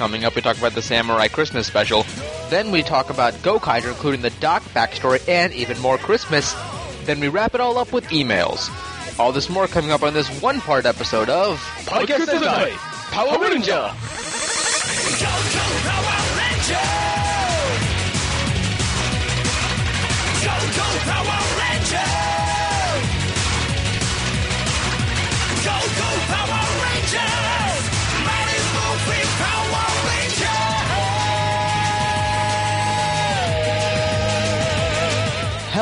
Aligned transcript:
Coming 0.00 0.24
up, 0.24 0.34
we 0.34 0.40
talk 0.40 0.56
about 0.56 0.72
the 0.72 0.80
Samurai 0.80 1.28
Christmas 1.28 1.66
special. 1.66 2.06
Then 2.48 2.70
we 2.70 2.82
talk 2.82 3.10
about 3.10 3.34
Gokaiger, 3.34 3.88
including 3.88 4.22
the 4.22 4.30
Doc 4.40 4.62
backstory 4.72 5.20
and 5.28 5.52
even 5.52 5.78
more 5.78 5.98
Christmas. 5.98 6.56
Then 7.04 7.20
we 7.20 7.28
wrap 7.28 7.54
it 7.54 7.60
all 7.60 7.76
up 7.76 7.92
with 7.92 8.06
emails. 8.06 8.70
All 9.18 9.30
this 9.30 9.50
more 9.50 9.66
coming 9.66 9.90
up 9.90 10.02
on 10.02 10.14
this 10.14 10.26
one-part 10.40 10.86
episode 10.86 11.28
of 11.28 11.58
Podcast 11.84 12.24
Sentai 12.24 12.70
Power 13.12 13.38
Ranger. 13.42 13.92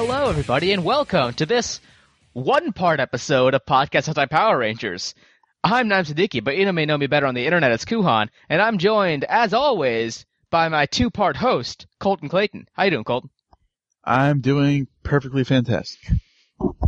Hello, 0.01 0.29
everybody, 0.29 0.73
and 0.73 0.85
welcome 0.85 1.35
to 1.35 1.45
this 1.45 1.81
one-part 2.33 3.01
episode 3.01 3.55
of 3.55 3.67
Podcast 3.67 4.09
Sentai 4.09 4.31
Power 4.31 4.57
Rangers. 4.57 5.13
I'm 5.65 5.89
Naim 5.89 6.05
Siddiqui, 6.05 6.45
but 6.45 6.57
you 6.57 6.73
may 6.73 6.87
know 6.87 6.97
me 6.97 7.09
better 7.09 7.27
on 7.27 7.35
the 7.35 7.45
internet 7.45 7.73
as 7.73 7.85
Kuhan, 7.85 8.29
and 8.49 8.63
I'm 8.63 8.79
joined, 8.79 9.25
as 9.25 9.53
always, 9.53 10.25
by 10.53 10.69
my 10.69 10.87
two-part 10.87 11.37
host, 11.37 11.89
Colton 11.99 12.29
Clayton. 12.29 12.69
How 12.75 12.85
you 12.85 12.93
doing, 12.93 13.03
Colton? 13.03 13.31
I'm 14.05 14.41
doing 14.41 14.87
perfectly 15.03 15.43
fantastic. 15.43 15.99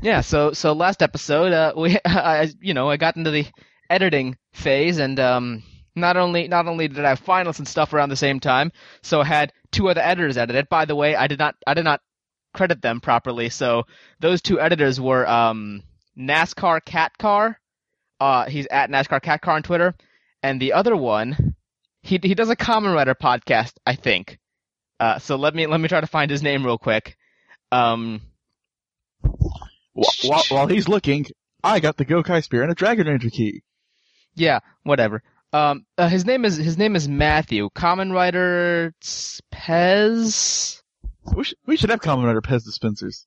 Yeah, 0.02 0.20
so 0.20 0.52
so 0.52 0.72
last 0.72 1.02
episode, 1.02 1.52
uh, 1.52 1.72
we, 1.76 1.98
I, 2.04 2.48
you 2.60 2.74
know, 2.74 2.88
I 2.90 2.96
got 2.96 3.16
into 3.16 3.32
the 3.32 3.44
editing 3.90 4.38
phase, 4.52 4.98
and 5.00 5.18
um, 5.18 5.64
not 5.96 6.16
only 6.16 6.46
not 6.46 6.68
only 6.68 6.86
did 6.86 7.04
I 7.04 7.08
have 7.08 7.18
finals 7.18 7.58
and 7.58 7.66
stuff 7.66 7.92
around 7.92 8.10
the 8.10 8.16
same 8.16 8.38
time, 8.38 8.70
so 9.02 9.22
I 9.22 9.24
had 9.24 9.52
two 9.72 9.88
other 9.88 10.00
editors 10.00 10.36
edit 10.36 10.54
it. 10.54 10.68
By 10.68 10.84
the 10.84 10.94
way, 10.94 11.16
I 11.16 11.26
did 11.26 11.40
not 11.40 11.56
I 11.66 11.74
did 11.74 11.84
not 11.84 12.02
credit 12.52 12.82
them 12.82 13.00
properly. 13.00 13.48
So 13.48 13.84
those 14.20 14.42
two 14.42 14.60
editors 14.60 15.00
were 15.00 15.26
um, 15.28 15.82
NASCAR 16.18 16.84
Cat 16.84 17.16
Car. 17.18 17.58
Uh, 18.20 18.46
he's 18.46 18.66
at 18.70 18.90
NASCAR 18.90 19.22
Cat 19.22 19.40
Car 19.40 19.54
on 19.56 19.62
Twitter, 19.62 19.94
and 20.42 20.60
the 20.60 20.72
other 20.74 20.96
one, 20.96 21.54
he 22.02 22.18
he 22.22 22.34
does 22.34 22.50
a 22.50 22.56
Kamen 22.56 22.94
Rider 22.94 23.14
podcast, 23.14 23.72
I 23.86 23.94
think. 23.94 24.38
Uh, 24.98 25.18
so 25.18 25.36
let 25.36 25.54
me 25.54 25.66
let 25.66 25.80
me 25.80 25.88
try 25.88 26.00
to 26.00 26.06
find 26.06 26.30
his 26.30 26.42
name 26.42 26.64
real 26.64 26.76
quick. 26.78 27.16
Um, 27.72 28.20
While, 29.92 30.42
while 30.48 30.66
he's 30.66 30.88
looking, 30.88 31.26
I 31.64 31.80
got 31.80 31.96
the 31.96 32.04
Gokai 32.04 32.42
Spear 32.42 32.62
and 32.62 32.72
a 32.72 32.74
Dragon 32.74 33.06
Ranger 33.06 33.30
key. 33.30 33.62
yeah, 34.34 34.60
whatever. 34.82 35.22
Um, 35.52 35.84
uh, 35.98 36.08
his 36.08 36.24
name 36.24 36.44
is 36.44 36.56
his 36.56 36.78
name 36.78 36.94
is 36.96 37.08
Matthew. 37.08 37.70
Kamen 37.74 38.12
Rider 38.12 38.94
Pez. 39.52 40.79
We 41.24 41.44
should, 41.44 41.58
we 41.66 41.76
should 41.76 41.90
have 41.90 42.00
Kamen 42.00 42.24
Rider 42.24 42.40
Pez 42.40 42.64
dispensers. 42.64 43.26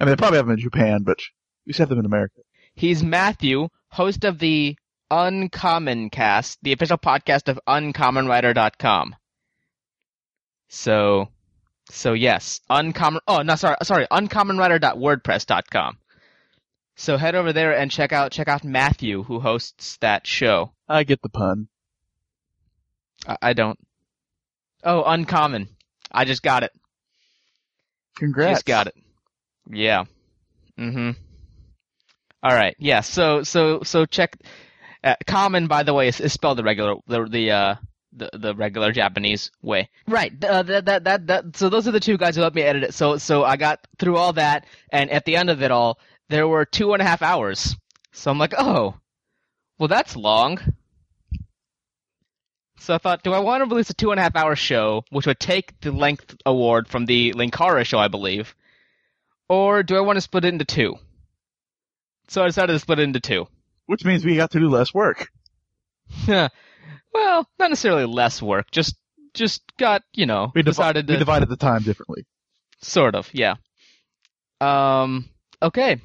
I 0.00 0.04
mean, 0.04 0.12
they 0.12 0.16
probably 0.16 0.38
have 0.38 0.46
them 0.46 0.54
in 0.54 0.60
Japan, 0.60 1.02
but 1.02 1.18
we 1.66 1.72
should 1.72 1.80
have 1.80 1.88
them 1.88 1.98
in 1.98 2.06
America. 2.06 2.40
He's 2.74 3.02
Matthew, 3.02 3.68
host 3.88 4.24
of 4.24 4.38
the 4.38 4.76
Uncommon 5.10 6.10
Cast, 6.10 6.58
the 6.62 6.72
official 6.72 6.98
podcast 6.98 7.48
of 7.48 7.60
uncommonwriter.com. 7.66 9.16
So, 10.68 11.28
so 11.90 12.12
yes, 12.12 12.60
uncommon, 12.68 13.20
oh, 13.28 13.42
no, 13.42 13.54
sorry, 13.54 13.76
sorry, 13.82 14.06
uncommonwriter.wordpress.com. 14.10 15.98
So 16.96 17.16
head 17.16 17.34
over 17.34 17.52
there 17.52 17.76
and 17.76 17.90
check 17.90 18.12
out, 18.12 18.32
check 18.32 18.48
out 18.48 18.64
Matthew, 18.64 19.22
who 19.22 19.38
hosts 19.38 19.98
that 19.98 20.26
show. 20.26 20.72
I 20.88 21.04
get 21.04 21.22
the 21.22 21.28
pun. 21.28 21.68
I, 23.26 23.36
I 23.42 23.52
don't. 23.52 23.78
Oh, 24.82 25.02
uncommon. 25.04 25.68
I 26.10 26.24
just 26.24 26.42
got 26.42 26.62
it. 26.62 26.72
Congrats. 28.16 28.54
Just 28.54 28.66
got 28.66 28.86
it. 28.86 28.94
Yeah. 29.70 30.04
Mm-hmm. 30.78 31.10
All 32.42 32.54
right. 32.54 32.76
Yeah. 32.78 33.00
So 33.00 33.42
so 33.42 33.82
so 33.82 34.06
check. 34.06 34.36
Uh, 35.04 35.14
common, 35.26 35.68
by 35.68 35.82
the 35.84 35.94
way, 35.94 36.08
is, 36.08 36.20
is 36.20 36.32
spelled 36.32 36.58
the 36.58 36.64
regular 36.64 36.96
the 37.06 37.24
the 37.24 37.50
uh 37.50 37.74
the, 38.12 38.30
the 38.32 38.54
regular 38.54 38.92
Japanese 38.92 39.50
way. 39.62 39.90
Right. 40.08 40.32
Uh, 40.42 40.62
that, 40.62 40.86
that 40.86 41.04
that 41.04 41.26
that. 41.26 41.56
So 41.56 41.68
those 41.68 41.86
are 41.86 41.92
the 41.92 42.00
two 42.00 42.16
guys 42.16 42.34
who 42.34 42.42
helped 42.42 42.56
me 42.56 42.62
edit 42.62 42.82
it. 42.82 42.94
So 42.94 43.18
so 43.18 43.44
I 43.44 43.56
got 43.56 43.86
through 43.98 44.16
all 44.16 44.32
that, 44.34 44.66
and 44.90 45.10
at 45.10 45.24
the 45.24 45.36
end 45.36 45.50
of 45.50 45.62
it 45.62 45.70
all, 45.70 45.98
there 46.28 46.48
were 46.48 46.64
two 46.64 46.92
and 46.92 47.02
a 47.02 47.04
half 47.04 47.22
hours. 47.22 47.76
So 48.12 48.30
I'm 48.30 48.38
like, 48.38 48.54
oh, 48.56 48.94
well, 49.78 49.88
that's 49.88 50.16
long. 50.16 50.58
So 52.86 52.94
I 52.94 52.98
thought, 52.98 53.24
do 53.24 53.32
I 53.32 53.40
want 53.40 53.64
to 53.64 53.68
release 53.68 53.90
a 53.90 53.94
two 53.94 54.12
and 54.12 54.20
a 54.20 54.22
half 54.22 54.36
hour 54.36 54.54
show, 54.54 55.02
which 55.10 55.26
would 55.26 55.40
take 55.40 55.80
the 55.80 55.90
length 55.90 56.36
award 56.46 56.86
from 56.86 57.04
the 57.04 57.32
Linkara 57.32 57.84
show, 57.84 57.98
I 57.98 58.06
believe, 58.06 58.54
or 59.48 59.82
do 59.82 59.96
I 59.96 60.00
want 60.02 60.18
to 60.18 60.20
split 60.20 60.44
it 60.44 60.52
into 60.52 60.64
two? 60.64 60.94
So 62.28 62.44
I 62.44 62.46
decided 62.46 62.74
to 62.74 62.78
split 62.78 63.00
it 63.00 63.02
into 63.02 63.18
two. 63.18 63.48
Which 63.86 64.04
means 64.04 64.24
we 64.24 64.36
got 64.36 64.52
to 64.52 64.60
do 64.60 64.68
less 64.68 64.94
work. 64.94 65.32
well, 66.28 66.48
not 67.58 67.70
necessarily 67.70 68.04
less 68.06 68.40
work, 68.40 68.70
just 68.70 68.94
just 69.34 69.62
got 69.78 70.04
you 70.14 70.26
know 70.26 70.52
We, 70.54 70.62
divi- 70.62 70.70
decided 70.70 71.08
we 71.08 71.16
divided 71.16 71.48
the 71.48 71.56
time 71.56 71.82
differently. 71.82 72.24
sort 72.82 73.16
of 73.16 73.28
yeah. 73.34 73.56
Um. 74.60 75.28
Okay. 75.60 76.00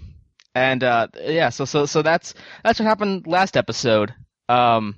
And 0.55 0.83
uh, 0.83 1.09
yeah, 1.21 1.49
so 1.49 1.65
so 1.65 1.85
so 1.85 2.01
that's 2.01 2.33
that's 2.63 2.79
what 2.79 2.87
happened 2.87 3.27
last 3.27 3.55
episode. 3.55 4.15
Um, 4.49 4.95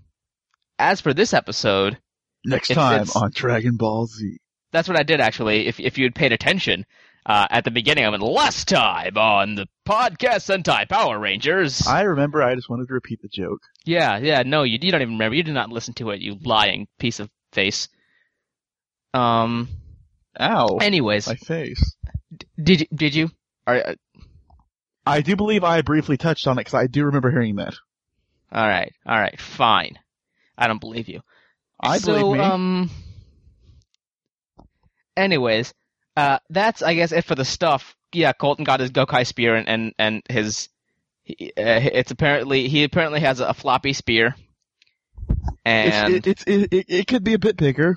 as 0.92 1.02
for 1.02 1.14
this 1.14 1.34
episode, 1.34 1.98
Next 2.46 2.72
It's- 2.72 2.84
time 2.86 3.02
it's- 3.04 3.16
on 3.16 3.32
Dragon 3.34 3.78
Ball 3.78 4.06
Z. 4.06 4.38
that's 4.72 4.88
what 4.90 5.00
I 5.00 5.04
did 5.04 5.22
actually. 5.22 5.68
If 5.68 5.80
if 5.80 5.98
you 5.98 6.04
had 6.06 6.14
paid 6.16 6.32
attention 6.34 6.86
uh, 7.26 7.48
at 7.50 7.64
the 7.64 7.72
beginning, 7.72 8.04
I 8.06 8.10
went 8.10 8.22
last 8.22 8.68
time 8.68 9.18
on 9.18 9.56
the 9.56 9.66
podcast 9.88 10.44
Sentai 10.52 10.90
Power 10.90 11.18
Rangers. 11.18 11.88
I 11.88 12.02
remember 12.02 12.44
I 12.44 12.54
just 12.56 12.70
wanted 12.70 12.88
to 12.90 12.94
repeat 12.94 13.22
the 13.22 13.30
joke. 13.30 13.62
yeah, 13.86 14.18
yeah. 14.18 14.44
No, 14.44 14.64
you 14.64 14.78
you 14.82 14.92
don't 14.92 15.02
even 15.02 15.14
remember. 15.14 15.36
You 15.36 15.44
did 15.44 15.54
not 15.54 15.70
listen 15.70 15.94
to 15.96 16.10
it. 16.10 16.20
You 16.20 16.38
lying 16.44 16.88
piece 17.00 17.22
of 17.22 17.30
face. 17.54 17.88
Um. 19.14 19.70
Ow. 20.40 20.78
Anyways, 20.82 21.28
My 21.28 21.36
face. 21.36 21.96
did 22.62 22.82
you 22.82 22.88
did 22.94 23.16
you? 23.16 23.30
Are, 23.68 23.76
uh, 23.78 23.94
I 25.06 25.22
do 25.22 25.36
believe 25.36 25.64
I 25.64 25.82
briefly 25.82 26.18
touched 26.18 26.48
on 26.48 26.58
it 26.58 26.62
because 26.62 26.74
I 26.74 26.88
do 26.88 27.06
remember 27.06 27.30
hearing 27.32 27.56
that. 27.58 27.76
all 28.52 28.68
right, 28.68 28.92
all 29.06 29.18
right, 29.18 29.40
fine. 29.40 29.98
I 30.58 30.68
don't 30.68 30.80
believe 30.82 31.10
you. 31.10 31.22
I 31.80 31.98
so, 31.98 32.20
believe 32.20 32.40
me. 32.40 32.46
um. 32.46 32.90
Anyways, 35.16 35.74
uh, 36.18 36.40
that's 36.50 36.82
I 36.82 36.94
guess 36.96 37.12
it 37.12 37.24
for 37.26 37.36
the 37.36 37.46
stuff. 37.46 37.96
Yeah, 38.12 38.34
Colton 38.34 38.64
got 38.66 38.80
his 38.80 38.92
Gokai 38.92 39.26
spear 39.26 39.56
and 39.56 39.68
and 39.68 39.94
and 40.00 40.24
his. 40.30 40.70
he- 41.24 41.54
Uh, 41.58 41.80
it's 41.94 42.12
apparently 42.12 42.68
he 42.68 42.84
apparently 42.84 43.20
has 43.20 43.40
a 43.40 43.54
floppy 43.54 43.94
spear. 43.94 44.36
And 45.66 46.16
it's, 46.16 46.28
it, 46.28 46.32
it's, 46.32 46.44
it, 46.44 46.74
it, 46.74 46.86
it 46.90 47.08
could 47.08 47.24
be 47.24 47.34
a 47.34 47.40
bit 47.40 47.58
bigger. 47.58 47.96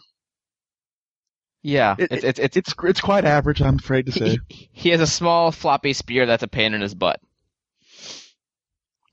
yeah, 1.62 1.96
it- 1.98 2.12
it's 2.12 2.24
it's 2.24 2.38
it's 2.38 2.56
It's 2.56 2.74
it's 2.84 3.00
quite 3.00 3.24
average, 3.24 3.60
I'm 3.62 3.76
afraid 3.76 4.06
to 4.06 4.12
say. 4.12 4.38
he, 4.48 4.68
he 4.72 4.88
has 4.90 5.00
a 5.00 5.06
small 5.06 5.50
floppy 5.52 5.92
spear 5.92 6.26
that's 6.26 6.42
a 6.42 6.48
pain 6.48 6.74
in 6.74 6.80
his 6.80 6.94
butt. 6.94 7.20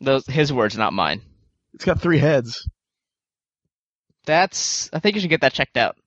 Those 0.01 0.25
his 0.27 0.51
words, 0.51 0.77
not 0.77 0.93
mine. 0.93 1.21
It's 1.73 1.85
got 1.85 2.01
three 2.01 2.19
heads. 2.19 2.67
That's 4.25 4.89
I 4.93 4.99
think 4.99 5.15
you 5.15 5.21
should 5.21 5.29
get 5.29 5.41
that 5.41 5.53
checked 5.53 5.77
out. 5.77 5.97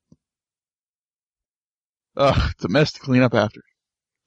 Ugh, 2.16 2.50
it's 2.52 2.64
a 2.64 2.68
mess 2.68 2.92
to 2.92 3.00
clean 3.00 3.22
up 3.22 3.34
after. 3.34 3.60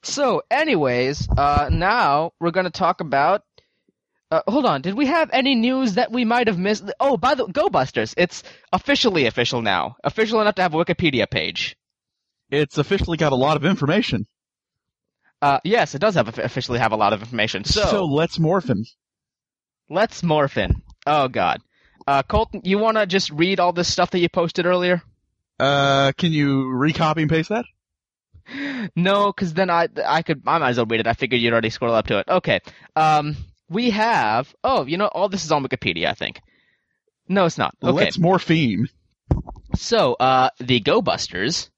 So, 0.03 0.44
anyways, 0.50 1.27
uh, 1.38 1.69
now 1.72 2.31
we're 2.39 2.51
going 2.51 2.66
to 2.66 2.72
talk 2.72 3.01
about. 3.01 3.44
Uh, 4.31 4.41
hold 4.47 4.66
on, 4.66 4.81
did 4.81 4.94
we 4.94 5.07
have 5.07 5.31
any 5.33 5.55
news 5.55 5.95
that 5.95 6.11
we 6.11 6.23
might 6.23 6.47
have 6.47 6.57
missed? 6.57 6.89
Oh, 7.00 7.17
by 7.17 7.33
the 7.33 7.47
Go 7.47 7.67
Busters, 7.67 8.13
it's 8.16 8.44
officially 8.72 9.25
official 9.25 9.63
now. 9.63 9.95
Official 10.03 10.39
enough 10.39 10.56
to 10.56 10.62
have 10.62 10.75
a 10.75 10.77
Wikipedia 10.77 11.30
page. 11.30 11.75
It's 12.51 12.77
officially 12.77 13.18
got 13.18 13.31
a 13.31 13.35
lot 13.35 13.57
of 13.57 13.65
information. 13.65 14.27
Uh, 15.42 15.59
yes, 15.63 15.95
it 15.95 16.00
does 16.00 16.15
have 16.15 16.38
officially 16.38 16.80
have 16.80 16.92
a 16.92 16.97
lot 16.97 17.13
of 17.13 17.21
information. 17.21 17.63
So, 17.63 17.85
so 17.85 18.06
let's 18.06 18.38
morphin. 18.38 18.85
let's 19.89 20.21
morph 20.21 20.57
in. 20.57 20.81
Oh 21.07 21.27
God, 21.27 21.62
uh, 22.09 22.23
Colton, 22.23 22.61
you 22.63 22.79
want 22.79 22.97
to 22.97 23.06
just 23.06 23.29
read 23.29 23.59
all 23.59 23.71
this 23.71 23.88
stuff 23.88 24.09
that 24.11 24.19
you 24.19 24.29
posted 24.29 24.65
earlier? 24.65 25.03
Uh, 25.59 26.11
can 26.17 26.31
you 26.31 26.65
recopy 26.65 27.21
and 27.21 27.29
paste 27.29 27.50
that? 27.50 27.65
No, 28.95 29.27
because 29.27 29.53
then 29.53 29.69
I 29.69 29.89
I 30.03 30.23
could 30.23 30.41
I 30.47 30.57
might 30.57 30.69
as 30.69 30.77
well 30.77 30.88
read 30.88 31.01
it. 31.01 31.06
I 31.06 31.13
figured 31.13 31.39
you'd 31.39 31.53
already 31.53 31.69
scroll 31.69 31.94
up 31.94 32.07
to 32.07 32.17
it. 32.17 32.27
Okay. 32.27 32.61
Um, 32.95 33.38
we 33.69 33.91
have. 33.91 34.51
Oh, 34.63 34.88
you 34.88 34.97
know, 34.97 35.06
all 35.06 35.29
this 35.29 35.45
is 35.45 35.51
on 35.51 35.63
Wikipedia. 35.63 36.07
I 36.07 36.15
think. 36.15 36.41
No, 37.27 37.45
it's 37.45 37.59
not. 37.59 37.75
Okay. 37.83 38.06
Let's 38.06 38.17
morphine. 38.17 38.89
So, 39.75 40.15
uh, 40.15 40.50
the 40.59 40.79
Go 40.79 41.03
Busters 41.03 41.69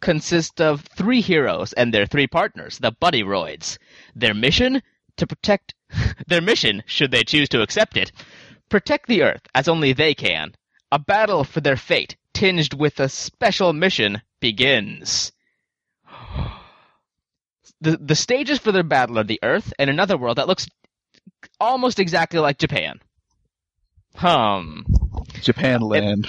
consist 0.00 0.60
of 0.60 0.80
three 0.80 1.20
heroes 1.20 1.72
and 1.72 1.94
their 1.94 2.06
three 2.06 2.26
partners, 2.26 2.78
the 2.78 2.90
Buddy 2.90 3.22
Roids. 3.22 3.78
Their 4.16 4.34
mission 4.34 4.82
to 5.18 5.26
protect. 5.28 5.74
their 6.26 6.40
mission, 6.40 6.82
should 6.86 7.12
they 7.12 7.22
choose 7.22 7.48
to 7.50 7.62
accept 7.62 7.96
it, 7.96 8.10
protect 8.68 9.06
the 9.06 9.22
Earth 9.22 9.42
as 9.54 9.68
only 9.68 9.92
they 9.92 10.14
can. 10.14 10.54
a 10.90 10.98
battle 10.98 11.44
for 11.44 11.60
their 11.60 11.76
fate, 11.76 12.16
tinged 12.32 12.72
with 12.74 12.98
a 13.00 13.08
special 13.08 13.72
mission, 13.72 14.22
begins. 14.40 15.32
The, 17.80 17.96
the 17.96 18.16
stages 18.16 18.58
for 18.58 18.72
their 18.72 18.82
battle 18.82 19.20
are 19.20 19.24
the 19.24 19.38
Earth 19.40 19.72
and 19.78 19.88
another 19.88 20.16
world 20.16 20.38
that 20.38 20.48
looks 20.48 20.66
almost 21.60 22.00
exactly 22.00 22.40
like 22.40 22.58
Japan. 22.58 22.98
Hum. 24.16 24.84
Japan 25.42 25.80
land. 25.82 26.28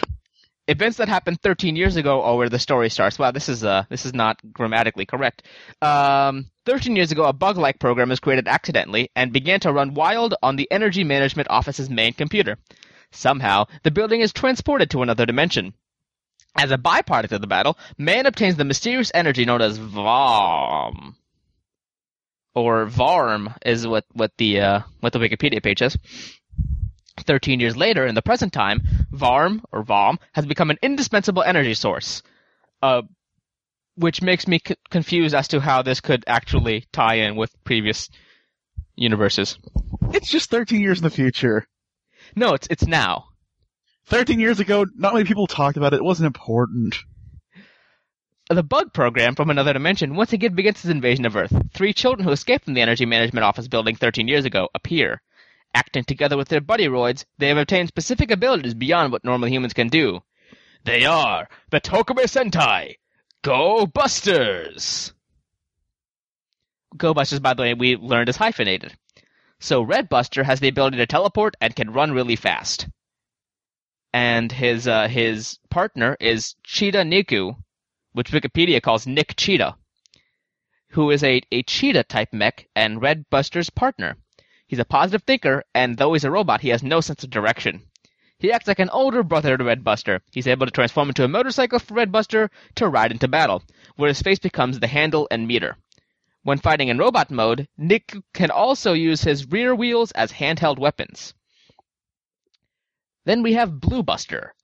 Events 0.67 0.97
that 0.97 1.07
happened 1.07 1.41
13 1.41 1.75
years 1.75 1.95
ago 1.95 2.21
are 2.21 2.35
where 2.37 2.49
the 2.49 2.59
story 2.59 2.91
starts. 2.91 3.17
Wow, 3.17 3.31
this 3.31 3.49
is 3.49 3.63
uh, 3.63 3.85
this 3.89 4.05
is 4.05 4.13
not 4.13 4.37
grammatically 4.53 5.07
correct. 5.07 5.41
Um, 5.81 6.51
13 6.69 6.95
years 6.95 7.11
ago, 7.11 7.25
a 7.25 7.33
bug-like 7.33 7.79
program 7.79 8.09
was 8.09 8.19
created 8.19 8.47
accidentally 8.47 9.09
and 9.15 9.33
began 9.33 9.59
to 9.59 9.73
run 9.73 9.95
wild 9.95 10.35
on 10.43 10.55
the 10.55 10.67
Energy 10.69 11.03
Management 11.03 11.49
Office's 11.49 11.89
main 11.89 12.13
computer. 12.13 12.59
Somehow, 13.09 13.65
the 13.81 13.89
building 13.89 14.21
is 14.21 14.31
transported 14.31 14.91
to 14.91 15.01
another 15.01 15.25
dimension. 15.25 15.73
As 16.55 16.69
a 16.69 16.77
byproduct 16.77 17.31
of 17.31 17.41
the 17.41 17.47
battle, 17.47 17.75
man 17.97 18.27
obtains 18.27 18.55
the 18.55 18.65
mysterious 18.65 19.09
energy 19.15 19.45
known 19.45 19.63
as 19.63 19.79
VARM. 19.79 21.15
Or 22.53 22.85
VARM 22.85 23.51
is 23.65 23.87
what, 23.87 24.05
what 24.13 24.33
the 24.37 24.61
uh, 24.61 24.79
what 24.99 25.11
the 25.11 25.17
Wikipedia 25.17 25.63
page 25.63 25.79
says. 25.79 25.97
Thirteen 27.17 27.59
years 27.59 27.77
later, 27.77 28.05
in 28.05 28.13
the 28.13 28.21
present 28.21 28.53
time, 28.53 28.81
VARM 29.11 29.63
or 29.71 29.81
VARM 29.81 30.19
has 30.33 30.45
become 30.45 30.69
an 30.69 30.77
indispensable 30.83 31.41
energy 31.41 31.73
source, 31.73 32.21
uh, 32.83 33.01
which 33.99 34.21
makes 34.21 34.47
me 34.47 34.59
c- 34.65 34.75
confused 34.89 35.35
as 35.35 35.47
to 35.49 35.59
how 35.59 35.81
this 35.81 36.01
could 36.01 36.23
actually 36.25 36.85
tie 36.91 37.15
in 37.15 37.35
with 37.35 37.51
previous 37.63 38.09
universes. 38.95 39.57
It's 40.13 40.29
just 40.31 40.49
13 40.49 40.81
years 40.81 40.99
in 40.99 41.03
the 41.03 41.09
future. 41.09 41.67
No, 42.35 42.53
it's 42.53 42.67
it's 42.69 42.87
now. 42.87 43.25
13 44.07 44.39
years 44.39 44.59
ago, 44.59 44.85
not 44.95 45.13
many 45.13 45.25
people 45.25 45.47
talked 45.47 45.77
about 45.77 45.93
it. 45.93 45.97
It 45.97 46.03
wasn't 46.03 46.27
important. 46.27 46.95
The 48.49 48.63
bug 48.63 48.93
program 48.93 49.35
from 49.35 49.51
another 49.51 49.73
dimension 49.73 50.15
once 50.15 50.33
again 50.33 50.55
begins 50.55 50.77
its 50.77 50.85
invasion 50.85 51.25
of 51.25 51.35
Earth. 51.35 51.53
Three 51.73 51.93
children 51.93 52.25
who 52.25 52.31
escaped 52.31 52.65
from 52.65 52.73
the 52.73 52.81
Energy 52.81 53.05
Management 53.05 53.43
Office 53.43 53.67
building 53.67 53.95
13 53.95 54.27
years 54.27 54.45
ago 54.45 54.69
appear. 54.73 55.21
Acting 55.75 56.03
together 56.03 56.35
with 56.35 56.47
their 56.47 56.61
buddy 56.61 56.87
roids, 56.87 57.25
they 57.37 57.49
have 57.49 57.57
obtained 57.59 57.89
specific 57.89 58.31
abilities 58.31 58.73
beyond 58.73 59.11
what 59.11 59.23
normal 59.23 59.49
humans 59.49 59.73
can 59.73 59.87
do. 59.87 60.21
They 60.83 61.05
are 61.05 61.47
the 61.69 61.79
Tokumei 61.79 62.23
Sentai, 62.23 62.95
Go 63.41 63.85
Busters! 63.85 65.13
Go 66.97 67.13
Busters, 67.13 67.39
by 67.39 67.53
the 67.53 67.61
way, 67.61 67.73
we 67.73 67.95
learned 67.95 68.27
is 68.27 68.35
hyphenated. 68.35 68.97
So 69.59 69.81
Red 69.81 70.09
Buster 70.09 70.43
has 70.43 70.59
the 70.59 70.67
ability 70.67 70.97
to 70.97 71.05
teleport 71.05 71.55
and 71.61 71.75
can 71.75 71.93
run 71.93 72.11
really 72.11 72.35
fast. 72.35 72.89
And 74.11 74.51
his 74.51 74.87
uh, 74.87 75.07
his 75.07 75.57
partner 75.69 76.17
is 76.19 76.55
Cheetah 76.63 77.03
Niku, 77.03 77.55
which 78.11 78.31
Wikipedia 78.31 78.81
calls 78.81 79.07
Nick 79.07 79.35
Cheetah, 79.37 79.77
who 80.89 81.11
is 81.11 81.23
a, 81.23 81.41
a 81.51 81.63
cheetah 81.63 82.03
type 82.03 82.33
mech 82.33 82.67
and 82.75 83.01
Red 83.01 83.29
Buster's 83.29 83.69
partner. 83.69 84.17
He's 84.67 84.79
a 84.79 84.85
positive 84.85 85.23
thinker, 85.23 85.63
and 85.73 85.97
though 85.97 86.13
he's 86.13 86.25
a 86.25 86.31
robot, 86.31 86.61
he 86.61 86.69
has 86.69 86.83
no 86.83 87.01
sense 87.01 87.23
of 87.23 87.29
direction. 87.29 87.88
He 88.39 88.53
acts 88.53 88.67
like 88.67 88.79
an 88.79 88.89
older 88.89 89.21
brother 89.21 89.57
to 89.57 89.63
Red 89.65 89.83
Buster. 89.83 90.21
He's 90.31 90.47
able 90.47 90.65
to 90.65 90.71
transform 90.71 91.09
into 91.09 91.25
a 91.25 91.27
motorcycle 91.27 91.77
for 91.77 91.93
Red 91.93 92.09
Buster 92.09 92.49
to 92.75 92.87
ride 92.87 93.11
into 93.11 93.27
battle, 93.27 93.63
where 93.97 94.07
his 94.07 94.21
face 94.21 94.39
becomes 94.39 94.79
the 94.79 94.87
handle 94.87 95.27
and 95.29 95.45
meter. 95.45 95.77
When 96.43 96.57
fighting 96.57 96.87
in 96.87 96.97
robot 96.97 97.29
mode, 97.29 97.67
Nick 97.77 98.15
can 98.33 98.49
also 98.49 98.93
use 98.93 99.21
his 99.21 99.51
rear 99.51 99.75
wheels 99.75 100.11
as 100.13 100.31
handheld 100.31 100.79
weapons. 100.79 101.33
Then 103.25 103.43
we 103.43 103.53
have 103.53 103.81
Blue 103.81 104.03
Buster, 104.03 104.55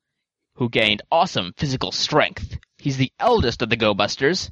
who 0.54 0.70
gained 0.70 1.02
awesome 1.12 1.54
physical 1.58 1.92
strength. 1.92 2.58
He's 2.78 2.96
the 2.96 3.12
eldest 3.20 3.62
of 3.62 3.70
the 3.70 3.76
Go 3.76 3.94
Busters, 3.94 4.52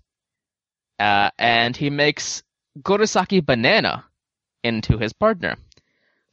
uh, 1.00 1.32
and 1.40 1.78
he 1.78 1.90
makes 1.90 2.44
Gorisaki 2.82 3.40
Banana 3.40 4.04
into 4.66 4.98
his 4.98 5.14
partner. 5.14 5.56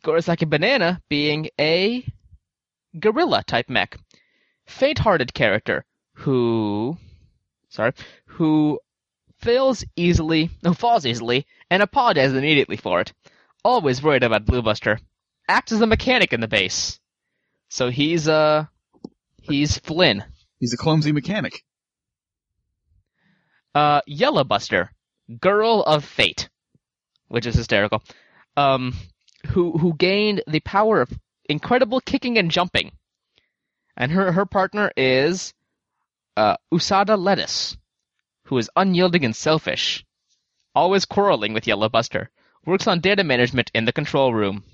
Gorisaki 0.05 0.49
Banana 0.49 1.01
being 1.09 1.51
a 1.61 2.05
gorilla 2.99 3.43
type 3.47 3.69
mech. 3.69 3.97
Faint-hearted 4.67 5.35
character 5.35 5.85
who 6.13 6.97
sorry, 7.69 7.93
who 8.27 8.79
fails 9.39 9.85
easily, 9.97 10.51
no, 10.63 10.75
falls 10.75 11.07
easily, 11.07 11.47
and 11.71 11.83
apologizes 11.83 12.37
immediately 12.37 12.77
for 12.77 13.01
it. 13.01 13.13
Always 13.65 14.03
worried 14.03 14.23
about 14.23 14.45
Bluebuster. 14.45 14.99
Acts 15.49 15.73
as 15.73 15.81
a 15.81 15.87
mechanic 15.87 16.33
in 16.33 16.41
the 16.41 16.49
base. 16.49 17.01
So 17.69 17.91
he's 17.91 18.29
uh 18.29 18.67
he's 19.43 19.79
Flynn. 19.79 20.25
He's 20.59 20.75
a 20.75 20.77
clumsy 20.77 21.13
mechanic. 21.13 21.65
Uh 23.75 24.01
Yellow 24.07 24.45
Buster, 24.45 24.91
Girl 25.41 25.83
of 25.83 26.05
Fate, 26.05 26.49
which 27.29 27.47
is 27.47 27.55
hysterical. 27.55 28.03
Um 28.57 28.95
who 29.49 29.73
who 29.79 29.95
gained 29.95 30.43
the 30.47 30.61
power 30.61 31.01
of 31.01 31.11
incredible 31.51 32.01
kicking 32.01 32.39
and 32.39 32.51
jumping. 32.51 32.93
And 33.97 34.13
her 34.13 34.33
her 34.33 34.47
partner 34.47 34.91
is 34.97 35.53
uh 36.37 36.57
Usada 36.73 37.19
Lettuce, 37.19 37.77
who 38.45 38.57
is 38.57 38.71
unyielding 38.77 39.25
and 39.25 39.37
selfish, 39.37 40.05
always 40.75 41.05
quarreling 41.05 41.53
with 41.53 41.67
Yellow 41.67 41.89
Buster. 41.89 42.31
Works 42.65 42.87
on 42.87 43.01
data 43.01 43.25
management 43.25 43.71
in 43.75 43.85
the 43.85 43.93
control 43.93 44.33
room. 44.35 44.65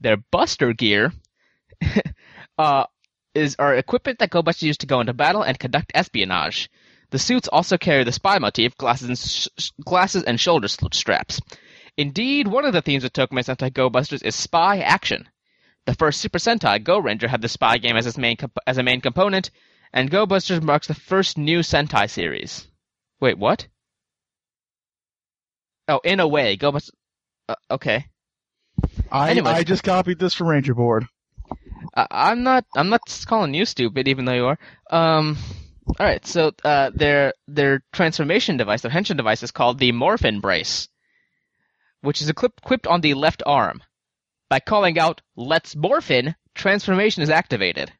Their 0.00 0.16
Buster 0.16 0.72
gear 0.72 1.12
uh, 2.58 2.84
is 3.34 3.56
our 3.58 3.74
equipment 3.74 4.18
that 4.18 4.30
GoBusters 4.30 4.62
use 4.62 4.76
to 4.78 4.86
go 4.86 5.00
into 5.00 5.12
battle 5.12 5.42
and 5.42 5.58
conduct 5.58 5.92
espionage. 5.94 6.70
The 7.10 7.18
suits 7.18 7.48
also 7.48 7.76
carry 7.78 8.02
the 8.04 8.12
spy 8.12 8.38
motif, 8.38 8.76
glasses 8.76 9.08
and, 9.08 9.18
sh- 9.18 9.70
glasses 9.84 10.24
and 10.24 10.40
shoulder 10.40 10.68
straps. 10.68 11.40
Indeed, 11.96 12.48
one 12.48 12.64
of 12.64 12.72
the 12.72 12.82
themes 12.82 13.04
of 13.04 13.12
Tokumei 13.12 13.44
Sentai 13.44 13.72
Go 13.72 13.88
Busters 13.88 14.22
is 14.22 14.34
spy 14.34 14.78
action. 14.78 15.28
The 15.86 15.94
first 15.94 16.20
Super 16.20 16.38
Sentai, 16.38 16.82
Go 16.82 16.98
Ranger, 16.98 17.28
had 17.28 17.42
the 17.42 17.48
spy 17.48 17.76
game 17.78 17.96
as 17.96 18.06
its 18.06 18.16
main 18.16 18.36
comp- 18.36 18.58
as 18.66 18.78
a 18.78 18.82
main 18.82 19.00
component, 19.00 19.50
and 19.92 20.10
Go 20.10 20.24
Busters 20.24 20.62
marks 20.62 20.86
the 20.86 20.94
first 20.94 21.36
new 21.36 21.60
Sentai 21.60 22.08
series. 22.08 22.66
Wait, 23.20 23.38
what? 23.38 23.68
Oh, 25.86 26.00
in 26.02 26.20
a 26.20 26.26
way, 26.28 26.56
Go 26.56 26.72
Busters. 26.72 26.94
Uh, 27.48 27.54
okay. 27.70 28.06
I, 29.12 29.30
Anyways. 29.30 29.54
I 29.54 29.62
just 29.62 29.84
copied 29.84 30.18
this 30.18 30.34
from 30.34 30.48
Ranger 30.48 30.74
Board. 30.74 31.06
I, 31.94 32.06
I'm 32.10 32.42
not. 32.42 32.64
I'm 32.74 32.88
not 32.88 33.02
calling 33.26 33.52
you 33.54 33.66
stupid, 33.66 34.08
even 34.08 34.24
though 34.24 34.32
you 34.32 34.46
are. 34.46 34.58
Um. 34.90 35.36
All 35.86 36.06
right. 36.06 36.24
So, 36.26 36.52
uh, 36.64 36.90
their 36.94 37.34
their 37.46 37.84
transformation 37.92 38.56
device, 38.56 38.80
their 38.80 38.90
henshin 38.90 39.18
device, 39.18 39.42
is 39.42 39.50
called 39.50 39.78
the 39.78 39.92
Morphin 39.92 40.40
Brace, 40.40 40.88
which 42.00 42.22
is 42.22 42.30
equip- 42.30 42.58
equipped 42.62 42.86
on 42.86 43.02
the 43.02 43.12
left 43.12 43.42
arm. 43.44 43.82
By 44.54 44.60
calling 44.60 45.00
out 45.00 45.20
"Let's 45.34 45.74
Morphin," 45.74 46.36
transformation 46.54 47.24
is 47.24 47.28
activated. 47.28 47.90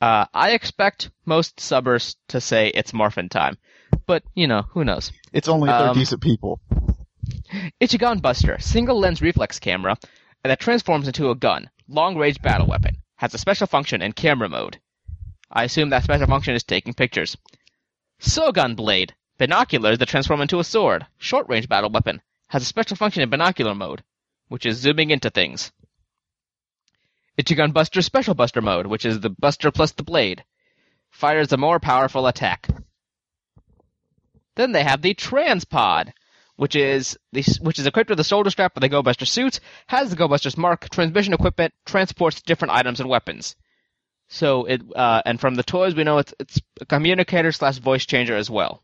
Uh, 0.00 0.26
I 0.34 0.54
expect 0.54 1.12
most 1.24 1.58
subbers 1.58 2.16
to 2.26 2.40
say 2.40 2.72
it's 2.74 2.92
Morphin 2.92 3.28
time, 3.28 3.58
but 4.06 4.24
you 4.34 4.48
know 4.48 4.62
who 4.62 4.84
knows. 4.84 5.12
It's 5.32 5.46
only 5.46 5.70
if 5.70 5.78
they're 5.78 5.90
Um, 5.90 5.96
decent 5.96 6.20
people. 6.20 6.58
Ichigan 7.80 8.20
Buster, 8.20 8.58
single 8.58 8.98
lens 8.98 9.22
reflex 9.22 9.60
camera 9.60 9.96
that 10.42 10.58
transforms 10.58 11.06
into 11.06 11.30
a 11.30 11.36
gun, 11.36 11.70
long 11.86 12.16
range 12.16 12.42
battle 12.42 12.66
weapon. 12.66 12.96
Has 13.18 13.34
a 13.34 13.38
special 13.38 13.68
function 13.68 14.02
in 14.02 14.14
camera 14.14 14.48
mode. 14.48 14.80
I 15.48 15.62
assume 15.62 15.90
that 15.90 16.02
special 16.02 16.26
function 16.26 16.56
is 16.56 16.64
taking 16.64 16.92
pictures. 16.92 17.36
Sougan 18.20 18.74
Blade, 18.74 19.14
binoculars 19.38 19.98
that 19.98 20.08
transform 20.08 20.40
into 20.40 20.58
a 20.58 20.64
sword, 20.64 21.06
short 21.18 21.48
range 21.48 21.68
battle 21.68 21.90
weapon. 21.90 22.20
Has 22.48 22.62
a 22.62 22.66
special 22.66 22.96
function 22.96 23.22
in 23.22 23.30
binocular 23.30 23.72
mode, 23.72 24.02
which 24.48 24.66
is 24.66 24.78
zooming 24.78 25.10
into 25.10 25.30
things. 25.30 25.72
Ichigan 27.38 27.72
Buster 27.72 28.02
Special 28.02 28.34
Buster 28.34 28.62
mode, 28.62 28.86
which 28.86 29.04
is 29.04 29.20
the 29.20 29.30
Buster 29.30 29.70
plus 29.70 29.92
the 29.92 30.02
blade. 30.02 30.44
Fires 31.10 31.52
a 31.52 31.56
more 31.56 31.78
powerful 31.78 32.26
attack. 32.26 32.68
Then 34.54 34.72
they 34.72 34.82
have 34.82 35.02
the 35.02 35.14
Transpod, 35.14 36.12
which 36.56 36.74
is 36.74 37.18
the, 37.32 37.44
which 37.60 37.78
is 37.78 37.86
equipped 37.86 38.08
with 38.08 38.18
the 38.18 38.24
shoulder 38.24 38.50
strap 38.50 38.76
of 38.76 38.80
the 38.80 38.88
Go 38.88 39.02
Buster 39.02 39.26
suit, 39.26 39.60
has 39.86 40.10
the 40.10 40.16
Go 40.16 40.28
Buster's 40.28 40.56
mark, 40.56 40.88
transmission 40.88 41.34
equipment, 41.34 41.74
transports 41.84 42.40
different 42.40 42.72
items 42.72 43.00
and 43.00 43.08
weapons. 43.08 43.54
So 44.28 44.64
it 44.64 44.82
uh, 44.94 45.22
and 45.24 45.38
from 45.38 45.54
the 45.54 45.62
toys 45.62 45.94
we 45.94 46.04
know 46.04 46.18
it's 46.18 46.34
it's 46.40 46.60
a 46.80 46.86
communicator 46.86 47.52
slash 47.52 47.78
voice 47.78 48.06
changer 48.06 48.34
as 48.34 48.50
well. 48.50 48.82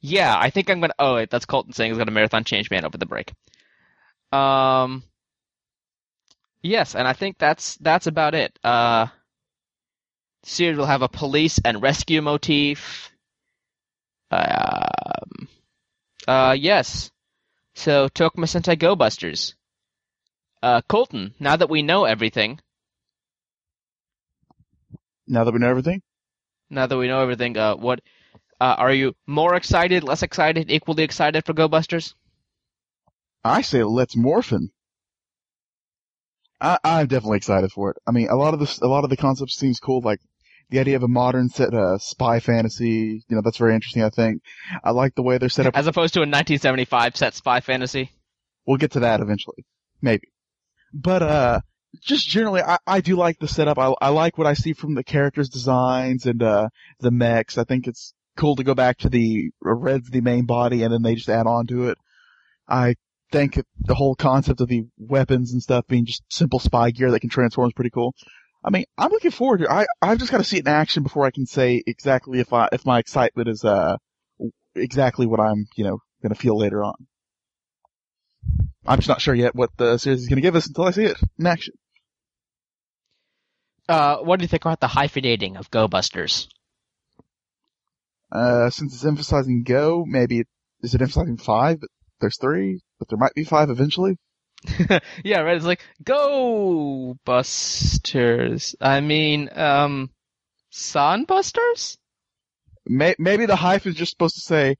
Yeah, 0.00 0.34
I 0.38 0.50
think 0.50 0.70
I'm 0.70 0.80
gonna. 0.80 0.94
Oh, 0.98 1.16
wait, 1.16 1.30
that's 1.30 1.46
Colton 1.46 1.72
saying 1.72 1.90
he's 1.90 1.98
got 1.98 2.08
a 2.08 2.12
marathon 2.12 2.44
Changeman 2.44 2.84
over 2.84 2.96
the 2.96 3.06
break. 3.06 3.32
Um. 4.34 5.04
Yes, 6.62 6.94
and 6.94 7.06
I 7.06 7.12
think 7.12 7.38
that's 7.38 7.76
that's 7.76 8.06
about 8.06 8.34
it. 8.34 8.58
Uh. 8.64 9.06
Series 10.44 10.76
will 10.76 10.86
have 10.86 11.02
a 11.02 11.08
police 11.08 11.58
and 11.64 11.82
rescue 11.82 12.20
motif. 12.22 13.10
Um. 14.30 15.48
Uh, 16.26 16.56
yes. 16.58 17.10
So, 17.74 18.08
Tokumei 18.08 18.46
Sentai 18.46 18.78
Go 18.78 18.96
Busters. 18.96 19.54
Uh, 20.62 20.80
Colton, 20.88 21.34
now 21.38 21.56
that 21.56 21.68
we 21.70 21.82
know 21.82 22.04
everything, 22.04 22.60
Now 25.26 25.44
that 25.44 25.52
we 25.52 25.58
know 25.58 25.68
everything, 25.68 26.02
Now 26.70 26.86
that 26.86 26.96
we 26.98 27.08
know 27.08 27.20
everything, 27.22 27.56
uh, 27.56 27.76
what 27.76 28.00
uh, 28.60 28.74
are 28.78 28.92
you 28.92 29.14
more 29.26 29.54
excited, 29.54 30.04
less 30.04 30.22
excited, 30.22 30.70
equally 30.70 31.02
excited 31.04 31.44
for 31.44 31.52
Go 31.52 31.68
Busters? 31.68 32.14
I 33.44 33.62
say 33.62 33.82
let's 33.82 34.16
morphin. 34.16 34.70
I, 36.60 36.78
I'm 36.82 37.06
definitely 37.06 37.36
excited 37.38 37.70
for 37.72 37.90
it. 37.90 37.98
I 38.06 38.12
mean, 38.12 38.28
a 38.30 38.36
lot 38.36 38.54
of 38.54 38.60
this, 38.60 38.80
a 38.80 38.86
lot 38.86 39.04
of 39.04 39.10
the 39.10 39.16
concepts 39.16 39.56
seems 39.56 39.80
cool. 39.80 40.00
Like 40.00 40.20
the 40.70 40.78
idea 40.78 40.96
of 40.96 41.02
a 41.02 41.08
modern 41.08 41.48
set, 41.50 41.74
uh, 41.74 41.98
spy 41.98 42.40
fantasy. 42.40 43.22
You 43.28 43.36
know, 43.36 43.42
that's 43.42 43.58
very 43.58 43.74
interesting. 43.74 44.02
I 44.02 44.10
think. 44.10 44.42
I 44.82 44.90
like 44.90 45.14
the 45.14 45.22
way 45.22 45.38
they're 45.38 45.48
set 45.48 45.66
up. 45.66 45.76
As 45.76 45.86
opposed 45.86 46.14
to 46.14 46.20
a 46.20 46.22
1975 46.22 47.16
set 47.16 47.34
spy 47.34 47.60
fantasy. 47.60 48.10
We'll 48.66 48.78
get 48.78 48.92
to 48.92 49.00
that 49.00 49.20
eventually, 49.20 49.66
maybe. 50.00 50.28
But 50.94 51.22
uh, 51.22 51.60
just 52.00 52.26
generally, 52.28 52.62
I, 52.62 52.78
I 52.86 53.00
do 53.02 53.16
like 53.16 53.38
the 53.38 53.48
setup. 53.48 53.78
I, 53.78 53.92
I 54.00 54.08
like 54.08 54.38
what 54.38 54.46
I 54.46 54.54
see 54.54 54.72
from 54.72 54.94
the 54.94 55.04
characters' 55.04 55.50
designs 55.50 56.24
and 56.24 56.42
uh 56.42 56.68
the 57.00 57.10
mechs. 57.10 57.58
I 57.58 57.64
think 57.64 57.86
it's 57.86 58.14
cool 58.36 58.56
to 58.56 58.64
go 58.64 58.74
back 58.74 58.98
to 58.98 59.08
the 59.08 59.50
red's 59.60 60.08
the 60.08 60.20
main 60.20 60.46
body 60.46 60.82
and 60.82 60.92
then 60.92 61.02
they 61.02 61.14
just 61.14 61.28
add 61.28 61.46
on 61.46 61.66
to 61.66 61.88
it. 61.88 61.98
I 62.66 62.94
think 63.34 63.60
the 63.78 63.94
whole 63.94 64.14
concept 64.14 64.60
of 64.60 64.68
the 64.68 64.86
weapons 64.98 65.52
and 65.52 65.62
stuff 65.62 65.86
being 65.86 66.06
just 66.06 66.22
simple 66.30 66.58
spy 66.58 66.90
gear 66.90 67.10
that 67.10 67.20
can 67.20 67.30
transform 67.30 67.68
is 67.68 67.72
pretty 67.74 67.90
cool. 67.90 68.14
I 68.64 68.70
mean, 68.70 68.84
I'm 68.96 69.10
looking 69.10 69.30
forward 69.30 69.58
to 69.58 69.64
it. 69.64 69.70
I, 69.70 69.86
I've 70.00 70.18
just 70.18 70.30
got 70.30 70.38
to 70.38 70.44
see 70.44 70.56
it 70.56 70.66
in 70.66 70.72
action 70.72 71.02
before 71.02 71.26
I 71.26 71.30
can 71.30 71.44
say 71.44 71.82
exactly 71.86 72.40
if 72.40 72.52
I, 72.52 72.68
if 72.72 72.86
my 72.86 72.98
excitement 72.98 73.48
is, 73.48 73.64
uh, 73.64 73.96
exactly 74.74 75.26
what 75.26 75.40
I'm, 75.40 75.66
you 75.76 75.84
know, 75.84 75.98
gonna 76.22 76.34
feel 76.34 76.58
later 76.58 76.82
on. 76.82 76.94
I'm 78.86 78.98
just 78.98 79.08
not 79.08 79.20
sure 79.20 79.34
yet 79.34 79.54
what 79.54 79.70
the 79.76 79.98
series 79.98 80.22
is 80.22 80.28
gonna 80.28 80.40
give 80.40 80.56
us 80.56 80.66
until 80.66 80.84
I 80.84 80.90
see 80.92 81.04
it 81.04 81.16
in 81.38 81.46
action. 81.46 81.74
Uh, 83.88 84.18
what 84.18 84.38
do 84.38 84.44
you 84.44 84.48
think 84.48 84.64
about 84.64 84.80
the 84.80 84.88
hyphenating 84.88 85.58
of 85.58 85.70
Go 85.70 85.88
Busters? 85.88 86.48
Uh, 88.32 88.70
since 88.70 88.94
it's 88.94 89.04
emphasizing 89.04 89.62
go, 89.62 90.04
maybe 90.06 90.40
it, 90.40 90.48
is 90.82 90.94
it 90.94 91.02
emphasizing 91.02 91.36
five? 91.36 91.80
But 91.80 91.90
there's 92.20 92.38
three, 92.38 92.80
but 92.98 93.08
there 93.08 93.18
might 93.18 93.34
be 93.34 93.44
five 93.44 93.70
eventually. 93.70 94.16
yeah, 95.24 95.40
right. 95.40 95.56
It's 95.56 95.66
like 95.66 95.84
Go 96.02 97.16
Busters. 97.24 98.74
I 98.80 99.00
mean, 99.00 99.50
um, 99.54 100.10
Sunbusters. 100.72 101.98
May, 102.86 103.14
maybe 103.18 103.46
the 103.46 103.56
hyphen 103.56 103.92
is 103.92 103.98
just 103.98 104.12
supposed 104.12 104.34
to 104.36 104.40
say, 104.40 104.76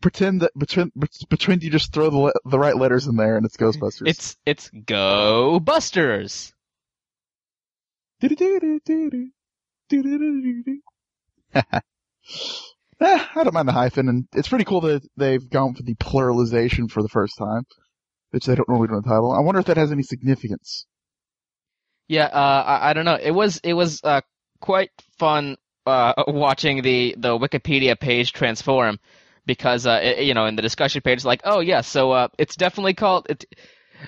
pretend 0.00 0.42
that 0.42 0.52
between 0.56 0.92
between 1.28 1.60
you 1.60 1.70
just 1.70 1.92
throw 1.92 2.10
the 2.10 2.18
le- 2.18 2.32
the 2.44 2.58
right 2.58 2.76
letters 2.76 3.06
in 3.06 3.16
there 3.16 3.36
and 3.36 3.44
it's 3.44 3.56
Ghostbusters. 3.56 4.08
It's 4.08 4.36
it's 4.46 4.70
Go 4.86 5.60
Busters. 5.60 6.52
Eh, 13.00 13.24
I 13.34 13.44
don't 13.44 13.54
mind 13.54 13.68
the 13.68 13.72
hyphen, 13.72 14.08
and 14.08 14.26
it's 14.34 14.48
pretty 14.48 14.64
cool 14.64 14.80
that 14.82 15.06
they've 15.16 15.48
gone 15.48 15.74
for 15.74 15.82
the 15.82 15.94
pluralization 15.94 16.90
for 16.90 17.02
the 17.02 17.08
first 17.08 17.38
time, 17.38 17.62
which 18.30 18.46
they 18.46 18.54
don't 18.54 18.68
normally 18.68 18.88
do 18.88 18.94
in 18.94 19.02
the 19.02 19.08
title. 19.08 19.32
I 19.32 19.40
wonder 19.40 19.60
if 19.60 19.66
that 19.66 19.76
has 19.76 19.92
any 19.92 20.02
significance. 20.02 20.86
Yeah, 22.08 22.24
uh, 22.24 22.64
I, 22.66 22.90
I 22.90 22.92
don't 22.94 23.04
know. 23.04 23.18
It 23.20 23.30
was 23.30 23.58
it 23.62 23.74
was 23.74 24.00
uh, 24.02 24.22
quite 24.60 24.90
fun 25.18 25.56
uh, 25.86 26.14
watching 26.28 26.82
the 26.82 27.14
the 27.18 27.38
Wikipedia 27.38 27.98
page 27.98 28.32
transform 28.32 28.98
because 29.46 29.86
uh, 29.86 30.00
it, 30.02 30.24
you 30.24 30.34
know 30.34 30.46
in 30.46 30.56
the 30.56 30.62
discussion 30.62 31.00
page 31.02 31.18
it's 31.18 31.24
like 31.24 31.40
oh 31.44 31.60
yeah 31.60 31.80
so 31.80 32.12
uh, 32.12 32.28
it's 32.38 32.56
definitely 32.56 32.94
called 32.94 33.26
it 33.30 33.44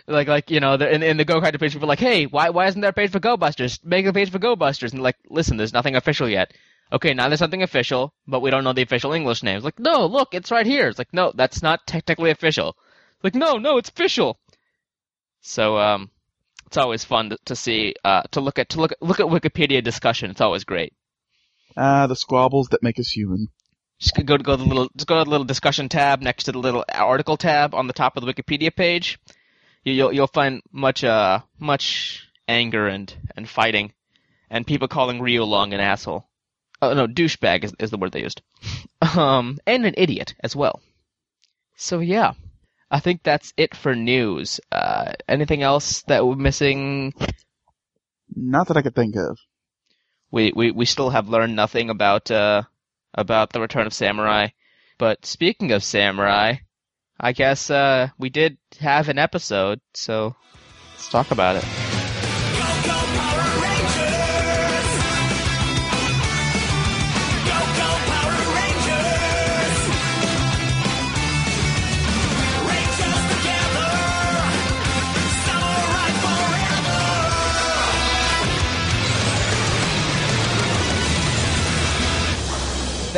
like 0.06 0.28
like 0.28 0.50
you 0.50 0.60
know 0.60 0.74
in 0.74 1.02
in 1.02 1.16
the 1.16 1.24
Go 1.24 1.40
Kart 1.40 1.58
page 1.58 1.72
people 1.72 1.86
are 1.86 1.88
like 1.88 1.98
hey 1.98 2.26
why 2.26 2.50
why 2.50 2.66
isn't 2.66 2.80
there 2.80 2.90
a 2.90 2.94
page 2.94 3.10
for 3.10 3.20
Go 3.20 3.36
Busters 3.36 3.80
make 3.82 4.06
a 4.06 4.12
page 4.12 4.30
for 4.30 4.38
Go 4.38 4.54
Busters 4.56 4.92
and 4.92 5.02
like 5.02 5.16
listen 5.28 5.56
there's 5.56 5.72
nothing 5.72 5.96
official 5.96 6.28
yet 6.28 6.52
okay 6.92 7.14
now 7.14 7.28
there's 7.28 7.38
something 7.38 7.62
official 7.62 8.12
but 8.26 8.40
we 8.40 8.50
don't 8.50 8.64
know 8.64 8.72
the 8.72 8.82
official 8.82 9.12
English 9.12 9.42
names 9.42 9.64
like 9.64 9.78
no 9.78 10.06
look 10.06 10.34
it's 10.34 10.50
right 10.50 10.66
here 10.66 10.88
it's 10.88 10.98
like 10.98 11.12
no 11.12 11.32
that's 11.34 11.62
not 11.62 11.86
technically 11.86 12.30
official 12.30 12.76
like 13.22 13.34
no 13.34 13.56
no 13.58 13.76
it's 13.78 13.88
official 13.88 14.38
so 15.40 15.78
um 15.78 16.10
it's 16.66 16.76
always 16.76 17.04
fun 17.04 17.30
to, 17.30 17.38
to 17.44 17.56
see 17.56 17.94
uh 18.04 18.22
to 18.30 18.40
look 18.40 18.58
at 18.58 18.68
to 18.70 18.80
look 18.80 18.92
at, 18.92 19.02
look 19.02 19.20
at 19.20 19.26
Wikipedia 19.26 19.82
discussion 19.82 20.30
it's 20.30 20.40
always 20.40 20.64
great 20.64 20.92
Ah, 21.76 22.08
the 22.08 22.16
squabbles 22.16 22.68
that 22.70 22.82
make 22.82 22.98
us 22.98 23.10
human. 23.10 23.46
just 24.00 24.16
go 24.26 24.36
to 24.36 24.42
go 24.42 24.56
to 24.56 24.62
the 24.62 24.68
little 24.68 24.88
just 24.96 25.06
go 25.06 25.18
to 25.18 25.24
the 25.24 25.30
little 25.30 25.44
discussion 25.46 25.88
tab 25.88 26.20
next 26.20 26.44
to 26.44 26.52
the 26.52 26.58
little 26.58 26.84
article 26.92 27.36
tab 27.36 27.74
on 27.74 27.86
the 27.86 27.92
top 27.92 28.16
of 28.16 28.24
the 28.24 28.32
Wikipedia 28.32 28.74
page. 28.74 29.18
You, 29.84 29.92
you'll 29.92 30.12
you'll 30.12 30.26
find 30.26 30.62
much 30.72 31.04
uh 31.04 31.40
much 31.60 32.28
anger 32.48 32.88
and 32.88 33.14
and 33.36 33.48
fighting, 33.48 33.92
and 34.50 34.66
people 34.66 34.88
calling 34.88 35.20
Ryulong 35.20 35.72
an 35.72 35.80
asshole. 35.80 36.26
Oh 36.82 36.94
no, 36.94 37.06
douchebag 37.06 37.64
is 37.64 37.74
is 37.78 37.90
the 37.90 37.98
word 37.98 38.12
they 38.12 38.22
used. 38.22 38.42
um, 39.16 39.58
and 39.66 39.84
an 39.84 39.94
idiot 39.96 40.34
as 40.40 40.56
well. 40.56 40.80
So 41.76 42.00
yeah, 42.00 42.32
I 42.90 43.00
think 43.00 43.22
that's 43.22 43.52
it 43.56 43.76
for 43.76 43.94
news. 43.94 44.60
Uh, 44.72 45.12
anything 45.28 45.62
else 45.62 46.02
that 46.02 46.26
we're 46.26 46.36
missing? 46.36 47.14
Not 48.34 48.68
that 48.68 48.76
I 48.76 48.82
could 48.82 48.94
think 48.94 49.16
of. 49.16 49.38
We 50.30 50.52
we 50.54 50.70
we 50.70 50.84
still 50.86 51.10
have 51.10 51.28
learned 51.28 51.56
nothing 51.56 51.90
about 51.90 52.30
uh 52.30 52.62
about 53.14 53.52
the 53.52 53.60
return 53.60 53.86
of 53.86 53.94
samurai. 53.94 54.48
But 54.98 55.26
speaking 55.26 55.72
of 55.72 55.82
samurai, 55.82 56.56
I 57.18 57.32
guess 57.32 57.70
uh 57.70 58.08
we 58.18 58.30
did 58.30 58.58
have 58.78 59.08
an 59.08 59.18
episode, 59.18 59.80
so 59.94 60.36
let's 60.92 61.08
talk 61.10 61.30
about 61.30 61.56
it. 61.56 61.89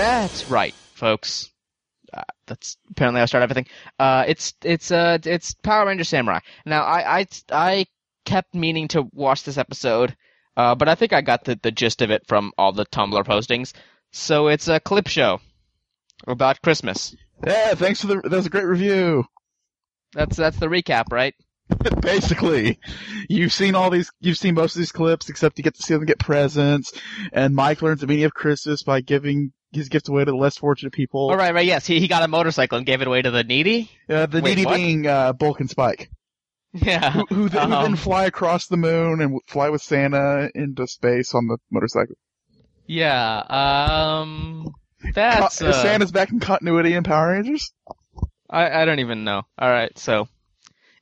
That's 0.02 0.50
right, 0.50 0.74
folks. 0.94 1.48
Uh, 2.12 2.24
that's 2.46 2.76
apparently 2.90 3.20
I 3.20 3.26
start 3.26 3.44
everything. 3.44 3.66
Uh, 4.00 4.24
it's 4.26 4.52
it's 4.64 4.90
uh 4.90 5.18
it's 5.22 5.54
Power 5.54 5.86
Ranger 5.86 6.02
Samurai. 6.02 6.40
Now 6.66 6.82
I 6.82 7.20
I 7.20 7.26
I 7.52 7.86
kept 8.24 8.52
meaning 8.52 8.88
to 8.88 9.08
watch 9.12 9.44
this 9.44 9.58
episode, 9.58 10.16
uh, 10.56 10.74
but 10.74 10.88
I 10.88 10.96
think 10.96 11.12
I 11.12 11.20
got 11.20 11.44
the 11.44 11.56
the 11.62 11.70
gist 11.70 12.02
of 12.02 12.10
it 12.10 12.26
from 12.26 12.50
all 12.58 12.72
the 12.72 12.84
Tumblr 12.84 13.24
postings. 13.24 13.74
So 14.10 14.48
it's 14.48 14.66
a 14.66 14.80
clip 14.80 15.06
show 15.06 15.40
about 16.26 16.62
Christmas. 16.62 17.14
Yeah, 17.46 17.74
thanks 17.74 18.00
for 18.00 18.08
the. 18.08 18.22
That 18.22 18.32
was 18.32 18.46
a 18.46 18.50
great 18.50 18.66
review. 18.66 19.24
That's 20.14 20.36
that's 20.36 20.58
the 20.58 20.66
recap, 20.66 21.12
right? 21.12 21.36
Basically, 22.00 22.80
you've 23.28 23.52
seen 23.52 23.76
all 23.76 23.88
these. 23.88 24.10
You've 24.18 24.36
seen 24.36 24.56
most 24.56 24.74
of 24.74 24.80
these 24.80 24.90
clips, 24.90 25.28
except 25.28 25.58
you 25.58 25.62
get 25.64 25.76
to 25.76 25.82
see 25.84 25.94
them 25.94 26.06
get 26.06 26.18
presents. 26.18 26.92
And 27.32 27.54
Mike 27.54 27.82
learns 27.82 28.00
the 28.00 28.08
meaning 28.08 28.24
of 28.24 28.34
Christmas 28.34 28.82
by 28.82 29.00
giving 29.00 29.52
his 29.72 29.88
gift 29.88 30.08
away 30.08 30.24
to 30.24 30.30
the 30.30 30.36
less 30.36 30.56
fortunate 30.58 30.92
people. 30.92 31.30
Oh 31.30 31.36
right, 31.36 31.54
right. 31.54 31.66
Yes, 31.66 31.86
he 31.86 31.98
he 32.00 32.08
got 32.08 32.22
a 32.22 32.28
motorcycle 32.28 32.78
and 32.78 32.86
gave 32.86 33.00
it 33.02 33.06
away 33.08 33.22
to 33.22 33.30
the 33.30 33.44
needy. 33.44 33.90
Uh, 34.08 34.26
the 34.26 34.40
Wait, 34.40 34.50
needy 34.56 34.64
what? 34.66 34.76
being 34.76 35.06
uh, 35.06 35.32
Bulk 35.32 35.60
and 35.60 35.70
Spike, 35.70 36.10
Yeah. 36.72 37.10
who, 37.12 37.26
who, 37.28 37.48
th- 37.48 37.62
who 37.64 37.72
Um, 37.72 37.82
then 37.82 37.96
fly 37.96 38.24
across 38.26 38.66
the 38.66 38.76
moon 38.76 39.20
and 39.20 39.40
fly 39.46 39.70
with 39.70 39.82
Santa 39.82 40.50
into 40.54 40.86
space 40.86 41.34
on 41.34 41.46
the 41.48 41.58
motorcycle. 41.70 42.16
Yeah. 42.86 43.38
Um. 43.48 44.72
That's 45.14 45.58
Co- 45.58 45.68
uh, 45.68 45.82
Santa's 45.82 46.12
back 46.12 46.30
in 46.30 46.38
continuity 46.40 46.94
in 46.94 47.02
Power 47.02 47.32
Rangers. 47.32 47.72
I, 48.48 48.82
I 48.82 48.84
don't 48.84 49.00
even 49.00 49.24
know. 49.24 49.42
All 49.58 49.68
right, 49.70 49.96
so 49.98 50.28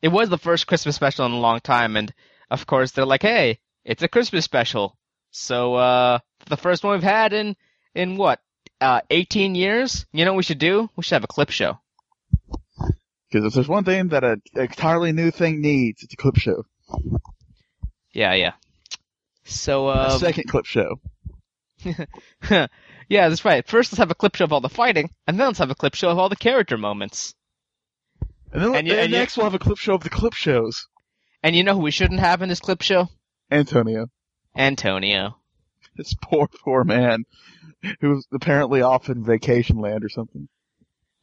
it 0.01 0.09
was 0.09 0.29
the 0.31 0.39
first 0.39 0.67
Christmas 0.67 0.97
special 0.97 1.27
in 1.27 1.33
a 1.33 1.39
long 1.39 1.61
time, 1.61 1.97
and 1.97 2.13
of 2.51 2.67
course 2.67 2.93
they're 2.93 3.05
like, 3.05 3.23
"Hey, 3.23 3.59
it's 3.85 4.03
a 4.03 4.09
Christmas 4.09 4.45
special." 4.45 4.97
So 5.33 5.75
uh, 5.75 6.19
the 6.47 6.57
first 6.57 6.83
one 6.83 6.95
we've 6.95 7.03
had 7.03 7.33
in 7.33 7.57
in 7.95 8.17
what 8.17 8.41
uh, 8.81 9.01
18 9.11 9.55
years. 9.55 10.07
You 10.13 10.25
know 10.25 10.33
what 10.33 10.39
we 10.39 10.43
should 10.43 10.59
do? 10.59 10.89
We 10.97 11.03
should 11.03 11.15
have 11.15 11.25
a 11.25 11.29
clip 11.29 11.51
show. 11.51 11.79
Because 13.31 13.47
if 13.47 13.55
there's 13.55 13.69
one 13.69 13.85
thing 13.85 14.09
that 14.09 14.25
an 14.25 14.43
entirely 14.57 15.13
new 15.13 15.31
thing 15.31 15.61
needs, 15.61 16.03
it's 16.03 16.15
a 16.15 16.17
clip 16.17 16.37
show. 16.37 16.65
Yeah, 18.13 18.35
yeah. 18.35 18.53
So 19.45 19.89
a 19.89 20.09
um, 20.15 20.19
second 20.19 20.49
clip 20.49 20.67
show. 20.67 21.01
yeah, 21.85 22.67
that's 23.09 23.45
right. 23.45 23.67
First, 23.67 23.93
let's 23.93 23.99
have 23.99 24.11
a 24.11 24.15
clip 24.17 24.35
show 24.35 24.45
of 24.45 24.53
all 24.53 24.61
the 24.61 24.69
fighting, 24.69 25.11
and 25.27 25.39
then 25.39 25.47
let's 25.47 25.59
have 25.61 25.71
a 25.71 25.75
clip 25.77 25.95
show 25.95 26.11
of 26.11 26.19
all 26.19 26.29
the 26.29 26.37
character 26.37 26.77
moments. 26.77 27.35
And 28.53 28.63
then 28.63 28.75
And 28.75 28.87
you- 28.87 28.93
and 28.95 29.03
and 29.03 29.13
you- 29.13 29.19
next 29.19 29.37
we'll 29.37 29.45
have 29.47 29.55
a 29.55 29.59
clip 29.61 29.79
show 29.79 29.95
of 29.95 30.03
the 30.03 30.11
clip 30.11 30.35
shows. 30.35 30.89
And 31.43 31.55
you 31.57 31.65
know 31.65 31.75
who 31.75 31.81
we 31.81 31.91
shouldn't 31.91 32.21
have 32.21 32.43
in 32.43 32.49
this 32.49 32.61
clip 32.61 32.83
show? 32.83 33.09
Antonio. 33.51 34.09
Antonio. 34.57 35.37
This 35.97 36.15
poor, 36.15 36.49
poor 36.65 36.85
man. 36.85 37.25
Who's 38.01 38.27
apparently 38.33 38.81
off 38.81 39.09
in 39.09 39.25
vacation 39.25 39.79
land 39.79 40.05
or 40.05 40.09
something. 40.09 40.49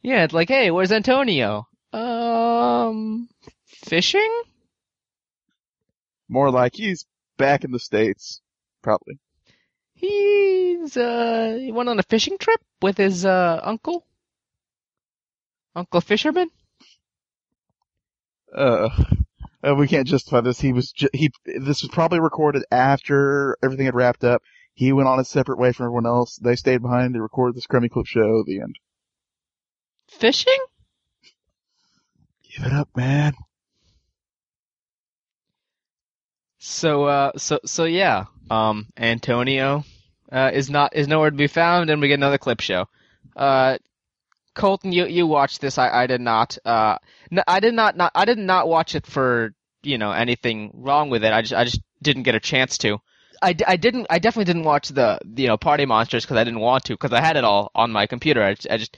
Yeah, 0.02 0.24
it's 0.24 0.34
like, 0.34 0.48
hey, 0.48 0.70
where's 0.70 0.92
Antonio? 0.92 1.66
Um, 1.92 3.28
fishing? 3.66 4.42
More 6.28 6.50
like 6.50 6.74
he's 6.74 7.06
back 7.38 7.64
in 7.64 7.70
the 7.72 7.78
States. 7.78 8.40
Probably. 8.82 9.18
He's 9.94 10.96
uh 10.96 11.58
he 11.60 11.72
went 11.72 11.88
on 11.88 11.98
a 11.98 12.04
fishing 12.04 12.38
trip 12.38 12.60
with 12.80 12.98
his 12.98 13.24
uh 13.24 13.60
uncle. 13.62 14.04
Uncle 15.74 16.00
Fisherman? 16.00 16.50
Uh, 18.54 18.88
uh, 19.66 19.74
we 19.74 19.88
can't 19.88 20.06
justify 20.06 20.40
this. 20.40 20.60
He 20.60 20.72
was 20.72 20.92
ju- 20.92 21.08
he. 21.12 21.30
This 21.44 21.82
was 21.82 21.90
probably 21.92 22.20
recorded 22.20 22.64
after 22.70 23.56
everything 23.62 23.86
had 23.86 23.94
wrapped 23.94 24.24
up. 24.24 24.42
He 24.78 24.92
went 24.92 25.08
on 25.08 25.18
a 25.18 25.24
separate 25.24 25.58
way 25.58 25.72
from 25.72 25.86
everyone 25.86 26.06
else. 26.06 26.36
They 26.36 26.54
stayed 26.54 26.82
behind. 26.82 27.12
They 27.12 27.18
recorded 27.18 27.56
this 27.56 27.66
crummy 27.66 27.88
clip 27.88 28.06
show. 28.06 28.44
The 28.46 28.60
end. 28.60 28.78
Fishing? 30.06 30.56
Give 32.48 32.64
it 32.64 32.72
up, 32.72 32.88
man. 32.94 33.32
So 36.58 37.06
uh 37.06 37.32
so 37.36 37.58
so 37.66 37.86
yeah. 37.86 38.26
Um 38.52 38.86
Antonio 38.96 39.82
uh 40.30 40.52
is 40.54 40.70
not 40.70 40.94
is 40.94 41.08
nowhere 41.08 41.30
to 41.32 41.36
be 41.36 41.48
found 41.48 41.90
and 41.90 42.00
we 42.00 42.06
get 42.06 42.14
another 42.14 42.38
clip 42.38 42.60
show. 42.60 42.86
Uh 43.34 43.78
Colton, 44.54 44.92
you 44.92 45.06
you 45.06 45.26
watched 45.26 45.60
this. 45.60 45.76
I, 45.76 46.04
I 46.04 46.06
did 46.06 46.20
not. 46.20 46.56
Uh, 46.64 46.98
n- 47.32 47.42
I 47.48 47.58
did 47.58 47.74
not, 47.74 47.96
not. 47.96 48.12
I 48.14 48.24
did 48.24 48.38
not 48.38 48.68
watch 48.68 48.94
it 48.94 49.06
for 49.06 49.54
you 49.82 49.98
know 49.98 50.12
anything 50.12 50.70
wrong 50.74 51.10
with 51.10 51.24
it. 51.24 51.32
I 51.32 51.42
just 51.42 51.54
I 51.54 51.64
just 51.64 51.80
didn't 52.00 52.24
get 52.24 52.36
a 52.36 52.40
chance 52.40 52.78
to. 52.78 52.98
I, 53.42 53.54
I 53.66 53.76
didn't. 53.76 54.06
I 54.10 54.18
definitely 54.18 54.46
didn't 54.46 54.64
watch 54.64 54.88
the 54.88 55.18
you 55.36 55.46
know 55.46 55.56
Party 55.56 55.86
Monsters 55.86 56.24
because 56.24 56.36
I 56.36 56.44
didn't 56.44 56.60
want 56.60 56.84
to 56.84 56.94
because 56.94 57.12
I 57.12 57.20
had 57.20 57.36
it 57.36 57.44
all 57.44 57.70
on 57.74 57.92
my 57.92 58.06
computer. 58.06 58.42
I 58.42 58.54
just, 58.54 58.68
I 58.70 58.76
just 58.76 58.96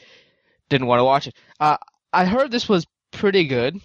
didn't 0.69 0.87
want 0.87 1.01
to 1.01 1.05
watch 1.05 1.27
it. 1.27 1.35
Uh, 1.59 1.77
I 2.13 2.25
heard 2.25 2.51
this 2.51 2.69
was 2.69 2.87
pretty 3.13 3.47
good, 3.47 3.81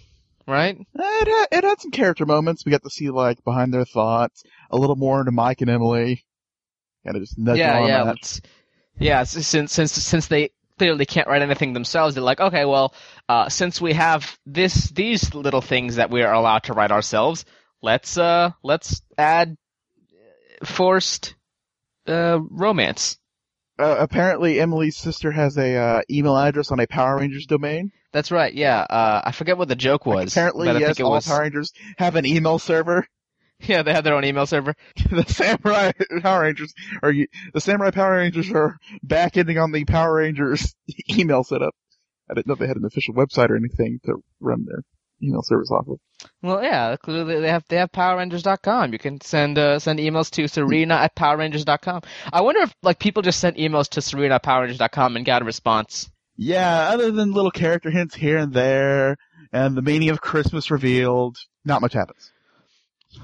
right? 0.46 0.76
It 0.94 1.28
had, 1.28 1.58
it 1.58 1.64
had 1.64 1.80
some 1.80 1.90
character 1.90 2.26
moments. 2.26 2.64
We 2.64 2.72
got 2.72 2.82
to 2.82 2.90
see 2.90 3.10
like 3.10 3.42
behind 3.44 3.72
their 3.72 3.84
thoughts, 3.84 4.42
a 4.70 4.76
little 4.76 4.96
more 4.96 5.20
into 5.20 5.32
Mike 5.32 5.60
and 5.60 5.70
Emily. 5.70 6.24
Kind 7.04 7.16
of 7.16 7.22
just 7.22 7.38
yeah, 7.38 7.78
on 7.78 7.88
yeah. 7.88 8.14
yeah, 8.98 9.22
since 9.24 9.72
since 9.72 9.92
since 9.92 10.26
they 10.26 10.50
clearly 10.78 11.06
can't 11.06 11.28
write 11.28 11.42
anything 11.42 11.72
themselves, 11.72 12.14
they're 12.14 12.24
like, 12.24 12.40
okay, 12.40 12.64
well, 12.64 12.94
uh, 13.28 13.48
since 13.48 13.80
we 13.80 13.92
have 13.92 14.38
this 14.46 14.90
these 14.90 15.34
little 15.34 15.60
things 15.60 15.96
that 15.96 16.10
we 16.10 16.22
are 16.22 16.32
allowed 16.32 16.64
to 16.64 16.72
write 16.72 16.90
ourselves, 16.90 17.44
let's 17.82 18.18
uh 18.18 18.50
let's 18.62 19.02
add 19.18 19.56
forced 20.64 21.34
uh 22.06 22.40
romance. 22.50 23.18
Uh, 23.78 23.96
apparently, 23.98 24.58
Emily's 24.58 24.96
sister 24.96 25.30
has 25.30 25.58
a 25.58 25.76
uh, 25.76 26.00
email 26.10 26.36
address 26.36 26.72
on 26.72 26.80
a 26.80 26.86
Power 26.86 27.18
Rangers 27.18 27.44
domain. 27.44 27.92
That's 28.10 28.30
right. 28.30 28.54
Yeah. 28.54 28.80
Uh, 28.80 29.20
I 29.26 29.32
forget 29.32 29.58
what 29.58 29.68
the 29.68 29.76
joke 29.76 30.06
was. 30.06 30.16
Like, 30.16 30.28
apparently, 30.28 30.68
but 30.68 30.76
I 30.76 30.78
yes, 30.78 30.88
think 30.88 31.00
it 31.00 31.02
all 31.02 31.10
was. 31.10 31.26
Power 31.26 31.42
Rangers 31.42 31.72
have 31.98 32.16
an 32.16 32.24
email 32.24 32.58
server. 32.58 33.06
Yeah, 33.58 33.82
they 33.82 33.94
have 33.94 34.04
their 34.04 34.14
own 34.14 34.24
email 34.26 34.44
server. 34.44 34.74
the 35.10 35.24
Samurai 35.26 35.92
Power 36.20 36.42
Rangers 36.42 36.74
are 37.02 37.10
the 37.10 37.60
Samurai 37.60 37.90
Power 37.90 38.16
Rangers 38.16 38.52
are 38.52 38.76
back 39.02 39.38
ending 39.38 39.56
on 39.56 39.72
the 39.72 39.86
Power 39.86 40.16
Rangers 40.16 40.74
email 41.10 41.42
setup. 41.42 41.74
I 42.30 42.34
didn't 42.34 42.48
know 42.48 42.54
they 42.54 42.66
had 42.66 42.76
an 42.76 42.84
official 42.84 43.14
website 43.14 43.48
or 43.48 43.56
anything 43.56 44.00
to 44.04 44.16
run 44.40 44.66
their 44.66 44.82
email 45.22 45.42
service 45.42 45.70
off 45.70 45.88
of. 45.88 45.98
Well, 46.42 46.62
yeah, 46.62 46.96
clearly 46.96 47.40
they 47.40 47.50
have 47.50 47.64
they 47.68 47.76
have 47.76 47.92
PowerRangers.com. 47.92 48.92
You 48.92 48.98
can 48.98 49.20
send 49.20 49.58
uh, 49.58 49.78
send 49.78 49.98
emails 49.98 50.30
to 50.32 50.48
Serena 50.48 50.94
at 50.94 51.14
PowerRangers.com. 51.14 52.02
I 52.32 52.40
wonder 52.40 52.62
if 52.62 52.74
like 52.82 52.98
people 52.98 53.22
just 53.22 53.40
sent 53.40 53.56
emails 53.56 53.88
to 53.90 54.02
Serena 54.02 54.36
at 54.36 54.42
PowerRangers.com 54.42 55.16
and 55.16 55.24
got 55.24 55.42
a 55.42 55.44
response. 55.44 56.10
Yeah, 56.36 56.88
other 56.88 57.10
than 57.10 57.32
little 57.32 57.50
character 57.50 57.90
hints 57.90 58.14
here 58.14 58.36
and 58.38 58.52
there, 58.52 59.16
and 59.52 59.76
the 59.76 59.82
meaning 59.82 60.10
of 60.10 60.20
Christmas 60.20 60.70
revealed, 60.70 61.38
not 61.64 61.80
much 61.80 61.94
happens. 61.94 62.30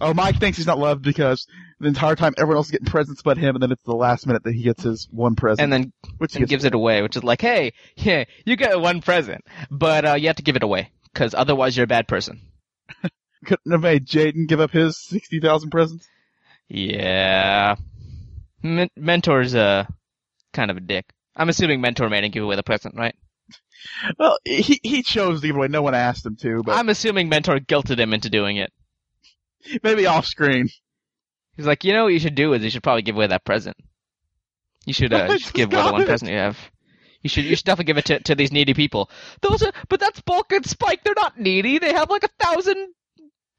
Oh, 0.01 0.15
Mike 0.15 0.41
thinks 0.41 0.57
he's 0.57 0.67
not 0.67 0.79
loved 0.79 1.03
because 1.03 1.47
the 1.79 1.89
entire 1.89 2.17
time 2.17 2.33
everyone 2.39 2.57
else 2.57 2.69
is 2.69 2.73
getting 2.73 2.87
presents 2.87 3.21
but 3.21 3.37
him, 3.37 3.55
and 3.55 3.63
then 3.63 3.73
it's 3.73 3.83
the 3.83 3.95
last 3.95 4.27
minute 4.27 4.43
that 4.45 4.55
he 4.55 4.63
gets 4.63 4.83
his 4.83 5.07
one 5.11 5.35
present, 5.35 5.61
And 5.61 5.73
then 5.73 5.93
which 6.17 6.33
he 6.33 6.39
and 6.39 6.49
gets 6.49 6.51
gives 6.51 6.65
it 6.65 6.75
away, 6.75 7.03
which 7.03 7.17
is 7.17 7.25
like, 7.25 7.43
hey, 7.43 7.73
yeah, 7.97 8.25
you 8.47 8.57
get 8.57 8.81
one 8.81 9.03
present, 9.03 9.45
but 9.71 10.07
uh, 10.07 10.15
you 10.15 10.29
have 10.29 10.37
to 10.37 10.43
give 10.43 10.57
it 10.57 10.63
away 10.63 10.91
because 11.13 11.35
otherwise 11.35 11.77
you're 11.77 11.85
a 11.85 11.89
bad 11.89 12.09
person. 12.09 12.41
couldn't 13.45 13.73
have 13.73 13.83
made 13.83 14.07
Jayden 14.07 14.47
give 14.47 14.61
up 14.61 14.71
his 14.71 14.97
sixty 14.99 15.41
thousand 15.41 15.71
presents. 15.71 16.07
Yeah, 16.69 17.77
Men- 18.63 18.91
Mentor's 18.97 19.55
a 19.55 19.89
kind 20.53 20.71
of 20.71 20.77
a 20.77 20.81
dick. 20.81 21.13
I'm 21.37 21.49
assuming 21.49 21.81
Mentor 21.81 22.09
made 22.09 22.25
him 22.25 22.31
give 22.31 22.45
away 22.45 22.57
the 22.57 22.63
present, 22.63 22.95
right? 22.97 23.15
Well, 24.17 24.39
he 24.45 24.79
he 24.85 25.03
chose 25.03 25.41
to 25.41 25.47
give 25.49 25.57
away. 25.57 25.67
No 25.67 25.83
one 25.83 25.95
asked 25.97 26.25
him 26.25 26.37
to, 26.37 26.63
but 26.63 26.79
I'm 26.79 26.89
assuming 26.89 27.29
Mentor 27.29 27.59
guilted 27.59 27.99
him 27.99 28.15
into 28.15 28.31
doing 28.31 28.57
it. 28.57 28.73
maybe 29.83 30.07
off 30.07 30.27
screen. 30.27 30.69
He's 31.57 31.67
like, 31.67 31.85
you 31.85 31.93
know 31.93 32.05
what 32.05 32.13
you 32.13 32.19
should 32.19 32.35
do 32.35 32.53
is 32.55 32.63
you 32.63 32.71
should 32.71 32.83
probably 32.83 33.03
give 33.03 33.17
away 33.17 33.27
that 33.27 33.45
present. 33.45 33.77
You 34.87 34.93
should 34.93 35.13
uh, 35.13 35.37
just 35.37 35.53
give 35.53 35.73
away 35.73 35.83
the 35.83 35.93
one 35.93 36.05
present 36.07 36.31
you 36.31 36.39
have. 36.39 36.59
You 37.23 37.29
should 37.29 37.45
you 37.45 37.57
should 37.57 37.65
definitely 37.65 37.87
give 37.87 37.99
it 37.99 38.05
to, 38.07 38.21
to 38.21 38.35
these 38.35 38.53
needy 38.53 38.75
people. 38.75 39.11
Those 39.41 39.63
are 39.63 39.73
but 39.89 40.01
that's 40.01 40.21
Bulk 40.21 40.53
and 40.53 40.67
Spike. 40.67 41.05
They're 41.05 41.15
not 41.15 41.39
needy. 41.39 41.79
They 41.79 41.93
have 41.93 42.11
like 42.11 42.25
a 42.25 42.45
thousand. 42.45 42.89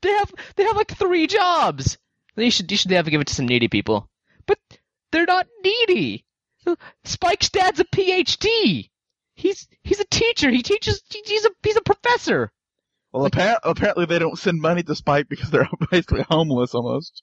They 0.02 0.12
have 0.12 0.32
they 0.56 0.64
have 0.66 0.76
like 0.76 0.96
three 0.96 1.28
jobs. 1.28 1.98
You 2.36 2.52
should 2.52 2.70
you 2.70 2.78
should 2.78 2.90
to 2.90 3.04
give 3.04 3.22
it 3.22 3.28
to 3.28 3.36
some 3.36 3.48
needy 3.48 3.68
people. 3.68 4.10
But 4.46 4.60
they're 5.12 5.26
not 5.26 5.48
needy. 5.64 6.26
Spike's 7.04 7.50
dad's 7.50 7.80
a 7.80 7.86
PhD. 7.86 8.90
He's 9.36 9.68
he's 9.84 10.00
a 10.00 10.06
teacher. 10.06 10.50
He 10.50 10.62
teaches. 10.62 11.02
He's 11.10 11.46
a 11.46 11.50
he's 11.64 11.78
a 11.78 11.82
professor. 11.82 12.52
Well, 13.12 13.30
appar- 13.30 13.60
apparently 13.64 14.06
they 14.06 14.20
don't 14.20 14.40
send 14.40 14.60
money 14.60 14.84
to 14.84 14.96
Spike 14.96 15.30
because 15.30 15.52
they're 15.52 15.70
basically 15.92 16.26
homeless 16.30 16.74
almost. 16.74 17.22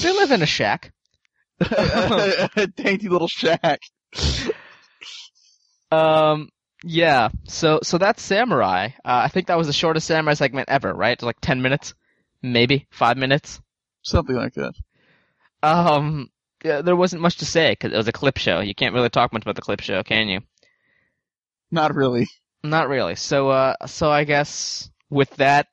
They 0.00 0.12
live 0.12 0.32
in 0.32 0.42
a 0.42 0.46
shack. 0.46 0.92
a 1.60 2.68
dainty 2.76 3.08
little 3.08 3.28
shack. 3.28 3.80
Um. 5.92 6.48
Yeah. 6.84 7.28
So 7.44 7.80
so 7.82 7.98
that's 7.98 8.22
Samurai. 8.22 8.86
Uh, 9.04 9.22
I 9.24 9.28
think 9.28 9.46
that 9.46 9.58
was 9.58 9.66
the 9.66 9.72
shortest 9.72 10.06
Samurai 10.06 10.34
segment 10.34 10.68
ever, 10.68 10.92
right? 10.92 11.20
Like 11.22 11.40
ten 11.40 11.62
minutes, 11.62 11.94
maybe 12.42 12.86
five 12.90 13.16
minutes. 13.16 13.60
Something 14.02 14.36
like 14.36 14.54
that. 14.54 14.74
Um. 15.62 16.30
Yeah, 16.64 16.80
there 16.80 16.96
wasn't 16.96 17.22
much 17.22 17.38
to 17.38 17.44
say 17.44 17.72
because 17.72 17.92
it 17.92 17.96
was 17.96 18.08
a 18.08 18.12
clip 18.12 18.38
show. 18.38 18.60
You 18.60 18.74
can't 18.74 18.94
really 18.94 19.10
talk 19.10 19.32
much 19.32 19.42
about 19.42 19.56
the 19.56 19.62
clip 19.62 19.80
show, 19.80 20.02
can 20.02 20.28
you? 20.28 20.40
Not 21.70 21.94
really. 21.94 22.28
Not 22.62 22.88
really. 22.88 23.16
So 23.16 23.50
uh. 23.50 23.74
So 23.86 24.10
I 24.10 24.24
guess 24.24 24.90
with 25.10 25.30
that 25.36 25.68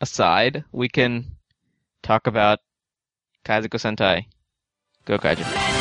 aside, 0.00 0.64
we 0.72 0.88
can 0.88 1.36
talk 2.02 2.26
about 2.26 2.58
Kaizoku 3.44 3.78
Sentai. 3.78 4.26
Gokaiger. 5.06 5.71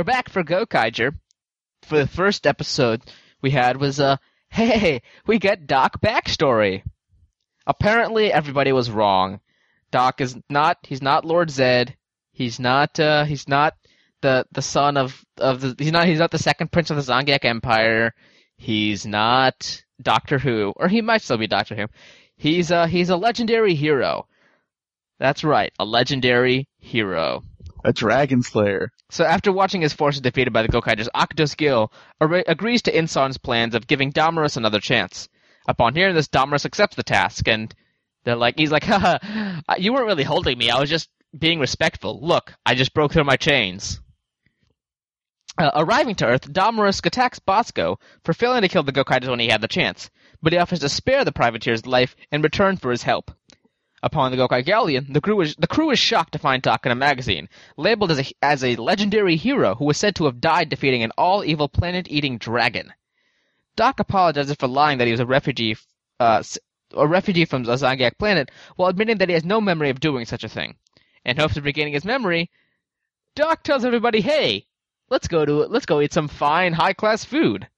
We're 0.00 0.04
back 0.04 0.30
for 0.30 0.42
Go 0.42 0.64
Kaiger. 0.64 1.14
For 1.82 1.98
the 1.98 2.06
first 2.06 2.46
episode 2.46 3.02
we 3.42 3.50
had 3.50 3.76
was 3.76 4.00
uh 4.00 4.16
hey, 4.48 5.02
we 5.26 5.38
get 5.38 5.66
Doc 5.66 6.00
backstory. 6.00 6.82
Apparently 7.66 8.32
everybody 8.32 8.72
was 8.72 8.90
wrong. 8.90 9.40
Doc 9.90 10.22
is 10.22 10.38
not 10.48 10.78
he's 10.84 11.02
not 11.02 11.26
Lord 11.26 11.50
Zed. 11.50 11.98
He's 12.32 12.58
not 12.58 12.98
uh 12.98 13.24
he's 13.26 13.46
not 13.46 13.74
the 14.22 14.46
the 14.52 14.62
son 14.62 14.96
of 14.96 15.22
of 15.36 15.60
the 15.60 15.76
he's 15.78 15.92
not 15.92 16.06
he's 16.06 16.18
not 16.18 16.30
the 16.30 16.38
second 16.38 16.72
prince 16.72 16.88
of 16.88 16.96
the 16.96 17.02
Zangyack 17.02 17.44
Empire. 17.44 18.14
He's 18.56 19.04
not 19.04 19.84
Doctor 20.00 20.38
Who, 20.38 20.72
or 20.76 20.88
he 20.88 21.02
might 21.02 21.20
still 21.20 21.36
be 21.36 21.46
Doctor 21.46 21.76
Who. 21.76 21.88
He's 22.38 22.72
uh 22.72 22.86
he's 22.86 23.10
a 23.10 23.18
legendary 23.18 23.74
hero. 23.74 24.26
That's 25.18 25.44
right, 25.44 25.74
a 25.78 25.84
legendary 25.84 26.68
hero. 26.78 27.44
A 27.84 27.92
dragon 27.92 28.42
slayer. 28.42 28.92
So 29.10 29.24
after 29.24 29.52
watching 29.52 29.80
his 29.80 29.92
forces 29.92 30.20
defeated 30.20 30.52
by 30.52 30.62
the 30.62 30.68
Gokaigers, 30.68 31.08
Akudos 31.14 31.56
Gill 31.56 31.92
ar- 32.20 32.44
agrees 32.46 32.82
to 32.82 32.96
Insarn's 32.96 33.38
plans 33.38 33.74
of 33.74 33.86
giving 33.86 34.12
Damarus 34.12 34.56
another 34.56 34.80
chance. 34.80 35.28
Upon 35.66 35.94
hearing 35.94 36.14
this, 36.14 36.28
Damarus 36.28 36.66
accepts 36.66 36.96
the 36.96 37.02
task, 37.02 37.48
and 37.48 37.74
they're 38.24 38.36
like, 38.36 38.58
he's 38.58 38.72
like, 38.72 38.84
haha, 38.84 39.18
you 39.78 39.92
weren't 39.92 40.06
really 40.06 40.24
holding 40.24 40.58
me, 40.58 40.70
I 40.70 40.80
was 40.80 40.90
just 40.90 41.08
being 41.36 41.60
respectful. 41.60 42.20
Look, 42.20 42.52
I 42.66 42.74
just 42.74 42.94
broke 42.94 43.12
through 43.12 43.24
my 43.24 43.36
chains. 43.36 44.00
Uh, 45.58 45.70
arriving 45.74 46.14
to 46.16 46.26
Earth, 46.26 46.52
Damarus 46.52 47.04
attacks 47.04 47.38
Bosco 47.38 47.98
for 48.24 48.32
failing 48.32 48.62
to 48.62 48.68
kill 48.68 48.82
the 48.82 48.92
Gokaigers 48.92 49.28
when 49.28 49.40
he 49.40 49.48
had 49.48 49.60
the 49.60 49.68
chance, 49.68 50.10
but 50.42 50.52
he 50.52 50.58
offers 50.58 50.78
to 50.80 50.88
spare 50.88 51.24
the 51.24 51.32
privateer's 51.32 51.86
life 51.86 52.16
in 52.30 52.42
return 52.42 52.76
for 52.76 52.90
his 52.90 53.02
help. 53.02 53.30
Upon 54.02 54.30
the 54.30 54.38
Gokai 54.38 54.64
Galleon, 54.64 55.12
the 55.12 55.20
crew 55.20 55.42
is 55.42 55.54
the 55.56 55.66
crew 55.66 55.90
is 55.90 55.98
shocked 55.98 56.32
to 56.32 56.38
find 56.38 56.62
Doc 56.62 56.86
in 56.86 56.92
a 56.92 56.94
magazine, 56.94 57.50
labeled 57.76 58.10
as 58.10 58.18
a 58.18 58.32
as 58.40 58.64
a 58.64 58.76
legendary 58.76 59.36
hero 59.36 59.74
who 59.74 59.84
was 59.84 59.98
said 59.98 60.14
to 60.16 60.24
have 60.24 60.40
died 60.40 60.70
defeating 60.70 61.02
an 61.02 61.12
all-evil 61.18 61.68
planet-eating 61.68 62.38
dragon. 62.38 62.94
Doc 63.76 64.00
apologizes 64.00 64.56
for 64.56 64.68
lying 64.68 64.96
that 64.96 65.06
he 65.06 65.12
was 65.12 65.20
a 65.20 65.26
refugee, 65.26 65.76
uh, 66.18 66.42
a 66.94 67.06
refugee 67.06 67.44
from 67.44 67.68
a 67.68 67.76
Zangyack 67.76 68.16
planet, 68.18 68.50
while 68.76 68.88
admitting 68.88 69.18
that 69.18 69.28
he 69.28 69.34
has 69.34 69.44
no 69.44 69.60
memory 69.60 69.90
of 69.90 70.00
doing 70.00 70.24
such 70.24 70.44
a 70.44 70.48
thing. 70.48 70.76
In 71.26 71.36
hopes 71.36 71.58
of 71.58 71.66
regaining 71.66 71.92
his 71.92 72.06
memory, 72.06 72.50
Doc 73.34 73.62
tells 73.62 73.84
everybody, 73.84 74.22
"Hey, 74.22 74.66
let's 75.10 75.28
go 75.28 75.44
to 75.44 75.66
let's 75.66 75.84
go 75.84 76.00
eat 76.00 76.14
some 76.14 76.28
fine, 76.28 76.72
high-class 76.72 77.26
food." 77.26 77.68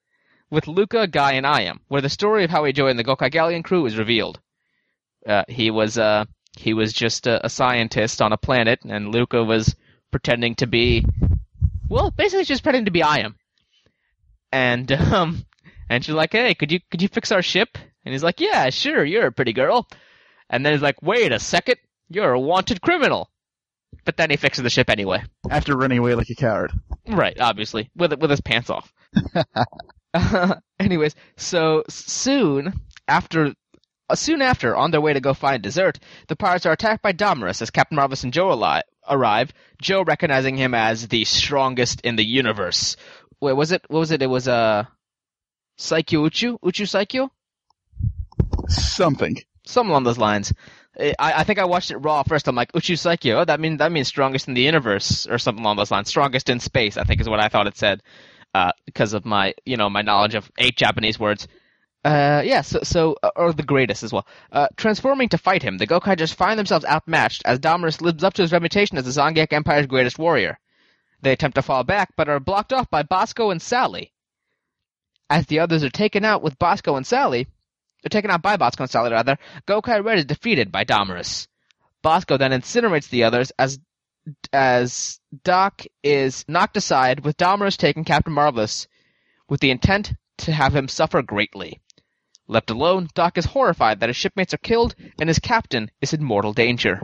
With 0.51 0.69
Luca, 0.69 1.09
Guy, 1.09 1.33
and 1.33 1.47
Ahim, 1.47 1.81
where 1.89 2.01
the 2.01 2.09
story 2.09 2.45
of 2.45 2.51
how 2.51 2.63
he 2.63 2.73
joined 2.73 2.99
the 2.99 3.05
Gokai 3.05 3.33
Galleon 3.33 3.65
crew 3.65 3.87
is 3.87 3.97
revealed. 3.97 4.39
Uh, 5.27 5.45
he 5.49 5.71
was 5.71 5.99
uh, 5.99 6.25
he 6.57 6.75
was 6.75 6.93
just 6.93 7.27
a, 7.27 7.45
a 7.47 7.49
scientist 7.49 8.21
on 8.21 8.33
a 8.33 8.37
planet, 8.37 8.81
and 8.85 9.13
Luca 9.13 9.43
was 9.43 9.75
pretending 10.11 10.55
to 10.57 10.67
be, 10.67 11.05
well, 11.89 12.11
basically 12.11 12.45
just 12.45 12.63
pretending 12.63 12.87
to 12.87 12.91
be 12.91 13.01
Ahim. 13.01 13.35
And 14.51 14.91
um, 15.13 15.45
and 15.89 16.05
she's 16.05 16.15
like, 16.15 16.33
"Hey, 16.33 16.55
could 16.55 16.73
you 16.73 16.81
could 16.91 17.03
you 17.03 17.09
fix 17.09 17.33
our 17.33 17.43
ship?" 17.43 17.79
And 18.05 18.13
he's 18.13 18.23
like, 18.23 18.41
"Yeah, 18.41 18.71
sure. 18.71 19.05
You're 19.05 19.29
a 19.29 19.33
pretty 19.33 19.53
girl." 19.53 19.87
And 20.51 20.65
then 20.65 20.73
he's 20.73 20.83
like, 20.83 21.01
"Wait 21.03 21.33
a 21.33 21.39
second, 21.39 21.77
you're 22.09 22.33
a 22.33 22.41
wanted 22.41 22.81
criminal." 22.81 23.31
But 24.05 24.17
then 24.17 24.31
he 24.31 24.37
fixes 24.37 24.63
the 24.63 24.71
ship 24.71 24.91
anyway. 24.91 25.23
After 25.49 25.77
running 25.77 25.99
away 25.99 26.15
like 26.15 26.31
a 26.31 26.35
coward. 26.35 26.73
Right, 27.07 27.39
obviously, 27.39 27.91
with 27.95 28.13
with 28.15 28.31
his 28.31 28.41
pants 28.41 28.71
off. 28.71 28.93
uh, 30.15 30.55
anyways, 30.81 31.15
so 31.37 31.85
soon 31.89 32.73
after, 33.09 33.55
soon 34.15 34.43
after, 34.43 34.75
on 34.77 34.91
their 34.91 35.01
way 35.01 35.13
to 35.13 35.21
go 35.21 35.35
find 35.35 35.63
dessert, 35.63 35.99
the 36.29 36.37
pirates 36.37 36.67
are 36.67 36.73
attacked 36.73 37.03
by 37.03 37.13
Domarus 37.13 37.63
as 37.63 37.71
Captain 37.71 37.97
Marvelous 37.97 38.25
and 38.25 38.33
Joe 38.33 38.51
ali- 38.51 38.83
arrive. 39.09 39.53
Joe 39.81 40.03
recognizing 40.03 40.57
him 40.57 40.75
as 40.75 41.09
the 41.09 41.25
strongest 41.25 42.01
in 42.03 42.17
the 42.17 42.25
universe. 42.25 42.97
Wait, 43.41 43.53
was 43.55 43.73
it? 43.73 43.83
What 43.89 43.99
was 44.01 44.11
it? 44.11 44.23
It 44.23 44.27
was 44.27 44.47
uh, 44.49 44.85
Saikyo 45.79 46.27
Uchu, 46.29 46.59
Uchu 46.61 46.87
Saikyo, 46.87 47.31
Something. 48.69 49.39
something 49.65 49.91
along 49.91 50.05
those 50.05 50.19
lines. 50.19 50.53
I, 51.01 51.15
I 51.19 51.45
think 51.45 51.59
I 51.59 51.65
watched 51.65 51.91
it 51.91 51.97
raw 51.97 52.23
first. 52.23 52.47
I'm 52.49 52.55
like 52.55 52.73
Uchu 52.73 52.95
Saikyo. 52.97 53.41
Oh, 53.41 53.45
that 53.45 53.61
means 53.61 53.79
that 53.79 53.91
means 53.93 54.09
strongest 54.09 54.47
in 54.49 54.55
the 54.55 54.61
universe 54.63 55.27
or 55.27 55.39
something 55.39 55.65
along 55.65 55.77
those 55.79 55.91
lines. 55.91 56.09
Strongest 56.09 56.51
in 56.51 56.61
space, 56.61 56.97
I 56.97 57.05
think, 57.05 57.21
is 57.21 57.29
what 57.29 57.41
I 57.41 57.49
thought 57.49 57.67
it 57.67 57.77
said. 57.77 58.03
Uh, 58.55 58.73
because 58.85 59.15
of 59.15 59.25
my, 59.25 59.55
you 59.65 59.79
know, 59.79 59.89
my 59.89 60.03
knowledge 60.03 60.35
of 60.35 60.51
eight 60.59 60.77
Japanese 60.77 61.19
words. 61.19 61.49
Uh, 62.05 62.43
yeah, 62.45 62.63
so, 62.63 62.81
so 62.83 63.17
uh, 63.23 63.31
or 63.37 63.53
the 63.53 63.63
greatest 63.63 64.03
as 64.03 64.13
well. 64.13 64.27
Uh, 64.51 64.67
transforming 64.77 65.29
to 65.29 65.39
fight 65.39 65.63
him, 65.63 65.79
the 65.79 65.87
Gokai 65.87 66.17
just 66.17 66.35
find 66.35 66.59
themselves 66.59 66.85
outmatched 66.85 67.43
as 67.45 67.61
Domarus 67.61 68.01
lives 68.01 68.25
up 68.25 68.35
to 68.35 68.43
his 68.43 68.53
reputation 68.53 68.99
as 68.99 69.05
the 69.05 69.11
Zangyack 69.11 69.53
Empire's 69.53 69.87
greatest 69.87 70.19
warrior. 70.19 70.59
They 71.21 71.33
attempt 71.33 71.55
to 71.55 71.63
fall 71.63 71.85
back, 71.85 72.15
but 72.17 72.29
are 72.29 72.41
blocked 72.41 72.73
off 72.73 72.91
by 72.91 73.05
Bosco 73.05 73.51
and 73.51 73.63
Sally. 73.63 74.13
As 75.31 75.47
the 75.47 75.61
others 75.61 75.85
are 75.85 75.91
taken 75.91 76.25
out 76.25 76.43
with 76.43 76.59
Bosco 76.59 76.97
and 76.97 77.07
Sally, 77.07 77.47
they're 78.03 78.09
taken 78.09 78.33
out 78.33 78.43
by 78.43 78.57
Bosco 78.57 78.83
and 78.83 78.91
Sally 78.91 79.13
rather, 79.13 79.39
Gokai 79.69 80.05
Red 80.05 80.19
is 80.19 80.25
defeated 80.25 80.73
by 80.73 80.85
Domarus. 80.85 81.47
Bosco 82.03 82.37
then 82.37 82.51
incinerates 82.51 83.09
the 83.09 83.25
others 83.25 83.53
as 83.59 83.79
as 84.53 85.21
Doc 85.43 85.83
is 86.03 86.45
knocked 86.47 86.77
aside, 86.77 87.25
with 87.25 87.37
Domarus 87.37 87.77
taking 87.77 88.05
Captain 88.05 88.33
Marvelous 88.33 88.87
with 89.49 89.61
the 89.61 89.71
intent 89.71 90.15
to 90.39 90.53
have 90.53 90.75
him 90.75 90.89
suffer 90.89 91.23
greatly. 91.23 91.81
Left 92.53 92.69
alone, 92.69 93.09
Doc 93.15 93.39
is 93.39 93.47
horrified 93.47 94.01
that 94.01 94.11
his 94.11 94.17
shipmates 94.17 94.53
are 94.53 94.59
killed 94.59 94.95
and 95.19 95.27
his 95.27 95.39
captain 95.39 95.91
is 96.03 96.13
in 96.13 96.23
mortal 96.23 96.53
danger. 96.53 97.01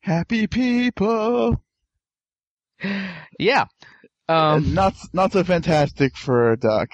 Happy 0.00 0.46
people. 0.46 1.60
Yeah. 3.38 3.64
Um, 4.28 4.74
not 4.74 4.94
not 5.12 5.32
so 5.32 5.42
fantastic 5.44 6.16
for 6.16 6.56
Doc. 6.56 6.88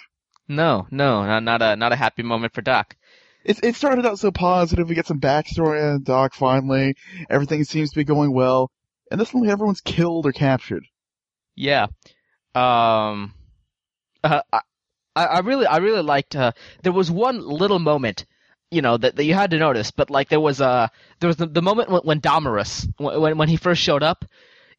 no, 0.48 0.86
no, 0.90 1.24
not, 1.24 1.42
not 1.42 1.62
a 1.62 1.76
not 1.76 1.92
a 1.92 1.96
happy 1.96 2.22
moment 2.22 2.54
for 2.54 2.62
Doc. 2.62 2.96
It 3.44 3.60
it 3.62 3.74
started 3.76 4.06
out 4.06 4.18
so 4.18 4.30
positive. 4.32 4.88
We 4.88 4.94
get 4.94 5.06
some 5.06 5.20
backstory 5.20 5.94
on 5.94 6.02
Doc 6.02 6.34
finally. 6.34 6.94
Everything 7.28 7.64
seems 7.64 7.90
to 7.90 8.00
be 8.00 8.04
going 8.04 8.32
well, 8.32 8.70
and 9.10 9.20
then 9.20 9.26
suddenly 9.26 9.50
everyone's 9.50 9.80
killed 9.82 10.26
or 10.26 10.32
captured. 10.32 10.84
Yeah. 11.54 11.86
Um. 12.54 13.34
Uh, 14.24 14.42
I, 14.52 14.60
I 15.14 15.40
really, 15.40 15.66
I 15.66 15.78
really 15.78 16.02
liked. 16.02 16.36
Uh, 16.36 16.52
there 16.82 16.92
was 16.92 17.10
one 17.10 17.46
little 17.46 17.78
moment, 17.78 18.24
you 18.70 18.82
know, 18.82 18.96
that, 18.96 19.16
that 19.16 19.24
you 19.24 19.34
had 19.34 19.50
to 19.50 19.58
notice, 19.58 19.90
but 19.90 20.10
like 20.10 20.28
there 20.28 20.40
was 20.40 20.60
uh, 20.60 20.88
there 21.20 21.28
was 21.28 21.36
the, 21.36 21.46
the 21.46 21.62
moment 21.62 21.90
when, 21.90 22.02
when 22.02 22.20
Domarus, 22.20 22.88
when 22.98 23.36
when 23.36 23.48
he 23.48 23.56
first 23.56 23.82
showed 23.82 24.02
up, 24.02 24.24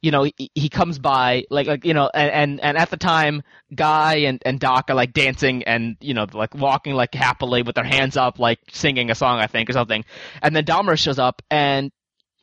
you 0.01 0.11
know, 0.11 0.23
he, 0.23 0.51
he 0.55 0.69
comes 0.69 0.99
by 0.99 1.45
like 1.49 1.67
like 1.67 1.85
you 1.85 1.93
know, 1.93 2.09
and, 2.13 2.31
and 2.31 2.61
and 2.61 2.77
at 2.77 2.89
the 2.89 2.97
time, 2.97 3.43
Guy 3.73 4.15
and 4.15 4.41
and 4.45 4.59
Doc 4.59 4.89
are 4.89 4.95
like 4.95 5.13
dancing 5.13 5.63
and 5.63 5.97
you 6.01 6.13
know 6.13 6.25
like 6.33 6.55
walking 6.55 6.93
like 6.93 7.13
happily 7.13 7.61
with 7.61 7.75
their 7.75 7.83
hands 7.83 8.17
up, 8.17 8.39
like 8.39 8.59
singing 8.71 9.11
a 9.11 9.15
song, 9.15 9.39
I 9.39 9.47
think, 9.47 9.69
or 9.69 9.73
something, 9.73 10.03
and 10.41 10.55
then 10.55 10.65
Domarus 10.65 10.99
shows 10.99 11.19
up 11.19 11.41
and 11.51 11.91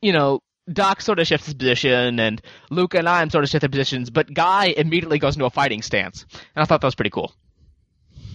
you 0.01 0.13
know 0.13 0.41
Doc 0.73 1.01
sort 1.01 1.19
of 1.19 1.27
shifts 1.27 1.47
his 1.47 1.55
position, 1.55 2.21
and 2.21 2.41
Luke 2.71 2.95
and 2.95 3.09
I 3.09 3.27
sort 3.29 3.45
of 3.45 3.51
shift 3.51 3.63
their 3.63 3.69
positions, 3.69 4.11
but 4.11 4.33
Guy 4.33 4.67
immediately 4.77 5.19
goes 5.19 5.35
into 5.35 5.47
a 5.47 5.51
fighting 5.51 5.83
stance, 5.83 6.25
and 6.33 6.63
I 6.63 6.65
thought 6.65 6.81
that 6.81 6.87
was 6.87 6.95
pretty 6.95 7.11
cool. 7.11 7.35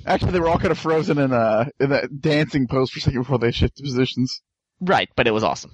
Actually, 0.05 0.31
they 0.33 0.39
were 0.39 0.47
all 0.49 0.59
kind 0.59 0.71
of 0.71 0.77
frozen 0.77 1.17
in 1.17 1.33
uh 1.33 1.65
in 1.79 1.89
that 1.89 2.21
dancing 2.21 2.67
pose 2.67 2.91
for 2.91 2.99
a 2.99 3.01
second 3.01 3.21
before 3.21 3.39
they 3.39 3.51
shifted 3.51 3.83
positions. 3.83 4.41
Right, 4.79 5.09
but 5.15 5.27
it 5.27 5.31
was 5.31 5.43
awesome. 5.43 5.71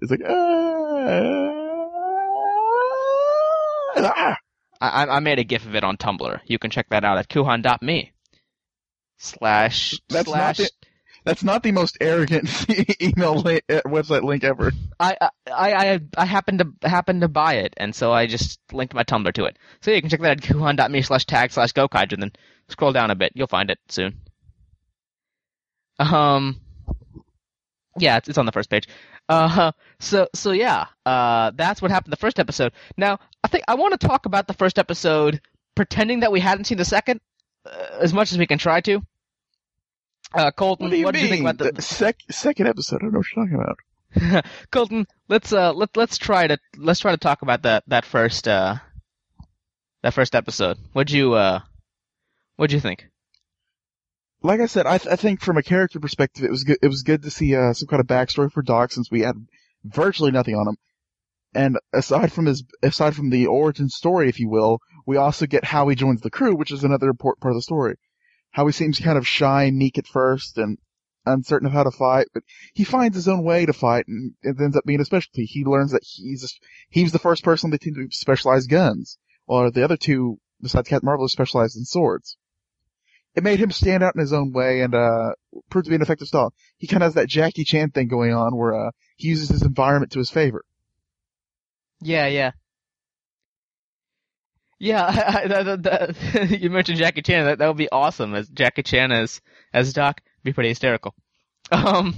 It's 0.00 0.10
like 0.10 0.22
ah, 0.26 1.52
ah. 3.96 4.36
I, 4.80 5.06
I 5.06 5.20
made 5.20 5.38
a 5.38 5.44
gif 5.44 5.64
of 5.64 5.76
it 5.76 5.84
on 5.84 5.96
Tumblr. 5.96 6.40
You 6.46 6.58
can 6.58 6.70
check 6.70 6.88
that 6.90 7.04
out 7.04 7.18
at 7.18 7.28
kuhan.me. 7.28 8.12
Slash 9.18 10.00
That's 10.08 10.28
slash. 10.28 10.60
That's 11.24 11.44
not 11.44 11.62
the 11.62 11.72
most 11.72 11.98
arrogant 12.00 12.48
email 13.02 13.38
uh, 13.38 13.60
website 13.86 14.22
link 14.22 14.44
ever. 14.44 14.72
I, 14.98 15.16
I 15.20 15.30
I 15.72 16.00
I 16.16 16.24
happened 16.24 16.58
to 16.60 16.88
happened 16.88 17.20
to 17.20 17.28
buy 17.28 17.54
it, 17.54 17.74
and 17.76 17.94
so 17.94 18.12
I 18.12 18.26
just 18.26 18.60
linked 18.72 18.94
my 18.94 19.04
Tumblr 19.04 19.32
to 19.34 19.44
it. 19.44 19.58
So 19.80 19.90
you 19.90 20.00
can 20.00 20.10
check 20.10 20.20
that 20.20 20.38
at 20.38 20.42
kuhan.me 20.42 21.02
slash 21.02 21.24
tag 21.24 21.52
slash 21.52 21.72
and 21.76 22.22
then 22.22 22.32
scroll 22.68 22.92
down 22.92 23.10
a 23.10 23.14
bit. 23.14 23.32
You'll 23.34 23.46
find 23.46 23.70
it 23.70 23.78
soon. 23.88 24.20
Um, 25.98 26.60
yeah, 27.98 28.16
it's, 28.16 28.28
it's 28.28 28.38
on 28.38 28.46
the 28.46 28.52
first 28.52 28.70
page. 28.70 28.88
Uh, 29.28 29.72
so 30.00 30.28
so 30.34 30.50
yeah, 30.50 30.86
uh, 31.06 31.52
that's 31.54 31.80
what 31.80 31.90
happened 31.90 32.12
the 32.12 32.16
first 32.16 32.40
episode. 32.40 32.72
Now 32.96 33.18
I 33.44 33.48
think 33.48 33.64
I 33.68 33.76
want 33.76 33.98
to 33.98 34.06
talk 34.06 34.26
about 34.26 34.48
the 34.48 34.54
first 34.54 34.78
episode, 34.78 35.40
pretending 35.74 36.20
that 36.20 36.32
we 36.32 36.40
hadn't 36.40 36.64
seen 36.64 36.78
the 36.78 36.84
second, 36.84 37.20
uh, 37.64 37.98
as 38.00 38.12
much 38.12 38.32
as 38.32 38.38
we 38.38 38.46
can 38.46 38.58
try 38.58 38.80
to. 38.82 39.02
Uh, 40.34 40.50
Colton, 40.50 40.86
What 40.86 40.90
do 40.90 40.96
you 40.96 41.04
what 41.04 41.14
did 41.14 41.22
you 41.22 41.28
think 41.28 41.42
about 41.42 41.58
the, 41.58 41.72
the 41.72 41.82
sec- 41.82 42.20
second 42.30 42.66
episode? 42.66 42.96
I 42.96 42.98
don't 43.04 43.12
know 43.12 43.18
what 43.18 43.26
you're 43.36 43.44
talking 43.44 43.60
about. 43.60 44.46
Colton, 44.70 45.06
let's 45.28 45.52
uh 45.52 45.72
let 45.72 45.96
let's 45.96 46.18
try 46.18 46.46
to 46.46 46.58
let's 46.76 47.00
try 47.00 47.12
to 47.12 47.16
talk 47.18 47.42
about 47.42 47.62
that 47.62 47.84
that 47.86 48.04
first 48.04 48.46
uh 48.48 48.76
that 50.02 50.14
first 50.14 50.34
episode. 50.34 50.78
What'd 50.92 51.10
you 51.12 51.34
uh 51.34 51.60
what'd 52.56 52.72
you 52.72 52.80
think? 52.80 53.06
Like 54.44 54.60
I 54.60 54.66
said, 54.66 54.86
I, 54.86 54.98
th- 54.98 55.12
I 55.12 55.16
think 55.16 55.40
from 55.40 55.56
a 55.56 55.62
character 55.62 56.00
perspective, 56.00 56.44
it 56.44 56.50
was 56.50 56.64
good. 56.64 56.78
It 56.82 56.88
was 56.88 57.02
good 57.04 57.22
to 57.22 57.30
see 57.30 57.54
uh, 57.54 57.72
some 57.74 57.86
kind 57.86 58.00
of 58.00 58.08
backstory 58.08 58.50
for 58.50 58.60
Doc 58.60 58.90
since 58.90 59.08
we 59.08 59.20
had 59.20 59.36
virtually 59.84 60.32
nothing 60.32 60.56
on 60.56 60.66
him. 60.66 60.76
And 61.54 61.78
aside 61.92 62.32
from 62.32 62.46
his, 62.46 62.64
aside 62.82 63.14
from 63.14 63.30
the 63.30 63.46
origin 63.46 63.88
story, 63.88 64.28
if 64.28 64.40
you 64.40 64.48
will, 64.48 64.80
we 65.06 65.16
also 65.16 65.46
get 65.46 65.64
how 65.64 65.86
he 65.88 65.94
joins 65.94 66.22
the 66.22 66.30
crew, 66.30 66.56
which 66.56 66.72
is 66.72 66.82
another 66.82 67.08
important 67.08 67.40
part 67.40 67.52
of 67.52 67.58
the 67.58 67.62
story. 67.62 67.94
How 68.52 68.66
he 68.66 68.72
seems 68.72 69.00
kind 69.00 69.18
of 69.18 69.26
shy 69.26 69.64
and 69.64 69.76
meek 69.76 69.98
at 69.98 70.06
first 70.06 70.58
and 70.58 70.78
uncertain 71.24 71.66
of 71.66 71.72
how 71.72 71.84
to 71.84 71.90
fight, 71.90 72.26
but 72.34 72.42
he 72.74 72.84
finds 72.84 73.16
his 73.16 73.28
own 73.28 73.44
way 73.44 73.64
to 73.66 73.72
fight 73.72 74.06
and 74.08 74.34
it 74.42 74.60
ends 74.60 74.76
up 74.76 74.84
being 74.84 75.00
a 75.00 75.04
specialty. 75.04 75.44
He 75.44 75.64
learns 75.64 75.92
that 75.92 76.02
he's, 76.04 76.58
he 76.90 77.02
was 77.02 77.12
the 77.12 77.18
first 77.18 77.44
person 77.44 77.68
on 77.68 77.70
the 77.70 77.78
team 77.78 77.94
to 77.94 78.08
specialize 78.10 78.66
guns, 78.66 79.18
while 79.46 79.70
the 79.70 79.84
other 79.84 79.96
two, 79.96 80.38
besides 80.60 80.88
Captain 80.88 81.06
Marvel, 81.06 81.28
specialized 81.28 81.76
in 81.76 81.84
swords. 81.84 82.36
It 83.34 83.44
made 83.44 83.60
him 83.60 83.70
stand 83.70 84.02
out 84.02 84.14
in 84.14 84.20
his 84.20 84.32
own 84.32 84.52
way 84.52 84.82
and, 84.82 84.94
uh, 84.94 85.32
proved 85.70 85.86
to 85.86 85.90
be 85.90 85.96
an 85.96 86.02
effective 86.02 86.28
style. 86.28 86.52
He 86.76 86.86
kind 86.86 87.02
of 87.02 87.06
has 87.06 87.14
that 87.14 87.28
Jackie 87.28 87.64
Chan 87.64 87.92
thing 87.92 88.08
going 88.08 88.34
on 88.34 88.56
where, 88.56 88.74
uh, 88.74 88.90
he 89.16 89.28
uses 89.28 89.48
his 89.48 89.62
environment 89.62 90.12
to 90.12 90.18
his 90.18 90.30
favor. 90.30 90.64
Yeah, 92.02 92.26
yeah. 92.26 92.50
Yeah, 94.82 95.04
I, 95.06 95.42
I, 95.44 95.62
that, 95.62 95.82
that, 95.84 96.50
you 96.60 96.68
mentioned 96.70 96.98
Jackie 96.98 97.22
Chan. 97.22 97.44
That 97.46 97.58
that 97.58 97.68
would 97.68 97.76
be 97.76 97.90
awesome 97.90 98.34
as 98.34 98.48
Jackie 98.48 98.82
Chan 98.82 99.12
as 99.12 99.40
as 99.72 99.92
Doc. 99.92 100.20
Be 100.44 100.52
pretty 100.52 100.70
hysterical. 100.70 101.14
Um, 101.72 102.14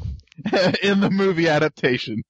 in 0.82 1.00
the 1.00 1.10
movie 1.12 1.48
adaptation. 1.48 2.22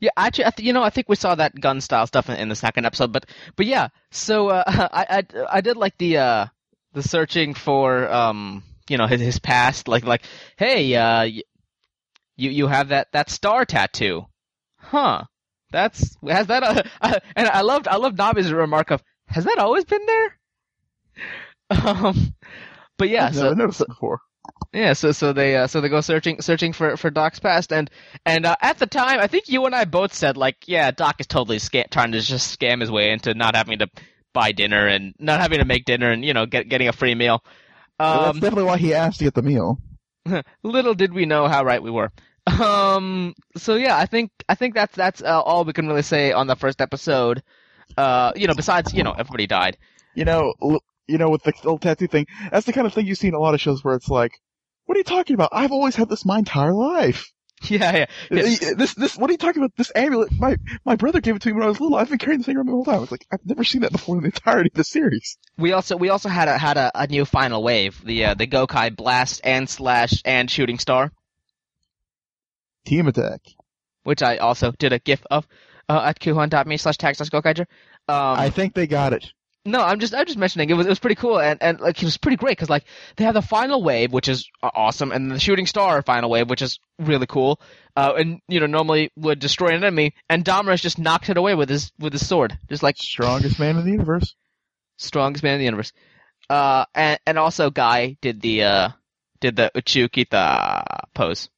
yeah, 0.00 0.10
actually, 0.16 0.46
I 0.46 0.50
th- 0.50 0.66
you 0.66 0.72
know, 0.74 0.82
I 0.82 0.90
think 0.90 1.08
we 1.08 1.16
saw 1.16 1.34
that 1.36 1.58
gun 1.58 1.80
style 1.80 2.06
stuff 2.06 2.28
in, 2.28 2.36
in 2.36 2.48
the 2.50 2.56
second 2.56 2.86
episode, 2.86 3.12
but 3.12 3.26
but 3.56 3.66
yeah. 3.66 3.88
So 4.10 4.48
uh, 4.50 4.64
I, 4.66 5.06
I 5.18 5.46
I 5.58 5.60
did 5.62 5.76
like 5.78 5.98
the 5.98 6.18
uh 6.18 6.46
the 6.94 7.02
searching 7.02 7.54
for 7.54 8.10
um 8.12 8.62
you 8.90 8.98
know 8.98 9.06
his 9.06 9.20
his 9.22 9.38
past 9.38 9.88
like 9.88 10.04
like 10.04 10.24
hey 10.56 10.94
uh 10.96 11.22
y- 11.24 11.42
you 12.36 12.50
you 12.50 12.66
have 12.66 12.88
that 12.88 13.12
that 13.12 13.30
star 13.30 13.64
tattoo, 13.64 14.26
huh? 14.78 15.24
That's 15.70 16.16
has 16.28 16.48
that 16.48 16.86
uh, 17.00 17.18
and 17.36 17.48
I 17.48 17.62
loved 17.62 17.88
I 17.88 17.96
loved 17.96 18.18
Navi's 18.18 18.52
remark 18.52 18.90
of 18.90 19.02
has 19.34 19.44
that 19.44 19.58
always 19.58 19.84
been 19.84 20.04
there? 20.06 20.38
Um, 21.70 22.34
but 22.98 23.08
yeah, 23.08 23.26
I've 23.26 23.34
so 23.34 23.42
never 23.44 23.54
noticed 23.56 23.78
that 23.78 23.88
before. 23.88 24.20
Yeah, 24.72 24.92
so 24.92 25.12
so 25.12 25.32
they 25.32 25.56
uh, 25.56 25.66
so 25.66 25.80
they 25.80 25.88
go 25.88 26.00
searching 26.02 26.40
searching 26.42 26.72
for 26.72 26.96
for 26.96 27.10
Doc's 27.10 27.40
past, 27.40 27.72
and 27.72 27.90
and 28.26 28.44
uh, 28.44 28.54
at 28.60 28.78
the 28.78 28.86
time, 28.86 29.18
I 29.18 29.26
think 29.28 29.48
you 29.48 29.64
and 29.64 29.74
I 29.74 29.84
both 29.86 30.12
said 30.12 30.36
like, 30.36 30.56
yeah, 30.66 30.90
Doc 30.90 31.16
is 31.20 31.26
totally 31.26 31.58
sca- 31.58 31.88
trying 31.90 32.12
to 32.12 32.20
just 32.20 32.58
scam 32.58 32.80
his 32.80 32.90
way 32.90 33.10
into 33.10 33.32
not 33.34 33.56
having 33.56 33.78
to 33.78 33.88
buy 34.34 34.52
dinner 34.52 34.86
and 34.86 35.14
not 35.18 35.40
having 35.40 35.58
to 35.60 35.64
make 35.64 35.84
dinner 35.86 36.10
and 36.10 36.24
you 36.24 36.34
know 36.34 36.44
get, 36.46 36.68
getting 36.68 36.88
a 36.88 36.92
free 36.92 37.14
meal. 37.14 37.42
Well, 37.98 38.24
that's 38.24 38.36
Um, 38.36 38.40
definitely 38.40 38.64
why 38.64 38.76
he 38.78 38.92
asked 38.94 39.18
to 39.18 39.24
get 39.24 39.34
the 39.34 39.42
meal. 39.42 39.78
little 40.62 40.94
did 40.94 41.14
we 41.14 41.24
know 41.24 41.48
how 41.48 41.64
right 41.64 41.82
we 41.82 41.90
were. 41.90 42.12
Um, 42.46 43.34
so 43.56 43.74
yeah, 43.76 43.96
I 43.96 44.06
think 44.06 44.30
I 44.48 44.54
think 44.54 44.74
that's 44.74 44.94
that's 44.94 45.22
uh, 45.22 45.40
all 45.40 45.64
we 45.64 45.72
can 45.72 45.88
really 45.88 46.02
say 46.02 46.32
on 46.32 46.46
the 46.46 46.56
first 46.56 46.80
episode. 46.82 47.42
Uh, 47.96 48.32
you 48.36 48.46
know, 48.46 48.54
besides 48.54 48.92
you 48.92 49.02
know 49.02 49.12
everybody 49.12 49.46
died. 49.46 49.76
You 50.14 50.24
know, 50.24 50.54
you 51.06 51.18
know, 51.18 51.28
with 51.28 51.42
the 51.42 51.52
little 51.56 51.78
tattoo 51.78 52.06
thing, 52.06 52.26
that's 52.50 52.66
the 52.66 52.72
kind 52.72 52.86
of 52.86 52.94
thing 52.94 53.06
you 53.06 53.14
see 53.14 53.28
in 53.28 53.34
a 53.34 53.38
lot 53.38 53.54
of 53.54 53.60
shows 53.60 53.82
where 53.84 53.94
it's 53.94 54.08
like, 54.08 54.40
what 54.86 54.96
are 54.96 54.98
you 54.98 55.04
talking 55.04 55.34
about? 55.34 55.50
I've 55.52 55.72
always 55.72 55.96
had 55.96 56.08
this 56.08 56.24
my 56.24 56.38
entire 56.38 56.72
life. 56.72 57.30
Yeah, 57.70 57.96
yeah. 57.96 58.06
yeah. 58.30 58.72
This, 58.76 58.92
this, 58.94 59.16
what 59.16 59.30
are 59.30 59.32
you 59.32 59.38
talking 59.38 59.62
about? 59.62 59.74
This 59.76 59.90
amulet, 59.94 60.30
my, 60.32 60.56
my 60.84 60.96
brother 60.96 61.22
gave 61.22 61.36
it 61.36 61.42
to 61.42 61.48
me 61.48 61.54
when 61.54 61.62
I 61.62 61.68
was 61.68 61.80
little. 61.80 61.96
I've 61.96 62.10
been 62.10 62.18
carrying 62.18 62.40
this 62.40 62.46
thing 62.46 62.56
around 62.56 62.66
the 62.66 62.72
whole 62.72 62.84
time. 62.84 63.02
It's 63.02 63.10
like, 63.12 63.26
I've 63.32 63.46
never 63.46 63.64
seen 63.64 63.82
that 63.82 63.92
before 63.92 64.16
in 64.16 64.22
the 64.22 64.26
entirety 64.26 64.68
of 64.70 64.76
the 64.76 64.84
series. 64.84 65.38
We 65.56 65.72
also 65.72 65.96
we 65.96 66.10
also 66.10 66.28
had 66.28 66.48
a 66.48 66.58
had 66.58 66.76
a, 66.76 66.90
a 66.94 67.06
new 67.06 67.24
final 67.24 67.62
wave, 67.62 68.04
the 68.04 68.26
uh, 68.26 68.34
the 68.34 68.46
Gokai 68.46 68.94
Blast 68.94 69.40
and 69.44 69.66
Slash 69.70 70.20
and 70.26 70.50
Shooting 70.50 70.78
Star, 70.78 71.10
Team 72.84 73.08
attack. 73.08 73.40
which 74.02 74.22
I 74.22 74.36
also 74.38 74.72
did 74.72 74.92
a 74.92 74.98
GIF 74.98 75.24
of 75.30 75.46
uh, 75.88 76.02
at 76.04 76.18
kuhan.me 76.20 76.76
slash 76.76 76.96
tag 76.98 77.16
slash 77.16 77.30
Gokaiger. 77.30 77.66
Um, 78.08 78.38
I 78.38 78.50
think 78.50 78.74
they 78.74 78.86
got 78.86 79.12
it. 79.12 79.32
No, 79.66 79.80
I'm 79.80 79.98
just 79.98 80.14
I'm 80.14 80.26
just 80.26 80.36
mentioning 80.36 80.68
it 80.68 80.74
was 80.74 80.84
it 80.84 80.90
was 80.90 80.98
pretty 80.98 81.14
cool 81.14 81.40
and 81.40 81.62
and 81.62 81.80
like 81.80 81.96
it 81.96 82.04
was 82.04 82.18
pretty 82.18 82.36
great 82.36 82.50
because 82.50 82.68
like 82.68 82.84
they 83.16 83.24
have 83.24 83.32
the 83.32 83.40
final 83.40 83.82
wave 83.82 84.12
which 84.12 84.28
is 84.28 84.46
awesome 84.62 85.10
and 85.10 85.30
the 85.30 85.40
shooting 85.40 85.64
star 85.64 86.02
final 86.02 86.28
wave 86.28 86.50
which 86.50 86.60
is 86.60 86.78
really 86.98 87.26
cool 87.26 87.58
uh, 87.96 88.12
and 88.18 88.40
you 88.46 88.60
know 88.60 88.66
normally 88.66 89.10
would 89.16 89.38
destroy 89.38 89.68
an 89.68 89.76
enemy 89.76 90.12
and 90.28 90.44
Domrus 90.44 90.82
just 90.82 90.98
knocked 90.98 91.30
it 91.30 91.38
away 91.38 91.54
with 91.54 91.70
his 91.70 91.92
with 91.98 92.12
his 92.12 92.28
sword 92.28 92.58
just 92.68 92.82
like 92.82 92.98
Strongest 92.98 93.58
man 93.58 93.78
in 93.78 93.86
the 93.86 93.92
universe. 93.92 94.34
strongest 94.98 95.42
man 95.42 95.54
in 95.54 95.60
the 95.60 95.64
universe 95.64 95.94
uh 96.50 96.84
and 96.94 97.18
and 97.26 97.38
also 97.38 97.70
Guy 97.70 98.18
did 98.20 98.42
the 98.42 98.64
uh 98.64 98.88
did 99.40 99.56
the 99.56 99.70
Uchukita 99.74 100.84
pose 101.14 101.48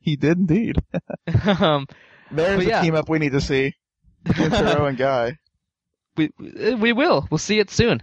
He 0.00 0.16
did 0.16 0.38
indeed. 0.38 0.76
um 1.60 1.86
There's 2.30 2.64
But 2.64 2.74
a 2.74 2.82
team 2.82 2.94
up 2.94 3.08
we 3.08 3.18
need 3.18 3.32
to 3.32 3.40
see. 3.40 3.74
Gentaro 4.26 4.88
and 4.88 4.98
Guy. 4.98 5.38
we 6.16 6.30
we 6.74 6.92
will 6.92 7.26
we'll 7.30 7.38
see 7.38 7.60
it 7.60 7.70
soon 7.70 8.02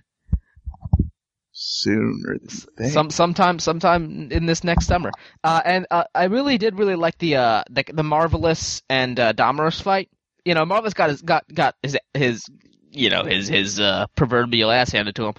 Sooner 1.58 2.38
than. 2.76 2.90
Some 2.90 3.10
sometime 3.10 3.60
sometime 3.60 4.30
in 4.30 4.46
this 4.46 4.66
next 4.66 4.88
summer. 4.88 5.12
Uh, 5.42 5.62
and 5.64 5.88
uh, 5.90 6.04
I 6.14 6.26
really 6.26 6.58
did 6.58 6.78
really 6.78 6.96
like 6.96 7.18
the 7.18 7.38
uh 7.38 7.64
the, 7.70 7.86
the 7.94 8.04
marvelous 8.04 8.82
and 8.90 9.18
uh, 9.18 9.32
fight. 9.72 10.10
You 10.44 10.54
know, 10.54 10.66
Marvelous 10.66 10.94
got 10.94 11.12
his 11.12 11.22
got 11.22 11.46
got 11.54 11.76
his 11.82 11.98
his 12.14 12.46
you 12.92 13.10
know 13.10 13.24
his 13.24 13.48
his 13.48 13.80
uh, 13.80 14.08
proverbial 14.18 14.70
ass 14.70 14.92
handed 14.92 15.16
to 15.16 15.28
him, 15.28 15.36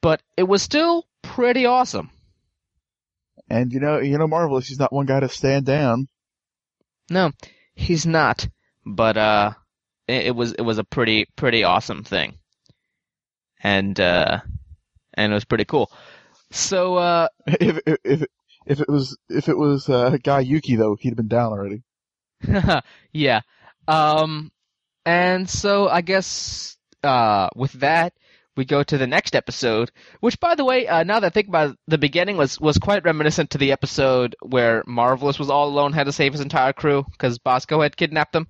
but 0.00 0.20
it 0.36 0.42
was 0.42 0.60
still 0.60 1.06
pretty 1.22 1.66
awesome. 1.66 2.10
and 3.48 3.72
you 3.72 3.78
know, 3.78 4.00
you 4.00 4.18
know, 4.18 4.26
Marvelous, 4.26 4.66
he's 4.66 4.80
not 4.80 4.92
one 4.92 5.06
guy 5.06 5.20
to 5.20 5.28
stand 5.28 5.66
down. 5.66 6.08
No, 7.08 7.30
he's 7.80 8.06
not, 8.06 8.46
but 8.84 9.16
uh, 9.16 9.52
it, 10.06 10.26
it 10.26 10.36
was 10.36 10.52
it 10.52 10.62
was 10.62 10.78
a 10.78 10.84
pretty 10.84 11.26
pretty 11.36 11.64
awesome 11.64 12.04
thing, 12.04 12.34
and 13.62 13.98
uh, 13.98 14.40
and 15.14 15.32
it 15.32 15.34
was 15.34 15.44
pretty 15.44 15.64
cool. 15.64 15.90
So 16.50 16.96
uh, 16.96 17.28
If, 17.46 17.78
if, 17.86 17.98
if, 18.04 18.24
if 18.66 18.80
it 18.80 18.88
was, 18.88 19.16
if 19.28 19.48
it 19.48 19.56
was, 19.56 19.88
uh, 19.88 20.16
Guy 20.22 20.40
Yuki 20.40 20.76
though, 20.76 20.96
he'd 21.00 21.10
have 21.10 21.16
been 21.16 21.28
down 21.28 21.52
already. 21.52 21.82
yeah. 23.12 23.40
Um, 23.88 24.52
and 25.04 25.48
so 25.48 25.88
I 25.88 26.02
guess 26.02 26.76
uh, 27.02 27.48
with 27.56 27.72
that, 27.72 28.12
we 28.60 28.66
go 28.66 28.82
to 28.82 28.98
the 28.98 29.06
next 29.06 29.34
episode. 29.34 29.90
Which, 30.20 30.38
by 30.38 30.54
the 30.54 30.66
way, 30.66 30.86
uh, 30.86 31.02
now 31.02 31.18
that 31.18 31.26
I 31.28 31.30
think 31.30 31.48
about 31.48 31.70
it, 31.70 31.76
the 31.88 31.96
beginning 31.96 32.36
was 32.36 32.60
was 32.60 32.76
quite 32.76 33.04
reminiscent 33.04 33.50
to 33.50 33.58
the 33.58 33.72
episode 33.72 34.36
where 34.42 34.84
Marvelous 34.86 35.38
was 35.38 35.48
all 35.48 35.68
alone, 35.68 35.94
had 35.94 36.04
to 36.04 36.12
save 36.12 36.32
his 36.32 36.42
entire 36.42 36.74
crew 36.74 37.06
because 37.10 37.38
Bosco 37.38 37.80
had 37.80 37.96
kidnapped 37.96 38.34
them. 38.34 38.48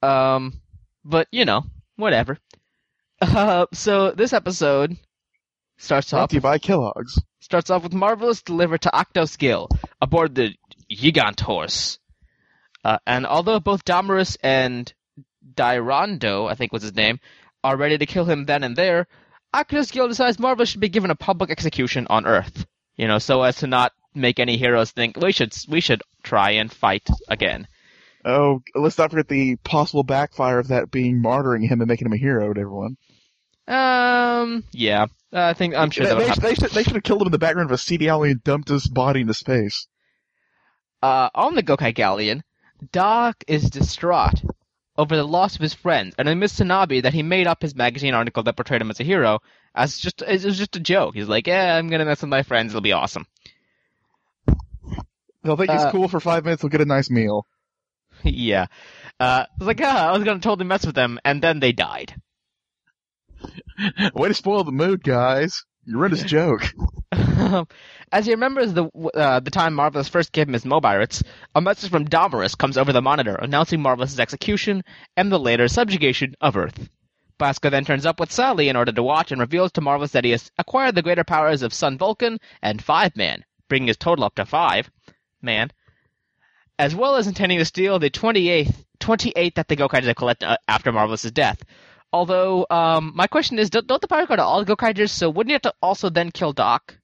Um, 0.00 0.60
but 1.04 1.26
you 1.32 1.44
know, 1.44 1.64
whatever. 1.96 2.38
Uh, 3.20 3.64
so 3.72 4.10
this 4.10 4.34
episode 4.34 4.98
starts 5.78 6.12
off 6.12 6.32
you 6.32 6.40
by 6.40 6.58
Kellogg's. 6.58 7.18
starts 7.40 7.70
off 7.70 7.84
with 7.84 7.94
Marvelous 7.94 8.42
delivered 8.42 8.82
to 8.82 8.90
Octoskill 8.90 9.70
aboard 10.02 10.34
the 10.34 10.54
Gigant 10.92 11.40
Horse. 11.40 11.98
Uh, 12.84 12.98
and 13.06 13.24
although 13.24 13.60
both 13.60 13.84
Domarus 13.84 14.36
and 14.42 14.92
Dyrando, 15.54 16.50
I 16.50 16.54
think 16.54 16.72
was 16.72 16.82
his 16.82 16.94
name, 16.94 17.18
are 17.64 17.76
ready 17.76 17.98
to 17.98 18.06
kill 18.06 18.26
him 18.26 18.44
then 18.44 18.62
and 18.62 18.76
there, 18.76 19.08
Octoskill 19.54 20.08
decides 20.08 20.38
Marvel 20.38 20.66
should 20.66 20.80
be 20.80 20.88
given 20.88 21.10
a 21.10 21.16
public 21.16 21.50
execution 21.50 22.06
on 22.10 22.26
Earth. 22.26 22.66
You 22.96 23.08
know, 23.08 23.18
so 23.18 23.42
as 23.42 23.56
to 23.56 23.66
not 23.66 23.92
make 24.14 24.38
any 24.38 24.56
heroes 24.56 24.92
think 24.92 25.16
we 25.16 25.32
should 25.32 25.52
we 25.68 25.80
should 25.80 26.02
try 26.22 26.50
and 26.50 26.72
fight 26.72 27.08
again. 27.28 27.66
Oh, 28.24 28.62
let's 28.74 28.98
not 28.98 29.10
forget 29.10 29.28
the 29.28 29.56
possible 29.56 30.02
backfire 30.02 30.58
of 30.58 30.68
that 30.68 30.90
being 30.90 31.22
martyring 31.22 31.66
him 31.68 31.80
and 31.80 31.88
making 31.88 32.06
him 32.06 32.12
a 32.12 32.18
hero 32.18 32.52
to 32.52 32.60
everyone. 32.60 32.96
Um, 33.66 34.64
yeah, 34.72 35.06
I 35.32 35.54
think 35.54 35.74
I'm 35.74 35.90
sure 35.90 36.06
they, 36.06 36.10
that 36.10 36.18
would 36.18 36.42
they, 36.42 36.48
they 36.48 36.54
should, 36.54 36.70
they 36.70 36.82
should 36.84 36.94
have 36.94 37.02
killed 37.02 37.22
him 37.22 37.28
in 37.28 37.32
the 37.32 37.38
background 37.38 37.70
of 37.70 37.74
a 37.74 37.78
CD 37.78 38.08
alley 38.08 38.30
and 38.30 38.44
dumped 38.44 38.68
his 38.68 38.86
body 38.86 39.22
into 39.22 39.34
space. 39.34 39.88
Uh, 41.02 41.28
on 41.34 41.54
the 41.54 41.62
Gokai 41.62 41.94
Galleon, 41.94 42.42
Doc 42.92 43.44
is 43.46 43.68
distraught 43.68 44.42
over 44.96 45.16
the 45.16 45.24
loss 45.26 45.54
of 45.56 45.60
his 45.60 45.74
friends 45.74 46.14
and 46.18 46.28
admits 46.28 46.56
to 46.56 46.64
Navi 46.64 47.02
that 47.02 47.14
he 47.14 47.22
made 47.22 47.46
up 47.46 47.62
his 47.62 47.74
magazine 47.74 48.14
article 48.14 48.42
that 48.44 48.56
portrayed 48.56 48.80
him 48.80 48.90
as 48.90 49.00
a 49.00 49.04
hero 49.04 49.40
as 49.74 49.98
just 49.98 50.22
it 50.22 50.44
was 50.44 50.56
just 50.58 50.76
a 50.76 50.80
joke. 50.80 51.14
He's 51.14 51.28
like, 51.28 51.46
"Yeah, 51.46 51.76
I'm 51.76 51.88
gonna 51.88 52.04
mess 52.04 52.20
with 52.22 52.30
my 52.30 52.42
friends. 52.42 52.72
It'll 52.72 52.80
be 52.80 52.92
awesome." 52.92 53.26
They'll 55.42 55.56
think 55.56 55.70
he's 55.70 55.80
Uh, 55.82 55.90
cool 55.90 56.08
for 56.08 56.20
five 56.20 56.44
minutes. 56.44 56.62
He'll 56.62 56.70
get 56.70 56.80
a 56.80 56.86
nice 56.86 57.10
meal. 57.10 57.46
yeah. 58.22 58.66
Uh, 59.20 59.44
I 59.44 59.46
was 59.58 59.66
like, 59.66 59.80
ah, 59.82 60.08
I 60.08 60.12
was 60.12 60.24
gonna 60.24 60.40
totally 60.40 60.66
mess 60.66 60.86
with 60.86 60.94
them, 60.94 61.18
and 61.24 61.42
then 61.42 61.60
they 61.60 61.72
died. 61.72 62.14
Way 64.14 64.28
to 64.28 64.34
spoil 64.34 64.64
the 64.64 64.72
mood, 64.72 65.02
guys. 65.02 65.64
You 65.86 65.98
ruined 65.98 66.16
his 66.16 66.24
joke. 66.24 66.72
As 68.12 68.26
he 68.26 68.32
remembers 68.32 68.72
the 68.72 68.86
uh, 69.14 69.40
the 69.40 69.50
time 69.50 69.74
Marvelous 69.74 70.08
first 70.08 70.32
gave 70.32 70.46
him 70.48 70.54
his 70.54 70.64
Mobirates, 70.64 71.22
a 71.54 71.60
message 71.60 71.90
from 71.90 72.06
Domarus 72.06 72.56
comes 72.56 72.78
over 72.78 72.92
the 72.92 73.02
monitor 73.02 73.34
announcing 73.34 73.82
Marvelous's 73.82 74.20
execution 74.20 74.82
and 75.16 75.30
the 75.30 75.38
later 75.38 75.68
subjugation 75.68 76.34
of 76.40 76.56
Earth. 76.56 76.88
Bosco 77.36 77.68
then 77.68 77.84
turns 77.84 78.06
up 78.06 78.20
with 78.20 78.32
Sally 78.32 78.68
in 78.68 78.76
order 78.76 78.92
to 78.92 79.02
watch 79.02 79.32
and 79.32 79.40
reveals 79.40 79.72
to 79.72 79.80
Marvelous 79.80 80.12
that 80.12 80.24
he 80.24 80.30
has 80.30 80.50
acquired 80.58 80.94
the 80.94 81.02
greater 81.02 81.24
powers 81.24 81.62
of 81.62 81.74
Sun 81.74 81.98
Vulcan 81.98 82.38
and 82.62 82.82
Five 82.82 83.16
Man, 83.16 83.44
bringing 83.68 83.88
his 83.88 83.96
total 83.96 84.24
up 84.24 84.36
to 84.36 84.46
five 84.46 84.90
man, 85.42 85.70
as 86.78 86.94
well 86.94 87.16
as 87.16 87.26
intending 87.26 87.58
to 87.58 87.64
steal 87.64 87.98
the 87.98 88.10
28th, 88.10 88.74
28th 89.00 89.54
that 89.54 89.68
the 89.68 89.76
Gokaigers 89.76 90.16
collect 90.16 90.42
uh, 90.42 90.56
after 90.68 90.92
Marvelous's 90.92 91.32
death. 91.32 91.62
Although, 92.14 92.64
um, 92.70 93.10
my 93.16 93.26
question 93.26 93.58
is, 93.58 93.70
don't, 93.70 93.88
don't 93.88 94.00
the 94.00 94.06
powers 94.06 94.28
go 94.28 94.36
to 94.36 94.44
all 94.44 94.64
Gokaigers, 94.64 95.10
so 95.10 95.28
wouldn't 95.28 95.50
you 95.50 95.54
have 95.56 95.62
to 95.62 95.74
also 95.82 96.10
then 96.10 96.30
kill 96.30 96.52
Doc? 96.52 96.96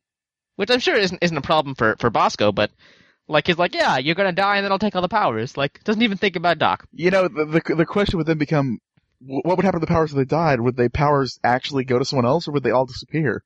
Which 0.55 0.71
I'm 0.71 0.79
sure 0.79 0.95
isn't, 0.95 1.19
isn't 1.21 1.37
a 1.37 1.41
problem 1.43 1.75
for, 1.75 1.97
for 1.99 2.11
Bosco, 2.11 2.53
but, 2.53 2.71
like, 3.27 3.49
he's 3.49 3.59
like, 3.59 3.75
yeah, 3.75 3.99
you're 3.99 4.15
gonna 4.15 4.31
die 4.31 4.59
and 4.59 4.65
then 4.65 4.71
I'll 4.71 4.79
take 4.79 4.95
all 4.95 5.03
the 5.03 5.09
powers. 5.09 5.57
Like, 5.57 5.83
doesn't 5.83 6.03
even 6.03 6.17
think 6.17 6.37
about 6.37 6.59
Doc. 6.59 6.87
You 6.93 7.11
know, 7.11 7.27
the, 7.27 7.45
the 7.45 7.75
the 7.75 7.87
question 7.87 8.19
would 8.19 8.29
then 8.29 8.39
become, 8.39 8.79
what 9.19 9.57
would 9.57 9.65
happen 9.65 9.81
to 9.81 9.85
the 9.85 9.93
powers 9.93 10.13
if 10.13 10.17
they 10.17 10.25
died? 10.25 10.61
Would 10.61 10.77
the 10.77 10.89
powers 10.91 11.41
actually 11.43 11.83
go 11.83 11.99
to 11.99 12.05
someone 12.05 12.27
else, 12.27 12.47
or 12.47 12.53
would 12.53 12.63
they 12.63 12.71
all 12.71 12.87
disappear? 12.87 13.43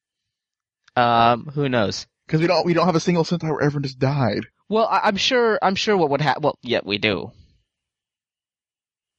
Um, 0.96 1.46
who 1.46 1.70
knows? 1.70 2.06
Because 2.26 2.42
we 2.42 2.46
don't 2.46 2.66
we 2.66 2.74
don't 2.74 2.86
have 2.86 2.94
a 2.94 3.00
single 3.00 3.24
Sentai 3.24 3.50
where 3.50 3.62
everyone 3.62 3.84
just 3.84 3.98
died. 3.98 4.44
Well, 4.68 4.86
I, 4.86 5.00
I'm 5.04 5.16
sure, 5.16 5.58
I'm 5.62 5.76
sure 5.76 5.96
what 5.96 6.10
would 6.10 6.20
happen, 6.20 6.42
well, 6.42 6.58
yeah, 6.62 6.80
we 6.84 6.98
do. 6.98 7.32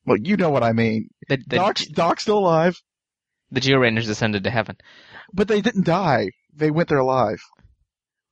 Well, 0.06 0.18
you 0.18 0.38
know 0.38 0.50
what 0.50 0.64
I 0.64 0.72
mean. 0.74 1.10
The, 1.28 1.38
the, 1.38 1.56
Doc's 1.58 1.86
Doc's 1.88 2.24
still 2.24 2.38
alive, 2.38 2.80
the 3.52 3.60
Geo 3.60 3.78
Rangers 3.78 4.06
descended 4.08 4.44
to 4.44 4.50
heaven. 4.52 4.78
but 5.34 5.48
they 5.48 5.62
didn't 5.62 5.86
die. 5.86 6.30
They 6.54 6.72
went 6.72 6.90
there 6.90 7.00
alive. 7.00 7.40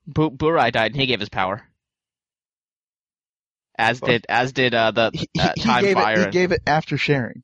Bu- 0.08 0.32
Burai 0.32 0.72
died 0.72 0.92
and 0.92 1.00
he 1.02 1.08
gave 1.08 1.20
his 1.20 1.30
power. 1.30 1.64
As 3.78 4.00
Well, 4.02 4.12
did, 4.12 4.26
as 4.30 4.52
did, 4.54 4.76
uh, 4.76 4.92
the, 4.92 5.10
He, 5.14 5.28
uh, 5.40 5.54
he 5.56 5.62
Time 5.64 5.84
gave 5.84 5.96
Fire. 5.96 6.14
it. 6.14 6.18
He 6.18 6.24
and- 6.26 6.34
gave 6.34 6.52
it 6.52 6.62
after 6.68 6.98
sharing. 6.98 7.44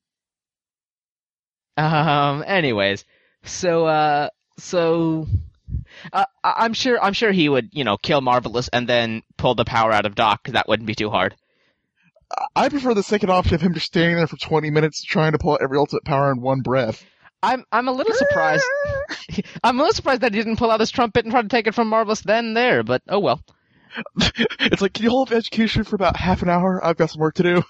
Um. 1.78 2.44
Anyways, 2.46 3.06
so 3.46 3.86
uh, 3.86 4.30
so 4.58 5.28
uh, 6.12 6.26
I'm 6.44 6.74
sure 6.74 7.02
I'm 7.02 7.14
sure 7.14 7.32
he 7.32 7.48
would 7.48 7.70
you 7.72 7.86
know 7.86 7.96
kill 7.96 8.20
Marvelous 8.20 8.68
and 8.68 8.86
then 8.88 9.22
pull 9.38 9.56
the 9.56 9.64
power 9.66 9.92
out 9.94 10.06
of 10.06 10.14
Doc 10.14 10.42
because 10.44 10.54
that 10.54 10.68
wouldn't 10.68 10.88
be 10.88 10.96
too 10.96 11.10
hard. 11.10 11.36
I- 12.56 12.70
prefer 12.70 12.94
the 12.94 13.04
second 13.04 13.30
option 13.30 13.56
of 13.56 13.62
him 13.62 13.74
just 13.74 13.88
standing 13.88 14.18
there 14.18 14.28
for 14.28 14.38
20 14.38 14.70
minutes 14.70 15.04
trying 15.04 15.32
to 15.32 15.38
pull 15.38 15.54
out 15.54 15.62
every 15.62 15.78
ultimate 15.78 16.06
power 16.06 16.32
in 16.32 16.42
one 16.42 16.62
breath. 16.62 17.04
I'm 17.42 17.64
I'm 17.72 17.88
a 17.88 17.92
little 17.92 18.14
surprised. 18.14 18.66
I'm 19.64 19.80
a 19.80 19.84
little 19.84 19.94
surprised 19.94 20.22
that 20.22 20.34
he 20.34 20.40
didn't 20.40 20.58
pull 20.58 20.72
out 20.72 20.82
his 20.82 20.92
trumpet 20.92 21.24
and 21.26 21.32
try 21.32 21.42
to 21.42 21.48
take 21.48 21.68
it 21.68 21.76
from 21.76 21.88
Marvelous 21.88 22.22
then 22.22 22.54
there, 22.54 22.84
but 22.84 23.02
oh 23.08 23.20
well. 23.20 23.42
it's 24.60 24.82
like, 24.82 24.94
can 24.94 25.04
you 25.04 25.10
hold 25.10 25.32
execution 25.32 25.84
for 25.84 25.96
about 25.96 26.18
half 26.18 26.42
an 26.42 26.50
hour? 26.50 26.86
I've 26.86 26.98
got 26.98 27.10
some 27.10 27.22
work 27.22 27.36
to 27.36 27.44
do. 27.44 27.64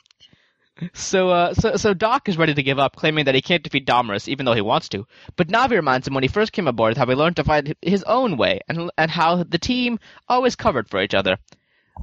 So, 0.93 1.29
uh, 1.29 1.53
so, 1.53 1.75
so 1.75 1.93
Doc 1.93 2.29
is 2.29 2.37
ready 2.37 2.53
to 2.53 2.63
give 2.63 2.79
up, 2.79 2.95
claiming 2.95 3.25
that 3.25 3.35
he 3.35 3.41
can't 3.41 3.63
defeat 3.63 3.85
Domorous, 3.85 4.27
even 4.29 4.45
though 4.45 4.53
he 4.53 4.61
wants 4.61 4.89
to. 4.89 5.05
But 5.35 5.49
Navi 5.49 5.71
reminds 5.71 6.07
him 6.07 6.13
when 6.13 6.23
he 6.23 6.29
first 6.29 6.53
came 6.53 6.67
aboard 6.67 6.95
how 6.97 7.05
he 7.05 7.15
learned 7.15 7.35
to 7.37 7.43
fight 7.43 7.75
his 7.81 8.03
own 8.03 8.37
way, 8.37 8.61
and 8.69 8.89
and 8.97 9.11
how 9.11 9.43
the 9.43 9.57
team 9.57 9.99
always 10.27 10.55
covered 10.55 10.89
for 10.89 11.01
each 11.01 11.13
other. 11.13 11.37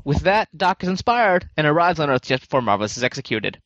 With 0.05 0.21
that, 0.21 0.49
Doc 0.57 0.83
is 0.83 0.89
inspired 0.89 1.49
and 1.57 1.67
arrives 1.67 2.01
on 2.01 2.11
Earth 2.11 2.23
just 2.23 2.43
before 2.43 2.63
Marvelous 2.63 2.97
is 2.97 3.05
executed. 3.05 3.61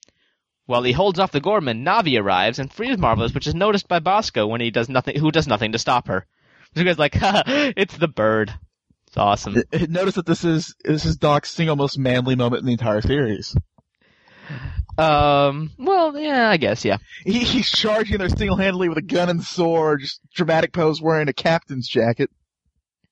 While 0.66 0.82
he 0.84 0.92
holds 0.92 1.18
off 1.18 1.32
the 1.32 1.40
Gormin, 1.40 1.84
Navi 1.84 2.20
arrives 2.20 2.58
and 2.58 2.72
frees 2.72 2.96
Marvelous, 2.96 3.34
which 3.34 3.46
is 3.46 3.54
noticed 3.54 3.88
by 3.88 3.98
Bosco 3.98 4.46
when 4.46 4.60
he 4.60 4.70
does 4.70 4.88
nothing, 4.88 5.18
who 5.18 5.32
does 5.32 5.48
nothing 5.48 5.72
to 5.72 5.78
stop 5.78 6.08
her. 6.08 6.26
So 6.76 6.84
guy's 6.84 7.00
like, 7.00 7.16
ha, 7.16 7.42
it's 7.46 7.96
the 7.96 8.06
bird. 8.06 8.54
It's 9.08 9.16
awesome. 9.16 9.60
Notice 9.88 10.14
that 10.14 10.26
this 10.26 10.44
is 10.44 10.76
this 10.84 11.04
is 11.04 11.16
Doc's 11.16 11.50
single 11.50 11.74
most 11.74 11.98
manly 11.98 12.36
moment 12.36 12.60
in 12.60 12.66
the 12.66 12.72
entire 12.72 13.00
series. 13.00 13.56
Um. 14.96 15.72
Well, 15.76 16.16
yeah, 16.16 16.48
I 16.48 16.58
guess, 16.58 16.84
yeah. 16.84 16.98
He, 17.24 17.40
he's 17.40 17.68
charging 17.68 18.18
there 18.18 18.28
single-handedly 18.28 18.88
with 18.88 18.98
a 18.98 19.02
gun 19.02 19.28
and 19.28 19.42
sword, 19.42 20.02
just 20.02 20.20
dramatic 20.32 20.72
pose, 20.72 21.02
wearing 21.02 21.28
a 21.28 21.32
captain's 21.32 21.88
jacket. 21.88 22.30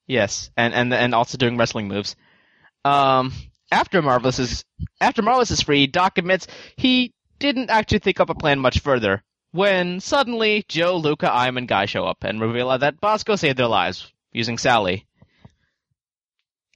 Yes, 0.07 0.51
and 0.57 0.73
and 0.73 0.95
and 0.95 1.15
also 1.15 1.37
doing 1.37 1.57
wrestling 1.57 1.89
moves. 1.89 2.15
Um. 2.85 3.33
After 3.71 4.01
Marvelous 4.01 4.39
is 4.39 4.65
after 4.99 5.21
Marvelous 5.21 5.51
is 5.51 5.61
free, 5.61 5.87
Doc 5.87 6.17
admits 6.17 6.47
he 6.77 7.13
didn't 7.39 7.69
actually 7.69 7.99
think 7.99 8.19
up 8.19 8.31
a 8.31 8.35
plan 8.35 8.59
much 8.59 8.81
further. 8.81 9.23
When 9.51 10.01
suddenly 10.01 10.65
Joe, 10.69 10.97
Luca, 10.97 11.27
Ahim, 11.27 11.59
and 11.59 11.69
Guy 11.69 11.85
show 11.85 12.07
up 12.07 12.25
and 12.25 12.41
reveal 12.41 12.77
that 12.79 13.01
Bosco 13.01 13.37
saved 13.37 13.59
their 13.59 13.67
lives 13.67 14.11
using 14.33 14.57
Sally. 14.57 15.07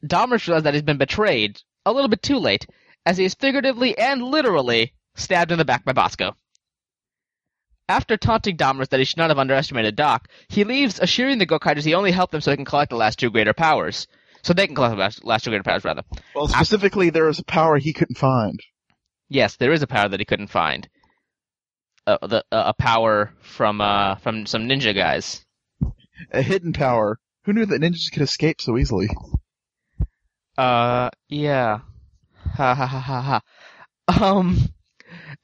Domorous 0.07 0.47
realizes 0.47 0.65
that 0.65 0.75
he's 0.75 0.83
been 0.83 0.99
betrayed 0.99 1.63
a 1.87 1.93
little 1.93 2.09
bit 2.09 2.23
too 2.23 2.39
late, 2.39 2.67
as 3.07 3.17
he 3.17 3.25
is 3.25 3.35
figuratively 3.35 3.97
and 3.97 4.23
literally 4.23 4.93
stabbed 5.15 5.53
in 5.53 5.59
the 5.59 5.65
back 5.65 5.85
by 5.85 5.93
Bosco. 5.93 6.35
After 7.89 8.17
taunting 8.17 8.57
Domorous 8.57 8.89
that 8.89 9.01
he 9.01 9.05
should 9.05 9.19
not 9.19 9.31
have 9.31 9.39
underestimated 9.39 9.97
Doc, 9.97 10.29
he 10.49 10.65
leaves, 10.65 10.99
assuring 11.01 11.39
the 11.39 11.47
Gokaigers 11.47 11.85
he 11.85 11.95
only 11.95 12.13
helped 12.13 12.33
them 12.33 12.41
so 12.41 12.51
he 12.51 12.57
can 12.57 12.65
collect 12.65 12.91
the 12.91 12.97
last 12.97 13.19
two 13.19 13.31
greater 13.31 13.55
powers. 13.55 14.07
So 14.43 14.53
they 14.53 14.67
can 14.67 14.75
collect 14.75 14.97
last, 14.97 15.25
last 15.25 15.45
two 15.45 15.51
greater 15.51 15.63
powers, 15.63 15.85
rather. 15.85 16.03
Well, 16.35 16.49
specifically, 16.49 17.11
there 17.11 17.27
was 17.27 17.39
a 17.39 17.45
power 17.45 17.79
he 17.79 17.93
couldn't 17.93 18.19
find. 18.19 18.59
Yes, 19.29 19.57
there 19.57 19.73
is 19.73 19.83
a 19.83 19.87
power 19.87 20.09
that 20.09 20.21
he 20.21 20.27
couldn't 20.27 20.49
find. 20.49 20.89
Uh, 22.07 22.19
the, 22.27 22.45
uh, 22.51 22.65
a 22.67 22.75
power 22.75 23.33
from 23.41 23.81
uh, 23.81 24.17
from 24.17 24.45
some 24.47 24.69
ninja 24.69 24.95
guys. 24.95 25.45
A 26.33 26.43
hidden 26.43 26.73
power. 26.73 27.19
Who 27.45 27.53
knew 27.53 27.67
that 27.67 27.81
ninjas 27.81 28.13
could 28.13 28.23
escape 28.23 28.61
so 28.61 28.77
easily? 28.77 29.09
Uh, 30.59 31.11
yeah. 31.29 31.81
Ha 32.55 32.75
ha 32.75 32.87
ha 32.87 33.01
ha 33.01 33.41
ha. 34.09 34.27
Um, 34.27 34.59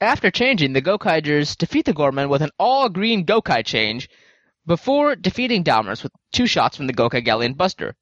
after 0.01 0.31
changing, 0.31 0.73
the 0.73 0.83
Gokaigers 0.83 1.57
defeat 1.57 1.87
the 1.87 1.95
Gormin 1.95 2.29
with 2.29 2.43
an 2.43 2.51
all-green 2.59 3.25
Gokai 3.25 3.65
change 3.65 4.09
before 4.67 5.17
defeating 5.17 5.63
Domorous 5.63 6.03
with 6.03 6.13
two 6.33 6.47
shots 6.47 6.77
from 6.77 6.87
the 6.89 6.93
Gokai 6.93 7.25
Galleon 7.25 7.55
Buster. 7.55 7.95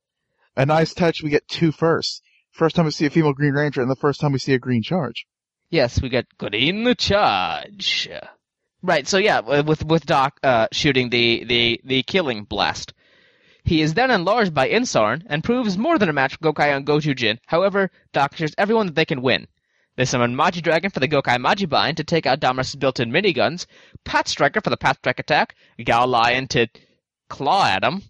A 0.57 0.65
nice 0.65 0.95
touch, 0.95 1.23
we 1.23 1.31
get 1.31 1.47
two 1.49 1.71
first. 1.71 2.23
First 2.51 2.77
time 2.77 2.87
we 2.87 2.91
see 2.91 3.05
a 3.05 3.11
female 3.11 3.35
Green 3.35 3.53
Ranger, 3.53 3.83
and 3.83 3.91
the 3.91 3.97
first 3.97 4.21
time 4.21 4.33
we 4.33 4.39
see 4.39 4.55
a 4.55 4.59
green 4.59 4.83
charge. 4.83 5.27
Yes, 5.69 6.01
we 6.01 6.09
get 6.09 6.39
Green 6.39 6.85
the 6.85 6.95
Charge. 6.95 8.09
Right, 8.83 9.07
so 9.07 9.19
yeah, 9.19 9.41
with 9.41 9.85
with 9.85 10.07
Doc 10.07 10.39
uh, 10.43 10.69
shooting 10.73 11.11
the, 11.11 11.45
the, 11.45 11.81
the 11.85 12.03
killing 12.05 12.45
blast. 12.45 12.95
He 13.65 13.83
is 13.83 13.95
then 13.95 14.11
enlarged 14.11 14.55
by 14.55 14.69
Insarn 14.69 15.25
and 15.27 15.43
proves 15.43 15.77
more 15.77 15.99
than 15.99 16.09
a 16.09 16.13
match 16.13 16.37
for 16.37 16.53
Gokai 16.53 16.75
on 16.75 16.85
Gojujin. 16.85 17.39
However, 17.47 17.91
Doc 18.13 18.33
assures 18.33 18.55
everyone 18.57 18.87
that 18.87 18.95
they 18.95 19.05
can 19.05 19.23
win. 19.23 19.49
They 19.97 20.05
summon 20.05 20.37
Magi 20.37 20.61
Dragon 20.61 20.91
for 20.91 21.01
the 21.01 21.09
Gokai 21.09 21.39
Majibind 21.39 21.97
to 21.97 22.05
take 22.05 22.27
out 22.27 22.39
Domorous' 22.39 22.77
built-in 22.77 23.11
miniguns, 23.11 23.67
Pat 24.05 24.29
Striker 24.29 24.61
for 24.61 24.71
the 24.71 24.77
Pat 24.77 24.99
Strike 24.99 25.19
attack, 25.19 25.57
GaoLion 25.81 26.49
to 26.51 26.69
claw 27.29 27.67
at 27.67 27.83
him, 27.83 28.03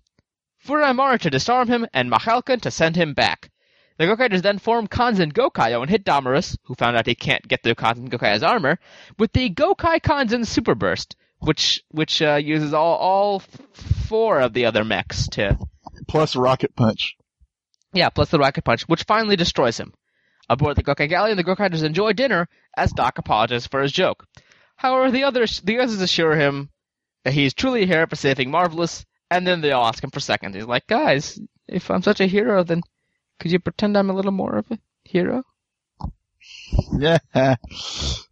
Furaimaru 0.67 1.19
to 1.21 1.31
disarm 1.31 1.69
him, 1.69 1.87
and 1.95 2.11
Machalcon 2.11 2.61
to 2.63 2.71
send 2.71 2.97
him 2.97 3.15
back. 3.15 3.51
The 3.99 4.05
Gokaigers 4.05 4.43
then 4.43 4.59
form 4.59 4.89
Kanzen 4.89 5.33
Gokaio 5.33 5.81
and 5.81 5.89
hit 5.89 6.05
Domorous, 6.05 6.59
who 6.65 6.75
found 6.75 6.97
out 6.97 7.07
he 7.07 7.15
can't 7.15 7.47
get 7.47 7.63
through 7.63 7.77
Kanzen 7.77 8.09
Gokaio's 8.11 8.43
armor, 8.43 8.79
with 9.19 9.33
the 9.33 9.49
Gokai 9.49 10.01
Kanzen 10.01 10.47
Super 10.47 10.75
Burst, 10.75 11.17
which 11.39 11.83
which 11.91 12.21
uh, 12.21 12.35
uses 12.35 12.75
all 12.75 12.97
all 12.97 13.43
four 14.09 14.41
of 14.41 14.53
the 14.53 14.67
other 14.67 14.85
mechs 14.85 15.29
to 15.29 15.59
plus 16.09 16.37
rocket 16.37 16.77
punch. 16.77 17.17
Yeah, 17.93 18.11
plus 18.11 18.31
the 18.31 18.39
rocket 18.39 18.65
punch, 18.65 18.83
which 18.83 19.05
finally 19.05 19.37
destroys 19.37 19.79
him. 19.79 19.95
Aboard 20.49 20.77
the 20.77 20.85
Gokai 20.85 21.09
Galleon, 21.09 21.37
the 21.37 21.45
Gokaigers 21.45 21.83
enjoy 21.83 22.13
dinner 22.13 22.49
as 22.77 22.93
Doc 22.93 23.19
apologizes 23.19 23.67
for 23.67 23.81
his 23.81 23.93
joke. 23.93 24.27
However, 24.77 25.11
the 25.11 25.25
others 25.25 25.61
the 25.63 25.79
others 25.79 26.01
assure 26.01 26.37
him 26.37 26.69
that 27.25 27.33
he 27.33 27.47
is 27.47 27.55
truly 27.55 27.85
a 27.85 27.87
hero 27.87 28.07
for 28.07 28.17
saving 28.17 28.51
Marvelous, 28.51 29.07
and 29.31 29.47
then 29.47 29.61
they 29.61 29.73
all 29.73 29.87
ask 29.87 30.03
him 30.03 30.11
for 30.11 30.21
seconds. 30.21 30.55
He's 30.55 30.67
like, 30.67 30.87
"Guys, 30.87 31.41
if 31.69 31.91
I'm 31.91 32.03
such 32.03 32.21
a 32.21 32.27
hero, 32.27 32.63
then 32.63 32.83
could 33.39 33.53
you 33.53 33.59
pretend 33.59 33.97
I'm 33.97 34.11
a 34.11 34.15
little 34.15 34.33
more 34.33 34.57
of 34.57 34.71
a 34.71 34.79
hero?" 35.05 35.43
Yeah. 36.93 37.19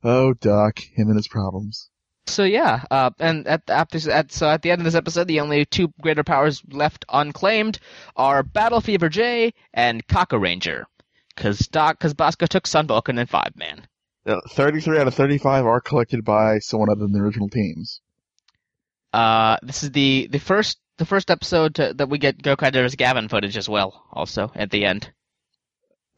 oh, 0.05 0.35
Doc, 0.35 0.79
him 0.79 1.09
and 1.09 1.17
his 1.17 1.29
problems. 1.29 1.91
So 2.27 2.45
yeah, 2.45 2.85
uh, 2.91 3.11
and 3.19 3.47
at, 3.47 3.69
after 3.69 4.11
at 4.11 4.33
so 4.33 4.49
at 4.49 4.63
the 4.63 4.71
end 4.71 4.81
of 4.81 4.85
this 4.85 4.95
episode, 4.95 5.29
the 5.29 5.41
only 5.41 5.67
two 5.67 5.93
greater 6.01 6.25
powers 6.25 6.63
left 6.71 7.05
unclaimed 7.11 7.79
are 8.17 8.43
Battle 8.43 8.81
Fever 8.81 9.11
J 9.11 9.53
and 9.75 10.07
Kakuranger, 10.07 10.85
because 11.35 11.59
Doc, 11.59 11.99
because 11.99 12.15
Bosco 12.15 12.47
took 12.47 12.67
Sun 12.67 12.87
Vulcan 12.87 13.19
and 13.19 13.29
Five 13.29 13.57
Man. 13.57 13.87
Thirty-three 14.53 14.99
out 14.99 15.07
of 15.07 15.15
thirty-five 15.15 15.67
are 15.67 15.83
collected 15.83 16.25
by 16.25 16.61
someone 16.61 16.89
other 16.89 17.03
than 17.03 17.13
the 17.13 17.21
original 17.21 17.51
teams. 17.51 18.01
Uh, 19.13 19.59
this 19.63 19.83
is 19.83 19.91
the 19.91 20.27
the 20.31 20.41
first 20.41 20.79
the 20.99 21.07
first 21.07 21.31
episode 21.31 21.77
to, 21.77 21.95
that 21.95 22.09
we 22.09 22.19
get 22.19 22.43
Gokai 22.43 22.73
Gokaiger's 22.73 22.95
Gavan 22.95 23.29
footage 23.29 23.57
as 23.57 23.69
well. 23.69 24.05
Also 24.13 24.53
at 24.55 24.71
the 24.71 24.85
end, 24.85 25.13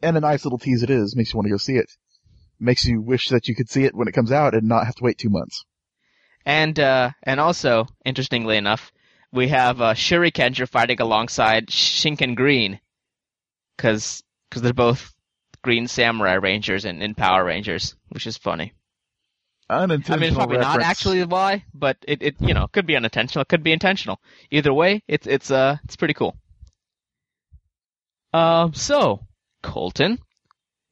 and 0.01 0.17
a 0.17 0.21
nice 0.21 0.45
little 0.45 0.59
tease 0.59 0.83
it 0.83 0.89
is. 0.89 1.15
Makes 1.15 1.33
you 1.33 1.37
want 1.37 1.47
to 1.47 1.51
go 1.51 1.57
see 1.57 1.75
it. 1.75 1.91
Makes 2.59 2.85
you 2.85 3.01
wish 3.01 3.29
that 3.29 3.47
you 3.47 3.55
could 3.55 3.69
see 3.69 3.83
it 3.83 3.95
when 3.95 4.07
it 4.07 4.13
comes 4.13 4.31
out 4.31 4.53
and 4.53 4.67
not 4.67 4.85
have 4.85 4.95
to 4.95 5.03
wait 5.03 5.17
two 5.17 5.29
months. 5.29 5.65
And 6.45 6.79
uh, 6.79 7.11
and 7.23 7.39
also, 7.39 7.87
interestingly 8.05 8.57
enough, 8.57 8.91
we 9.31 9.49
have 9.49 9.81
uh, 9.81 9.93
Shurikenger 9.93 10.69
fighting 10.69 11.01
alongside 11.01 11.67
Shinken 11.67 12.35
Green, 12.35 12.79
because 13.75 14.23
cause 14.49 14.61
they're 14.61 14.73
both 14.73 15.13
Green 15.61 15.87
Samurai 15.87 16.35
Rangers 16.35 16.85
and 16.85 17.03
in 17.03 17.15
Power 17.15 17.43
Rangers, 17.43 17.95
which 18.09 18.27
is 18.27 18.37
funny. 18.37 18.73
Unintentional 19.69 20.15
I 20.15 20.19
mean, 20.19 20.27
it's 20.29 20.35
probably 20.37 20.57
reference. 20.57 20.77
not 20.77 20.85
actually 20.85 21.23
why, 21.25 21.65
but 21.73 21.97
it, 22.07 22.21
it 22.21 22.35
you 22.39 22.53
know 22.53 22.67
could 22.67 22.85
be 22.85 22.95
unintentional, 22.95 23.41
it 23.41 23.49
could 23.49 23.63
be 23.63 23.73
intentional. 23.73 24.19
Either 24.49 24.73
way, 24.73 25.03
it's 25.07 25.27
it's 25.27 25.51
uh 25.51 25.77
it's 25.83 25.95
pretty 25.97 26.13
cool. 26.13 26.37
Um, 28.33 28.73
so 28.73 29.25
Colton, 29.63 30.19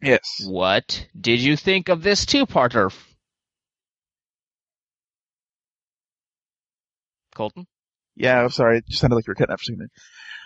Yes. 0.02 0.22
what 0.46 1.08
did 1.20 1.40
you 1.42 1.56
think 1.56 1.90
of 1.90 2.02
this 2.04 2.26
two-parter? 2.26 2.94
Colton. 7.36 7.68
Yeah, 8.16 8.42
I'm 8.42 8.50
sorry. 8.50 8.78
It 8.80 8.88
just 8.88 9.02
sounded 9.02 9.16
like 9.16 9.28
you 9.28 9.32
were 9.32 9.36
cutting 9.36 9.52
out 9.54 9.60
for 9.60 9.64
a 9.72 9.76
second. 9.76 9.90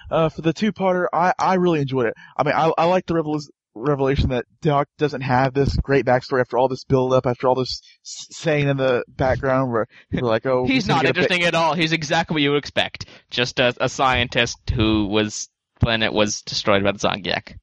Uh, 0.10 0.30
for 0.30 0.42
the 0.42 0.54
two-parter, 0.54 1.06
I, 1.14 1.34
I 1.38 1.56
really 1.56 1.82
enjoyed 1.82 2.08
it. 2.08 2.16
I 2.36 2.44
mean, 2.44 2.56
I, 2.56 2.72
I 2.78 2.86
like 2.86 3.06
the 3.06 3.14
revel- 3.14 3.40
revelation 3.76 4.30
that 4.30 4.46
Doc 4.62 4.88
doesn't 4.98 5.22
have 5.22 5.54
this 5.54 5.76
great 5.78 6.06
backstory 6.06 6.42
after 6.42 6.58
all 6.58 6.68
this 6.68 6.84
build-up, 6.84 7.26
after 7.26 7.48
all 7.48 7.56
this 7.56 7.82
saying 8.04 8.68
in 8.68 8.78
the 8.78 9.04
background 9.08 9.72
where 9.72 9.88
we're 10.12 10.22
like, 10.22 10.46
oh, 10.46 10.66
He's 10.66 10.88
not 10.88 11.02
get 11.04 11.12
a 11.12 11.14
bit- 11.14 11.24
interesting 11.24 11.48
at 11.48 11.56
all. 11.56 11.74
He's 11.76 11.94
exactly 11.94 12.34
what 12.36 12.42
you 12.42 12.52
would 12.52 12.58
expect. 12.58 13.06
Just 13.30 13.60
a, 13.60 13.74
a 13.80 13.90
scientist 13.90 14.58
who 14.74 15.08
was 15.08 15.50
planet 15.80 16.14
was 16.14 16.42
destroyed 16.42 16.84
by 16.84 16.92
the 16.92 17.00
Zangyack. 17.00 17.56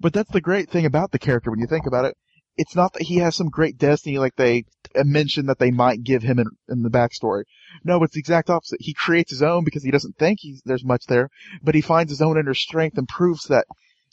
But 0.00 0.12
that's 0.12 0.30
the 0.30 0.40
great 0.40 0.70
thing 0.70 0.86
about 0.86 1.10
the 1.10 1.18
character 1.18 1.50
when 1.50 1.60
you 1.60 1.66
think 1.66 1.86
about 1.86 2.04
it. 2.04 2.16
It's 2.56 2.76
not 2.76 2.92
that 2.94 3.02
he 3.02 3.16
has 3.16 3.36
some 3.36 3.48
great 3.48 3.78
destiny 3.78 4.18
like 4.18 4.34
they 4.36 4.64
uh, 4.94 5.04
mentioned 5.04 5.48
that 5.48 5.58
they 5.58 5.70
might 5.70 6.02
give 6.02 6.22
him 6.22 6.38
in, 6.38 6.46
in 6.68 6.82
the 6.82 6.90
backstory. 6.90 7.44
No, 7.84 8.02
it's 8.02 8.14
the 8.14 8.20
exact 8.20 8.50
opposite. 8.50 8.80
He 8.80 8.94
creates 8.94 9.30
his 9.30 9.42
own 9.42 9.64
because 9.64 9.84
he 9.84 9.90
doesn't 9.92 10.16
think 10.18 10.38
he's, 10.40 10.60
there's 10.64 10.84
much 10.84 11.04
there, 11.06 11.30
but 11.62 11.74
he 11.76 11.80
finds 11.80 12.10
his 12.10 12.20
own 12.20 12.36
inner 12.38 12.54
strength 12.54 12.98
and 12.98 13.08
proves 13.08 13.44
that 13.44 13.66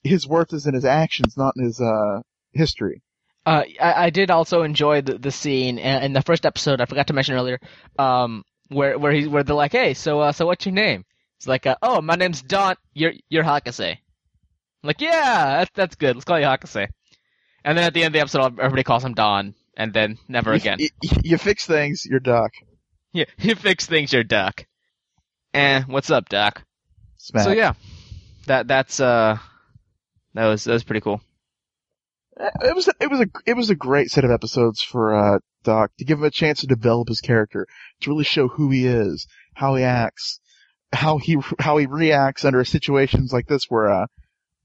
his 0.06 0.28
worth 0.28 0.54
is 0.54 0.68
in 0.68 0.74
his 0.74 0.86
actions, 0.86 1.36
not 1.38 1.54
in 1.58 1.66
his, 1.66 1.82
uh, 1.82 2.22
history. 2.54 3.02
Uh, 3.46 3.64
I, 3.80 4.06
I 4.06 4.10
did 4.10 4.32
also 4.32 4.64
enjoy 4.64 5.02
the, 5.02 5.18
the 5.18 5.32
scene 5.32 5.78
in, 5.78 6.14
the 6.14 6.22
first 6.22 6.46
episode. 6.46 6.82
I 6.82 6.86
forgot 6.86 7.08
to 7.08 7.14
mention 7.14 7.36
earlier, 7.36 7.60
um, 8.00 8.44
where 8.70 8.98
where 8.98 9.12
he 9.12 9.28
where 9.28 9.44
they're 9.44 9.56
like, 9.56 9.74
"Hey, 9.74 9.94
so 9.94 10.20
uh, 10.22 10.32
so 10.32 10.48
what's 10.48 10.66
your 10.66 10.74
name?" 10.74 11.06
It's 11.38 11.46
like, 11.46 11.68
uh, 11.68 11.76
"Oh, 11.82 12.02
my 12.02 12.16
name's 12.16 12.42
Don. 12.42 12.76
You're 12.94 13.14
you're 13.30 13.44
Hakase." 13.44 13.92
I'm 13.92 13.98
like, 14.88 15.00
"Yeah, 15.00 15.60
that's 15.60 15.72
that's 15.76 15.96
good. 15.96 16.16
Let's 16.16 16.26
call 16.26 16.40
you 16.40 16.46
Hakase." 16.48 16.88
And 17.64 17.78
then 17.78 17.86
at 17.86 17.94
the 17.94 18.02
end 18.04 18.08
of 18.08 18.14
the 18.14 18.22
episode, 18.22 18.60
everybody 18.60 18.84
calls 18.84 19.06
him 19.06 19.14
Don, 19.14 19.54
and 19.78 19.94
then 19.94 20.18
never 20.28 20.52
You- 20.52 20.58
again. 20.58 20.78
You, 20.80 20.90
you 21.24 21.38
fix 21.38 21.68
things, 21.68 22.06
you're 22.10 22.20
Doc. 22.20 22.52
Yeah, 23.14 23.26
you 23.38 23.54
fix 23.54 23.86
things, 23.86 24.12
you're 24.12 24.24
Doc. 24.24 24.66
Eh, 25.54 25.84
what's 25.86 26.10
up, 26.10 26.30
Doc? 26.30 26.64
Smack. 27.18 27.44
So 27.44 27.52
yeah, 27.52 27.74
that 28.48 28.68
that's 28.68 29.00
uh, 29.00 29.38
that 30.36 30.48
was 30.48 30.66
that 30.66 30.74
was 30.74 30.84
pretty 30.84 31.02
cool. 31.02 31.22
it 32.38 32.76
was 32.76 32.90
it 33.00 33.10
was 33.10 33.22
a 33.22 33.28
it 33.46 33.56
was 33.56 33.70
a 33.70 33.76
great 33.76 34.10
set 34.10 34.26
of 34.26 34.32
episodes 34.32 34.82
for 34.82 35.16
uh, 35.16 35.40
Doc 35.64 35.92
to 35.98 36.06
give 36.06 36.20
him 36.20 36.26
a 36.26 36.32
chance 36.32 36.60
to 36.60 36.68
develop 36.68 37.08
his 37.08 37.22
character, 37.22 37.66
to 38.02 38.10
really 38.10 38.26
show 38.26 38.50
who 38.50 38.70
he 38.70 38.86
is, 38.86 39.28
how 39.56 39.76
he 39.76 39.84
acts, 39.84 40.40
how 40.92 41.18
he 41.18 41.38
how 41.60 41.78
he 41.78 41.86
reacts 41.86 42.44
under 42.44 42.64
situations 42.66 43.32
like 43.32 43.48
this 43.48 43.66
where 43.70 43.90
uh, 43.90 44.08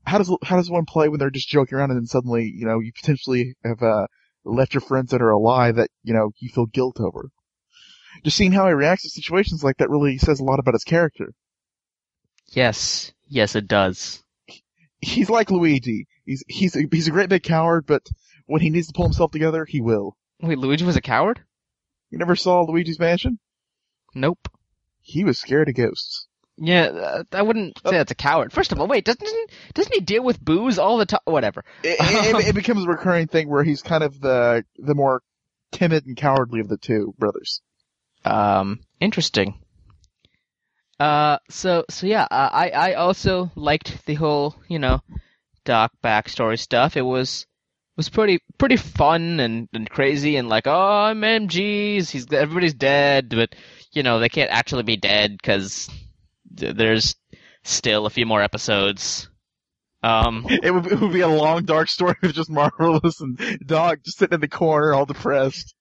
how 0.05 0.19
does 0.19 0.37
how 0.43 0.57
does 0.57 0.71
one 0.71 0.87
play 0.87 1.09
when 1.09 1.21
they're 1.21 1.31
just 1.31 1.49
joking 1.49 1.79
around 1.79 1.91
and 1.91 2.01
then 2.01 2.07
suddenly 2.07 2.53
you 2.53 2.67
know 2.67 2.81
you 2.81 2.93
potentially 2.93 3.55
have 3.65 3.83
uh, 3.83 4.07
left 4.45 4.75
your 4.75 4.81
friends 4.81 5.13
that 5.13 5.23
are 5.23 5.31
alive 5.31 5.77
that 5.77 5.91
you 6.03 6.13
know 6.13 6.31
you 6.41 6.49
feel 6.49 6.67
guilt 6.67 7.01
over. 7.01 7.31
Just 8.25 8.37
seeing 8.37 8.53
how 8.53 8.67
he 8.67 8.75
reacts 8.75 9.05
to 9.05 9.11
situations 9.11 9.63
like 9.63 9.77
that 9.77 9.89
really 9.89 10.19
says 10.19 10.41
a 10.41 10.45
lot 10.45 10.59
about 10.59 10.75
his 10.75 10.85
character. 10.85 11.33
Yes, 12.49 13.13
yes, 13.29 13.55
it 13.55 13.69
does. 13.69 14.23
He's 15.01 15.31
like 15.31 15.51
Luigi. 15.51 16.07
He's 16.25 16.45
he's 16.47 16.77
a, 16.77 16.83
he's 16.91 17.09
a 17.09 17.13
great 17.13 17.29
big 17.29 17.43
coward, 17.43 17.87
but 17.87 18.07
when 18.47 18.61
he 18.61 18.71
needs 18.71 18.89
to 18.89 18.93
pull 18.93 19.07
himself 19.07 19.31
together, 19.31 19.65
he 19.65 19.81
will. 19.81 20.17
Wait, 20.41 20.59
Luigi 20.59 20.85
was 20.85 20.97
a 20.97 21.01
coward? 21.01 21.41
You 22.11 22.19
never 22.19 22.37
saw 22.37 22.63
Luigi's 22.63 22.99
Mansion? 22.99 23.39
Nope. 24.15 24.49
He 25.01 25.25
was 25.25 25.39
scared 25.39 25.69
of 25.69 25.75
ghosts. 25.75 26.27
Yeah, 26.63 26.85
uh, 26.85 27.23
I 27.33 27.41
wouldn't 27.41 27.79
say 27.79 27.93
that's 27.93 28.11
a 28.11 28.17
coward. 28.17 28.53
First 28.53 28.73
of 28.73 28.81
all, 28.81 28.87
wait, 28.87 29.07
doesn't 29.07 29.51
doesn't 29.73 29.95
he 29.95 30.01
deal 30.01 30.23
with 30.23 30.45
booze 30.45 30.79
all 30.79 30.99
the 30.99 31.07
time? 31.07 31.21
Whatever. 31.25 31.65
It, 31.83 31.97
it, 31.99 32.49
it 32.49 32.55
becomes 32.55 32.85
a 32.85 32.89
recurring 32.89 33.29
thing 33.29 33.49
where 33.49 33.65
he's 33.65 33.81
kind 33.81 34.05
of 34.05 34.21
the 34.21 34.65
the 34.77 34.95
more 34.95 35.23
timid 35.73 36.05
and 36.05 36.17
cowardly 36.17 36.61
of 36.61 36.69
the 36.69 36.77
two 36.77 37.15
brothers. 37.19 37.63
Um, 38.27 38.81
interesting. 39.01 39.61
Uh, 41.01 41.39
so 41.49 41.87
so 41.89 42.07
yeah, 42.07 42.25
uh, 42.31 42.51
I 42.53 42.69
I 42.69 42.93
also 42.93 43.51
liked 43.57 44.05
the 44.05 44.15
whole 44.15 44.55
you 44.69 44.79
know 44.79 45.01
Doc 45.65 45.93
backstory 46.05 46.59
stuff. 46.59 46.95
It 46.95 47.03
was 47.03 47.47
was 47.97 48.11
pretty 48.11 48.41
pretty 48.59 48.77
fun 48.77 49.41
and, 49.41 49.69
and 49.73 49.89
crazy 49.89 50.37
and 50.37 50.51
like 50.51 50.67
oh 50.67 51.03
I'm 51.05 51.23
MGs. 51.23 52.11
He's 52.11 52.31
everybody's 52.31 52.75
dead, 52.75 53.31
but 53.31 53.55
you 53.93 54.03
know 54.03 54.19
they 54.19 54.29
can't 54.29 54.51
actually 54.51 54.83
be 54.83 54.99
dead 54.99 55.39
because 55.41 55.89
there's 56.51 57.17
still 57.65 58.05
a 58.05 58.11
few 58.11 58.27
more 58.27 58.43
episodes. 58.43 59.31
Um, 60.03 60.47
It 60.63 60.73
would, 60.73 60.87
it 60.87 61.01
would 61.01 61.13
be 61.13 61.21
a 61.21 61.29
long 61.29 61.65
dark 61.65 61.89
story 61.89 62.17
with 62.23 62.35
just 62.35 62.51
Marvelous 62.51 63.21
and 63.23 63.39
Doc 63.65 64.01
just 64.05 64.19
sitting 64.19 64.35
in 64.35 64.41
the 64.41 64.49
corner 64.49 64.93
all 64.93 65.07
depressed. 65.07 65.75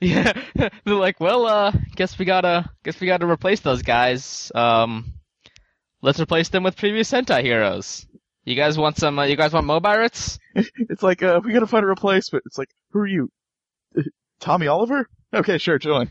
yeah, 0.10 0.32
they're 0.54 0.70
like, 0.94 1.20
well, 1.20 1.46
uh, 1.46 1.72
guess 1.94 2.18
we 2.18 2.24
gotta, 2.24 2.70
guess 2.84 2.98
we 3.00 3.06
gotta 3.06 3.26
replace 3.26 3.60
those 3.60 3.82
guys. 3.82 4.50
Um, 4.54 5.12
let's 6.00 6.20
replace 6.20 6.48
them 6.48 6.62
with 6.62 6.76
previous 6.76 7.10
Sentai 7.10 7.42
heroes. 7.42 8.06
You 8.44 8.54
guys 8.56 8.78
want 8.78 8.96
some? 8.96 9.18
Uh, 9.18 9.24
you 9.24 9.36
guys 9.36 9.52
want 9.52 9.66
Mobirates? 9.66 10.38
It's 10.88 11.02
like, 11.02 11.22
uh, 11.22 11.40
we 11.44 11.52
gotta 11.52 11.66
find 11.66 11.84
a 11.84 11.88
replacement. 11.88 12.44
It's 12.46 12.58
like, 12.58 12.70
who 12.90 13.00
are 13.00 13.06
you? 13.06 13.30
Tommy 14.40 14.66
Oliver? 14.66 15.08
Okay, 15.34 15.58
sure, 15.58 15.78
join. 15.78 16.10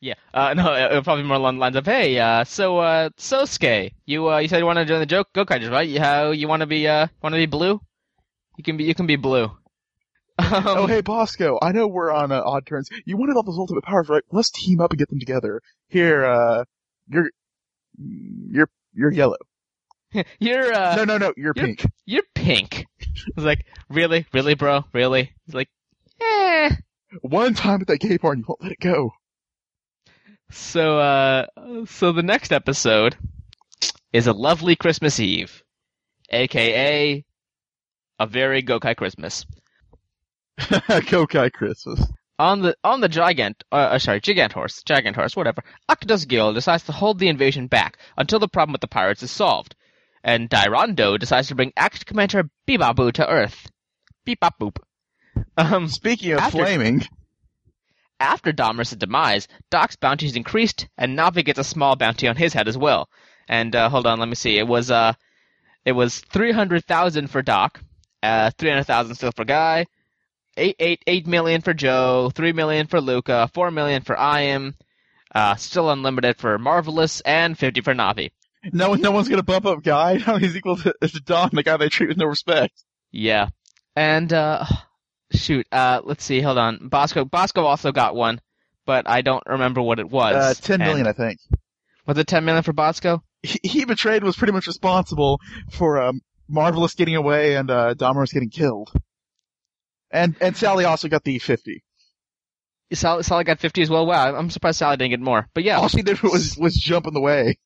Yeah. 0.00 0.14
Uh, 0.32 0.54
no, 0.56 0.74
it'll 0.74 1.02
probably 1.02 1.22
be 1.22 1.28
more 1.28 1.36
along 1.36 1.56
the 1.56 1.60
lines 1.60 1.76
of, 1.76 1.84
hey, 1.86 2.18
uh, 2.18 2.44
so, 2.44 2.78
uh, 2.78 3.10
Sosuke, 3.18 3.92
you, 4.06 4.30
uh, 4.30 4.38
you 4.38 4.48
said 4.48 4.58
you 4.58 4.66
want 4.66 4.78
to 4.78 4.84
join 4.84 5.00
the 5.00 5.06
joke 5.06 5.28
Gokaijers, 5.34 5.70
right? 5.70 5.88
You, 5.88 6.00
how, 6.00 6.30
you 6.30 6.48
want 6.48 6.60
to 6.60 6.66
be, 6.66 6.88
uh, 6.88 7.08
want 7.22 7.34
to 7.34 7.38
be 7.38 7.46
blue? 7.46 7.80
You 8.56 8.64
can 8.64 8.76
be, 8.76 8.84
you 8.84 8.94
can 8.94 9.06
be 9.06 9.16
blue. 9.16 9.50
Um, 10.38 10.62
oh, 10.66 10.86
hey, 10.86 11.00
Bosco, 11.00 11.58
I 11.60 11.72
know 11.72 11.88
we're 11.88 12.12
on 12.12 12.30
uh, 12.32 12.40
odd 12.44 12.64
turns. 12.64 12.88
You 13.04 13.16
wanted 13.16 13.36
all 13.36 13.42
those 13.42 13.58
ultimate 13.58 13.84
powers, 13.84 14.08
right? 14.08 14.22
Let's 14.30 14.50
team 14.50 14.80
up 14.80 14.90
and 14.92 14.98
get 14.98 15.08
them 15.08 15.18
together. 15.18 15.60
Here, 15.88 16.24
uh, 16.24 16.64
you're, 17.08 17.30
you're, 17.98 18.70
you're 18.94 19.12
yellow. 19.12 19.36
you're, 20.38 20.72
uh, 20.72 20.96
no, 20.96 21.04
no, 21.04 21.18
no, 21.18 21.32
you're, 21.36 21.52
you're- 21.56 21.66
pink. 21.74 21.86
you're 22.06 22.22
pink. 22.34 22.86
I 23.02 23.04
was 23.36 23.44
like, 23.44 23.66
really, 23.90 24.26
really, 24.32 24.54
bro, 24.54 24.84
really? 24.92 25.32
He's 25.46 25.54
like, 25.54 25.68
eh. 26.20 26.70
One 27.22 27.54
time 27.54 27.80
at 27.80 27.88
that 27.88 27.98
gay 28.00 28.16
bar 28.16 28.32
and 28.32 28.40
you 28.40 28.44
won't 28.48 28.62
let 28.62 28.72
it 28.72 28.80
go. 28.80 29.12
So, 30.50 30.98
uh, 30.98 31.46
so 31.86 32.12
the 32.12 32.22
next 32.22 32.52
episode 32.52 33.16
is 34.12 34.26
a 34.26 34.32
lovely 34.32 34.76
Christmas 34.76 35.20
Eve, 35.20 35.62
aka 36.30 37.24
a 38.18 38.26
very 38.26 38.62
Gokai 38.62 38.96
Christmas. 38.96 39.44
Kokai 40.58 41.52
Christmas. 41.52 42.00
On 42.40 42.60
the 42.62 42.76
on 42.84 43.00
the 43.00 43.08
Gigant, 43.08 43.54
uh, 43.72 43.74
uh, 43.76 43.98
sorry, 43.98 44.20
Gigant 44.20 44.52
Horse, 44.52 44.82
Gigant 44.84 45.16
Horse, 45.16 45.34
whatever. 45.34 45.62
Akudos 45.90 46.26
Gill 46.26 46.52
decides 46.52 46.84
to 46.84 46.92
hold 46.92 47.18
the 47.18 47.28
invasion 47.28 47.66
back 47.66 47.98
until 48.16 48.38
the 48.38 48.46
problem 48.48 48.72
with 48.72 48.80
the 48.80 48.86
pirates 48.86 49.22
is 49.24 49.30
solved, 49.30 49.74
and 50.22 50.48
Dairondo 50.48 51.18
decides 51.18 51.48
to 51.48 51.56
bring 51.56 51.72
Act 51.76 52.06
Commander 52.06 52.48
Bibabu 52.68 53.12
to 53.14 53.28
Earth. 53.28 53.68
Beep 54.24 54.40
boop. 54.40 54.76
Um, 55.56 55.88
Speaking 55.88 56.32
of 56.32 56.38
After- 56.40 56.58
flaming, 56.58 57.02
After 58.20 58.52
Dahmer's 58.52 58.90
demise, 58.90 59.48
Doc's 59.70 59.96
bounty 59.96 60.26
is 60.26 60.36
increased, 60.36 60.86
and 60.96 61.18
Navi 61.18 61.44
gets 61.44 61.58
a 61.58 61.64
small 61.64 61.96
bounty 61.96 62.28
on 62.28 62.36
his 62.36 62.52
head 62.52 62.68
as 62.68 62.76
well. 62.78 63.08
And 63.48 63.74
uh, 63.74 63.88
hold 63.88 64.06
on, 64.06 64.18
let 64.20 64.28
me 64.28 64.34
see. 64.34 64.58
It 64.58 64.66
was 64.68 64.90
uh, 64.90 65.14
it 65.84 65.92
was 65.92 66.18
three 66.20 66.52
hundred 66.52 66.84
thousand 66.84 67.28
for 67.30 67.42
Doc, 67.42 67.80
uh, 68.22 68.50
three 68.58 68.70
hundred 68.70 68.84
thousand 68.84 69.14
still 69.16 69.32
for 69.32 69.44
Guy, 69.44 69.86
eight 70.58 70.76
eight 70.78 71.02
eight 71.06 71.26
million 71.26 71.60
for 71.60 71.72
Joe, 71.74 72.30
three 72.34 72.52
million 72.52 72.86
for 72.86 73.00
Luca, 73.00 73.50
four 73.54 73.70
million 73.70 74.02
for 74.02 74.16
Ahim, 74.16 74.74
uh, 75.34 75.54
still 75.56 75.90
unlimited 75.90 76.36
for 76.36 76.58
Marvelous, 76.58 77.20
and 77.22 77.58
fifty 77.58 77.80
for 77.80 77.94
Navi. 77.94 78.30
no 78.72 78.94
no 78.94 79.10
one's 79.10 79.28
gonna 79.28 79.42
bump 79.42 79.66
up 79.66 79.82
Guy. 79.82 80.18
He's 80.38 80.56
equal 80.56 80.76
to, 80.76 80.94
to 81.02 81.20
Don, 81.20 81.50
the 81.52 81.62
guy 81.62 81.76
they 81.76 81.88
treat 81.88 82.08
with 82.08 82.18
no 82.18 82.26
respect. 82.26 82.74
Yeah, 83.10 83.48
and 83.96 84.32
uh, 84.32 84.64
shoot, 85.32 85.66
uh, 85.72 86.00
let's 86.04 86.24
see. 86.24 86.40
Hold 86.40 86.58
on, 86.58 86.88
Bosco. 86.88 87.24
Bosco 87.24 87.64
also 87.64 87.92
got 87.92 88.14
one, 88.14 88.40
but 88.84 89.08
I 89.08 89.22
don't 89.22 89.44
remember 89.46 89.80
what 89.80 89.98
it 89.98 90.10
was. 90.10 90.34
Uh, 90.34 90.54
ten 90.60 90.82
And- 90.82 91.08
I 91.08 91.12
think. 91.12 91.38
Was 92.06 92.16
it 92.16 92.26
ten 92.26 92.44
million 92.44 92.62
for 92.62 92.72
Bosco? 92.72 93.22
He, 93.42 93.60
he 93.62 93.84
betrayed 93.84 94.24
was 94.24 94.34
pretty 94.34 94.52
much 94.52 94.66
responsible 94.66 95.40
for 95.70 96.02
um, 96.02 96.22
Marvelous 96.48 96.94
getting 96.94 97.14
away 97.16 97.54
and 97.54 97.70
uh, 97.70 97.94
getting 97.94 98.50
killed. 98.50 98.90
And 100.10 100.36
and 100.40 100.56
Sally 100.56 100.84
also 100.84 101.08
got 101.08 101.24
the 101.24 101.38
fifty. 101.38 101.82
Sally, 102.92 103.22
Sally 103.22 103.44
got 103.44 103.60
50 103.60 103.82
as 103.82 103.90
well. 103.90 104.06
Wow, 104.06 104.34
I'm 104.34 104.48
surprised 104.48 104.78
Sally 104.78 104.96
didn't 104.96 105.10
get 105.10 105.20
more. 105.20 105.46
But 105.52 105.64
yeah, 105.64 105.76
All 105.76 105.88
she 105.88 106.00
did 106.00 106.22
was 106.22 106.56
was 106.56 106.74
jump 106.74 107.06
in 107.06 107.12
the 107.12 107.20
way. 107.20 107.58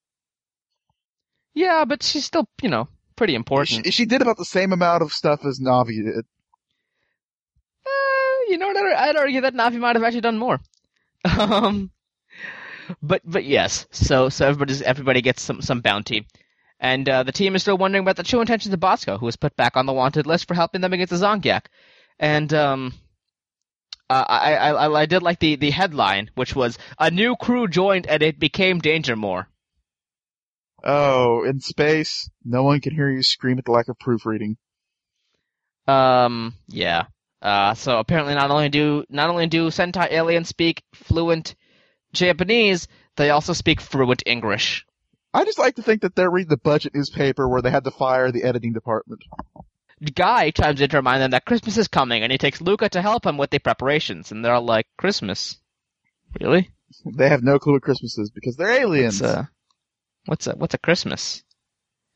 yeah, 1.55 1.85
but 1.85 2.03
she's 2.03 2.25
still, 2.25 2.49
you 2.61 2.69
know, 2.69 2.89
pretty 3.15 3.37
important. 3.37 3.85
She, 3.87 3.93
she 3.93 4.05
did 4.05 4.21
about 4.21 4.37
the 4.37 4.45
same 4.45 4.73
amount 4.73 5.03
of 5.03 5.13
stuff 5.13 5.45
as 5.45 5.61
Navi 5.61 6.03
did. 6.05 6.25
Uh, 7.87 8.41
you 8.49 8.59
know 8.59 8.67
what? 8.67 8.77
I'd, 8.77 9.11
I'd 9.11 9.17
argue 9.17 9.43
that 9.43 9.55
Navi 9.55 9.79
might 9.79 9.95
have 9.97 10.03
actually 10.03 10.23
done 10.23 10.39
more. 10.39 10.59
Um, 11.25 11.93
but 13.01 13.23
but 13.25 13.45
yes, 13.45 13.87
so 13.93 14.29
so 14.29 14.45
everybody's 14.49 14.83
everybody 14.83 15.23
gets 15.23 15.41
some 15.41 15.63
some 15.63 15.83
bounty, 15.83 16.27
and 16.81 17.09
uh, 17.09 17.23
the 17.23 17.31
team 17.31 17.55
is 17.55 17.63
still 17.63 17.79
wondering 17.79 18.03
about 18.03 18.17
the 18.17 18.25
true 18.25 18.41
intentions 18.41 18.75
of 18.75 18.81
Bosco, 18.81 19.19
who 19.19 19.27
was 19.27 19.37
put 19.37 19.55
back 19.55 19.77
on 19.77 19.87
the 19.87 19.93
wanted 19.93 20.27
list 20.27 20.49
for 20.49 20.55
helping 20.55 20.81
them 20.81 20.93
against 20.93 21.13
the 21.13 21.17
Zangyack, 21.25 21.67
and 22.23 22.53
um. 22.55 22.95
Uh, 24.09 24.25
I, 24.29 24.55
I 24.55 24.71
I 24.71 25.01
I 25.03 25.07
did 25.07 25.23
like 25.23 25.39
the, 25.39 25.57
the 25.57 25.71
headline, 25.71 26.31
which 26.35 26.55
was 26.55 26.77
a 26.99 27.11
new 27.11 27.35
crew 27.35 27.67
joined 27.67 28.07
and 28.07 28.23
it 28.23 28.39
became 28.39 28.79
Danger 28.79 29.17
More. 29.17 29.49
Oh, 30.85 31.45
in 31.45 31.61
space, 31.61 32.29
no 32.45 32.63
one 32.63 32.81
can 32.81 32.95
hear 32.95 33.09
you 33.09 33.23
scream 33.23 33.59
at 33.59 33.65
the 33.65 33.71
lack 33.71 33.89
of 33.89 33.99
proofreading. 33.99 34.57
Um, 35.87 36.55
yeah. 36.69 37.05
Uh, 37.41 37.75
so 37.75 37.99
apparently 37.99 38.35
not 38.35 38.51
only 38.51 38.69
do 38.69 39.05
not 39.09 39.31
only 39.31 39.47
do 39.47 39.69
Sentai 39.69 40.13
aliens 40.13 40.49
speak 40.49 40.83
fluent 40.95 41.55
Japanese, 42.13 42.89
they 43.17 43.31
also 43.31 43.53
speak 43.53 43.81
fluent 43.81 44.23
English. 44.27 44.87
I 45.35 45.45
just 45.45 45.59
like 45.59 45.77
to 45.77 45.83
think 45.83 46.03
that 46.03 46.15
they're 46.15 46.31
reading 46.31 46.51
the 46.51 46.59
budget 46.59 46.95
newspaper 46.95 47.49
where 47.49 47.63
they 47.63 47.71
had 47.71 47.85
to 47.85 47.91
fire 47.91 48.31
the 48.31 48.45
editing 48.45 48.75
department. 48.75 49.23
Guy 50.11 50.51
chimes 50.51 50.81
in 50.81 50.91
to 50.91 50.97
remind 50.97 51.23
them 51.23 51.31
that 51.31 51.45
Christmas 51.45 51.79
is 51.79 51.89
coming, 51.89 52.23
and 52.23 52.33
he 52.33 52.39
takes 52.39 52.61
Luca 52.61 52.89
to 52.89 53.03
help 53.03 53.25
him 53.25 53.37
with 53.37 53.51
the 53.51 53.59
preparations. 53.61 54.33
And 54.33 54.45
they're 54.45 54.55
all 54.55 54.65
like, 54.65 54.87
"Christmas? 54.99 55.59
Really? 56.41 56.71
They 57.05 57.29
have 57.29 57.43
no 57.43 57.59
clue 57.59 57.75
what 57.75 57.83
Christmas 57.83 58.19
is 58.19 58.31
because 58.31 58.57
they're 58.57 58.81
aliens. 58.83 59.21
What's 59.21 59.33
a 59.33 59.51
what's 60.27 60.47
a 60.47 60.53
what's 60.57 60.75
a 60.75 60.79
Christmas? 60.79 61.43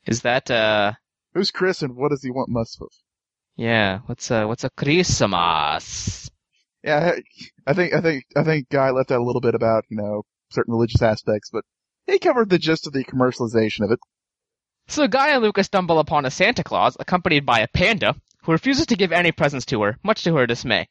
Is 0.07 0.23
that 0.23 0.51
uh 0.51 0.93
Who's 1.35 1.51
Chris 1.51 1.83
and 1.83 1.97
what 1.97 2.11
does 2.11 2.23
he 2.23 2.31
want 2.31 2.49
most 2.49 2.81
of? 2.81 2.89
yeah? 3.57 4.01
What's 4.07 4.31
a 4.31 4.47
what's 4.47 4.65
a 4.65 4.71
Christmas? 4.71 6.31
Yeah, 6.83 7.17
I 7.67 7.73
think 7.73 7.95
I 7.95 8.01
think 8.01 8.25
I 8.37 8.43
think 8.45 8.69
Guy 8.69 8.91
left 8.91 9.11
out 9.11 9.21
a 9.21 9.25
little 9.25 9.41
bit 9.41 9.55
about 9.55 9.85
you 9.89 9.97
know 9.97 10.23
certain 10.51 10.73
religious 10.73 11.03
aspects, 11.03 11.51
but 11.51 11.65
he 12.07 12.19
covered 12.19 12.51
the 12.51 12.59
gist 12.59 12.87
of 12.87 12.93
the 12.93 13.05
commercialization 13.05 13.85
of 13.85 13.91
it. 13.91 13.99
So 14.89 15.07
Guy 15.09 15.31
and 15.31 15.43
Luca 15.43 15.65
stumble 15.65 15.99
upon 15.99 16.25
a 16.27 16.31
Santa 16.31 16.63
Claus 16.63 16.97
accompanied 17.01 17.45
by 17.45 17.61
a 17.61 17.69
panda 17.69 18.15
who 18.43 18.53
refuses 18.53 18.87
to 18.87 18.97
give 18.97 19.13
any 19.13 19.33
presents 19.33 19.67
to 19.67 19.83
her, 19.83 19.99
much 20.05 20.23
to 20.25 20.35
her 20.37 20.47
dismay. 20.47 20.89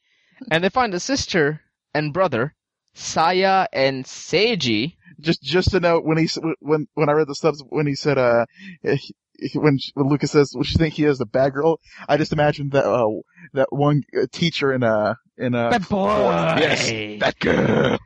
And 0.51 0.63
they 0.63 0.69
find 0.69 0.93
a 0.93 0.99
sister 0.99 1.61
and 1.93 2.11
brother 2.13 2.53
Saya 2.93 3.67
and 3.71 4.03
Seiji. 4.05 4.97
Just 5.19 5.41
just 5.41 5.71
to 5.71 5.79
note 5.79 6.03
when 6.03 6.17
he 6.17 6.27
when 6.59 6.87
when 6.93 7.07
I 7.09 7.13
read 7.13 7.27
the 7.27 7.35
subs 7.35 7.63
when 7.69 7.87
he 7.87 7.95
said 7.95 8.17
uh 8.17 8.45
he- 8.83 9.15
he- 9.39 9.57
when, 9.59 9.77
when 9.93 10.07
Lucas 10.09 10.31
says 10.31 10.51
what 10.53 10.69
you 10.69 10.77
think 10.77 10.93
he 10.93 11.03
is 11.05 11.19
a 11.21 11.25
bad 11.25 11.53
girl, 11.53 11.79
I 12.07 12.17
just 12.17 12.33
imagined 12.33 12.73
that 12.73 12.85
uh 12.85 13.07
that 13.53 13.67
one 13.71 14.03
uh, 14.17 14.25
teacher 14.31 14.73
in 14.73 14.83
a 14.83 15.17
in 15.37 15.55
uh 15.55 15.69
Bad 15.71 15.87
boy. 15.89 16.57
yes 16.59 16.91
that 17.19 17.39
girl. 17.39 17.97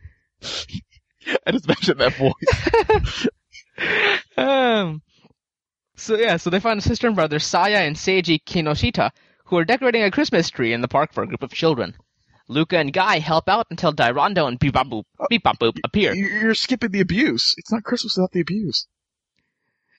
I 1.47 1.51
just 1.51 1.67
mentioned 1.67 1.99
that 1.99 2.13
voice. 2.15 3.27
um, 4.37 5.01
so 5.99 6.15
yeah, 6.17 6.37
so 6.37 6.49
they 6.49 6.59
find 6.59 6.79
a 6.79 6.81
sister 6.81 7.07
and 7.07 7.15
brother, 7.15 7.39
Saya 7.39 7.77
and 7.79 7.95
Seiji 7.95 8.39
Kinoshita, 8.43 9.11
who 9.45 9.57
are 9.57 9.65
decorating 9.65 10.03
a 10.03 10.11
Christmas 10.11 10.49
tree 10.49 10.73
in 10.73 10.81
the 10.81 10.87
park 10.87 11.13
for 11.13 11.23
a 11.23 11.27
group 11.27 11.43
of 11.43 11.51
children. 11.51 11.95
Luca 12.47 12.77
and 12.79 12.91
Guy 12.91 13.19
help 13.19 13.47
out 13.47 13.67
until 13.69 13.93
Dairondo 13.93 14.47
and 14.47 14.57
Beep-Bop-Boop, 14.57 15.03
Beep-Bop-Boop 15.29 15.79
appear. 15.83 16.13
You- 16.15 16.27
You're 16.27 16.55
skipping 16.55 16.89
the 16.91 17.01
abuse. 17.01 17.53
It's 17.57 17.71
not 17.71 17.83
Christmas 17.83 18.15
without 18.17 18.31
the 18.31 18.39
abuse. 18.41 18.87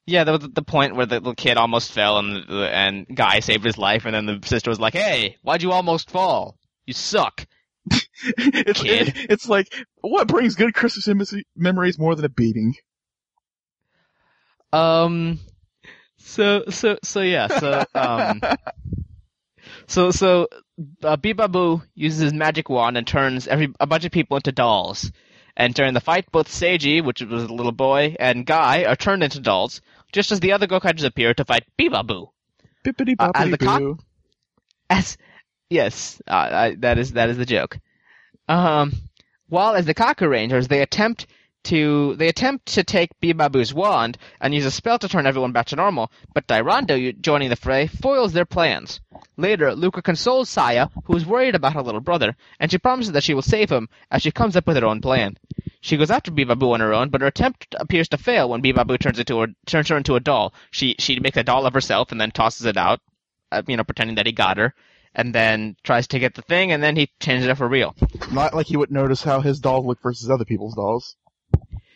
Yeah, 0.07 0.25
the, 0.25 0.39
the 0.39 0.63
point 0.63 0.97
where 0.97 1.07
the 1.07 1.17
little 1.17 1.35
kid 1.37 1.57
almost 1.57 1.93
fell 1.93 2.19
and 2.19 2.45
and 2.51 3.07
Guy 3.15 3.39
saved 3.41 3.65
his 3.65 3.79
life, 3.79 4.07
and 4.07 4.15
then 4.15 4.27
the 4.27 4.41
sister 4.45 4.69
was 4.71 4.81
like, 4.81 4.95
"Hey, 4.95 5.37
why'd 5.43 5.63
you 5.63 5.71
almost 5.71 6.11
fall? 6.11 6.59
You 6.87 6.95
suck." 6.95 7.47
it's 8.25 8.83
Kid. 8.83 9.13
it's 9.31 9.49
like 9.49 9.69
what 10.01 10.27
brings 10.27 10.57
good 10.57 10.75
Christmas 10.75 11.35
memories 11.55 11.99
more 11.99 12.15
than 12.17 12.25
a 12.25 12.29
beating. 12.31 12.75
Um, 14.73 15.39
so 16.21 16.65
so 16.69 16.99
so 17.03 17.21
yeah, 17.21 17.49
so 17.49 17.85
um, 17.95 18.41
so 19.87 20.11
so 20.11 20.49
uh, 21.03 21.17
Bibabu 21.17 21.83
uses 21.95 22.21
his 22.21 22.33
magic 22.33 22.69
wand 22.69 22.97
and 22.97 23.07
turns 23.07 23.47
every 23.47 23.73
a 23.81 23.87
bunch 23.87 24.05
of 24.05 24.13
people 24.13 24.37
into 24.37 24.53
dolls. 24.53 25.11
And 25.57 25.75
during 25.75 25.95
the 25.95 26.01
fight, 26.01 26.31
both 26.31 26.49
Seiji, 26.49 27.05
which 27.05 27.21
was 27.21 27.43
a 27.45 27.53
little 27.53 27.73
boy, 27.73 28.17
and 28.19 28.47
Guy 28.47 28.85
are 28.85 28.97
turned 28.97 29.23
into 29.23 29.41
dolls, 29.41 29.83
just 30.13 30.33
as 30.33 30.41
the 30.41 30.53
other 30.53 30.67
Gokaijus 30.67 31.05
appear 31.05 31.35
to 31.35 31.45
fight 31.45 31.65
Bibabu. 31.79 32.29
Bippity 32.85 33.15
Uh, 33.19 33.33
and 33.35 33.53
the 33.53 33.59
boo. 33.59 33.99
As 34.89 35.19
yes, 35.69 36.23
uh, 36.27 36.49
I, 36.51 36.77
that 36.79 36.99
is 36.99 37.13
that 37.13 37.29
is 37.29 37.37
the 37.37 37.47
joke. 37.47 37.79
Um, 38.49 38.93
while 39.49 39.75
as 39.75 39.87
the 39.87 39.95
Kaku 39.95 40.29
Rangers, 40.29 40.69
they 40.69 40.83
attempt 40.83 41.27
to 41.65 42.17
they 42.17 42.29
attempt 42.29 42.67
to 42.75 42.85
take 42.85 43.19
Bibabu's 43.21 43.75
wand 43.75 44.19
and 44.41 44.55
use 44.55 44.65
a 44.65 44.71
spell 44.71 44.99
to 44.99 45.09
turn 45.09 45.27
everyone 45.27 45.53
back 45.53 45.67
to 45.67 45.77
normal, 45.77 46.11
but 46.35 46.47
Dairondo, 46.47 47.21
joining 47.21 47.51
the 47.51 47.57
fray, 47.57 47.87
foils 47.87 48.33
their 48.33 48.45
plans. 48.45 49.01
Later, 49.37 49.75
Luca 49.75 50.03
consoles 50.03 50.49
Saya, 50.49 50.89
who 51.05 51.17
is 51.17 51.27
worried 51.27 51.55
about 51.55 51.75
her 51.75 51.83
little 51.83 52.01
brother, 52.01 52.37
and 52.59 52.71
she 52.71 52.79
promises 52.79 53.13
that 53.13 53.25
she 53.25 53.35
will 53.35 53.43
save 53.43 53.71
him 53.71 53.89
as 54.11 54.23
she 54.23 54.31
comes 54.31 54.57
up 54.57 54.67
with 54.67 54.77
her 54.77 54.87
own 54.87 55.01
plan. 55.01 55.37
She 55.81 55.97
goes 55.97 56.11
after 56.11 56.31
Bibabu 56.31 56.73
on 56.73 56.81
her 56.81 56.93
own, 56.93 57.09
but 57.09 57.21
her 57.21 57.27
attempt 57.27 57.75
appears 57.79 58.09
to 58.09 58.19
fail 58.19 58.49
when 58.49 58.63
Bibabu 58.63 58.99
turns 58.99 59.19
a, 59.19 59.25
turns 59.67 59.89
her 59.89 59.97
into 59.97 60.17
a 60.17 60.21
doll. 60.21 60.53
She 60.71 60.95
she 60.99 61.21
makes 61.21 61.37
a 61.37 61.43
doll 61.43 61.67
of 61.67 61.75
herself 61.75 62.13
and 62.13 62.21
then 62.21 62.31
tosses 62.31 62.67
it 62.67 62.77
out, 62.77 63.01
uh, 63.51 63.63
you 63.67 63.77
know, 63.77 63.85
pretending 63.85 64.17
that 64.17 64.27
he 64.27 64.33
got 64.33 64.59
her, 64.59 64.75
and 65.15 65.35
then 65.35 65.77
tries 65.83 66.07
to 66.09 66.19
get 66.19 66.35
the 66.35 66.43
thing, 66.43 66.73
and 66.73 66.83
then 66.83 66.97
he 66.97 67.11
changes 67.21 67.49
it 67.49 67.57
for 67.57 67.69
real. 67.69 67.95
Not 68.31 68.55
like 68.55 68.67
he 68.67 68.77
would 68.77 68.91
notice 68.91 69.23
how 69.23 69.41
his 69.41 69.61
dolls 69.61 69.87
look 69.87 70.03
versus 70.03 70.31
other 70.31 70.45
people's 70.45 70.75
dolls. 70.75 71.17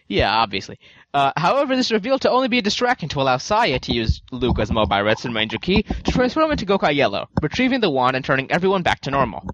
Yeah, 0.07 0.31
obviously. 0.35 0.79
Uh, 1.15 1.33
however, 1.37 1.77
this 1.77 1.87
is 1.87 1.93
revealed 1.93 2.23
to 2.23 2.31
only 2.31 2.49
be 2.49 2.59
a 2.59 2.63
distraction 2.63 3.09
to 3.11 3.21
allow 3.23 3.39
Saya 3.39 3.79
to 3.81 3.93
use 3.93 4.21
Luca's 4.31 4.71
Mobile 4.71 5.03
Redstone 5.03 5.33
Ranger 5.35 5.59
key 5.59 5.83
to 5.83 6.13
transform 6.13 6.51
into 6.51 6.67
Gokai 6.67 6.95
Yellow, 6.95 7.29
retrieving 7.41 7.81
the 7.81 7.91
wand 7.91 8.15
and 8.15 8.25
turning 8.25 8.51
everyone 8.51 8.83
back 8.83 9.01
to 9.01 9.11
normal. 9.11 9.49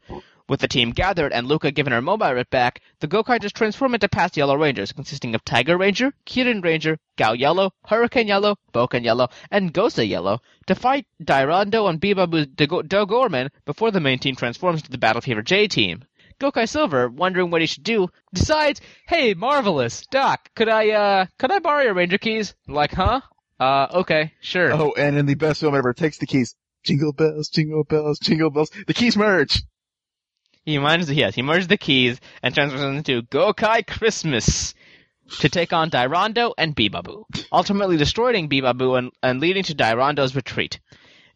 With 0.48 0.58
the 0.58 0.66
team 0.66 0.90
gathered 0.90 1.32
and 1.32 1.46
Luca 1.46 1.70
given 1.70 1.92
her 1.92 2.02
Mobirates 2.02 2.50
back, 2.50 2.80
the 2.98 3.06
Gokai 3.06 3.40
just 3.40 3.54
transform 3.54 3.94
into 3.94 4.08
past 4.08 4.36
Yellow 4.36 4.56
Rangers, 4.56 4.90
consisting 4.90 5.36
of 5.36 5.44
Tiger 5.44 5.78
Ranger, 5.78 6.12
Kirin 6.26 6.64
Ranger, 6.64 6.98
Gao 7.16 7.34
Yellow, 7.34 7.72
Hurricane 7.86 8.26
Yellow, 8.26 8.56
Boken 8.74 9.04
Yellow, 9.04 9.28
and 9.52 9.72
Gosei 9.72 10.08
Yellow, 10.08 10.40
to 10.66 10.74
fight 10.74 11.06
Dairondo 11.22 11.88
and 11.88 12.00
Dogo- 12.56 12.82
Dogormin 12.82 13.50
before 13.64 13.92
the 13.92 14.00
main 14.00 14.18
team 14.18 14.34
transforms 14.34 14.80
into 14.80 14.90
the 14.90 14.98
Battle 14.98 15.22
Fever 15.22 15.42
J 15.42 15.68
team. 15.68 16.04
Gokai 16.40 16.68
Silver, 16.68 17.08
wondering 17.08 17.50
what 17.50 17.60
he 17.60 17.66
should 17.66 17.84
do, 17.84 18.08
decides, 18.32 18.80
"Hey, 19.06 19.34
marvelous, 19.34 20.04
Doc, 20.10 20.50
could 20.56 20.68
I 20.68 20.90
uh, 20.90 21.26
could 21.38 21.52
I 21.52 21.58
borrow 21.58 21.84
your 21.84 21.94
Ranger 21.94 22.18
keys?" 22.18 22.54
I'm 22.66 22.74
like, 22.74 22.92
huh? 22.92 23.20
Uh, 23.58 23.86
okay, 23.92 24.32
sure. 24.40 24.72
Oh, 24.72 24.94
and 24.96 25.16
in 25.16 25.26
the 25.26 25.34
best 25.34 25.60
film 25.60 25.74
ever, 25.74 25.92
takes 25.92 26.18
the 26.18 26.26
keys. 26.26 26.56
Jingle 26.82 27.12
bells, 27.12 27.50
jingle 27.50 27.84
bells, 27.84 28.18
jingle 28.18 28.48
bells. 28.48 28.70
The 28.86 28.94
keys 28.94 29.16
merge. 29.16 29.62
He 30.64 30.78
minds, 30.78 31.10
yes, 31.10 31.34
he 31.34 31.42
merges 31.42 31.68
the 31.68 31.76
keys 31.76 32.20
and 32.42 32.54
transforms 32.54 32.96
into 32.96 33.22
Gokai 33.22 33.86
Christmas 33.86 34.74
to 35.40 35.48
take 35.48 35.72
on 35.72 35.90
Dairondo 35.90 36.52
and 36.56 36.74
Bibabu, 36.74 37.24
ultimately 37.52 37.96
destroying 37.96 38.48
Bibabu 38.48 38.98
and, 38.98 39.10
and 39.22 39.40
leading 39.40 39.62
to 39.64 39.74
Dairondo's 39.74 40.34
retreat. 40.34 40.80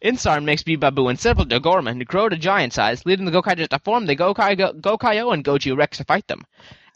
Insarn 0.04 0.44
makes 0.44 0.62
Bibabu 0.62 1.08
and 1.08 1.18
several 1.18 1.46
Dogormin 1.46 2.06
grow 2.06 2.28
to 2.28 2.36
giant 2.36 2.74
size, 2.74 3.04
leading 3.06 3.24
the 3.24 3.32
Gokai 3.32 3.68
to 3.68 3.78
form 3.80 4.04
the 4.04 4.14
Gokai 4.14 4.56
Go- 4.56 4.74
Gokaio 4.74 5.32
and 5.32 5.42
Goju 5.42 5.76
Rex 5.76 5.96
to 5.96 6.04
fight 6.04 6.28
them. 6.28 6.42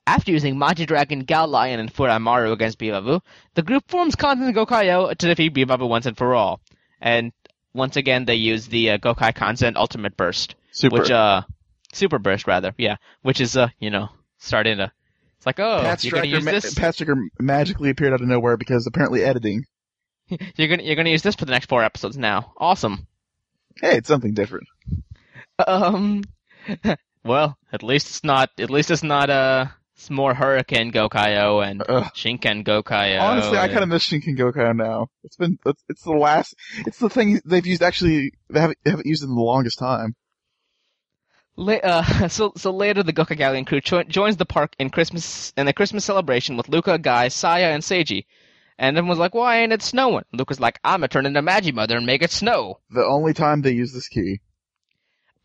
After 0.07 0.31
using 0.31 0.59
Magi 0.59 0.85
Dragon, 0.85 1.25
GaoLion, 1.25 1.81
and 1.81 1.93
Furaimaru 1.93 2.53
against 2.53 2.79
Bibabu, 2.79 3.21
the 3.55 3.63
group 3.63 3.85
forms 3.89 4.15
Kanzen 4.15 4.55
Gokaio 4.55 5.17
to 5.17 5.27
defeat 5.27 5.55
Bibabu 5.55 5.89
once 5.89 6.07
and 6.07 6.17
for 6.17 6.35
all. 6.35 6.61
And 7.01 7.33
once 7.73 7.97
again, 7.97 8.27
they 8.27 8.35
use 8.35 8.67
the 8.67 8.91
uh, 8.91 8.99
Gokai 8.99 9.33
Kanzen 9.35 9.77
Ultimate 9.77 10.17
Burst 10.17 10.55
Super. 10.71 11.01
which 11.01 11.11
uh 11.11 11.43
super 11.93 12.19
burst 12.19 12.47
rather 12.47 12.75
yeah 12.77 12.97
which 13.23 13.41
is 13.41 13.57
uh 13.57 13.69
you 13.81 13.91
know 13.91 14.09
starting 14.37 14.77
to 14.77 14.93
it's 15.39 15.47
like 15.47 15.59
oh 15.59 15.81
Pat 15.83 16.05
you're 16.05 16.13
gonna 16.13 16.27
use 16.27 16.45
this 16.45 16.75
Pat 16.75 16.95
magically 17.41 17.91
appeared 17.91 18.13
out 18.13 18.21
of 18.21 18.29
nowhere 18.29 18.57
because 18.57 18.87
apparently 18.87 19.25
editing. 19.25 19.65
you're 20.57 20.69
gonna 20.69 20.83
you're 20.83 20.97
gonna 20.97 21.11
use 21.11 21.23
this 21.23 21.35
for 21.35 21.45
the 21.45 21.53
next 21.53 21.69
four 21.69 21.83
episodes 21.85 22.17
now 22.17 22.53
awesome 22.57 23.07
Hey, 23.81 23.99
it's 23.99 24.09
something 24.09 24.35
different. 24.35 24.67
um 25.67 26.25
well 27.25 27.57
at 27.73 27.83
least 27.83 28.09
it's 28.09 28.25
not 28.25 28.51
at 28.59 28.71
least 28.71 28.91
it's 28.91 29.03
not 29.03 29.31
uh 29.31 29.67
it's 29.95 30.11
more 30.11 30.33
Hurricane 30.33 30.93
Gokaio 30.93 31.69
and 31.69 31.83
Ugh. 31.89 32.05
Shinken 32.15 32.65
Gokaio 32.65 33.21
Honestly, 33.21 33.59
I 33.59 33.67
kind 33.67 33.83
of 33.83 33.89
miss 33.89 34.09
Shinken 34.09 34.39
Gokai 34.39 34.77
now. 34.77 35.09
It's 35.25 35.35
been, 35.35 35.59
it's, 35.67 35.83
it's 35.89 36.03
the 36.05 36.13
last, 36.13 36.55
it's 36.87 37.01
the 37.01 37.09
thing 37.11 37.41
they've 37.45 37.67
used 37.67 37.83
actually, 37.83 38.33
they 38.49 38.61
haven't, 38.61 38.79
they 38.85 38.91
haven't 38.93 39.07
used 39.09 39.25
it 39.25 39.27
in 39.27 39.35
the 39.35 39.41
longest 39.41 39.81
time. 39.81 40.15
La- 41.57 41.75
uh, 41.83 42.29
so, 42.29 42.53
so 42.57 42.71
later, 42.71 43.03
the 43.03 43.13
Gokai 43.13 43.37
Galleon 43.37 43.65
crew 43.65 43.81
jo- 43.81 44.05
joins 44.05 44.37
the 44.37 44.47
park 44.47 44.75
in 44.79 44.89
Christmas 44.91 45.53
in 45.57 45.67
the 45.67 45.73
Christmas 45.73 46.05
celebration 46.05 46.57
with 46.57 46.69
Luca, 46.69 46.97
Guy, 46.99 47.27
Saya, 47.27 47.71
and 47.71 47.83
Seiji. 47.83 48.27
And 48.79 48.97
everyone's 48.97 49.19
like, 49.19 49.35
"Why 49.35 49.59
ain't 49.59 49.73
it 49.73 49.83
snowing?" 49.83 50.25
Luca's 50.33 50.61
like, 50.61 50.79
"I'm 50.85 51.01
gonna 51.01 51.09
turn 51.09 51.27
into 51.27 51.43
Magi 51.43 51.73
Mother 51.73 51.97
and 51.97 52.07
make 52.07 52.23
it 52.23 52.31
snow." 52.31 52.81
The 52.91 53.05
only 53.05 53.35
time 53.35 53.61
they 53.63 53.73
use 53.73 53.93
this 53.93 54.09
key. 54.09 54.41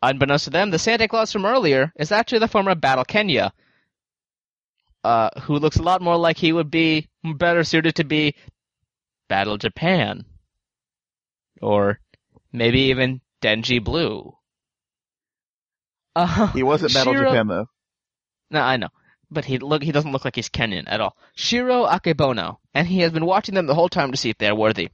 Unbeknownst 0.02 0.44
to 0.44 0.50
them, 0.50 0.70
the 0.70 0.78
Santa 0.78 1.08
Claus 1.08 1.32
from 1.32 1.44
earlier 1.46 1.92
is 1.96 2.12
actually 2.12 2.38
the 2.40 2.48
former 2.48 2.74
Battle 2.74 3.04
Kenya, 3.04 3.52
uh, 5.02 5.30
who 5.42 5.54
looks 5.58 5.76
a 5.78 5.82
lot 5.82 6.00
more 6.02 6.16
like 6.16 6.36
he 6.36 6.52
would 6.52 6.70
be 6.70 7.08
better 7.24 7.64
suited 7.64 7.96
to 7.96 8.04
be 8.04 8.34
Battle 9.28 9.56
Japan, 9.56 10.24
or 11.60 11.98
maybe 12.52 12.82
even 12.82 13.20
Denji 13.42 13.82
Blue. 13.82 14.36
Uh, 16.16 16.46
He 16.52 16.62
wasn't 16.62 16.94
Battle 16.94 17.12
Shiro- 17.12 17.30
Japan 17.30 17.48
though. 17.48 17.66
No, 18.52 18.60
I 18.60 18.76
know. 18.76 18.90
But 19.30 19.44
he 19.44 19.58
look 19.58 19.82
he 19.82 19.92
doesn't 19.92 20.12
look 20.12 20.24
like 20.24 20.36
he's 20.36 20.48
Kenyan 20.48 20.84
at 20.86 21.00
all. 21.00 21.16
Shiro 21.34 21.86
Akebono, 21.86 22.58
and 22.74 22.86
he 22.86 23.00
has 23.00 23.12
been 23.12 23.26
watching 23.26 23.54
them 23.54 23.66
the 23.66 23.74
whole 23.74 23.88
time 23.88 24.10
to 24.10 24.16
see 24.16 24.30
if 24.30 24.38
they 24.38 24.48
are 24.48 24.54
worthy. 24.54 24.90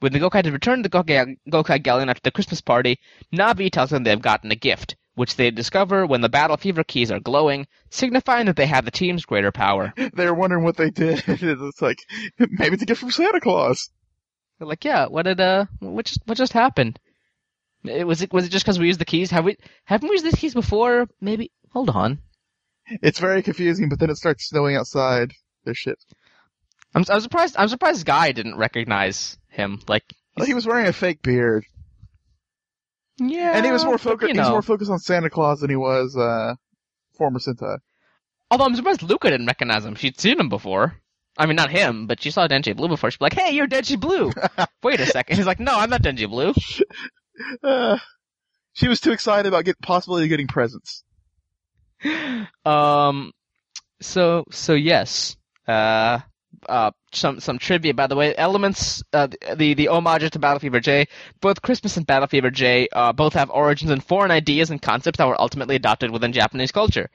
When 0.00 0.12
the 0.12 0.18
Gokai 0.18 0.50
return 0.50 0.82
to 0.82 0.88
the 0.88 0.98
Gokai, 0.98 1.36
Gokai 1.48 1.82
Galleon 1.82 2.08
after 2.08 2.22
the 2.24 2.30
Christmas 2.30 2.60
party, 2.62 2.98
Navi 3.32 3.70
tells 3.70 3.90
them 3.90 4.02
they 4.02 4.10
have 4.10 4.22
gotten 4.22 4.50
a 4.50 4.56
gift, 4.56 4.96
which 5.14 5.36
they 5.36 5.50
discover 5.50 6.06
when 6.06 6.22
the 6.22 6.30
Battle 6.30 6.56
Fever 6.56 6.84
keys 6.84 7.10
are 7.10 7.20
glowing, 7.20 7.66
signifying 7.90 8.46
that 8.46 8.56
they 8.56 8.66
have 8.66 8.86
the 8.86 8.90
team's 8.90 9.26
greater 9.26 9.52
power. 9.52 9.92
They're 10.14 10.32
wondering 10.32 10.64
what 10.64 10.78
they 10.78 10.90
did. 10.90 11.22
it's 11.28 11.82
like, 11.82 11.98
maybe 12.38 12.74
it's 12.74 12.82
a 12.82 12.86
gift 12.86 13.00
from 13.00 13.10
Santa 13.10 13.40
Claus. 13.40 13.90
They're 14.58 14.68
like, 14.68 14.84
yeah, 14.84 15.06
what 15.06 15.22
did 15.22 15.40
uh, 15.40 15.66
what 15.80 16.06
just 16.06 16.20
what 16.24 16.38
just 16.38 16.52
happened? 16.52 16.98
It, 17.84 18.06
was 18.06 18.22
it 18.22 18.32
was 18.32 18.46
it 18.46 18.50
just 18.50 18.64
because 18.64 18.78
we 18.78 18.86
used 18.86 19.00
the 19.00 19.06
keys? 19.06 19.30
Have 19.30 19.44
we 19.44 19.56
haven't 19.84 20.08
we 20.08 20.14
used 20.14 20.24
these 20.24 20.34
keys 20.34 20.54
before? 20.54 21.08
Maybe. 21.20 21.50
Hold 21.72 21.90
on. 21.90 22.18
It's 23.02 23.18
very 23.18 23.42
confusing, 23.42 23.88
but 23.88 23.98
then 23.98 24.10
it 24.10 24.16
starts 24.16 24.48
snowing 24.48 24.76
outside. 24.76 25.32
There's 25.64 25.78
shit. 25.78 25.98
I'm 26.94 27.04
I'm 27.08 27.20
surprised. 27.20 27.54
I'm 27.58 27.68
surprised 27.68 28.04
Guy 28.06 28.32
didn't 28.32 28.56
recognize 28.56 29.38
him. 29.48 29.80
Like, 29.88 30.04
Well, 30.36 30.46
he 30.46 30.54
was 30.54 30.66
wearing 30.66 30.86
a 30.86 30.92
fake 30.92 31.22
beard, 31.22 31.64
yeah, 33.18 33.52
and 33.54 33.64
he 33.64 33.70
was 33.72 33.84
more 33.84 33.98
focused. 33.98 34.28
you 34.28 34.34
He 34.34 34.40
was 34.40 34.48
more 34.50 34.62
focused 34.62 34.90
on 34.90 34.98
Santa 34.98 35.30
Claus 35.30 35.60
than 35.60 35.70
he 35.70 35.76
was 35.76 36.16
uh, 36.16 36.54
former 37.16 37.38
Sentai. 37.38 37.78
Although 38.50 38.64
I'm 38.64 38.74
surprised 38.74 39.02
Luca 39.02 39.30
didn't 39.30 39.46
recognize 39.46 39.84
him. 39.84 39.94
She'd 39.94 40.18
seen 40.20 40.40
him 40.40 40.48
before. 40.48 40.96
I 41.38 41.46
mean, 41.46 41.54
not 41.56 41.70
him, 41.70 42.06
but 42.08 42.20
she 42.20 42.32
saw 42.32 42.48
Denji 42.48 42.76
Blue 42.76 42.88
before. 42.88 43.10
She'd 43.10 43.20
be 43.20 43.26
like, 43.26 43.34
"Hey, 43.34 43.52
you're 43.54 43.68
Denji 43.68 43.98
Blue." 43.98 44.32
Wait 44.82 44.98
a 44.98 45.06
second. 45.06 45.36
He's 45.36 45.46
like, 45.46 45.60
"No, 45.60 45.72
I'm 45.78 45.90
not 45.90 46.02
Denji 46.02 46.28
Blue." 46.28 46.52
Uh, 47.62 47.96
she 48.74 48.86
was 48.86 49.00
too 49.00 49.12
excited 49.12 49.46
about 49.48 49.64
get 49.64 49.80
possibly 49.80 50.28
getting 50.28 50.46
presents. 50.46 51.04
Um, 52.64 53.32
So 54.00 54.44
so 54.50 54.74
yes. 54.74 55.36
Uh, 55.68 56.20
uh, 56.68 56.90
some 57.12 57.40
some 57.40 57.58
trivia 57.58 57.94
by 57.94 58.06
the 58.06 58.16
way. 58.16 58.34
Elements 58.36 59.02
uh, 59.12 59.28
the 59.56 59.74
the 59.74 59.86
homages 59.86 60.30
to 60.30 60.38
Battle 60.38 60.58
Fever 60.58 60.80
J. 60.80 61.06
Both 61.40 61.62
Christmas 61.62 61.96
and 61.96 62.06
Battle 62.06 62.28
Fever 62.28 62.50
J 62.50 62.88
uh, 62.92 63.12
both 63.12 63.34
have 63.34 63.50
origins 63.50 63.90
in 63.90 64.00
foreign 64.00 64.30
ideas 64.30 64.70
and 64.70 64.80
concepts 64.82 65.18
that 65.18 65.26
were 65.28 65.40
ultimately 65.40 65.76
adopted 65.76 66.10
within 66.10 66.32
Japanese 66.32 66.72
culture. 66.72 67.10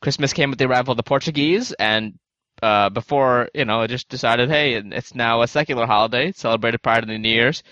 Christmas 0.00 0.32
came 0.32 0.50
with 0.50 0.58
the 0.58 0.66
arrival 0.66 0.92
of 0.92 0.96
the 0.96 1.02
Portuguese, 1.02 1.72
and 1.72 2.18
uh, 2.62 2.90
before 2.90 3.48
you 3.54 3.64
know, 3.64 3.86
just 3.86 4.08
decided, 4.08 4.50
hey, 4.50 4.74
it's 4.74 5.14
now 5.14 5.42
a 5.42 5.48
secular 5.48 5.86
holiday 5.86 6.32
celebrated 6.32 6.82
prior 6.82 7.00
to 7.00 7.06
the 7.06 7.18
New 7.18 7.28
Year's. 7.28 7.62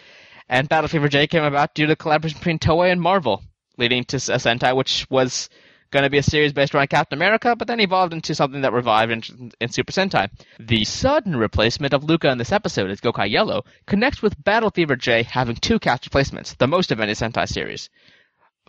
And 0.48 0.68
Battle 0.68 0.88
Fever 0.88 1.08
J 1.08 1.26
came 1.26 1.44
about 1.44 1.74
due 1.74 1.86
to 1.86 1.96
collaboration 1.96 2.38
between 2.38 2.58
Toei 2.58 2.90
and 2.92 3.00
Marvel, 3.00 3.42
leading 3.78 4.04
to 4.04 4.16
a 4.16 4.38
Sentai, 4.38 4.76
which 4.76 5.06
was 5.10 5.48
going 5.90 6.04
to 6.04 6.10
be 6.10 6.18
a 6.18 6.22
series 6.22 6.52
based 6.52 6.74
around 6.74 6.88
Captain 6.88 7.18
America, 7.18 7.56
but 7.56 7.66
then 7.66 7.80
evolved 7.80 8.12
into 8.12 8.34
something 8.34 8.62
that 8.62 8.72
revived 8.72 9.12
in, 9.12 9.52
in, 9.60 9.68
Super 9.68 9.92
Sentai. 9.92 10.30
The 10.58 10.84
sudden 10.84 11.36
replacement 11.36 11.92
of 11.92 12.04
Luca 12.04 12.30
in 12.30 12.38
this 12.38 12.52
episode 12.52 12.90
as 12.90 13.00
Gokai 13.00 13.30
Yellow 13.30 13.64
connects 13.86 14.22
with 14.22 14.42
Battle 14.42 14.70
Fever 14.70 14.96
J 14.96 15.24
having 15.24 15.56
two 15.56 15.78
cast 15.78 16.06
replacements, 16.06 16.54
the 16.54 16.68
most 16.68 16.92
of 16.92 17.00
any 17.00 17.12
Sentai 17.12 17.48
series. 17.48 17.90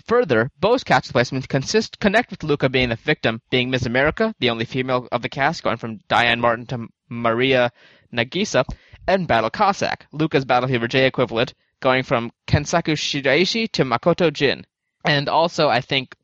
Further, 0.05 0.49
both 0.59 0.85
cast 0.85 1.09
replacements 1.09 1.47
consist 1.47 1.99
connect 1.99 2.31
with 2.31 2.43
Luca 2.43 2.69
being 2.69 2.89
the 2.89 2.95
victim, 2.95 3.41
being 3.49 3.69
Miss 3.69 3.85
America, 3.85 4.33
the 4.39 4.49
only 4.49 4.65
female 4.65 5.07
of 5.11 5.21
the 5.21 5.29
cast, 5.29 5.63
going 5.63 5.77
from 5.77 5.99
Diane 6.07 6.39
Martin 6.39 6.65
to 6.67 6.87
Maria 7.09 7.71
Nagisa, 8.11 8.65
and 9.07 9.27
Battle 9.27 9.49
Cossack, 9.49 10.07
Luca's 10.11 10.45
Battle 10.45 10.69
Fever 10.69 10.87
J 10.87 11.05
equivalent, 11.05 11.53
going 11.81 12.03
from 12.03 12.31
Kensaku 12.47 12.93
Shiraishi 12.93 13.71
to 13.73 13.83
Makoto 13.83 14.31
Jin. 14.31 14.65
And 15.03 15.27
also, 15.27 15.67
I 15.67 15.81
think 15.81 16.15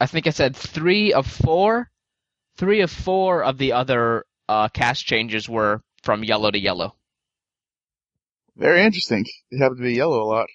I 0.00 0.06
think 0.06 0.26
I 0.26 0.30
said 0.30 0.56
three 0.56 1.12
of 1.12 1.26
four, 1.26 1.90
three 2.56 2.80
of 2.80 2.90
four 2.90 3.44
of 3.44 3.58
the 3.58 3.72
other 3.72 4.24
uh, 4.48 4.68
cast 4.68 5.06
changes 5.06 5.48
were 5.48 5.82
from 6.02 6.24
yellow 6.24 6.50
to 6.50 6.58
yellow. 6.58 6.94
Very 8.56 8.82
interesting. 8.82 9.24
It 9.50 9.58
happened 9.58 9.78
to 9.78 9.84
be 9.84 9.94
yellow 9.94 10.22
a 10.22 10.24
lot. 10.24 10.46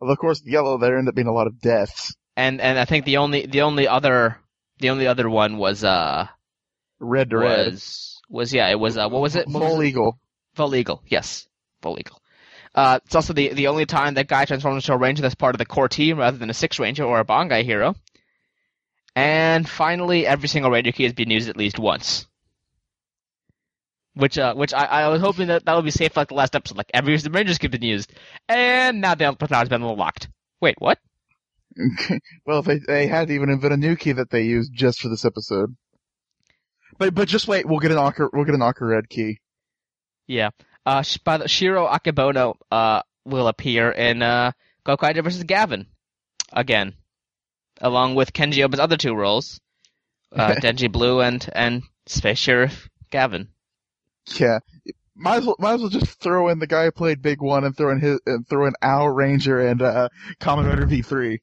Of 0.00 0.18
course, 0.18 0.42
yellow 0.44 0.78
there 0.78 0.96
ended 0.96 1.12
up 1.12 1.14
being 1.16 1.26
a 1.26 1.32
lot 1.32 1.48
of 1.48 1.60
deaths. 1.60 2.14
And 2.36 2.60
and 2.60 2.78
I 2.78 2.84
think 2.84 3.04
the 3.04 3.16
only 3.16 3.46
the 3.46 3.62
only 3.62 3.88
other 3.88 4.38
the 4.78 4.90
only 4.90 5.08
other 5.08 5.28
one 5.28 5.58
was 5.58 5.82
uh 5.82 6.28
red 7.00 7.30
to 7.30 7.36
was, 7.36 8.20
red 8.30 8.36
was 8.36 8.52
yeah 8.52 8.68
it 8.68 8.78
was 8.78 8.96
uh 8.96 9.08
what 9.08 9.20
was 9.20 9.34
it 9.34 9.48
Vul 9.48 9.82
Eagle. 9.82 10.20
Vul 10.54 10.74
Eagle, 10.76 11.02
yes, 11.06 11.48
Vul 11.82 11.98
Eagle. 11.98 12.20
Uh, 12.74 13.00
it's 13.04 13.14
also 13.16 13.32
the 13.32 13.48
the 13.54 13.66
only 13.66 13.86
time 13.86 14.14
that 14.14 14.28
guy 14.28 14.44
transforms 14.44 14.84
into 14.84 14.92
a 14.92 14.98
ranger 14.98 15.22
that's 15.22 15.34
part 15.34 15.54
of 15.54 15.58
the 15.58 15.66
core 15.66 15.88
team 15.88 16.18
rather 16.18 16.38
than 16.38 16.50
a 16.50 16.54
six 16.54 16.78
ranger 16.78 17.02
or 17.02 17.18
a 17.18 17.24
Bangai 17.24 17.64
hero. 17.64 17.96
And 19.18 19.68
finally, 19.68 20.28
every 20.28 20.46
single 20.46 20.70
Ranger 20.70 20.92
key 20.92 21.02
has 21.02 21.12
been 21.12 21.28
used 21.28 21.48
at 21.48 21.56
least 21.56 21.76
once. 21.76 22.28
Which, 24.14 24.38
uh, 24.38 24.54
which 24.54 24.72
I, 24.72 24.84
I 24.84 25.08
was 25.08 25.20
hoping 25.20 25.48
that 25.48 25.64
that 25.64 25.74
would 25.74 25.84
be 25.84 25.90
safe 25.90 26.16
like 26.16 26.28
the 26.28 26.34
last 26.34 26.54
episode, 26.54 26.76
like 26.76 26.92
every 26.94 27.16
Rangers 27.16 27.58
key 27.58 27.66
has 27.66 27.72
been 27.72 27.82
used, 27.82 28.12
and 28.48 29.00
now 29.00 29.16
the 29.16 29.32
personage 29.32 29.62
has 29.62 29.68
been 29.70 29.82
unlocked. 29.82 30.28
Wait, 30.60 30.76
what? 30.78 31.00
well, 32.46 32.62
they 32.62 32.78
they 32.78 33.08
had 33.08 33.26
to 33.26 33.34
even 33.34 33.50
invent 33.50 33.72
a 33.72 33.76
new 33.76 33.96
key 33.96 34.12
that 34.12 34.30
they 34.30 34.42
used 34.42 34.72
just 34.72 35.00
for 35.00 35.08
this 35.08 35.24
episode. 35.24 35.74
But 36.96 37.12
but 37.12 37.26
just 37.26 37.48
wait, 37.48 37.66
we'll 37.66 37.80
get 37.80 37.90
an 37.90 37.98
Aqua, 37.98 38.28
we'll 38.32 38.44
get 38.44 38.54
an 38.54 38.62
Aqua 38.62 38.86
Red 38.86 39.08
key. 39.08 39.38
Yeah. 40.28 40.50
Uh, 40.86 41.02
by 41.24 41.38
the, 41.38 41.48
Shiro 41.48 41.88
Akebono 41.88 42.54
uh 42.70 43.02
will 43.24 43.48
appear 43.48 43.90
in 43.90 44.22
uh 44.22 44.52
Gokaiger 44.86 45.24
versus 45.24 45.42
Gavan 45.42 45.88
again 46.52 46.94
along 47.80 48.14
with 48.14 48.32
Kenji 48.32 48.64
Oba's 48.64 48.80
other 48.80 48.96
two 48.96 49.14
roles, 49.14 49.60
uh, 50.32 50.54
Denji 50.62 50.90
Blue 50.90 51.20
and 51.20 51.48
and 51.52 51.82
Space 52.06 52.38
Sheriff 52.38 52.88
Gavan. 53.10 53.48
Yeah, 54.38 54.58
might 55.14 55.38
as 55.38 55.46
well 55.46 55.56
might 55.58 55.74
as 55.74 55.80
well 55.80 55.90
just 55.90 56.20
throw 56.20 56.48
in 56.48 56.58
the 56.58 56.66
guy 56.66 56.84
who 56.84 56.92
played 56.92 57.22
Big 57.22 57.40
One 57.40 57.64
and 57.64 57.76
throw 57.76 57.90
in 57.90 58.00
his 58.00 58.20
and 58.26 58.46
throw 58.48 58.66
in 58.66 58.74
Owl 58.82 59.10
Ranger 59.10 59.60
and 59.60 59.82
uh, 59.82 60.08
Kamen 60.40 60.68
Rider 60.68 60.86
V 60.86 61.02
three. 61.02 61.40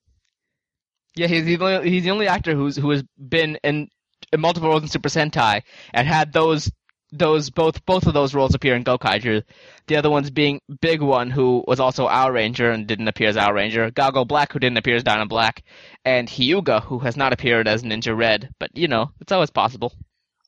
Yeah, 1.15 1.27
he's 1.27 1.45
the 1.45 1.57
only 1.57 1.89
he's 1.89 2.03
the 2.03 2.11
only 2.11 2.27
actor 2.27 2.55
who's 2.55 2.75
who 2.75 2.89
has 2.89 3.03
been 3.17 3.57
in, 3.63 3.89
in 4.33 4.41
multiple 4.41 4.69
roles 4.69 4.83
in 4.83 4.89
Super 4.89 5.09
Sentai 5.09 5.61
and 5.93 6.07
had 6.07 6.33
those 6.33 6.71
those 7.17 7.49
both 7.49 7.85
both 7.85 8.07
of 8.07 8.13
those 8.13 8.33
roles 8.33 8.55
appear 8.55 8.75
in 8.75 8.83
Gokaiger. 8.83 9.43
The 9.87 9.95
other 9.97 10.09
ones 10.09 10.29
being 10.31 10.61
Big 10.81 11.01
One, 11.01 11.29
who 11.29 11.63
was 11.67 11.79
also 11.79 12.07
Owl 12.07 12.31
Ranger 12.31 12.71
and 12.71 12.87
didn't 12.87 13.07
appear 13.07 13.29
as 13.29 13.37
Owl 13.37 13.53
Ranger, 13.53 13.91
Goggle 13.91 14.25
Black, 14.25 14.51
who 14.51 14.59
didn't 14.59 14.77
appear 14.77 14.95
as 14.95 15.03
Dyna 15.03 15.25
Black, 15.25 15.63
and 16.03 16.27
Hyuga, 16.27 16.83
who 16.83 16.99
has 16.99 17.15
not 17.15 17.33
appeared 17.33 17.67
as 17.67 17.83
Ninja 17.83 18.15
Red. 18.17 18.49
But 18.59 18.71
you 18.75 18.87
know, 18.87 19.11
it's 19.21 19.31
always 19.31 19.51
possible. 19.51 19.93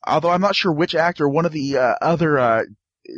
Although 0.06 0.30
I'm 0.30 0.40
not 0.40 0.56
sure 0.56 0.72
which 0.72 0.94
actor. 0.94 1.28
One 1.28 1.46
of 1.46 1.52
the 1.52 1.76
uh, 1.76 1.94
other 2.00 2.38
uh, 2.38 2.62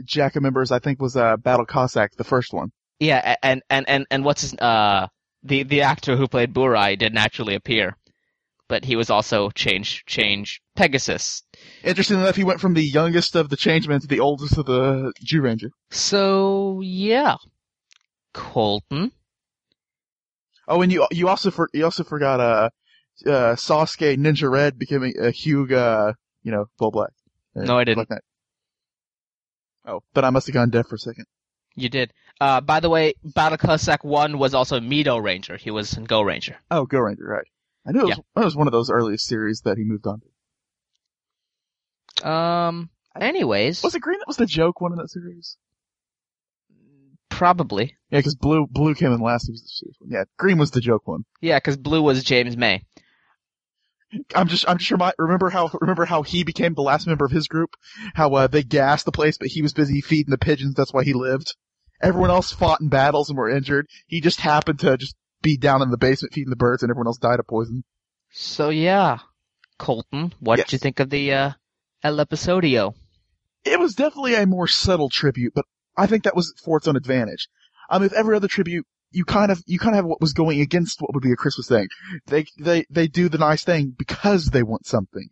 JACA 0.04 0.40
members, 0.40 0.72
I 0.72 0.78
think, 0.78 1.00
was 1.00 1.16
uh, 1.16 1.36
Battle 1.36 1.66
Cossack, 1.66 2.16
the 2.16 2.24
first 2.24 2.52
one. 2.52 2.72
Yeah, 2.98 3.36
and 3.42 3.62
and 3.70 3.88
and 3.88 4.06
and 4.10 4.24
what's 4.24 4.42
his 4.42 4.54
uh 4.54 5.08
the 5.42 5.62
the 5.62 5.82
actor 5.82 6.16
who 6.16 6.28
played 6.28 6.52
Burai 6.52 6.98
didn't 6.98 7.18
actually 7.18 7.54
appear 7.54 7.96
but 8.70 8.84
he 8.84 8.94
was 8.94 9.10
also 9.10 9.50
change 9.50 10.04
change 10.06 10.62
Pegasus. 10.76 11.42
Interesting 11.82 12.20
enough, 12.20 12.36
he 12.36 12.44
went 12.44 12.60
from 12.60 12.74
the 12.74 12.84
youngest 12.84 13.34
of 13.34 13.50
the 13.50 13.56
Changemen 13.56 14.00
to 14.00 14.06
the 14.06 14.20
oldest 14.20 14.56
of 14.56 14.66
the 14.66 15.12
Zyuranger. 15.26 15.70
So 15.90 16.80
yeah, 16.80 17.34
Colton. 18.32 19.10
Oh, 20.68 20.82
and 20.82 20.92
you 20.92 21.04
you 21.10 21.28
also 21.28 21.50
for, 21.50 21.68
you 21.74 21.84
also 21.84 22.04
forgot 22.04 22.38
uh, 22.38 22.70
uh 23.26 23.56
Sasuke 23.56 24.16
Ninja 24.16 24.48
Red 24.48 24.78
becoming 24.78 25.14
a 25.18 25.32
Hyuga, 25.32 26.14
you 26.44 26.52
know, 26.52 26.66
full 26.78 26.92
black. 26.92 27.10
No, 27.56 27.76
I 27.76 27.82
didn't. 27.82 28.08
Like 28.08 28.20
oh, 29.84 30.00
but 30.14 30.24
I 30.24 30.30
must 30.30 30.46
have 30.46 30.54
gone 30.54 30.70
deaf 30.70 30.86
for 30.86 30.94
a 30.94 30.98
second. 30.98 31.24
You 31.74 31.88
did. 31.88 32.12
Uh, 32.40 32.60
by 32.60 32.78
the 32.78 32.88
way, 32.88 33.14
Battle 33.24 33.58
Cossack 33.58 34.04
1 34.04 34.38
was 34.38 34.54
also 34.54 34.80
Mido 34.80 35.22
Ranger. 35.22 35.56
He 35.56 35.70
was 35.70 35.94
Go 35.94 36.20
Ranger. 36.22 36.56
Oh, 36.70 36.86
Go 36.86 36.98
Ranger, 36.98 37.24
right. 37.24 37.46
I 37.86 37.92
knew 37.92 38.00
it 38.00 38.04
was, 38.04 38.18
yeah. 38.18 38.42
it 38.42 38.44
was 38.44 38.56
one 38.56 38.66
of 38.66 38.72
those 38.72 38.90
earliest 38.90 39.26
series 39.26 39.62
that 39.64 39.78
he 39.78 39.84
moved 39.84 40.06
on 40.06 40.20
to. 42.20 42.28
Um. 42.28 42.90
Anyways, 43.18 43.82
was 43.82 43.94
it 43.94 44.00
Green 44.00 44.18
that 44.18 44.28
was 44.28 44.36
the 44.36 44.46
joke 44.46 44.80
one 44.80 44.92
in 44.92 44.98
that 44.98 45.10
series? 45.10 45.56
Probably. 47.28 47.96
Yeah, 48.10 48.18
because 48.18 48.34
Blue 48.34 48.66
Blue 48.66 48.94
came 48.94 49.12
in 49.12 49.20
last. 49.20 49.48
Was 49.50 49.62
the 49.62 49.68
serious 49.68 49.96
one. 49.98 50.10
Yeah, 50.10 50.24
Green 50.38 50.58
was 50.58 50.70
the 50.70 50.80
joke 50.80 51.06
one. 51.08 51.24
Yeah, 51.40 51.56
because 51.58 51.76
Blue 51.76 52.02
was 52.02 52.22
James 52.22 52.56
May. 52.56 52.82
I'm 54.34 54.48
just 54.48 54.68
I'm 54.68 54.78
just 54.78 54.90
remi- 54.90 55.12
remember 55.18 55.50
how 55.50 55.70
remember 55.80 56.04
how 56.04 56.22
he 56.22 56.44
became 56.44 56.74
the 56.74 56.82
last 56.82 57.06
member 57.06 57.24
of 57.24 57.30
his 57.30 57.48
group. 57.48 57.70
How 58.14 58.32
uh, 58.34 58.46
they 58.46 58.62
gassed 58.62 59.06
the 59.06 59.12
place, 59.12 59.38
but 59.38 59.48
he 59.48 59.62
was 59.62 59.72
busy 59.72 60.00
feeding 60.00 60.30
the 60.30 60.38
pigeons. 60.38 60.74
That's 60.74 60.92
why 60.92 61.04
he 61.04 61.12
lived. 61.12 61.54
Everyone 62.02 62.30
else 62.30 62.52
fought 62.52 62.80
in 62.80 62.88
battles 62.88 63.28
and 63.28 63.38
were 63.38 63.50
injured. 63.50 63.86
He 64.06 64.20
just 64.20 64.40
happened 64.40 64.80
to 64.80 64.96
just 64.96 65.14
be 65.42 65.56
down 65.56 65.82
in 65.82 65.90
the 65.90 65.98
basement 65.98 66.34
feeding 66.34 66.50
the 66.50 66.56
birds, 66.56 66.82
and 66.82 66.90
everyone 66.90 67.06
else 67.06 67.18
died 67.18 67.40
of 67.40 67.46
poison. 67.46 67.84
So 68.30 68.70
yeah, 68.70 69.18
Colton, 69.78 70.32
what 70.40 70.58
yes. 70.58 70.66
did 70.66 70.72
you 70.74 70.78
think 70.78 71.00
of 71.00 71.10
the 71.10 71.32
uh, 71.32 71.50
El 72.02 72.18
Episodio? 72.18 72.94
It 73.64 73.78
was 73.78 73.94
definitely 73.94 74.34
a 74.34 74.46
more 74.46 74.68
subtle 74.68 75.08
tribute, 75.08 75.52
but 75.54 75.64
I 75.96 76.06
think 76.06 76.24
that 76.24 76.36
was 76.36 76.54
for 76.64 76.78
its 76.78 76.88
own 76.88 76.96
advantage. 76.96 77.48
I 77.88 77.94
mean, 77.94 78.04
with 78.04 78.12
every 78.12 78.36
other 78.36 78.48
tribute, 78.48 78.86
you 79.10 79.24
kind 79.24 79.50
of 79.50 79.62
you 79.66 79.78
kind 79.78 79.94
of 79.94 79.96
have 79.96 80.04
what 80.04 80.20
was 80.20 80.32
going 80.32 80.60
against 80.60 81.00
what 81.00 81.12
would 81.14 81.22
be 81.22 81.32
a 81.32 81.36
Christmas 81.36 81.66
thing. 81.66 81.88
They 82.26 82.46
they 82.58 82.84
they 82.90 83.08
do 83.08 83.28
the 83.28 83.38
nice 83.38 83.64
thing 83.64 83.94
because 83.96 84.46
they 84.46 84.62
want 84.62 84.86
something. 84.86 85.28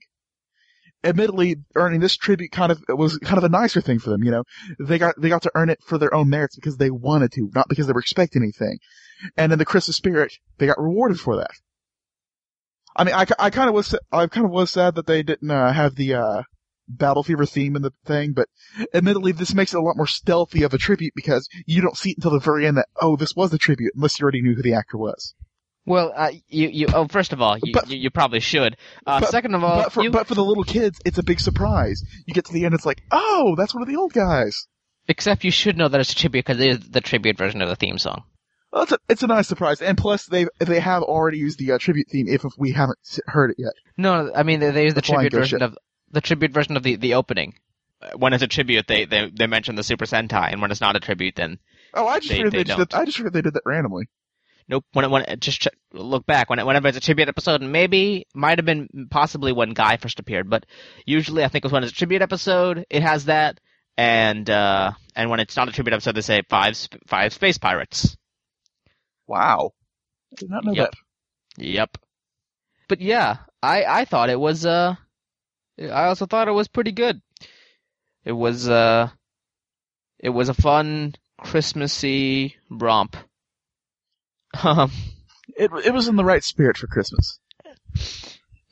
Admittedly, 1.04 1.56
earning 1.76 2.00
this 2.00 2.16
tribute 2.16 2.50
kind 2.50 2.72
of 2.72 2.82
was 2.88 3.18
kind 3.18 3.38
of 3.38 3.44
a 3.44 3.48
nicer 3.48 3.80
thing 3.80 4.00
for 4.00 4.10
them. 4.10 4.24
You 4.24 4.32
know, 4.32 4.44
they 4.80 4.98
got 4.98 5.14
they 5.16 5.28
got 5.28 5.42
to 5.42 5.52
earn 5.54 5.70
it 5.70 5.78
for 5.84 5.96
their 5.96 6.12
own 6.12 6.28
merits 6.28 6.56
because 6.56 6.76
they 6.76 6.90
wanted 6.90 7.30
to, 7.32 7.50
not 7.54 7.68
because 7.68 7.86
they 7.86 7.92
were 7.92 8.00
expecting 8.00 8.42
anything 8.42 8.78
and 9.36 9.52
in 9.52 9.58
the 9.58 9.64
Christmas 9.64 9.96
spirit, 9.96 10.32
they 10.58 10.66
got 10.66 10.80
rewarded 10.80 11.20
for 11.20 11.36
that. 11.36 11.50
I 12.96 13.04
mean, 13.04 13.14
I, 13.14 13.26
I 13.38 13.50
kind 13.50 13.68
of 13.68 13.74
was, 13.74 13.94
I 14.10 14.26
kind 14.26 14.46
of 14.46 14.52
was 14.52 14.72
sad 14.72 14.96
that 14.96 15.06
they 15.06 15.22
didn't 15.22 15.50
uh, 15.50 15.72
have 15.72 15.94
the 15.94 16.14
uh, 16.14 16.42
battle 16.88 17.22
fever 17.22 17.46
theme 17.46 17.76
in 17.76 17.82
the 17.82 17.92
thing, 18.04 18.32
but 18.32 18.48
admittedly, 18.94 19.32
this 19.32 19.54
makes 19.54 19.74
it 19.74 19.78
a 19.78 19.82
lot 19.82 19.96
more 19.96 20.06
stealthy 20.06 20.62
of 20.62 20.74
a 20.74 20.78
tribute 20.78 21.12
because 21.14 21.48
you 21.66 21.80
don't 21.80 21.96
see 21.96 22.10
it 22.10 22.18
until 22.18 22.32
the 22.32 22.40
very 22.40 22.66
end 22.66 22.76
that 22.76 22.88
oh, 23.00 23.16
this 23.16 23.36
was 23.36 23.50
the 23.50 23.58
tribute, 23.58 23.92
unless 23.94 24.18
you 24.18 24.24
already 24.24 24.42
knew 24.42 24.54
who 24.54 24.62
the 24.62 24.74
actor 24.74 24.96
was. 24.96 25.34
Well, 25.86 26.12
uh, 26.14 26.32
you, 26.48 26.68
you, 26.68 26.86
oh, 26.92 27.08
first 27.08 27.32
of 27.32 27.40
all, 27.40 27.56
you, 27.62 27.72
but, 27.72 27.88
you, 27.88 27.96
you, 27.96 28.10
probably 28.10 28.40
should. 28.40 28.76
Uh, 29.06 29.20
but, 29.20 29.30
second 29.30 29.54
of 29.54 29.64
all, 29.64 29.84
but 29.84 29.92
for, 29.92 30.02
you... 30.02 30.10
but 30.10 30.26
for 30.26 30.34
the 30.34 30.44
little 30.44 30.64
kids, 30.64 31.00
it's 31.06 31.16
a 31.16 31.22
big 31.22 31.40
surprise. 31.40 32.02
You 32.26 32.34
get 32.34 32.44
to 32.46 32.52
the 32.52 32.66
end, 32.66 32.74
it's 32.74 32.84
like, 32.84 33.02
oh, 33.10 33.54
that's 33.56 33.74
one 33.74 33.82
of 33.82 33.88
the 33.88 33.96
old 33.96 34.12
guys. 34.12 34.66
Except 35.06 35.44
you 35.44 35.50
should 35.50 35.78
know 35.78 35.88
that 35.88 36.00
it's 36.00 36.12
a 36.12 36.16
tribute 36.16 36.44
because 36.44 36.60
it 36.60 36.68
is 36.68 36.90
the 36.90 37.00
tribute 37.00 37.38
version 37.38 37.62
of 37.62 37.70
the 37.70 37.76
theme 37.76 37.96
song. 37.96 38.24
Well, 38.72 38.82
it's 38.82 38.92
a, 38.92 38.98
it's 39.08 39.22
a 39.22 39.26
nice 39.26 39.48
surprise, 39.48 39.80
and 39.80 39.96
plus 39.96 40.26
they 40.26 40.46
they 40.58 40.80
have 40.80 41.02
already 41.02 41.38
used 41.38 41.58
the 41.58 41.72
uh, 41.72 41.78
tribute 41.78 42.08
theme 42.08 42.28
if, 42.28 42.44
if 42.44 42.52
we 42.58 42.72
haven't 42.72 42.98
heard 43.26 43.50
it 43.50 43.56
yet. 43.58 43.72
No, 43.96 44.30
I 44.34 44.42
mean 44.42 44.60
they, 44.60 44.70
they 44.70 44.84
use 44.84 44.94
the, 44.94 45.00
the 45.00 45.06
tribute 45.06 45.32
version 45.32 45.60
ship. 45.60 45.70
of 45.70 45.78
the 46.10 46.20
tribute 46.20 46.52
version 46.52 46.76
of 46.76 46.82
the, 46.82 46.96
the 46.96 47.14
opening. 47.14 47.54
When 48.16 48.32
it's 48.32 48.42
a 48.42 48.46
tribute, 48.46 48.86
they, 48.86 49.06
they 49.06 49.30
they 49.30 49.46
mention 49.46 49.74
the 49.74 49.82
Super 49.82 50.04
Sentai, 50.04 50.52
and 50.52 50.60
when 50.60 50.70
it's 50.70 50.80
not 50.80 50.96
a 50.96 51.00
tribute, 51.00 51.34
then 51.36 51.58
oh, 51.94 52.06
I 52.06 52.18
just 52.18 52.28
they, 52.28 52.36
figured 52.36 52.52
they, 52.52 52.58
they 52.58 52.64
just 52.64 52.78
did, 52.78 52.94
I 52.94 53.04
just 53.04 53.16
figured 53.16 53.32
they 53.32 53.42
did 53.42 53.54
that 53.54 53.62
randomly. 53.64 54.08
nope. 54.68 54.84
When 54.92 55.04
it, 55.04 55.10
when 55.10 55.22
it, 55.22 55.40
just 55.40 55.62
ch- 55.62 55.68
look 55.92 56.26
back 56.26 56.48
when 56.50 56.58
it, 56.58 56.66
whenever 56.66 56.88
it's 56.88 56.96
a 56.96 57.00
tribute 57.00 57.28
episode, 57.28 57.62
maybe 57.62 58.26
might 58.34 58.58
have 58.58 58.66
been 58.66 59.08
possibly 59.10 59.50
when 59.50 59.72
Guy 59.72 59.96
first 59.96 60.20
appeared, 60.20 60.48
but 60.48 60.66
usually 61.06 61.42
I 61.42 61.48
think 61.48 61.64
it 61.64 61.66
was 61.66 61.72
when 61.72 61.82
it's 61.82 61.92
a 61.92 61.96
tribute 61.96 62.22
episode, 62.22 62.84
it 62.88 63.02
has 63.02 63.24
that, 63.24 63.58
and 63.96 64.48
uh, 64.48 64.92
and 65.16 65.30
when 65.30 65.40
it's 65.40 65.56
not 65.56 65.68
a 65.68 65.72
tribute 65.72 65.94
episode, 65.94 66.14
they 66.14 66.20
say 66.20 66.42
five 66.48 66.78
five 67.06 67.32
space 67.32 67.58
pirates. 67.58 68.16
Wow. 69.28 69.72
I 70.32 70.34
did 70.36 70.50
not 70.50 70.64
know 70.64 70.72
Yep. 70.72 70.90
that. 71.56 71.64
Yep. 71.64 71.98
But 72.88 73.00
yeah, 73.00 73.36
I 73.62 73.84
I 73.84 74.04
thought 74.06 74.30
it 74.30 74.40
was 74.40 74.64
uh, 74.66 74.96
I 75.80 76.04
also 76.06 76.26
thought 76.26 76.48
it 76.48 76.52
was 76.52 76.66
pretty 76.68 76.92
good. 76.92 77.20
It 78.24 78.32
was 78.32 78.68
uh, 78.68 79.10
it 80.18 80.30
was 80.30 80.48
a 80.48 80.54
fun 80.54 81.14
Christmassy 81.40 82.56
romp. 82.70 83.16
Um. 84.64 84.90
It 85.56 85.70
it 85.84 85.92
was 85.92 86.08
in 86.08 86.16
the 86.16 86.24
right 86.24 86.42
spirit 86.44 86.76
for 86.78 86.86
Christmas. 86.86 87.38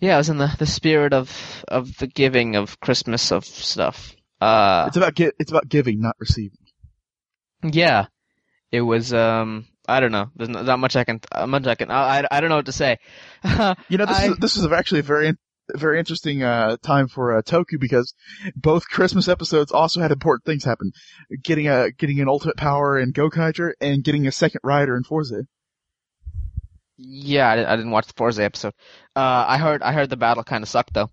Yeah, 0.01 0.15
it 0.15 0.19
was 0.19 0.29
in 0.31 0.39
the, 0.39 0.55
the 0.59 0.67
spirit 0.67 1.13
of 1.13 1.65
of 1.69 1.97
the 1.99 2.07
giving 2.07 2.55
of 2.57 2.81
Christmas 2.81 3.31
of 3.33 3.45
stuff. 3.45 4.15
Uh, 4.41 4.85
It's 4.89 4.97
about 4.97 5.15
get 5.15 5.35
it's 5.39 5.51
about 5.51 5.69
giving, 5.69 6.01
not 6.01 6.17
receiving. 6.19 6.59
yeah, 7.63 8.07
it 8.73 8.81
was. 8.83 9.13
Um, 9.13 9.67
I 9.89 10.01
don't 10.01 10.13
know. 10.13 10.31
There's 10.37 10.49
not, 10.49 10.65
not 10.65 10.79
much 10.79 10.97
I 10.97 11.05
can. 11.05 11.21
Uh, 11.33 11.47
much 11.47 11.67
I 11.67 11.75
can. 11.75 11.91
I, 11.91 12.21
I, 12.21 12.27
I 12.31 12.41
don't 12.41 12.51
know 12.51 12.57
what 12.57 12.67
to 12.67 12.73
say. 12.73 12.99
You 13.89 13.99
know, 13.99 14.07
this 14.07 14.19
I- 14.19 14.27
is 14.29 14.37
this 14.39 14.57
is 14.57 14.67
actually 14.67 15.01
a 15.01 15.05
very 15.05 15.33
very 15.75 15.99
interesting 15.99 16.43
uh, 16.45 16.77
time 16.83 17.09
for 17.09 17.37
uh, 17.37 17.43
Toku 17.43 17.79
because 17.81 18.15
both 18.55 18.89
Christmas 18.89 19.27
episodes 19.29 19.73
also 19.73 20.01
had 20.01 20.13
important 20.13 20.45
things 20.45 20.65
happen. 20.65 20.93
Getting 21.43 21.69
a 21.69 21.91
getting 21.91 22.21
an 22.21 22.29
ultimate 22.29 22.57
power 22.57 22.99
in 22.99 23.13
Gokaiger 23.13 23.73
and 23.81 24.05
getting 24.05 24.27
a 24.27 24.33
second 24.33 24.61
rider 24.63 24.97
in 24.97 25.03
Fourze. 25.05 25.33
yeah, 26.97 27.49
I, 27.51 27.57
didn't- 27.57 27.69
I 27.69 27.77
didn't 27.77 27.91
watch 27.91 28.07
the 28.07 28.13
Fourze 28.17 28.39
episode. 28.39 28.75
Uh, 29.15 29.45
I 29.49 29.59
heard 29.59 29.83
I 29.83 29.93
heard 29.93 30.11
the 30.11 30.17
battle 30.17 30.45
kind 30.45 30.63
of 30.63 30.69
sucked 30.69 30.95
though. 30.95 31.11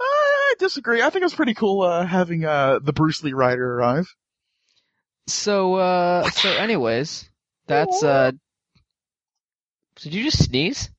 I 0.00 0.54
disagree. 0.58 1.00
I 1.02 1.10
think 1.10 1.22
it 1.22 1.26
was 1.26 1.34
pretty 1.34 1.54
cool 1.54 1.82
uh, 1.82 2.06
having 2.06 2.44
uh, 2.44 2.78
the 2.82 2.92
Bruce 2.92 3.22
Lee 3.24 3.32
rider 3.32 3.76
arrive. 3.76 4.06
So 5.26 5.74
uh, 5.74 6.30
so 6.30 6.50
anyways, 6.50 7.28
that's 7.66 8.02
uh. 8.02 8.32
Did 9.96 10.14
you 10.14 10.24
just 10.24 10.44
sneeze? 10.44 10.90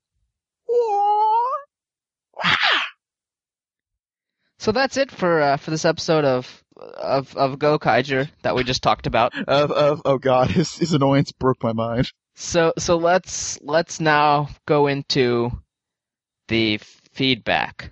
So 4.65 4.71
that's 4.71 4.97
it 4.97 5.11
for 5.11 5.41
uh, 5.41 5.57
for 5.57 5.69
this 5.69 5.85
episode 5.85 6.25
of 6.25 6.63
of 6.75 7.37
of 7.37 7.59
Go 7.59 7.77
Kaiser 7.77 8.27
that 8.41 8.55
we 8.55 8.63
just 8.63 8.81
talked 8.81 9.05
about. 9.05 9.31
Of 9.47 9.71
of 9.71 10.01
oh 10.05 10.17
god, 10.17 10.49
his 10.49 10.75
his 10.75 10.91
annoyance 10.91 11.31
broke 11.31 11.61
my 11.61 11.71
mind. 11.71 12.11
So 12.33 12.73
so 12.79 12.97
let's 12.97 13.61
let's 13.61 13.99
now 13.99 14.49
go 14.65 14.87
into 14.87 15.51
the 16.47 16.79
feedback. 17.13 17.91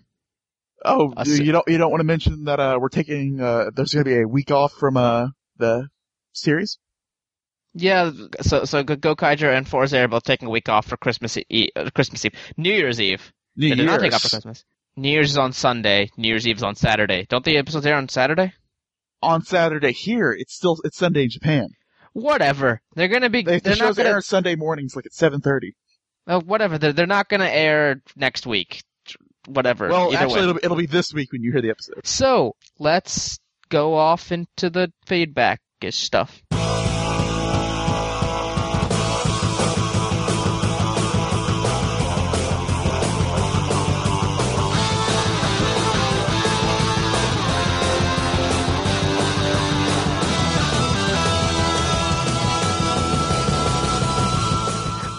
Oh, 0.83 1.13
see. 1.25 1.43
you 1.43 1.51
don't 1.51 1.67
you 1.67 1.77
don't 1.77 1.91
want 1.91 1.99
to 1.99 2.05
mention 2.05 2.45
that 2.45 2.59
uh, 2.59 2.79
we're 2.81 2.89
taking 2.89 3.39
uh, 3.39 3.69
there's 3.75 3.93
going 3.93 4.05
to 4.05 4.09
be 4.09 4.21
a 4.21 4.27
week 4.27 4.49
off 4.49 4.73
from 4.73 4.97
uh, 4.97 5.27
the 5.57 5.89
series. 6.33 6.77
Yeah, 7.75 8.11
so 8.41 8.65
so 8.65 8.83
Go- 8.83 9.15
Go 9.15 9.15
and 9.25 9.67
Fourze 9.67 9.93
are 9.93 10.07
both 10.07 10.23
taking 10.23 10.47
a 10.47 10.51
week 10.51 10.69
off 10.69 10.85
for 10.87 10.97
Christmas 10.97 11.37
Eve, 11.49 11.69
uh, 11.75 11.89
Christmas 11.95 12.23
Eve, 12.23 12.33
New 12.57 12.71
Year's 12.71 13.01
Eve. 13.01 13.31
New 13.55 13.69
They 13.69 13.75
did 13.75 13.85
not 13.85 13.99
take 13.99 14.11
Year's. 14.11 14.13
off 14.15 14.21
for 14.23 14.29
Christmas. 14.29 14.63
New 14.95 15.09
Year's 15.09 15.31
is 15.31 15.37
on 15.39 15.53
Sunday. 15.53 16.09
New 16.17 16.27
Year's 16.27 16.47
Eve 16.47 16.57
is 16.57 16.63
on 16.63 16.75
Saturday. 16.75 17.25
Don't 17.29 17.43
the 17.43 17.57
episodes 17.57 17.85
air 17.85 17.95
on 17.95 18.09
Saturday? 18.09 18.53
on 19.23 19.41
Saturday 19.41 19.93
here. 19.93 20.33
It's 20.33 20.53
still 20.53 20.77
it's 20.83 20.97
Sunday 20.97 21.23
in 21.23 21.29
Japan. 21.29 21.69
Whatever. 22.11 22.81
They're 22.95 23.07
gonna 23.07 23.29
be. 23.29 23.41
They, 23.41 23.55
the 23.57 23.61
they're 23.61 23.71
not 23.77 23.85
shows 23.87 23.97
gonna. 23.97 24.09
air 24.09 24.21
Sunday 24.21 24.55
mornings, 24.55 24.95
like 24.95 25.05
at 25.07 25.13
seven 25.13 25.39
thirty. 25.41 25.75
Oh, 26.27 26.41
whatever. 26.41 26.77
They're 26.77 26.93
they're 26.93 27.07
not 27.07 27.27
gonna 27.29 27.47
air 27.49 28.01
next 28.15 28.45
week. 28.45 28.83
Whatever. 29.47 29.87
Well, 29.89 30.09
Either 30.09 30.17
actually, 30.17 30.33
way. 30.35 30.41
it'll, 30.41 30.53
be- 30.53 30.59
it'll 30.63 30.77
be 30.77 30.85
this 30.85 31.13
week 31.13 31.31
when 31.31 31.41
you 31.41 31.51
hear 31.51 31.61
the 31.61 31.69
episode. 31.71 32.05
So 32.05 32.55
let's 32.79 33.39
go 33.69 33.95
off 33.95 34.31
into 34.31 34.69
the 34.69 34.91
feedback 35.05 35.59
stuff. 35.91 36.41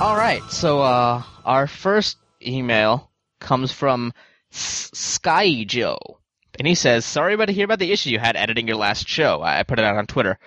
All 0.00 0.16
right, 0.16 0.42
so 0.50 0.82
uh, 0.82 1.22
our 1.46 1.66
first 1.66 2.18
email 2.44 3.10
comes 3.40 3.72
from 3.72 4.12
S- 4.52 4.90
Sky 4.92 5.64
Joe, 5.64 6.18
and 6.58 6.66
he 6.66 6.74
says, 6.74 7.04
"Sorry 7.04 7.34
about 7.34 7.46
to 7.46 7.52
hear 7.52 7.64
about 7.64 7.78
the 7.78 7.92
issue 7.92 8.10
you 8.10 8.18
had 8.18 8.36
editing 8.36 8.68
your 8.68 8.76
last 8.76 9.08
show. 9.08 9.42
I 9.42 9.62
put 9.62 9.78
it 9.78 9.84
out 9.84 9.96
on 9.96 10.06
Twitter. 10.06 10.38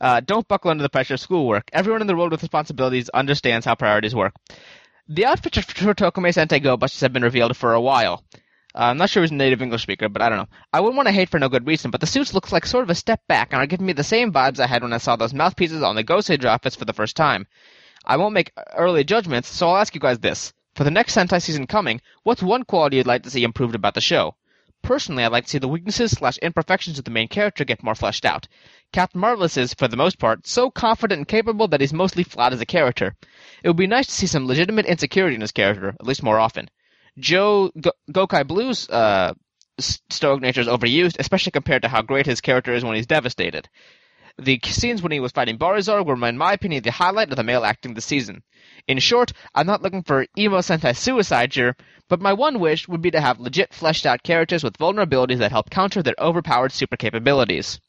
Uh, 0.00 0.20
don't 0.20 0.46
buckle 0.48 0.70
under 0.70 0.82
the 0.82 0.88
pressure 0.88 1.14
of 1.14 1.20
schoolwork. 1.20 1.70
Everyone 1.72 2.00
in 2.00 2.06
the 2.06 2.16
world 2.16 2.30
with 2.30 2.42
responsibilities 2.42 3.08
understands 3.10 3.64
how 3.64 3.74
priorities 3.74 4.14
work. 4.14 4.34
The 5.08 5.26
outfits 5.26 5.58
for 5.58 5.94
Tokumei 5.94 6.34
Sentai 6.34 6.62
Go 6.62 6.76
Busters 6.76 7.00
have 7.00 7.12
been 7.12 7.22
revealed 7.22 7.56
for 7.56 7.72
a 7.72 7.80
while. 7.80 8.24
Uh, 8.74 8.90
I'm 8.90 8.98
not 8.98 9.08
sure 9.08 9.22
he's 9.22 9.30
a 9.30 9.34
native 9.34 9.62
English 9.62 9.82
speaker, 9.82 10.08
but 10.08 10.20
I 10.20 10.28
don't 10.28 10.38
know. 10.38 10.48
I 10.72 10.80
wouldn't 10.80 10.96
want 10.96 11.06
to 11.06 11.14
hate 11.14 11.30
for 11.30 11.38
no 11.38 11.48
good 11.48 11.66
reason, 11.66 11.90
but 11.90 12.00
the 12.00 12.06
suits 12.06 12.34
look 12.34 12.52
like 12.52 12.66
sort 12.66 12.82
of 12.82 12.90
a 12.90 12.94
step 12.94 13.20
back 13.26 13.52
and 13.52 13.62
are 13.62 13.66
giving 13.66 13.86
me 13.86 13.94
the 13.94 14.04
same 14.04 14.32
vibes 14.32 14.60
I 14.60 14.66
had 14.66 14.82
when 14.82 14.92
I 14.92 14.98
saw 14.98 15.16
those 15.16 15.32
mouthpieces 15.32 15.82
on 15.82 15.96
the 15.96 16.04
Gosei 16.04 16.44
outfits 16.44 16.76
for 16.76 16.84
the 16.84 16.92
first 16.92 17.16
time. 17.16 17.46
I 18.04 18.18
won't 18.18 18.34
make 18.34 18.52
early 18.76 19.02
judgments, 19.02 19.48
so 19.48 19.68
I'll 19.68 19.78
ask 19.78 19.94
you 19.94 20.00
guys 20.00 20.18
this. 20.18 20.52
For 20.74 20.84
the 20.84 20.90
next 20.90 21.16
Sentai 21.16 21.40
season 21.40 21.66
coming, 21.66 22.02
what's 22.22 22.42
one 22.42 22.64
quality 22.64 22.98
you'd 22.98 23.06
like 23.06 23.22
to 23.22 23.30
see 23.30 23.44
improved 23.44 23.74
about 23.74 23.94
the 23.94 24.02
show? 24.02 24.34
Personally, 24.86 25.24
I'd 25.24 25.32
like 25.32 25.42
to 25.46 25.50
see 25.50 25.58
the 25.58 25.66
weaknesses 25.66 26.12
slash 26.12 26.38
imperfections 26.38 26.96
of 26.96 27.04
the 27.04 27.10
main 27.10 27.26
character 27.26 27.64
get 27.64 27.82
more 27.82 27.96
fleshed 27.96 28.24
out. 28.24 28.46
Captain 28.92 29.20
Marvelous 29.20 29.56
is, 29.56 29.74
for 29.74 29.88
the 29.88 29.96
most 29.96 30.16
part, 30.16 30.46
so 30.46 30.70
confident 30.70 31.18
and 31.18 31.26
capable 31.26 31.66
that 31.66 31.80
he's 31.80 31.92
mostly 31.92 32.22
flat 32.22 32.52
as 32.52 32.60
a 32.60 32.66
character. 32.66 33.16
It 33.64 33.68
would 33.68 33.76
be 33.76 33.88
nice 33.88 34.06
to 34.06 34.12
see 34.12 34.28
some 34.28 34.46
legitimate 34.46 34.86
insecurity 34.86 35.34
in 35.34 35.40
his 35.40 35.50
character, 35.50 35.88
at 35.88 36.06
least 36.06 36.22
more 36.22 36.38
often. 36.38 36.70
Joe 37.18 37.72
Go- 37.80 37.90
Gokai 38.12 38.46
Blue's 38.46 38.88
uh, 38.88 39.34
stoic 39.80 40.40
nature 40.40 40.60
is 40.60 40.68
overused, 40.68 41.16
especially 41.18 41.50
compared 41.50 41.82
to 41.82 41.88
how 41.88 42.02
great 42.02 42.26
his 42.26 42.40
character 42.40 42.72
is 42.72 42.84
when 42.84 42.94
he's 42.94 43.08
devastated. 43.08 43.68
The 44.38 44.60
scenes 44.64 45.00
when 45.00 45.12
he 45.12 45.20
was 45.20 45.32
fighting 45.32 45.56
Barizorg 45.56 46.04
were, 46.04 46.28
in 46.28 46.36
my 46.36 46.52
opinion, 46.52 46.82
the 46.82 46.90
highlight 46.90 47.30
of 47.30 47.36
the 47.36 47.42
male 47.42 47.64
acting 47.64 47.94
this 47.94 48.04
season. 48.04 48.42
In 48.86 48.98
short, 48.98 49.32
I'm 49.54 49.66
not 49.66 49.80
looking 49.80 50.02
for 50.02 50.26
emo 50.36 50.58
Sentai 50.58 50.94
suicide 50.94 51.54
here, 51.54 51.74
but 52.08 52.20
my 52.20 52.34
one 52.34 52.60
wish 52.60 52.86
would 52.86 53.00
be 53.00 53.10
to 53.12 53.20
have 53.20 53.40
legit 53.40 53.72
fleshed 53.72 54.04
out 54.04 54.22
characters 54.22 54.62
with 54.62 54.76
vulnerabilities 54.76 55.38
that 55.38 55.52
help 55.52 55.70
counter 55.70 56.02
their 56.02 56.14
overpowered 56.18 56.72
super 56.72 56.96
capabilities. 56.96 57.80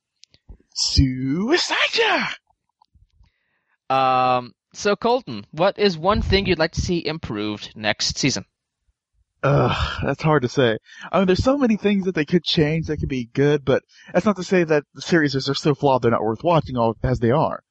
Suicide. 0.73 2.35
Um, 3.89 4.53
so 4.73 4.95
Colton, 4.95 5.45
what 5.51 5.77
is 5.77 5.97
one 5.97 6.21
thing 6.21 6.45
you'd 6.45 6.59
like 6.59 6.73
to 6.73 6.81
see 6.81 7.05
improved 7.05 7.73
next 7.75 8.17
season? 8.17 8.45
Ugh, 9.47 10.01
that's 10.03 10.21
hard 10.21 10.41
to 10.41 10.49
say. 10.49 10.77
I 11.09 11.19
mean, 11.19 11.27
there's 11.27 11.43
so 11.43 11.57
many 11.57 11.77
things 11.77 12.03
that 12.03 12.15
they 12.15 12.25
could 12.25 12.43
change 12.43 12.87
that 12.87 12.97
could 12.97 13.07
be 13.07 13.29
good, 13.33 13.63
but 13.63 13.81
that's 14.11 14.25
not 14.25 14.35
to 14.35 14.43
say 14.43 14.65
that 14.65 14.83
the 14.93 15.01
series 15.01 15.35
are 15.37 15.53
so 15.53 15.73
flawed 15.73 16.01
they're 16.01 16.11
not 16.11 16.21
worth 16.23 16.43
watching 16.43 16.75
all 16.75 16.97
as 17.01 17.19
they 17.19 17.31
are. 17.31 17.61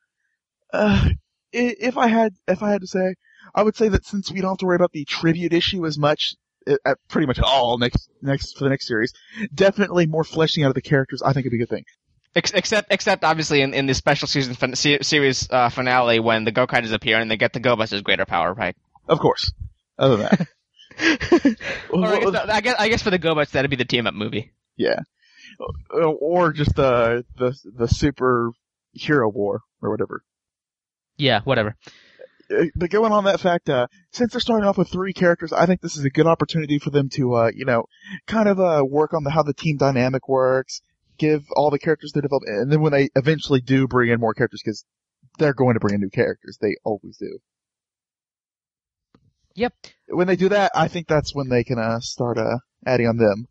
Uh, 0.73 1.11
if 1.53 1.99
I 1.99 2.07
had, 2.07 2.33
if 2.49 2.63
I 2.63 2.71
had 2.71 2.81
to 2.81 2.87
say, 2.87 3.15
I 3.55 3.63
would 3.63 3.77
say 3.77 3.89
that 3.89 4.07
since 4.07 4.33
we 4.33 4.41
don't 4.41 4.53
have 4.53 4.59
to 4.59 4.67
worry 4.67 4.77
about 4.77 4.93
the 4.93 5.05
tribute 5.05 5.53
issue 5.53 5.85
as 5.85 5.99
much, 5.99 6.35
uh, 6.67 6.77
at 6.87 6.97
pretty 7.09 7.27
much 7.27 7.41
all 7.41 7.77
next, 7.77 8.09
next, 8.23 8.57
for 8.57 8.65
the 8.65 8.71
next 8.71 8.89
series, 8.89 9.13
definitely 9.55 10.07
more 10.07 10.25
fleshing 10.25 10.65
out 10.65 10.69
of 10.69 10.75
the 10.75 10.83
characters, 10.83 11.21
I 11.21 11.35
think 11.35 11.45
would 11.45 11.51
be 11.51 11.59
a 11.59 11.67
good 11.67 11.69
thing. 11.69 11.85
Except, 12.35 12.91
except 12.91 13.23
obviously 13.23 13.61
in, 13.61 13.75
in 13.75 13.85
the 13.85 13.95
special 13.95 14.29
season 14.29 14.55
fin- 14.55 14.77
series 14.77 15.51
uh, 15.51 15.69
finale 15.69 16.21
when 16.21 16.45
the 16.45 16.53
Gokaigers 16.53 16.93
appear 16.93 17.19
and 17.19 17.31
they 17.31 17.37
get 17.37 17.53
the 17.53 17.61
Go 17.61 17.77
Busters 17.77 18.03
greater 18.03 18.25
power, 18.25 18.55
right? 18.55 18.77
Of 19.09 19.19
course. 19.19 19.53
Other 19.99 20.17
than 20.17 20.27
that. 20.31 20.49
or 21.91 22.07
I 22.07 22.21
guess, 22.21 22.37
I 22.49 22.61
guess, 22.61 22.75
I 22.79 22.89
guess 22.89 23.03
for 23.03 23.11
the 23.11 23.19
Go 23.19 23.35
Busters 23.35 23.53
that'd 23.53 23.71
be 23.71 23.77
the 23.77 23.85
team 23.85 24.07
up 24.07 24.15
movie. 24.15 24.53
Yeah. 24.77 25.01
Or 25.91 26.53
just 26.53 26.75
the, 26.75 27.25
the, 27.37 27.57
the 27.65 27.89
super 27.89 28.51
hero 28.93 29.29
war, 29.29 29.63
or 29.81 29.91
whatever. 29.91 30.23
Yeah, 31.17 31.41
whatever. 31.45 31.77
Uh, 32.51 32.65
but 32.75 32.91
going 32.91 33.13
on 33.13 33.25
that 33.25 33.41
fact, 33.41 33.69
uh, 33.69 33.87
since 34.13 34.33
they're 34.33 34.41
starting 34.41 34.69
off 34.69 34.79
with 34.79 34.91
three 34.91 35.13
characters, 35.13 35.53
I 35.53 35.67
think 35.67 35.81
this 35.81 35.97
is 35.97 36.05
a 36.05 36.11
good 36.11 36.27
opportunity 36.27 36.79
for 36.79 36.91
them 36.91 37.09
to, 37.11 37.35
uh, 37.35 37.51
you 37.55 37.65
know, 37.65 37.87
kind 38.27 38.49
of, 38.49 38.61
uh, 38.61 38.85
work 38.87 39.15
on 39.15 39.25
the, 39.25 39.31
how 39.31 39.43
the 39.43 39.55
team 39.55 39.77
dynamic 39.79 40.29
works, 40.29 40.83
give 41.19 41.45
all 41.57 41.71
the 41.71 41.79
characters 41.79 42.13
their 42.13 42.23
development, 42.23 42.59
and 42.59 42.73
then 42.73 42.81
when 42.81 42.93
they 42.93 43.09
eventually 43.17 43.61
do 43.61 43.89
bring 43.89 44.11
in 44.11 44.21
more 44.21 44.35
characters, 44.35 44.61
because 44.65 44.85
they're 45.39 45.55
going 45.55 45.75
to 45.75 45.81
bring 45.81 45.95
in 45.95 46.01
new 46.01 46.11
characters, 46.11 46.59
they 46.61 46.77
always 46.85 47.17
do. 47.17 47.39
Yep. 49.57 49.75
When 50.09 50.29
they 50.29 50.37
do 50.37 50.49
that, 50.51 50.71
I 50.75 50.89
think 50.89 51.09
that's 51.09 51.35
when 51.35 51.49
they 51.49 51.65
can, 51.65 51.79
uh, 51.79 52.01
start, 52.01 52.39
uh, 52.39 52.59
adding 52.87 53.09
on 53.09 53.17
them. 53.17 53.49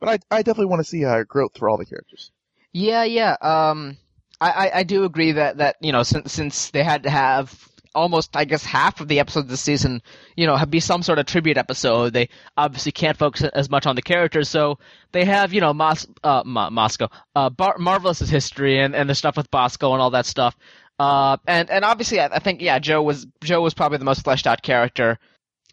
But 0.00 0.08
I, 0.30 0.38
I 0.38 0.42
definitely 0.42 0.66
want 0.66 0.80
to 0.80 0.88
see, 0.88 1.04
uh, 1.04 1.22
growth 1.22 1.56
for 1.56 1.68
all 1.70 1.78
the 1.78 1.86
characters. 1.86 2.32
Yeah, 2.72 3.04
yeah. 3.04 3.36
Um, 3.40 3.96
I, 4.40 4.50
I, 4.50 4.78
I 4.78 4.82
do 4.82 5.04
agree 5.04 5.32
that, 5.32 5.58
that 5.58 5.76
you 5.80 5.92
know 5.92 6.02
since 6.02 6.32
since 6.32 6.70
they 6.70 6.82
had 6.82 7.04
to 7.04 7.10
have 7.10 7.56
almost, 7.94 8.34
I 8.36 8.46
guess, 8.46 8.64
half 8.64 9.00
of 9.00 9.08
the 9.08 9.20
episodes 9.20 9.48
this 9.48 9.60
season, 9.60 10.02
you 10.34 10.46
know, 10.46 10.56
have 10.56 10.70
be 10.70 10.80
some 10.80 11.02
sort 11.02 11.18
of 11.18 11.26
tribute 11.26 11.58
episode. 11.58 12.14
They 12.14 12.30
obviously 12.56 12.92
can't 12.92 13.18
focus 13.18 13.42
as 13.42 13.68
much 13.68 13.86
on 13.86 13.96
the 13.96 14.02
characters, 14.02 14.48
so 14.48 14.78
they 15.12 15.26
have, 15.26 15.52
you 15.52 15.60
know, 15.60 15.74
Mos- 15.74 16.06
uh, 16.24 16.42
Mo- 16.44 16.70
Moscow, 16.70 17.08
uh, 17.36 17.50
Bar- 17.50 17.78
Marvelous's 17.78 18.30
history 18.30 18.80
and, 18.80 18.96
and 18.96 19.10
the 19.10 19.14
stuff 19.14 19.36
with 19.36 19.50
Bosco 19.50 19.92
and 19.92 20.00
all 20.00 20.10
that 20.10 20.24
stuff. 20.24 20.56
Uh, 20.98 21.36
and, 21.46 21.68
and 21.68 21.84
obviously, 21.84 22.18
I, 22.18 22.26
I 22.26 22.38
think, 22.38 22.62
yeah, 22.62 22.78
Joe 22.78 23.02
was, 23.02 23.26
Joe 23.44 23.60
was 23.60 23.74
probably 23.74 23.98
the 23.98 24.06
most 24.06 24.24
fleshed 24.24 24.46
out 24.46 24.62
character. 24.62 25.18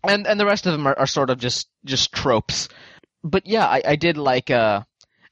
And, 0.03 0.27
and 0.27 0.39
the 0.39 0.45
rest 0.45 0.65
of 0.65 0.71
them 0.71 0.87
are, 0.87 0.97
are 0.97 1.07
sort 1.07 1.29
of 1.29 1.39
just, 1.39 1.67
just 1.85 2.11
tropes. 2.11 2.69
But 3.23 3.45
yeah, 3.45 3.65
I, 3.67 3.81
I 3.85 3.95
did 3.95 4.17
like, 4.17 4.49
uh, 4.49 4.83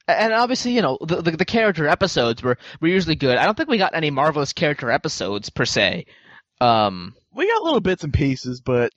and 0.06 0.32
obviously, 0.32 0.72
you 0.72 0.82
know, 0.82 0.98
the, 1.00 1.22
the, 1.22 1.30
the 1.32 1.44
character 1.44 1.86
episodes 1.86 2.42
were 2.42 2.58
were 2.80 2.88
usually 2.88 3.14
good. 3.14 3.36
I 3.36 3.44
don't 3.44 3.56
think 3.56 3.68
we 3.68 3.78
got 3.78 3.94
any 3.94 4.10
marvelous 4.10 4.52
character 4.52 4.90
episodes 4.90 5.50
per 5.50 5.64
se. 5.64 6.06
Um, 6.60 7.14
We 7.34 7.46
got 7.46 7.62
little 7.62 7.80
bits 7.80 8.04
and 8.04 8.12
pieces, 8.12 8.60
but 8.60 8.92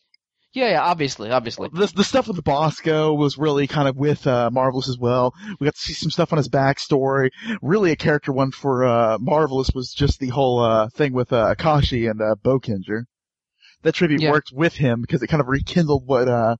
yeah, 0.54 0.72
yeah, 0.72 0.82
obviously, 0.82 1.30
obviously. 1.32 1.70
the 1.72 1.88
the 1.88 2.04
stuff 2.04 2.28
with 2.28 2.44
Bosco 2.44 3.14
was 3.14 3.38
really 3.38 3.68
kind 3.68 3.88
of 3.88 3.96
with 3.96 4.26
uh, 4.28 4.50
Marvelous 4.52 4.90
as 4.90 4.98
well. 4.98 5.34
We 5.60 5.66
got 5.66 5.76
to 5.76 5.82
see 5.82 5.94
some 5.94 6.12
stuff 6.12 6.34
on 6.34 6.38
his 6.38 6.50
backstory. 6.50 7.30
Really, 7.62 7.92
a 7.92 7.96
character 7.96 8.34
one 8.34 8.52
for 8.52 8.84
uh, 8.84 9.18
Marvelous 9.20 9.70
was 9.74 9.94
just 9.94 10.20
the 10.20 10.30
whole 10.30 10.60
uh, 10.60 10.90
thing 10.90 11.14
with 11.14 11.32
uh, 11.32 11.54
Akashi 11.56 12.10
and 12.10 12.22
uh, 12.22 12.36
Bokenger. 12.44 13.04
That 13.84 13.94
tribute 13.96 14.22
Yeah. 14.22 14.32
worked 14.32 14.52
with 14.54 14.74
him 14.76 15.02
because 15.02 15.24
it 15.24 15.28
kind 15.28 15.42
of 15.42 15.48
rekindled 15.48 16.06
what 16.06 16.28
uh, 16.28 16.56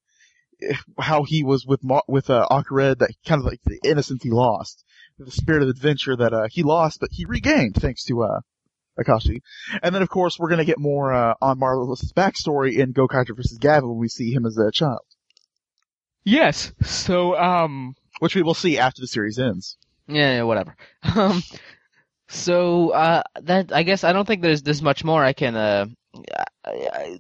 how 1.00 1.24
he 1.24 1.44
was 1.44 1.66
with 1.66 1.84
Mar- 1.84 2.04
with 2.08 2.30
uh, 2.30 2.48
Akared, 2.50 3.00
that 3.00 3.12
kind 3.26 3.40
of 3.40 3.46
like 3.46 3.62
the 3.66 3.80
innocence 3.84 4.24
he 4.24 4.30
lost, 4.32 4.84
the 5.20 5.32
spirit 5.32 5.62
of 5.64 5.70
adventure 5.70 6.16
that 6.16 6.34
uh, 6.34 6.48
he 6.52 6.64
lost, 6.64 7.00
but 7.00 7.10
he 7.12 7.26
regained 7.26 7.76
thanks 7.76 8.04
to 8.06 8.24
uh, 8.24 8.40
Akashi. 9.00 9.42
And 9.84 9.94
then, 9.94 10.02
of 10.02 10.10
course, 10.10 10.38
we're 10.40 10.50
gonna 10.50 10.66
get 10.66 10.80
more 10.80 11.14
uh, 11.14 11.34
on 11.42 11.60
Marvelous's 11.60 12.14
backstory 12.14 12.78
in 12.78 12.94
Gokaiger 12.94 13.36
vs. 13.36 13.58
Gavan 13.60 13.90
when 13.90 13.98
we 14.00 14.08
see 14.08 14.32
him 14.34 14.46
as 14.46 14.58
a 14.58 14.72
child, 14.72 15.02
Yes. 16.24 16.72
So, 16.84 17.38
um, 17.38 17.96
which 18.20 18.36
we 18.36 18.44
will 18.44 18.54
see 18.54 18.78
after 18.78 19.02
the 19.02 19.08
series 19.08 19.40
ends. 19.40 19.78
yeah, 20.08 20.36
yeah, 20.38 20.44
whatever. 20.44 20.76
Um, 21.16 21.42
so 22.30 22.92
uh, 22.92 23.24
that 23.42 23.74
I 23.74 23.84
guess 23.84 24.04
I 24.06 24.14
don't 24.14 24.26
think 24.26 24.42
there's 24.42 24.62
there's 24.62 24.82
much 24.82 25.04
more 25.04 25.24
I 25.24 25.34
can. 25.34 25.56
Uh, 25.56 25.88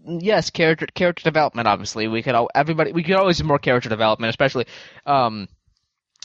yes, 0.05 0.49
character 0.49 0.87
character 0.93 1.23
development. 1.23 1.67
Obviously, 1.67 2.07
we 2.07 2.21
could 2.21 2.35
all, 2.35 2.49
everybody 2.53 2.91
we 2.91 3.03
could 3.03 3.15
always 3.15 3.37
do 3.37 3.43
more 3.43 3.59
character 3.59 3.89
development, 3.89 4.29
especially 4.29 4.65
um, 5.05 5.47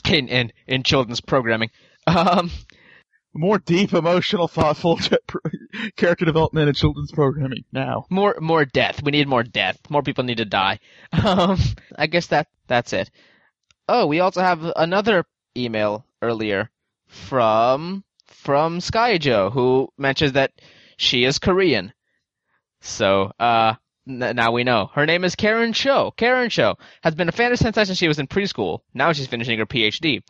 in 0.09 0.27
in 0.27 0.51
in 0.67 0.83
children's 0.83 1.21
programming. 1.21 1.69
Um, 2.07 2.49
More 3.33 3.59
deep, 3.59 3.93
emotional, 3.93 4.47
thoughtful 4.47 4.97
character 5.97 6.23
development 6.25 6.69
in 6.69 6.73
children's 6.73 7.11
programming 7.11 7.65
now. 7.73 8.05
more 8.09 8.37
more 8.39 8.63
death. 8.63 9.03
We 9.03 9.11
need 9.11 9.27
more 9.27 9.43
death. 9.43 9.77
More 9.89 10.01
people 10.01 10.23
need 10.23 10.37
to 10.37 10.45
die. 10.45 10.79
Um, 11.11 11.57
I 11.97 12.07
guess 12.07 12.27
that 12.27 12.47
that's 12.67 12.93
it. 12.93 13.11
Oh, 13.89 14.05
we 14.07 14.21
also 14.21 14.41
have 14.41 14.63
another 14.77 15.25
email 15.57 16.05
earlier 16.21 16.69
from 17.07 18.05
from 18.27 18.79
Skyjo 18.79 19.51
who 19.51 19.89
mentions 19.97 20.31
that 20.31 20.51
she 20.95 21.25
is 21.25 21.39
Korean. 21.39 21.91
So, 22.81 23.31
uh, 23.39 23.75
n- 24.07 24.35
now 24.35 24.51
we 24.51 24.63
know. 24.63 24.89
Her 24.93 25.05
name 25.05 25.23
is 25.23 25.35
Karen 25.35 25.73
Cho. 25.73 26.11
Karen 26.17 26.49
Cho 26.49 26.75
has 27.03 27.15
been 27.15 27.29
a 27.29 27.31
fan 27.31 27.55
since 27.57 27.97
she 27.97 28.07
was 28.07 28.19
in 28.19 28.27
preschool. 28.27 28.79
Now 28.93 29.13
she's 29.13 29.27
finishing 29.27 29.59
her 29.59 29.65
PhD. 29.65 30.21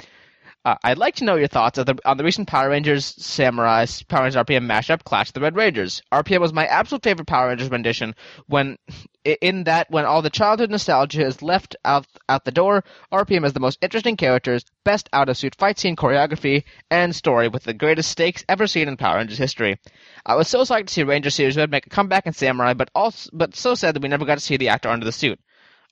Uh, 0.66 0.76
I'd 0.84 0.98
like 0.98 1.16
to 1.16 1.24
know 1.24 1.36
your 1.36 1.48
thoughts 1.48 1.80
on 1.80 1.86
the, 1.86 1.98
on 2.04 2.18
the 2.18 2.26
recent 2.26 2.48
Power 2.48 2.70
Rangers 2.70 3.06
Samurai 3.06 3.86
Power 4.10 4.24
Rangers 4.24 4.44
RPM 4.44 4.66
mashup, 4.66 5.04
Clash 5.04 5.30
of 5.30 5.34
the 5.34 5.40
Red 5.40 5.56
Rangers. 5.56 6.02
RPM 6.12 6.42
was 6.42 6.52
my 6.52 6.66
absolute 6.66 7.04
favorite 7.04 7.28
Power 7.28 7.48
Rangers 7.48 7.70
rendition. 7.70 8.16
When 8.48 8.78
in 9.24 9.64
that, 9.64 9.90
when 9.90 10.06
all 10.06 10.22
the 10.22 10.30
childhood 10.30 10.70
nostalgia 10.70 11.26
is 11.26 11.42
left 11.42 11.78
out 11.86 12.06
out 12.28 12.44
the 12.44 12.52
door, 12.52 12.84
RPM 13.14 13.44
has 13.44 13.54
the 13.54 13.62
most 13.62 13.78
interesting 13.82 14.18
characters, 14.18 14.66
best 14.84 15.08
out 15.14 15.30
of 15.30 15.38
suit 15.38 15.56
fight 15.56 15.80
scene 15.80 15.96
choreography, 15.96 16.64
and 16.92 17.16
story 17.16 17.48
with 17.48 17.64
the 17.64 17.74
greatest 17.74 18.12
stakes 18.12 18.44
ever 18.50 18.68
seen 18.68 18.90
in 18.90 18.98
Power 18.98 19.18
Rangers 19.18 19.38
history. 19.38 19.80
I 20.26 20.36
was 20.36 20.50
so 20.50 20.64
psyched 20.64 20.88
to 20.88 20.94
see 20.94 21.04
Ranger 21.04 21.30
Series 21.30 21.56
Red 21.56 21.72
make 21.72 21.88
a 21.88 21.90
comeback 21.90 22.28
in 22.28 22.34
Samurai, 22.34 22.74
but 22.74 22.92
also 22.94 23.30
but 23.32 23.56
so 23.56 23.74
sad 23.74 23.96
that 23.96 24.02
we 24.04 24.10
never 24.10 24.26
got 24.26 24.36
to 24.36 24.44
see 24.44 24.58
the 24.58 24.70
actor 24.70 24.90
under 24.90 25.06
the 25.06 25.14
suit. 25.14 25.40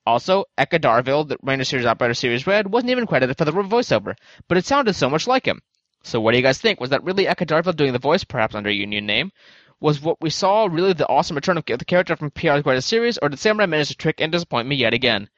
Also, 0.05 0.45
Eka 0.57 0.79
Darville, 0.79 1.27
the 1.27 1.37
Ranger 1.41 1.63
Series 1.63 1.85
Operator 1.85 2.13
Series 2.13 2.45
Red, 2.45 2.71
wasn't 2.71 2.91
even 2.91 3.07
credited 3.07 3.37
for 3.37 3.45
the 3.45 3.51
voiceover, 3.51 4.15
but 4.47 4.57
it 4.57 4.65
sounded 4.65 4.95
so 4.95 5.09
much 5.09 5.25
like 5.25 5.45
him. 5.45 5.61
So 6.03 6.21
what 6.21 6.31
do 6.31 6.37
you 6.37 6.43
guys 6.43 6.59
think? 6.59 6.79
Was 6.79 6.91
that 6.91 7.03
really 7.03 7.25
Eka 7.25 7.47
Darville 7.47 7.75
doing 7.75 7.93
the 7.93 7.99
voice, 7.99 8.23
perhaps 8.23 8.53
under 8.53 8.69
a 8.69 8.73
union 8.73 9.07
name? 9.07 9.31
Was 9.79 10.01
what 10.01 10.21
we 10.21 10.29
saw 10.29 10.65
really 10.65 10.93
the 10.93 11.07
awesome 11.07 11.35
return 11.35 11.57
of 11.57 11.65
the 11.65 11.85
character 11.85 12.15
from 12.15 12.29
PR's 12.29 12.61
greatest 12.61 12.87
series, 12.87 13.17
or 13.17 13.29
did 13.29 13.39
Samurai 13.39 13.65
manage 13.65 13.87
to 13.87 13.95
trick 13.95 14.21
and 14.21 14.31
disappoint 14.31 14.67
me 14.67 14.75
yet 14.75 14.93
again? 14.93 15.29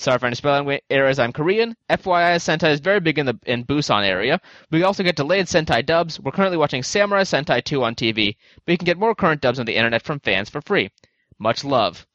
Sorry 0.00 0.18
for 0.18 0.26
any 0.26 0.36
spelling 0.36 0.78
errors, 0.90 1.18
I'm 1.18 1.32
Korean. 1.32 1.76
FYI, 1.90 2.36
Sentai 2.36 2.70
is 2.70 2.78
very 2.78 3.00
big 3.00 3.18
in 3.18 3.26
the 3.26 3.36
in 3.46 3.64
Busan 3.64 4.04
area. 4.04 4.40
We 4.70 4.84
also 4.84 5.02
get 5.02 5.16
delayed 5.16 5.46
Sentai 5.46 5.84
dubs. 5.84 6.20
We're 6.20 6.30
currently 6.30 6.56
watching 6.56 6.84
Samurai 6.84 7.22
Sentai 7.22 7.64
2 7.64 7.82
on 7.82 7.96
TV, 7.96 8.36
but 8.64 8.72
you 8.72 8.78
can 8.78 8.86
get 8.86 8.96
more 8.96 9.14
current 9.14 9.40
dubs 9.40 9.58
on 9.58 9.66
the 9.66 9.74
internet 9.74 10.04
from 10.04 10.20
fans 10.20 10.50
for 10.50 10.60
free. 10.60 10.90
Much 11.40 11.64
love. 11.64 12.06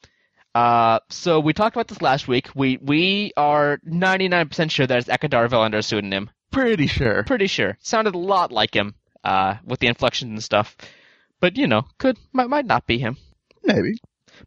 Uh, 0.53 0.99
so 1.09 1.39
we 1.39 1.53
talked 1.53 1.75
about 1.75 1.87
this 1.87 2.01
last 2.01 2.27
week. 2.27 2.49
We 2.55 2.77
we 2.81 3.33
are 3.35 3.79
99% 3.87 4.69
sure 4.71 4.85
that 4.85 4.99
it's 4.99 5.09
Eka 5.09 5.29
Darville 5.29 5.63
under 5.65 5.79
a 5.79 5.83
pseudonym. 5.83 6.29
Pretty 6.51 6.87
sure. 6.87 7.23
Pretty 7.23 7.47
sure. 7.47 7.77
Sounded 7.81 8.13
a 8.13 8.19
lot 8.19 8.51
like 8.51 8.75
him, 8.75 8.93
uh, 9.23 9.55
with 9.65 9.79
the 9.79 9.87
inflections 9.87 10.29
and 10.29 10.43
stuff. 10.43 10.77
But 11.39 11.57
you 11.57 11.67
know, 11.67 11.83
could 11.97 12.17
might 12.31 12.49
might 12.49 12.65
not 12.65 12.85
be 12.85 12.99
him. 12.99 13.17
Maybe. 13.63 13.97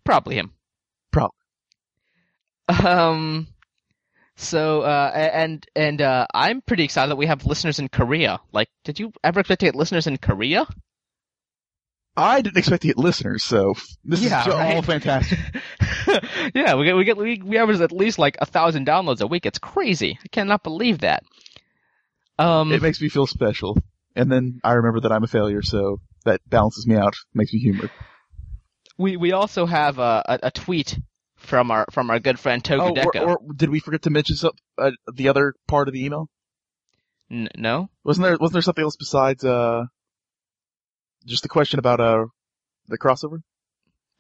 Probably 0.05 0.37
him. 0.37 0.53
Probably. 1.11 1.37
Um. 2.69 3.49
So, 4.37 4.83
uh, 4.83 5.11
and 5.15 5.67
and 5.75 6.03
uh, 6.03 6.27
I'm 6.33 6.61
pretty 6.61 6.85
excited 6.85 7.11
that 7.11 7.17
we 7.17 7.27
have 7.27 7.47
listeners 7.47 7.79
in 7.79 7.89
Korea. 7.89 8.39
Like, 8.53 8.69
did 8.85 9.01
you 9.01 9.13
ever 9.25 9.41
expect 9.41 9.61
to 9.61 9.67
get 9.67 9.75
listeners 9.75 10.07
in 10.07 10.19
Korea? 10.19 10.67
I 12.17 12.41
didn't 12.41 12.57
expect 12.57 12.83
to 12.83 12.89
get 12.89 12.97
listeners, 12.99 13.45
so 13.45 13.75
this 14.05 14.23
Yeah, 14.23 14.41
is 14.43 14.49
all 14.55 14.83
fantastic. 14.83 15.39
yeah, 16.55 16.75
we 16.75 16.85
get 16.85 16.97
we 16.97 17.05
get 17.05 17.17
we, 17.17 17.41
we 17.45 17.59
average 17.59 17.81
at 17.81 17.93
least 17.93 18.19
like 18.19 18.37
a 18.41 18.47
thousand 18.47 18.87
downloads 18.87 19.21
a 19.21 19.27
week. 19.27 19.45
It's 19.47 19.59
crazy. 19.59 20.19
I 20.25 20.29
cannot 20.29 20.63
believe 20.63 21.01
that. 21.01 21.23
Um, 22.39 22.73
It 22.73 22.83
makes 22.83 23.01
me 23.01 23.09
feel 23.09 23.27
special. 23.27 23.77
And 24.15 24.33
then 24.33 24.61
I 24.65 24.73
remember 24.73 25.01
that 25.01 25.13
I'm 25.13 25.25
a 25.25 25.27
failure, 25.29 25.63
so 25.63 26.01
that 26.25 26.41
balances 26.49 26.87
me 26.87 26.97
out, 26.97 27.15
makes 27.35 27.53
me 27.53 27.61
humored. 27.61 27.91
we 28.99 29.17
we 29.17 29.33
also 29.33 29.67
have 29.67 29.99
a, 29.99 30.23
a, 30.27 30.39
a 30.45 30.51
tweet 30.51 30.99
from 31.37 31.71
our 31.71 31.85
from 31.91 32.09
our 32.11 32.19
good 32.19 32.39
friend 32.39 32.63
Oh, 32.73 32.93
Togudeka. 32.93 33.21
or, 33.21 33.39
or 33.39 33.53
did 33.55 33.69
we 33.69 33.79
forget 33.81 34.03
to 34.03 34.11
mention 34.11 34.37
some, 34.37 34.53
uh, 34.79 34.93
the 35.13 35.29
other 35.29 35.55
part 35.69 35.89
of 35.89 35.93
the 35.95 36.05
email? 36.05 36.29
N- 37.31 37.49
no, 37.57 37.91
Wasn't 38.05 38.25
there 38.25 38.39
wasn't 38.39 38.55
there 38.55 38.63
something 38.63 38.85
else 38.85 38.97
besides 38.97 39.45
uh 39.45 39.85
just 41.27 41.43
the 41.43 41.49
question 41.49 41.79
about 41.79 42.01
uh 42.01 42.27
the 42.89 42.99
crossover? 42.99 43.41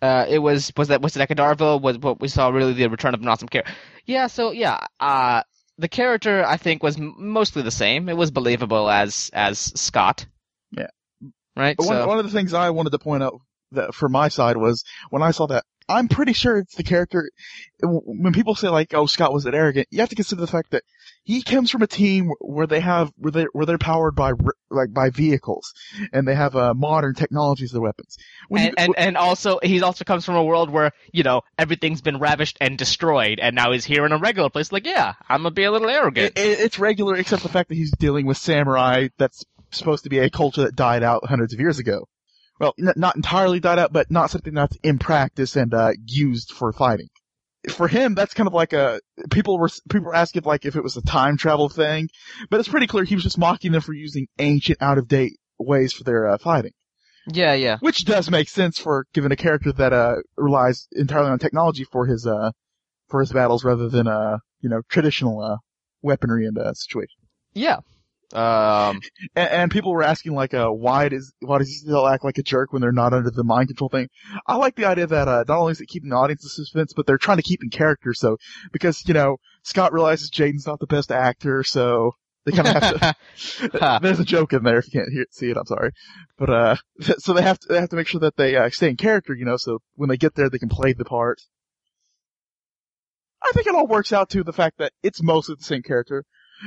uh, 0.03 0.27
it 0.29 0.39
was 0.39 0.73
was 0.77 0.89
that 0.89 1.01
was 1.01 1.17
it 1.17 1.29
Eka 1.29 1.37
Darville? 1.37 1.81
Was 1.81 1.99
what 1.99 2.21
we 2.21 2.29
saw 2.29 2.49
really 2.49 2.75
the 2.75 2.89
return 2.89 3.15
of 3.15 3.23
an 3.23 3.29
awesome 3.29 3.49
character? 3.49 3.73
Yeah, 4.05 4.27
so 4.27 4.51
yeah, 4.51 4.87
uh, 5.01 5.43
the 5.79 5.89
character 5.89 6.45
I 6.45 6.57
think 6.57 6.83
was 6.83 6.97
m- 6.99 7.15
mostly 7.17 7.63
the 7.63 7.71
same. 7.71 8.09
It 8.09 8.17
was 8.17 8.31
believable 8.31 8.91
as 8.91 9.31
as 9.33 9.59
Scott. 9.59 10.27
Yeah. 10.71 10.89
Right. 11.57 11.77
But 11.77 11.87
one, 11.87 11.97
so 11.97 12.07
one 12.07 12.19
of 12.19 12.27
the 12.27 12.33
things 12.33 12.53
I 12.53 12.71
wanted 12.71 12.91
to 12.91 12.99
point 12.99 13.23
out 13.23 13.41
that 13.73 13.95
for 13.95 14.09
my 14.09 14.29
side 14.29 14.57
was 14.57 14.85
when 15.11 15.23
I 15.23 15.31
saw 15.31 15.47
that 15.47 15.65
I'm 15.89 16.09
pretty 16.09 16.33
sure 16.33 16.59
it's 16.59 16.75
the 16.75 16.83
character. 16.83 17.31
When 17.83 18.33
people 18.33 18.55
say 18.55 18.69
like, 18.69 18.95
"Oh, 18.95 19.07
Scott 19.07 19.33
was 19.33 19.47
it 19.47 19.55
arrogant," 19.55 19.89
you 19.91 20.01
have 20.01 20.09
to 20.09 20.15
consider 20.17 20.41
the 20.41 20.47
fact 20.47 20.71
that 20.71 20.83
he 21.23 21.43
comes 21.43 21.71
from 21.71 21.83
a 21.83 21.87
team 21.87 22.31
where 22.41 22.67
they 22.67 22.81
have 22.81 23.13
where 23.17 23.31
they 23.31 23.45
where 23.53 23.67
they're 23.67 23.79
powered 23.79 24.15
by 24.15 24.33
like 24.71 24.93
by 24.93 25.11
vehicles 25.11 25.73
and 26.13 26.27
they 26.27 26.35
have 26.35 26.57
uh, 26.57 26.75
modern 26.75 27.15
technologies 27.15 27.73
as 27.75 27.79
weapons. 27.79 28.17
When 28.49 28.63
you- 28.63 28.69
and, 28.71 28.79
and 28.79 28.95
and 28.99 29.17
also 29.17 29.61
he 29.63 29.81
also 29.83 30.05
comes 30.05 30.25
from 30.25 30.35
a 30.37 30.45
world 30.45 30.71
where 30.71 30.91
you 31.13 31.23
know 31.23 31.43
everything's 31.59 32.01
been 32.01 32.19
ravished 32.19 32.57
and 32.61 32.77
destroyed, 32.79 33.39
and 33.41 33.55
now 33.55 33.73
he's 33.73 33.85
here 33.85 34.05
in 34.07 34.13
a 34.13 34.19
regular 34.19 34.51
place. 34.51 34.73
Like, 34.73 34.87
yeah, 34.87 35.15
I'm 35.29 35.43
gonna 35.43 35.51
be 35.53 35.65
a 35.65 35.71
little 35.73 35.89
arrogant. 35.91 36.37
it, 36.37 36.41
it- 36.45 36.61
it's 36.61 36.79
regular, 36.79 37.15
except 37.17 37.43
the 37.43 37.49
fact 37.49 37.69
that 37.69 37.77
he's 37.77 37.93
dealing 37.93 38.27
with 38.27 38.39
samurai. 38.39 39.09
That's 39.19 39.45
supposed 39.71 40.05
to 40.05 40.11
be 40.11 40.19
a 40.19 40.31
culture 40.31 40.63
that 40.63 40.75
died 40.75 41.03
out 41.03 41.27
hundreds 41.27 41.53
of 41.53 41.61
years 41.61 41.79
ago. 41.79 42.09
Well, 42.59 42.75
n- 42.79 42.93
not 42.97 43.17
entirely 43.17 43.61
died 43.61 43.79
out, 43.79 43.93
but 43.93 44.11
not 44.11 44.31
something 44.31 44.55
that's 44.55 44.77
in 44.83 44.99
practice 44.99 45.57
and 45.57 45.73
uh, 45.75 45.93
used 46.07 46.53
for 46.53 46.73
fighting. 46.73 47.09
For 47.71 47.89
him, 47.89 48.15
that's 48.15 48.33
kind 48.33 48.47
of 48.47 48.55
like 48.55 48.73
a 48.73 49.01
people 49.31 49.59
were 49.59 49.69
people 49.91 50.07
were 50.07 50.15
asking 50.15 50.43
like 50.45 50.65
if 50.65 50.77
it 50.77 50.85
was 50.85 50.97
a 50.97 51.03
time 51.03 51.37
travel 51.37 51.69
thing, 51.69 52.09
but 52.49 52.61
it's 52.61 52.69
pretty 52.69 52.87
clear 52.87 53.05
he 53.05 53.17
was 53.17 53.25
just 53.25 53.39
mocking 53.39 53.73
them 53.73 53.81
for 53.81 53.93
using 53.93 54.29
ancient, 54.39 54.81
out 54.81 54.99
of 54.99 55.09
date 55.09 55.33
ways 55.59 55.93
for 55.93 56.05
their 56.05 56.29
uh, 56.29 56.39
fighting, 56.39 56.71
yeah, 57.27 57.55
yeah. 57.55 57.79
which 57.81 58.05
does 58.05 58.31
make 58.31 58.49
sense 58.49 58.79
for 58.79 59.05
given 59.13 59.33
a 59.33 59.37
character 59.37 59.73
that 59.73 59.93
uh 59.93 60.15
relies 60.37 60.87
entirely 60.93 61.31
on 61.31 61.41
technology 61.41 61.85
for 61.91 62.07
his 62.07 62.25
uh 62.25 62.53
for 63.09 63.19
his 63.19 63.33
battles 63.33 63.65
rather 63.65 63.89
than 63.89 64.07
uh 64.07 64.39
you 64.61 64.69
know 64.69 64.83
traditional 64.89 65.41
uh 65.41 65.57
weaponry 66.03 66.47
and 66.47 66.57
uh 66.59 66.73
situation. 66.73 67.19
Yeah, 67.53 67.79
Um, 68.33 69.01
and, 69.37 69.51
and 69.51 69.71
people 69.71 69.93
were 69.93 70.03
asking 70.03 70.35
like, 70.35 70.53
uh, 70.53 70.69
why 70.69 71.09
does 71.09 71.33
why 71.41 71.59
does 71.59 71.69
he 71.69 71.75
still 71.75 72.07
act 72.07 72.25
like 72.25 72.39
a 72.39 72.43
jerk 72.43 72.73
when 72.73 72.83
they're 72.83 72.93
not 72.93 73.13
under 73.13 73.31
the 73.31 73.45
mind 73.45 73.69
control 73.69 73.89
thing? 73.89 74.09
I 74.47 74.57
like 74.57 74.75
the 74.75 74.87
idea 74.87 75.07
that 75.07 75.29
uh, 75.29 75.45
not 75.47 75.59
only 75.59 75.73
is 75.73 75.81
it 75.81 75.87
keeping 75.87 76.11
the 76.11 76.17
audience 76.17 76.45
in 76.45 76.49
suspense, 76.49 76.93
but 76.95 77.07
they're 77.07 77.19
trying 77.19 77.37
to 77.39 77.43
keep 77.43 77.63
in 77.63 77.71
character. 77.71 78.13
So 78.15 78.37
because 78.73 79.07
you 79.07 79.15
know 79.15 79.37
Scott 79.63 79.93
realizes 79.93 80.31
Jayden's 80.31 80.67
not 80.67 80.81
the 80.81 80.87
best 80.87 81.13
actor, 81.13 81.63
so 81.63 82.13
they 82.45 82.53
kind 82.53 82.69
of 82.69 82.75
have 82.83 83.17
to. 83.73 83.99
there's 84.03 84.21
a 84.21 84.25
joke 84.25 84.53
in 84.53 84.63
there 84.63 84.79
if 84.79 84.87
you 84.87 85.01
can't 85.01 85.13
hear, 85.13 85.27
see 85.31 85.51
it. 85.51 85.57
I'm 85.57 85.67
sorry, 85.67 85.91
but 86.37 86.51
uh, 86.51 86.77
so 87.19 87.33
they 87.33 87.43
have 87.43 87.59
to 87.61 87.69
they 87.69 87.81
have 87.81 87.91
to 87.91 87.97
make 87.97 88.09
sure 88.09 88.21
that 88.21 88.37
they 88.37 88.57
uh, 88.57 88.71
stay 88.71 88.89
in 88.89 88.97
character, 88.97 89.35
you 89.35 89.45
know. 89.45 89.57
So 89.57 89.79
when 89.95 90.09
they 90.09 90.17
get 90.17 90.35
there, 90.35 90.51
they 90.51 90.59
can 90.59 90.69
play 90.69 90.93
the 90.93 91.05
part. 91.05 91.41
I 93.43 93.53
think 93.53 93.67
it 93.67 93.75
all 93.75 93.87
works 93.87 94.13
out 94.13 94.31
to 94.31 94.43
the 94.43 94.53
fact 94.53 94.79
that 94.79 94.93
it's 95.03 95.23
mostly 95.23 95.55
the 95.57 95.65
same 95.65 95.83
character. 95.83 96.25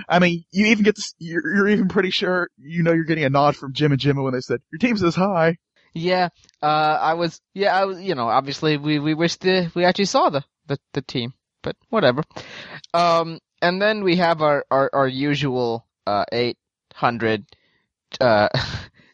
I 0.07 0.19
mean, 0.19 0.43
you 0.51 0.67
even 0.67 0.83
get 0.83 0.95
this, 0.95 1.13
you're, 1.19 1.41
you're 1.55 1.67
even 1.69 1.87
pretty 1.87 2.11
sure, 2.11 2.49
you 2.57 2.83
know, 2.83 2.91
you're 2.91 3.05
getting 3.05 3.23
a 3.23 3.29
nod 3.29 3.55
from 3.55 3.73
Jim 3.73 3.91
and 3.91 3.99
Jimmy 3.99 4.21
when 4.21 4.33
they 4.33 4.41
said, 4.41 4.61
your 4.71 4.79
team 4.79 4.97
says 4.97 5.15
hi. 5.15 5.57
yeah, 5.93 6.29
uh, 6.61 6.65
I 7.01 7.13
was, 7.15 7.41
yeah, 7.53 7.75
I 7.75 7.85
was, 7.85 8.01
you 8.01 8.15
know, 8.15 8.27
obviously 8.27 8.77
we, 8.77 8.99
we 8.99 9.13
wish 9.13 9.35
the, 9.37 9.71
we 9.75 9.85
actually 9.85 10.05
saw 10.05 10.29
the, 10.29 10.43
the, 10.67 10.79
the 10.93 11.01
team, 11.01 11.33
but 11.63 11.75
whatever. 11.89 12.23
Um, 12.93 13.39
and 13.61 13.81
then 13.81 14.03
we 14.03 14.17
have 14.17 14.41
our, 14.41 14.65
our, 14.69 14.89
our 14.93 15.07
usual, 15.07 15.85
uh, 16.05 16.25
800, 16.31 17.45
uh, 18.21 18.49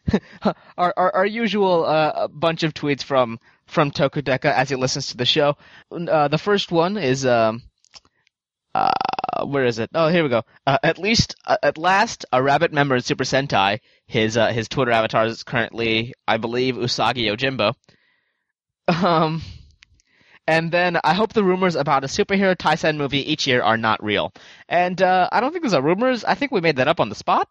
our, 0.76 0.94
our, 0.96 1.14
our 1.16 1.26
usual, 1.26 1.84
uh, 1.84 2.28
bunch 2.28 2.62
of 2.62 2.74
tweets 2.74 3.02
from, 3.02 3.38
from 3.66 3.90
Tokudeka 3.90 4.52
as 4.52 4.68
he 4.68 4.76
listens 4.76 5.08
to 5.08 5.16
the 5.16 5.24
show. 5.24 5.56
Uh, 5.90 6.28
the 6.28 6.38
first 6.38 6.70
one 6.70 6.96
is, 6.96 7.26
um, 7.26 7.62
uh, 8.74 8.92
where 9.44 9.64
is 9.64 9.78
it? 9.78 9.90
Oh, 9.94 10.08
here 10.08 10.22
we 10.22 10.28
go. 10.28 10.42
Uh, 10.66 10.78
at 10.82 10.98
least, 10.98 11.36
uh, 11.44 11.56
at 11.62 11.78
last, 11.78 12.24
a 12.32 12.42
rabbit 12.42 12.72
member 12.72 12.96
in 12.96 13.02
Super 13.02 13.24
Sentai. 13.24 13.80
His 14.06 14.36
uh, 14.36 14.52
his 14.52 14.68
Twitter 14.68 14.92
avatar 14.92 15.26
is 15.26 15.42
currently, 15.42 16.14
I 16.26 16.36
believe, 16.36 16.76
Usagi 16.76 17.26
Yojimbo. 17.26 17.74
Um, 18.88 19.42
and 20.46 20.70
then 20.70 20.96
I 21.02 21.14
hope 21.14 21.32
the 21.32 21.42
rumors 21.42 21.74
about 21.74 22.04
a 22.04 22.06
superhero 22.06 22.54
Taisen 22.54 22.96
movie 22.96 23.32
each 23.32 23.48
year 23.48 23.62
are 23.62 23.76
not 23.76 24.02
real. 24.02 24.32
And 24.68 25.02
uh, 25.02 25.28
I 25.32 25.40
don't 25.40 25.50
think 25.50 25.64
those 25.64 25.74
are 25.74 25.82
rumors. 25.82 26.24
I 26.24 26.34
think 26.34 26.52
we 26.52 26.60
made 26.60 26.76
that 26.76 26.86
up 26.86 27.00
on 27.00 27.08
the 27.08 27.16
spot. 27.16 27.48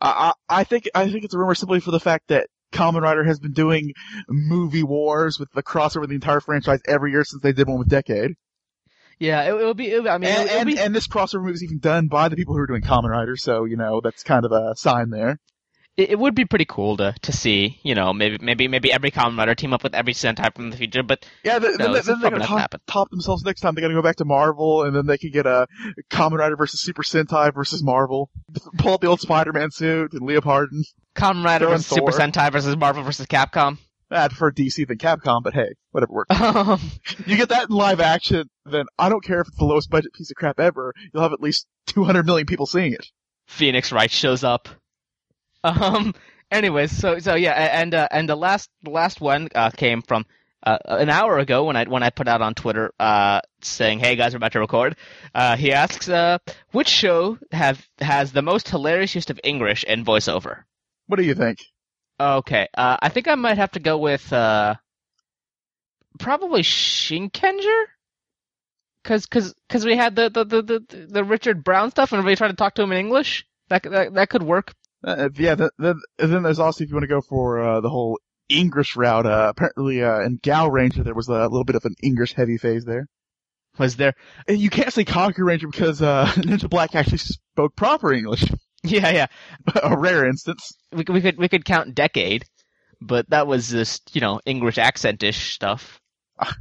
I, 0.00 0.32
I 0.48 0.64
think 0.64 0.88
I 0.94 1.10
think 1.10 1.24
it's 1.24 1.34
a 1.34 1.38
rumor 1.38 1.54
simply 1.54 1.80
for 1.80 1.90
the 1.90 2.00
fact 2.00 2.28
that 2.28 2.48
Kamen 2.72 3.02
Rider 3.02 3.24
has 3.24 3.38
been 3.38 3.52
doing 3.52 3.92
movie 4.28 4.82
wars 4.82 5.38
with 5.38 5.50
the 5.52 5.62
crossover 5.62 6.04
of 6.04 6.08
the 6.08 6.14
entire 6.14 6.40
franchise 6.40 6.80
every 6.86 7.10
year 7.10 7.24
since 7.24 7.42
they 7.42 7.52
did 7.52 7.68
one 7.68 7.78
with 7.78 7.88
Decade. 7.88 8.36
Yeah, 9.18 9.42
it, 9.42 9.60
it 9.60 9.64
would 9.64 9.76
be. 9.76 9.86
It, 9.88 10.06
I 10.06 10.18
mean, 10.18 10.30
and, 10.30 10.48
it, 10.48 10.52
would 10.52 10.60
and, 10.60 10.66
be, 10.68 10.78
and 10.78 10.94
this 10.94 11.08
crossover 11.08 11.42
movie 11.42 11.54
is 11.54 11.64
even 11.64 11.78
done 11.78 12.08
by 12.08 12.28
the 12.28 12.36
people 12.36 12.54
who 12.54 12.60
are 12.60 12.66
doing 12.66 12.82
Kamen 12.82 13.10
Rider, 13.10 13.36
so 13.36 13.64
you 13.64 13.76
know 13.76 14.00
that's 14.02 14.22
kind 14.22 14.44
of 14.44 14.52
a 14.52 14.74
sign 14.76 15.10
there. 15.10 15.40
it, 15.98 16.10
it 16.10 16.18
would 16.18 16.34
be 16.36 16.44
pretty 16.44 16.64
cool 16.64 16.96
to 16.98 17.14
to 17.22 17.32
see. 17.32 17.80
You 17.82 17.94
know, 17.96 18.12
maybe 18.12 18.38
maybe 18.40 18.68
maybe 18.68 18.92
every 18.92 19.10
Kamen 19.10 19.36
Rider 19.36 19.56
team 19.56 19.74
up 19.74 19.82
with 19.82 19.94
every 19.94 20.14
Sentai 20.14 20.54
from 20.54 20.70
the 20.70 20.76
future. 20.76 21.02
But 21.02 21.26
Yeah, 21.42 21.58
then, 21.58 21.72
No, 21.72 21.86
then, 21.86 21.92
this 21.94 22.06
then 22.06 22.20
they're 22.20 22.30
probably 22.30 22.46
gonna 22.46 22.60
top, 22.60 22.80
top 22.86 23.10
themselves 23.10 23.44
next 23.44 23.60
time. 23.60 23.74
They 23.74 23.80
gotta 23.80 23.94
go 23.94 24.02
back 24.02 24.16
to 24.16 24.24
Marvel, 24.24 24.84
and 24.84 24.94
then 24.94 25.06
they 25.06 25.18
can 25.18 25.30
get 25.32 25.46
a 25.46 25.66
Kamen 26.10 26.38
Rider 26.38 26.56
versus 26.56 26.80
Super 26.80 27.02
Sentai 27.02 27.52
versus 27.52 27.82
Marvel. 27.82 28.30
Pull 28.78 28.92
out 28.92 29.00
the 29.00 29.08
old 29.08 29.20
Spider-Man 29.20 29.72
suit 29.72 30.12
and 30.12 30.22
Leopardon. 30.22 30.84
Kamen 31.16 31.44
Rider 31.44 31.64
Throw 31.64 31.72
in 31.72 31.78
versus 31.78 31.88
Super 31.88 32.12
Thor. 32.12 32.20
Sentai 32.20 32.52
versus 32.52 32.76
Marvel 32.76 33.02
versus 33.02 33.26
Capcom. 33.26 33.78
I 34.10 34.28
prefer 34.28 34.50
DC 34.52 34.86
than 34.86 34.98
Capcom, 34.98 35.42
but 35.42 35.54
hey, 35.54 35.74
whatever 35.90 36.12
works. 36.12 36.40
Um, 36.40 36.80
You 37.26 37.36
get 37.36 37.50
that 37.50 37.68
in 37.68 37.76
live 37.76 38.00
action, 38.00 38.48
then 38.64 38.86
I 38.98 39.08
don't 39.08 39.22
care 39.22 39.40
if 39.40 39.48
it's 39.48 39.56
the 39.58 39.64
lowest 39.64 39.90
budget 39.90 40.12
piece 40.14 40.30
of 40.30 40.36
crap 40.36 40.58
ever. 40.60 40.94
You'll 41.12 41.22
have 41.22 41.32
at 41.32 41.40
least 41.40 41.66
200 41.88 42.24
million 42.24 42.46
people 42.46 42.66
seeing 42.66 42.92
it. 42.92 43.06
Phoenix 43.46 43.92
Wright 43.92 44.10
shows 44.10 44.44
up. 44.44 44.68
Um. 45.64 46.14
Anyways, 46.50 46.96
so 46.96 47.18
so 47.18 47.34
yeah, 47.34 47.52
and 47.52 47.94
uh, 47.94 48.08
and 48.10 48.26
the 48.26 48.36
last 48.36 48.70
the 48.82 48.90
last 48.90 49.20
one 49.20 49.48
uh, 49.54 49.68
came 49.70 50.00
from 50.00 50.24
uh, 50.62 50.78
an 50.86 51.10
hour 51.10 51.38
ago 51.38 51.64
when 51.64 51.76
I 51.76 51.84
when 51.84 52.02
I 52.02 52.08
put 52.08 52.26
out 52.26 52.40
on 52.40 52.54
Twitter 52.54 52.90
uh, 52.98 53.42
saying, 53.60 53.98
"Hey 53.98 54.16
guys, 54.16 54.32
we're 54.32 54.38
about 54.38 54.52
to 54.52 54.60
record." 54.60 54.96
Uh, 55.34 55.56
he 55.56 55.72
asks, 55.74 56.08
uh, 56.08 56.38
"Which 56.72 56.88
show 56.88 57.36
have 57.52 57.86
has 58.00 58.32
the 58.32 58.40
most 58.40 58.68
hilarious 58.70 59.14
use 59.14 59.28
of 59.28 59.38
English 59.44 59.84
in 59.84 60.06
voiceover?" 60.06 60.62
What 61.06 61.16
do 61.18 61.22
you 61.24 61.34
think? 61.34 61.58
Okay, 62.20 62.68
uh, 62.76 62.96
I 63.00 63.08
think 63.10 63.28
I 63.28 63.34
might 63.36 63.58
have 63.58 63.72
to 63.72 63.80
go 63.80 63.98
with 63.98 64.32
uh, 64.32 64.74
probably 66.18 66.62
Shinkenger. 66.62 67.84
Cause, 69.04 69.26
cause, 69.26 69.54
cause 69.68 69.86
we 69.86 69.96
had 69.96 70.16
the, 70.16 70.28
the, 70.28 70.44
the, 70.44 70.62
the, 70.62 71.06
the 71.08 71.24
Richard 71.24 71.64
Brown 71.64 71.90
stuff, 71.90 72.12
and 72.12 72.18
everybody 72.18 72.36
tried 72.36 72.48
to 72.48 72.56
talk 72.56 72.74
to 72.74 72.82
him 72.82 72.92
in 72.92 72.98
English. 72.98 73.46
That, 73.68 73.82
that, 73.84 74.14
that 74.14 74.28
could 74.28 74.42
work. 74.42 74.74
Uh, 75.04 75.28
yeah, 75.36 75.54
th 75.54 75.70
th 75.80 75.96
and 76.18 76.32
then 76.32 76.42
there's 76.42 76.58
also 76.58 76.82
if 76.82 76.90
you 76.90 76.96
want 76.96 77.04
to 77.04 77.08
go 77.08 77.20
for 77.20 77.60
uh, 77.62 77.80
the 77.80 77.88
whole 77.88 78.18
English 78.48 78.96
route. 78.96 79.26
Uh, 79.26 79.46
apparently, 79.50 80.02
uh, 80.02 80.20
in 80.20 80.38
Gal 80.42 80.70
Ranger 80.70 81.04
there 81.04 81.14
was 81.14 81.28
a 81.28 81.42
little 81.42 81.64
bit 81.64 81.76
of 81.76 81.84
an 81.84 81.94
English 82.02 82.34
heavy 82.34 82.58
phase 82.58 82.84
there. 82.84 83.06
Was 83.78 83.96
there? 83.96 84.14
And 84.48 84.58
you 84.58 84.70
can't 84.70 84.92
say 84.92 85.04
Kakuranger 85.04 85.70
because 85.70 86.02
uh, 86.02 86.26
Ninja 86.36 86.68
Black 86.68 86.96
actually 86.96 87.18
spoke 87.18 87.76
proper 87.76 88.12
English. 88.12 88.44
Yeah, 88.92 89.10
yeah. 89.10 89.26
a 89.82 89.96
rare 89.96 90.26
instance. 90.26 90.72
We, 90.92 91.04
could- 91.04 91.14
we 91.14 91.20
could, 91.20 91.38
we 91.38 91.48
could 91.48 91.64
count 91.64 91.94
Decade, 91.94 92.44
but 93.00 93.28
that 93.30 93.46
was 93.46 93.68
just, 93.68 94.14
you 94.14 94.20
know, 94.20 94.40
English 94.46 94.76
accentish 94.76 95.52
stuff. 95.54 96.00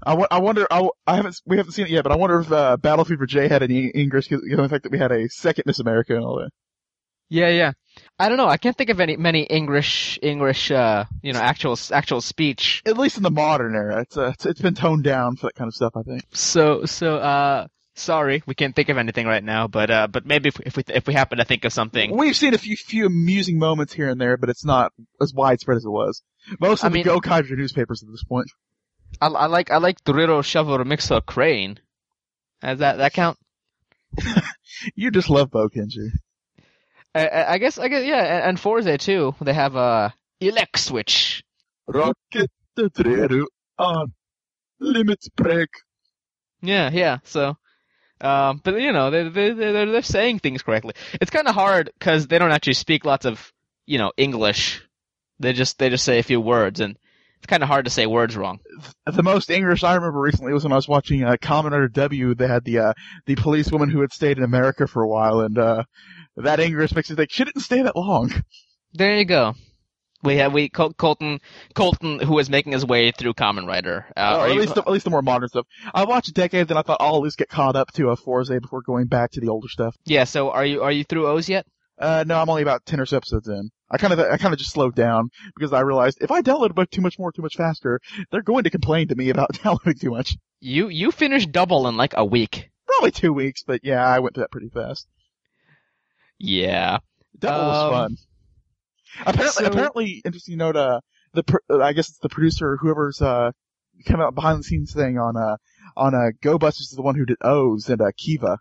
I, 0.06 0.26
I 0.32 0.40
wonder. 0.40 0.66
I, 0.72 0.90
I 1.06 1.16
haven't. 1.18 1.40
We 1.46 1.58
haven't 1.58 1.74
seen 1.74 1.86
it 1.86 1.92
yet, 1.92 2.02
but 2.04 2.12
I 2.12 2.16
wonder 2.16 2.40
if 2.40 2.52
uh, 2.52 2.78
Battle 2.78 3.06
Fever 3.06 3.28
J 3.28 3.48
had 3.48 3.62
any 3.62 3.90
English, 3.90 4.28
given 4.28 4.42
the 4.50 4.70
fact 4.70 4.84
that 4.84 4.92
we 4.92 4.98
had 4.98 5.12
a 5.12 5.30
second 5.30 5.66
Miss 5.68 5.80
America 5.80 6.16
and 6.16 6.26
all 6.26 6.40
that. 6.40 6.50
Yeah, 7.30 7.50
yeah. 7.50 7.74
I 8.18 8.30
don't 8.30 8.38
know. 8.38 8.48
I 8.48 8.58
can't 8.58 8.76
think 8.76 8.90
of 8.90 9.00
any 9.00 9.18
many 9.18 9.44
English 9.44 10.18
English 10.24 10.72
uh 10.72 11.06
you 11.22 11.34
know 11.34 11.40
actual 11.40 11.78
actual 11.92 12.22
speech. 12.22 12.82
At 12.86 12.98
least 12.98 13.18
in 13.18 13.24
the 13.24 13.30
modern 13.32 13.76
era, 13.76 14.02
it's 14.02 14.18
uh, 14.18 14.32
it's, 14.34 14.46
it's 14.48 14.62
been 14.62 14.74
toned 14.76 15.04
down 15.04 15.36
for 15.36 15.48
that 15.48 15.56
kind 15.56 15.68
of 15.68 15.76
stuff. 15.76 15.94
I 15.96 16.04
think. 16.04 16.24
So 16.34 16.86
so 16.86 17.18
uh 17.18 17.68
sorry, 17.98 18.44
we 18.46 18.56
can't 18.56 18.76
think 18.76 18.90
of 18.90 18.98
anything 18.98 19.28
right 19.28 19.44
now, 19.44 19.68
but 19.68 19.90
uh 19.92 20.08
but 20.08 20.26
maybe 20.26 20.50
if 20.50 20.58
we 20.58 20.64
if 20.66 20.78
we, 20.78 20.84
if 20.88 21.08
we 21.08 21.14
happen 21.14 21.38
to 21.40 21.46
think 21.46 21.66
of 21.66 21.74
something. 21.74 22.16
We've 22.16 22.36
seen 22.36 22.54
a 22.54 22.58
few 22.58 22.76
few 22.76 23.06
amusing 23.08 23.60
moments 23.60 23.94
here 23.94 24.10
and 24.10 24.20
there, 24.20 24.38
but 24.38 24.50
it's 24.50 24.66
not 24.66 24.92
as 25.22 25.34
widespread 25.34 25.78
as 25.78 25.86
it 25.86 25.90
was. 25.90 26.22
Most 26.60 26.84
I 26.84 26.88
of 26.88 26.94
the 26.94 26.98
mean- 26.98 27.06
Go 27.06 27.20
Kaiju 27.20 27.52
newspapers 27.58 28.04
at 28.04 28.10
this 28.10 28.24
point. 28.24 28.48
I, 29.22 29.28
I 29.28 29.46
like 29.48 29.72
I 29.72 29.78
like 29.78 30.04
Dorito 30.04 30.44
Shovel 30.44 30.84
Mixer 30.86 31.22
Crane. 31.22 31.80
Does 32.62 32.80
that 32.80 32.98
that 32.98 33.14
count? 33.14 33.38
You 34.96 35.10
just 35.12 35.30
love 35.30 35.50
Bo 35.50 35.70
Kenji. 35.70 36.12
I, 37.16 37.28
I 37.28 37.54
I 37.54 37.58
guess 37.58 37.80
I 37.80 37.88
guess 37.88 38.04
yeah, 38.06 38.22
and, 38.38 38.44
and 38.50 38.60
Fourze 38.60 39.00
too. 39.00 39.34
They 39.42 39.54
have 39.54 39.76
a 39.76 39.80
uh, 39.80 40.10
elect 40.40 40.78
switch. 40.78 41.44
Rocket 41.88 42.52
the 42.76 42.90
Dreru 42.92 43.46
on 43.80 44.14
limit 44.80 45.26
break. 45.36 45.70
Yeah, 46.62 46.92
yeah. 46.92 47.18
So, 47.24 47.58
um, 48.22 48.62
but 48.64 48.80
you 48.80 48.92
know, 48.92 49.12
they 49.12 49.30
they 49.30 49.52
they're, 49.52 49.86
they're 49.86 50.02
saying 50.02 50.40
things 50.40 50.64
correctly. 50.64 50.94
It's 51.22 51.32
kind 51.32 51.48
of 51.48 51.56
hard 51.56 51.92
because 51.98 52.28
they 52.28 52.40
don't 52.40 52.52
actually 52.52 52.74
speak 52.74 53.06
lots 53.06 53.26
of 53.26 53.52
you 53.86 53.98
know 53.98 54.12
English. 54.18 54.84
They 55.40 55.54
just 55.54 55.78
they 55.78 55.90
just 55.90 56.06
say 56.06 56.20
a 56.20 56.24
few 56.24 56.42
words, 56.42 56.80
and 56.80 56.98
it's 57.38 57.48
kind 57.48 57.62
of 57.62 57.70
hard 57.70 57.86
to 57.86 57.92
say 57.92 58.08
words 58.08 58.36
wrong. 58.36 58.60
The 59.06 59.24
most 59.24 59.50
English 59.50 59.84
I 59.84 59.96
remember 59.96 60.20
recently 60.20 60.54
was 60.54 60.64
when 60.64 60.74
I 60.74 60.78
was 60.78 60.88
watching 60.88 61.24
uh, 61.24 61.38
Rider 61.48 61.88
W. 61.88 62.34
They 62.34 62.48
had 62.48 62.64
the 62.64 62.80
uh, 62.80 62.94
the 63.26 63.36
policewoman 63.36 63.90
who 63.90 64.02
had 64.02 64.12
stayed 64.12 64.38
in 64.38 64.44
America 64.44 64.88
for 64.88 65.04
a 65.04 65.08
while, 65.08 65.42
and 65.42 65.58
uh, 65.58 65.84
that 66.38 66.60
English 66.60 66.96
makes 66.96 67.10
you 67.10 67.16
think 67.16 67.32
she 67.32 67.44
didn't 67.44 67.62
stay 67.62 67.84
that 67.84 67.96
long. 67.96 68.32
There 68.94 69.18
you 69.18 69.26
go. 69.26 69.54
We 70.24 70.38
have 70.38 70.52
we 70.54 70.70
Col- 70.70 70.94
Colton 70.94 71.40
Colton 71.76 72.20
who 72.20 72.40
is 72.40 72.50
making 72.50 72.72
his 72.74 72.86
way 72.86 73.12
through 73.12 73.34
Kamen 73.36 73.68
Rider. 73.68 74.06
Uh, 74.18 74.20
are 74.20 74.48
at 74.48 74.54
you- 74.56 74.62
least 74.62 74.76
the, 74.76 74.82
at 74.82 74.90
least 74.90 75.04
the 75.06 75.12
more 75.12 75.22
modern 75.22 75.48
stuff. 75.50 75.68
I 75.94 76.06
watched 76.06 76.34
Decade, 76.34 76.68
then 76.68 76.78
I 76.78 76.82
thought 76.82 76.98
I'll 77.00 77.18
at 77.18 77.22
least 77.22 77.38
get 77.38 77.50
caught 77.50 77.76
up 77.76 77.92
to 77.94 78.10
a 78.10 78.16
Fourze 78.18 78.50
before 78.60 78.82
going 78.82 79.06
back 79.06 79.32
to 79.32 79.42
the 79.42 79.50
older 79.50 79.68
stuff. 79.68 79.96
yeah. 80.06 80.24
So 80.24 80.50
are 80.52 80.66
you 80.66 80.82
are 80.84 80.92
you 80.92 81.04
through 81.04 81.28
O's 81.28 81.48
yet? 81.48 81.66
Uh, 82.00 82.24
no, 82.28 82.40
I'm 82.40 82.50
only 82.50 82.62
about 82.62 82.86
ten 82.86 83.00
or 83.00 83.06
so 83.06 83.18
episodes 83.18 83.48
in. 83.48 83.70
I 83.90 83.98
kind 83.98 84.12
of 84.14 84.20
I 84.20 84.38
kind 84.38 84.54
of 84.54 84.60
just 84.60 84.72
slowed 84.72 84.96
down 84.96 85.30
because 85.56 85.72
I 85.74 85.80
realized 85.82 86.18
if 86.22 86.30
I 86.32 86.42
download 86.42 86.72
a 86.72 86.74
book 86.74 86.90
too 86.92 87.02
much 87.02 87.18
more, 87.18 87.32
too 87.32 87.42
much 87.42 87.56
faster, 87.56 88.00
they're 88.32 88.42
going 88.42 88.64
to 88.66 88.70
complain 88.70 89.08
to 89.10 89.16
me 89.16 89.30
about 89.30 89.52
downloading 89.64 89.96
too 90.00 90.12
much. 90.12 90.36
You 90.60 90.90
you 90.90 91.12
finished 91.12 91.52
double 91.52 91.88
in 91.88 91.96
like 91.98 92.14
a 92.18 92.26
week. 92.26 92.70
Probably 92.88 93.12
two 93.12 93.34
weeks, 93.34 93.64
but 93.66 93.82
yeah, 93.84 94.04
I 94.06 94.20
went 94.20 94.34
through 94.36 94.44
that 94.44 94.52
pretty 94.52 94.70
fast. 94.70 95.08
Yeah. 96.40 96.98
Double 97.40 97.60
Um, 97.60 97.68
was 97.68 97.92
fun. 97.92 98.18
Apparently, 99.22 99.66
so- 99.66 99.72
apparently, 99.72 100.22
interesting 100.26 100.58
note. 100.58 100.76
Uh, 100.76 101.00
the 101.34 101.44
uh, 101.70 101.80
I 101.82 101.94
guess 101.94 102.10
it's 102.10 102.20
the 102.20 102.30
producer, 102.30 102.78
whoever's 102.78 103.22
uh 103.22 103.52
coming 104.06 104.26
out 104.26 104.36
behind 104.36 104.60
the 104.60 104.64
scenes 104.64 104.94
thing 104.94 105.18
on 105.18 105.36
uh 105.38 105.58
on 105.96 106.16
uh 106.16 106.32
Go 106.42 106.58
Busters 106.58 106.88
is 106.90 106.96
the 106.96 107.02
one 107.02 107.16
who 107.16 107.26
did 107.26 107.38
O's 107.42 107.90
and 107.90 108.02
uh 108.02 108.12
Kiva. 108.18 108.58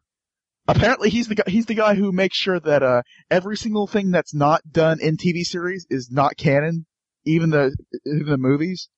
Apparently, 0.69 1.11
he's 1.11 1.29
the 1.29 1.37
guy. 1.37 1.45
He's 1.47 1.67
the 1.67 1.75
guy 1.75 1.95
who 1.95 2.11
makes 2.13 2.37
sure 2.37 2.59
that 2.61 2.83
uh 2.83 3.03
every 3.31 3.57
single 3.57 3.87
thing 3.87 4.11
that's 4.11 4.35
not 4.35 4.63
done 4.71 4.99
in 5.01 5.17
TV 5.17 5.45
series 5.45 5.87
is 5.91 6.11
not 6.11 6.37
canon, 6.37 6.87
even 7.25 7.51
the 7.51 7.77
even 8.05 8.27
the 8.27 8.39
movies. 8.39 8.89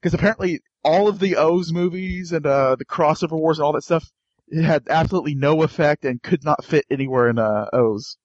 Because 0.00 0.14
apparently, 0.14 0.60
all 0.84 1.08
of 1.08 1.18
the 1.18 1.36
O's 1.36 1.72
movies 1.72 2.32
and 2.32 2.46
uh 2.46 2.76
the 2.76 2.84
crossover 2.84 3.38
wars 3.38 3.58
and 3.58 3.64
all 3.64 3.72
that 3.72 3.82
stuff 3.82 4.10
it 4.48 4.64
had 4.64 4.84
absolutely 4.88 5.34
no 5.34 5.62
effect 5.62 6.04
and 6.04 6.22
could 6.22 6.42
not 6.42 6.64
fit 6.64 6.84
anywhere 6.90 7.28
in 7.28 7.38
uh 7.38 7.66
O's. 7.72 8.16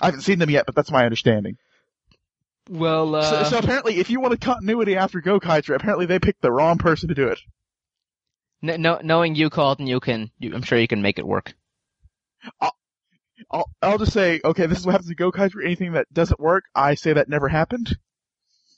I 0.00 0.06
haven't 0.06 0.22
seen 0.22 0.38
them 0.38 0.50
yet, 0.50 0.66
but 0.66 0.74
that's 0.74 0.90
my 0.90 1.04
understanding. 1.04 1.56
Well, 2.68 3.14
uh, 3.14 3.44
so, 3.44 3.50
so 3.50 3.58
apparently, 3.58 3.98
if 3.98 4.10
you 4.10 4.20
wanted 4.20 4.40
continuity 4.40 4.96
after 4.96 5.20
Gokaiger, 5.22 5.74
apparently 5.76 6.06
they 6.06 6.18
picked 6.18 6.42
the 6.42 6.50
wrong 6.52 6.78
person 6.78 7.08
to 7.08 7.14
do 7.14 7.28
it. 7.28 7.38
n- 8.62 8.82
no, 8.82 8.98
knowing 9.02 9.34
you, 9.36 9.50
Colton, 9.50 9.86
you 9.86 10.00
can. 10.00 10.30
You, 10.38 10.54
I'm 10.54 10.62
sure 10.62 10.78
you 10.78 10.88
can 10.88 11.00
make 11.02 11.18
it 11.18 11.26
work. 11.26 11.54
I'll, 13.50 13.70
I'll 13.82 13.98
just 13.98 14.12
say, 14.12 14.40
okay, 14.44 14.66
this 14.66 14.78
is 14.78 14.86
what 14.86 14.92
happens 14.92 15.08
to 15.10 15.16
Gokaiger. 15.16 15.64
Anything 15.64 15.92
that 15.92 16.12
doesn't 16.12 16.40
work, 16.40 16.64
I 16.74 16.94
say 16.94 17.12
that 17.12 17.28
never 17.28 17.48
happened 17.48 17.96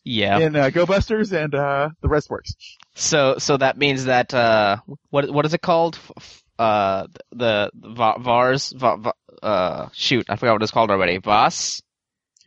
Yeah. 0.04 0.38
in 0.38 0.54
uh, 0.56 0.70
Go 0.70 0.84
Busters, 0.84 1.32
and 1.32 1.54
uh, 1.54 1.90
the 2.02 2.08
rest 2.08 2.28
works. 2.28 2.52
So, 2.94 3.38
so 3.38 3.56
that 3.56 3.78
means 3.78 4.04
that 4.06 4.34
uh, 4.34 4.78
what 5.10 5.30
what 5.30 5.46
is 5.46 5.54
it 5.54 5.62
called? 5.62 5.98
F- 6.16 6.42
Uh, 6.58 7.06
the, 7.30 7.70
the 7.74 8.14
Vars. 8.18 8.72
Va- 8.76 9.12
uh, 9.42 9.88
shoot, 9.92 10.26
I 10.28 10.36
forgot 10.36 10.54
what 10.54 10.62
it's 10.62 10.72
called 10.72 10.90
already. 10.90 11.18
Voss. 11.18 11.82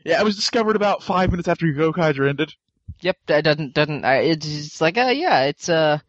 Yeah, 0.04 0.20
it 0.20 0.24
was 0.24 0.36
discovered 0.36 0.76
about 0.76 1.04
five 1.04 1.32
minutes 1.32 1.48
after 1.48 1.66
Gokaiger 1.68 2.28
ended. 2.28 2.54
Yep, 3.02 3.18
that 3.28 3.44
doesn't 3.44 3.74
doesn't. 3.74 4.04
It's, 4.04 4.48
it's 4.48 4.82
like 4.82 4.98
uh, 4.98 5.14
yeah, 5.14 5.44
it's 5.44 5.70
uh, 5.70 6.00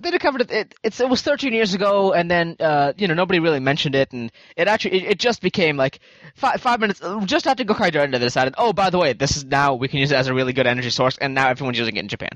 they 0.00 0.10
discovered 0.10 0.42
it, 0.42 0.50
it. 0.50 0.74
It's 0.82 1.00
it 1.00 1.08
was 1.08 1.22
13 1.22 1.52
years 1.52 1.74
ago, 1.74 2.12
and 2.12 2.30
then 2.30 2.56
uh, 2.60 2.92
you 2.96 3.06
know 3.08 3.14
nobody 3.14 3.38
really 3.38 3.60
mentioned 3.60 3.94
it, 3.94 4.12
and 4.12 4.32
it 4.56 4.68
actually 4.68 5.02
it, 5.02 5.10
it 5.12 5.18
just 5.18 5.40
became 5.40 5.76
like 5.76 6.00
five 6.34 6.60
five 6.60 6.80
minutes 6.80 7.00
just 7.24 7.46
after 7.46 7.64
Gokaiger 7.64 7.96
ended. 7.96 8.20
They 8.20 8.26
decided, 8.26 8.54
oh 8.58 8.72
by 8.72 8.90
the 8.90 8.98
way, 8.98 9.12
this 9.12 9.36
is 9.36 9.44
now 9.44 9.74
we 9.74 9.88
can 9.88 10.00
use 10.00 10.10
it 10.10 10.16
as 10.16 10.28
a 10.28 10.34
really 10.34 10.52
good 10.52 10.66
energy 10.66 10.90
source, 10.90 11.18
and 11.18 11.34
now 11.34 11.48
everyone's 11.48 11.78
using 11.78 11.96
it 11.96 12.00
in 12.00 12.08
Japan. 12.08 12.30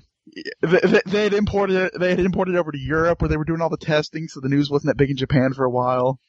They, 0.62 1.24
had 1.24 1.34
imported 1.34 1.76
it. 1.76 1.92
They 1.98 2.10
had 2.10 2.20
imported 2.20 2.54
it 2.54 2.58
over 2.58 2.72
to 2.72 2.78
Europe, 2.78 3.20
where 3.20 3.28
they 3.28 3.36
were 3.36 3.44
doing 3.44 3.60
all 3.60 3.68
the 3.68 3.76
testing, 3.76 4.28
so 4.28 4.40
the 4.40 4.48
news 4.48 4.70
wasn't 4.70 4.90
that 4.90 4.96
big 4.96 5.10
in 5.10 5.16
Japan 5.16 5.52
for 5.52 5.64
a 5.64 5.70
while. 5.70 6.20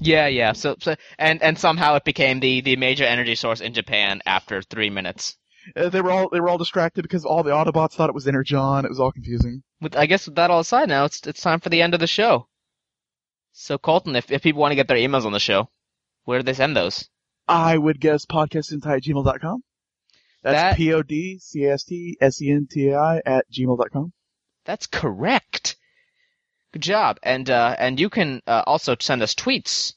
Yeah, 0.00 0.26
yeah. 0.26 0.52
So, 0.52 0.76
so 0.80 0.94
and 1.18 1.42
and 1.42 1.58
somehow 1.58 1.96
it 1.96 2.04
became 2.04 2.40
the 2.40 2.60
the 2.60 2.76
major 2.76 3.04
energy 3.04 3.34
source 3.34 3.60
in 3.60 3.74
Japan 3.74 4.20
after 4.26 4.62
three 4.62 4.90
minutes. 4.90 5.36
Uh, 5.76 5.88
they 5.88 6.00
were 6.00 6.10
all 6.10 6.28
they 6.30 6.40
were 6.40 6.48
all 6.48 6.58
distracted 6.58 7.02
because 7.02 7.24
all 7.24 7.42
the 7.42 7.50
Autobots 7.50 7.92
thought 7.92 8.08
it 8.08 8.14
was 8.14 8.28
Energon. 8.28 8.84
It 8.84 8.90
was 8.90 9.00
all 9.00 9.12
confusing. 9.12 9.62
With 9.80 9.96
I 9.96 10.06
guess 10.06 10.26
with 10.26 10.36
that 10.36 10.50
all 10.50 10.60
aside, 10.60 10.88
now 10.88 11.04
it's 11.04 11.26
it's 11.26 11.40
time 11.40 11.60
for 11.60 11.68
the 11.70 11.82
end 11.82 11.94
of 11.94 12.00
the 12.00 12.06
show. 12.06 12.48
So 13.52 13.78
Colton, 13.78 14.16
if 14.16 14.30
if 14.30 14.42
people 14.42 14.60
want 14.60 14.72
to 14.72 14.76
get 14.76 14.88
their 14.88 14.96
emails 14.96 15.24
on 15.24 15.32
the 15.32 15.40
show, 15.40 15.70
where 16.24 16.38
do 16.38 16.44
they 16.44 16.54
send 16.54 16.76
those? 16.76 17.08
I 17.46 17.76
would 17.76 18.00
guess 18.00 18.26
podcastintai 18.26 18.96
at 18.96 19.02
gmail.com. 19.02 19.24
That- 19.24 19.60
That's 20.44 20.76
P 20.76 20.92
O 20.92 21.02
D 21.02 21.38
C 21.40 21.64
S 21.64 21.84
T 21.84 22.16
S 22.20 22.40
E 22.42 22.50
N 22.50 22.68
T 22.70 22.88
A 22.90 22.98
I 22.98 23.22
at 23.24 23.46
gmail.com. 23.50 24.12
That's 24.64 24.86
correct. 24.86 25.76
Good 26.72 26.82
job. 26.82 27.18
And 27.22 27.48
uh, 27.48 27.74
and 27.78 27.98
you 27.98 28.10
can 28.10 28.42
uh, 28.46 28.62
also 28.66 28.94
send 29.00 29.22
us 29.22 29.34
tweets, 29.34 29.94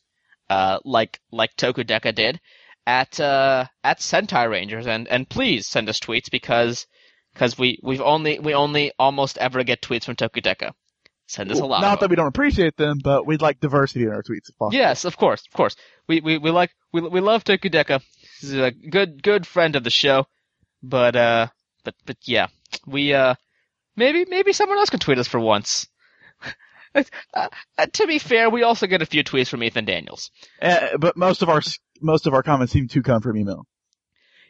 uh, 0.49 0.79
like 0.85 1.19
like 1.31 1.55
Tokudeka 1.57 2.15
did, 2.15 2.39
at 2.85 3.19
uh, 3.19 3.65
at 3.83 3.99
Sentai 3.99 4.49
Rangers, 4.49 4.87
and 4.87 5.07
and 5.07 5.29
please 5.29 5.67
send 5.67 5.89
us 5.89 5.99
tweets 5.99 6.31
because 6.31 6.87
because 7.33 7.57
we 7.57 7.79
we've 7.83 8.01
only 8.01 8.39
we 8.39 8.53
only 8.53 8.91
almost 8.97 9.37
ever 9.37 9.63
get 9.63 9.81
tweets 9.81 10.05
from 10.05 10.15
Tokudeka. 10.15 10.71
Send 11.27 11.51
us 11.51 11.59
a 11.59 11.65
lot. 11.65 11.81
Not 11.81 11.99
that 11.99 12.09
we 12.09 12.15
don't 12.15 12.27
appreciate 12.27 12.77
them, 12.77 12.99
but 13.03 13.27
we'd 13.27 13.41
like 13.41 13.59
diversity 13.59 14.05
in 14.05 14.11
our 14.11 14.23
tweets 14.23 14.47
if 14.47 14.57
possible. 14.57 14.79
Yes, 14.79 15.03
of 15.03 15.17
course, 15.17 15.45
of 15.45 15.57
course. 15.57 15.75
We 16.07 16.21
we 16.21 16.37
we 16.37 16.51
like 16.51 16.71
we 16.93 17.01
we 17.01 17.19
love 17.19 17.43
Tokudeka. 17.43 18.01
He's 18.39 18.53
a 18.53 18.71
good 18.71 19.21
good 19.21 19.45
friend 19.45 19.75
of 19.75 19.83
the 19.83 19.89
show, 19.89 20.25
but 20.83 21.15
uh, 21.15 21.47
but 21.83 21.95
but 22.05 22.17
yeah, 22.23 22.47
we 22.85 23.13
uh, 23.13 23.35
maybe 23.95 24.25
maybe 24.29 24.53
someone 24.53 24.77
else 24.77 24.89
can 24.89 24.99
tweet 24.99 25.17
us 25.17 25.27
for 25.27 25.39
once. 25.39 25.87
uh, 26.95 27.03
uh, 27.77 27.85
to 27.93 28.07
be 28.07 28.19
fair, 28.19 28.49
we 28.49 28.63
also 28.63 28.87
get 28.87 29.01
a 29.01 29.05
few 29.05 29.23
tweets 29.23 29.49
from 29.49 29.63
Ethan 29.63 29.85
Daniels. 29.85 30.31
Uh, 30.61 30.97
but 30.99 31.17
most 31.17 31.41
of 31.41 31.49
our 31.49 31.61
most 32.01 32.27
of 32.27 32.33
our 32.33 32.43
comments 32.43 32.73
seem 32.73 32.87
to 32.87 33.01
come 33.01 33.21
from 33.21 33.37
email. 33.37 33.65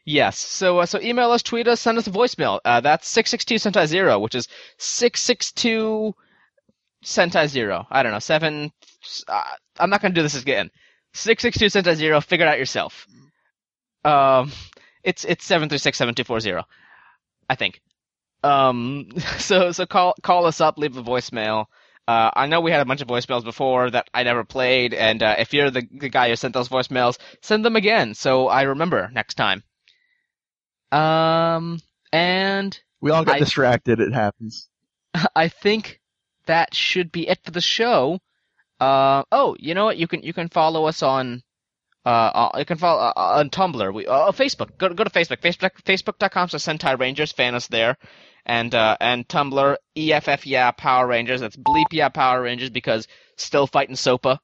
Yes, 0.05 0.39
so 0.39 0.80
uh, 0.80 0.86
so 0.86 1.01
email 1.01 1.32
us, 1.32 1.43
tweet 1.43 1.67
us, 1.67 1.82
send 1.82 1.97
us 1.97 2.07
a 2.07 2.11
voicemail. 2.11 2.59
Uh, 2.63 2.80
that's 2.80 3.09
six 3.09 3.30
six 3.30 3.43
two 3.43 3.55
Sentai 3.55 3.88
zero, 3.88 4.19
which 4.19 4.36
is 4.36 4.47
six 4.78 5.21
six 5.21 5.51
two 5.51 6.15
Sentai 7.03 7.47
zero. 7.47 7.86
I 7.89 8.03
don't 8.03 8.13
know 8.13 8.19
seven. 8.19 8.71
Uh, 9.28 9.43
I'm 9.78 9.89
not 9.89 10.01
gonna 10.01 10.13
do 10.13 10.23
this 10.23 10.41
again. 10.41 10.71
Six 11.13 11.41
six 11.41 11.57
two 11.57 11.65
Sentai 11.65 11.95
zero. 11.95 12.21
Figure 12.21 12.45
it 12.45 12.49
out 12.49 12.57
yourself. 12.59 13.05
Um, 14.05 14.51
it's 15.08 15.26
it's 15.26 15.45
seven 15.45 15.70
three 15.70 15.78
six 15.80 15.97
seven 15.97 16.14
two 16.14 16.24
four 16.24 16.39
zero. 16.39 16.66
I 17.49 17.55
think. 17.55 17.82
Um, 18.43 19.10
so 19.39 19.72
so 19.72 19.86
call 19.86 20.14
call 20.22 20.45
us 20.45 20.62
up, 20.62 20.78
leave 20.78 20.97
a 20.97 21.03
voicemail. 21.03 21.66
Uh, 22.08 22.32
I 22.34 22.47
know 22.47 22.62
we 22.62 22.72
had 22.72 22.80
a 22.82 22.86
bunch 22.86 23.01
of 23.01 23.08
voicemails 23.10 23.43
before 23.43 23.89
that 23.91 24.10
I 24.14 24.24
never 24.24 24.45
played, 24.45 24.93
and 24.93 25.22
uh, 25.22 25.36
if 25.39 25.53
you're 25.53 25.70
the, 25.72 25.86
the 25.91 26.08
guy 26.08 26.30
who 26.30 26.36
sent 26.38 26.53
those 26.53 26.70
voicemails, 26.70 27.18
send 27.41 27.66
them 27.66 27.76
again 27.76 28.14
so 28.14 28.47
I 28.47 28.62
remember 28.64 29.10
next 29.12 29.36
time. 29.36 29.62
Um, 30.91 31.80
and 32.14 32.80
We 33.01 33.12
all 33.12 33.26
got 33.26 33.36
I- 33.36 33.39
distracted. 33.39 33.99
It 33.99 34.14
happens. 34.14 34.70
I 35.36 35.49
think 35.49 35.99
that 36.45 36.74
should 36.74 37.12
be 37.12 37.28
it 37.28 37.39
for 37.43 37.51
the 37.51 37.62
show. 37.62 38.20
Uh, 38.80 39.24
oh, 39.32 39.55
you 39.60 39.74
know 39.74 39.86
what? 39.86 39.97
You 39.97 40.08
can 40.08 40.22
you 40.22 40.34
can 40.34 40.49
follow 40.49 40.86
us 40.86 41.01
on. 41.03 41.41
Uh, 42.08 42.32
uh 42.53 42.58
you 42.60 42.66
can 42.66 42.78
follow 42.78 43.01
uh, 43.01 43.14
on 43.18 43.49
Tumblr. 43.49 43.93
We 43.93 44.08
uh, 44.08 44.32
Facebook. 44.32 44.78
Go 44.78 44.89
go 44.93 45.03
to 45.03 45.10
Facebook. 45.10 45.41
Facebook 45.41 45.72
Facebook.com 45.84 46.47
so 46.47 46.58
Sentai 46.58 46.97
Rangers. 46.97 47.34
Fan 47.34 47.53
us 47.53 47.68
there, 47.68 47.97
and 48.45 48.74
uh 48.74 48.95
and 49.01 49.28
Tumblr 49.28 49.76
EFF 49.97 50.47
yeah 50.47 50.72
Power 50.72 51.05
Rangers. 51.05 51.41
That's 51.41 51.58
bleep 51.58 51.91
yeah 51.91 52.08
Power 52.08 52.41
Rangers 52.41 52.70
because 52.70 53.08
still 53.36 53.68
fighting 53.68 53.95
SOPA 53.95 54.39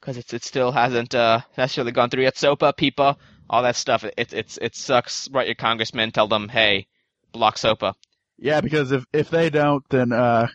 because 0.00 0.16
it's 0.16 0.32
it 0.32 0.42
still 0.42 0.72
hasn't 0.72 1.14
uh 1.14 1.40
necessarily 1.58 1.92
gone 1.92 2.08
through 2.08 2.22
yet. 2.22 2.38
SOPA, 2.38 2.72
PIPA, 2.78 3.16
all 3.50 3.62
that 3.62 3.76
stuff. 3.76 4.04
It 4.04 4.14
it 4.16 4.32
it's 4.32 4.58
it 4.62 4.74
sucks. 4.74 5.28
Write 5.30 5.48
your 5.48 5.54
congressman. 5.54 6.12
Tell 6.12 6.28
them 6.28 6.48
hey, 6.48 6.86
block 7.32 7.58
SOPA. 7.58 7.92
Yeah, 8.38 8.62
because 8.62 8.90
if 8.90 9.04
if 9.12 9.28
they 9.28 9.50
don't, 9.50 9.86
then 9.90 10.12
uh, 10.12 10.48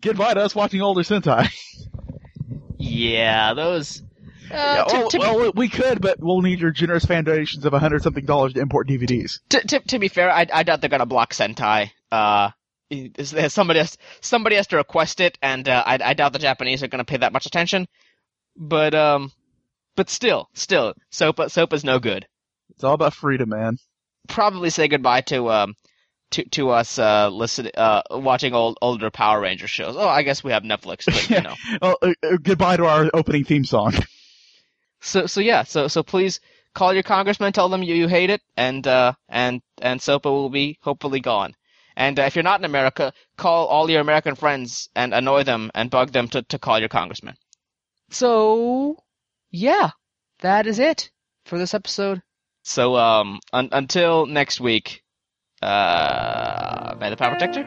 goodbye 0.00 0.32
to 0.32 0.40
us 0.40 0.54
watching 0.54 0.80
older 0.80 1.02
Sentai. 1.02 1.50
Yeah, 2.84 3.54
those. 3.54 4.02
Uh, 4.50 4.54
Yeah, 4.54 4.84
to- 4.84 4.94
well, 4.94 5.08
to 5.08 5.16
be- 5.18 5.20
well, 5.24 5.52
we 5.54 5.68
could, 5.68 6.00
but 6.00 6.18
we'll 6.20 6.40
need 6.42 6.60
your 6.60 6.70
generous 6.70 7.04
fan 7.04 7.24
donations 7.24 7.64
of 7.64 7.72
a 7.74 7.78
hundred 7.78 8.02
something 8.02 8.24
dollars 8.24 8.54
to 8.54 8.60
import 8.60 8.88
DVDs. 8.88 9.40
to, 9.50 9.60
to, 9.66 9.80
to 9.80 9.98
be 9.98 10.08
fair, 10.08 10.30
I, 10.30 10.46
I 10.52 10.62
doubt 10.62 10.80
they're 10.80 10.90
gonna 10.90 11.06
block 11.06 11.32
Sentai. 11.32 11.90
Uh, 12.10 12.50
is- 12.90 13.32
is- 13.32 13.52
somebody 13.54 13.78
has 13.78 13.96
somebody 14.20 14.56
has 14.56 14.66
to 14.68 14.76
request 14.76 15.20
it, 15.20 15.38
and 15.42 15.68
uh, 15.68 15.82
I, 15.86 15.98
I 16.02 16.14
doubt 16.14 16.32
the 16.32 16.38
Japanese 16.38 16.82
are 16.82 16.88
gonna 16.88 17.04
pay 17.04 17.16
that 17.18 17.32
much 17.32 17.46
attention. 17.46 17.86
But 18.56 18.94
um, 18.94 19.32
but 19.96 20.10
still, 20.10 20.48
still, 20.54 20.94
Sopa 21.10 21.46
Sopa's 21.46 21.84
no 21.84 21.98
good. 21.98 22.26
It's 22.70 22.84
all 22.84 22.94
about 22.94 23.14
freedom, 23.14 23.48
man. 23.50 23.78
Probably 24.28 24.68
say 24.70 24.88
goodbye 24.88 25.22
to 25.22 25.50
um 25.50 25.74
to 26.32 26.44
to 26.50 26.70
us 26.70 26.98
uh 26.98 27.28
listen 27.30 27.70
uh 27.76 28.02
watching 28.10 28.52
old 28.54 28.76
older 28.82 29.10
Power 29.10 29.40
Ranger 29.40 29.66
shows. 29.66 29.96
Oh, 29.96 30.06
I 30.08 30.22
guess 30.22 30.44
we 30.44 30.52
have 30.52 30.62
Netflix, 30.64 31.06
but 31.06 31.30
you 31.30 31.40
know. 31.42 31.54
Well, 31.80 31.96
uh, 32.02 32.12
uh, 32.22 32.36
goodbye 32.42 32.76
to 32.76 32.84
our 32.86 33.10
opening 33.14 33.44
theme 33.44 33.64
song. 33.64 33.94
So 35.02 35.26
so 35.26 35.40
yeah, 35.40 35.64
so 35.64 35.88
so 35.88 36.02
please 36.02 36.40
call 36.74 36.94
your 36.94 37.02
congressman, 37.02 37.52
tell 37.52 37.68
them 37.68 37.82
you, 37.82 37.94
you 37.94 38.08
hate 38.08 38.30
it, 38.30 38.40
and 38.56 38.86
uh 38.86 39.12
and 39.28 39.60
and 39.80 40.00
SOPA 40.00 40.30
will 40.30 40.48
be 40.48 40.78
hopefully 40.80 41.20
gone. 41.20 41.54
And 41.96 42.18
uh, 42.18 42.22
if 42.22 42.34
you're 42.34 42.42
not 42.42 42.60
in 42.60 42.64
America, 42.64 43.12
call 43.36 43.66
all 43.66 43.90
your 43.90 44.00
American 44.00 44.34
friends 44.34 44.88
and 44.96 45.12
annoy 45.12 45.42
them 45.42 45.70
and 45.74 45.90
bug 45.90 46.12
them 46.12 46.28
to, 46.28 46.42
to 46.42 46.58
call 46.58 46.78
your 46.78 46.88
congressman. 46.88 47.36
So 48.10 48.96
yeah, 49.50 49.90
that 50.40 50.66
is 50.66 50.78
it 50.78 51.10
for 51.44 51.58
this 51.58 51.74
episode. 51.74 52.22
So 52.62 52.96
um 52.96 53.40
un- 53.52 53.70
until 53.72 54.26
next 54.26 54.60
week, 54.60 55.02
uh 55.60 56.94
may 57.00 57.10
the 57.10 57.16
power 57.16 57.36
protector. 57.36 57.62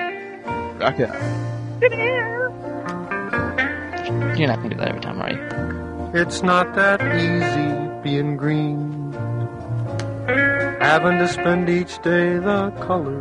Okay. 0.81 1.11
You're 4.39 4.47
not 4.47 4.57
gonna 4.57 4.69
do 4.69 4.77
that 4.77 4.87
every 4.87 5.01
time, 5.01 5.21
are 5.21 5.31
you? 5.31 5.84
It's 6.15 6.41
not 6.41 6.75
that 6.75 7.01
easy 7.01 7.75
being 8.01 8.37
green. 8.37 9.11
Having 10.79 11.17
to 11.17 11.27
spend 11.27 11.67
each 11.69 12.01
day 12.03 12.37
the 12.37 12.71
color 12.79 13.19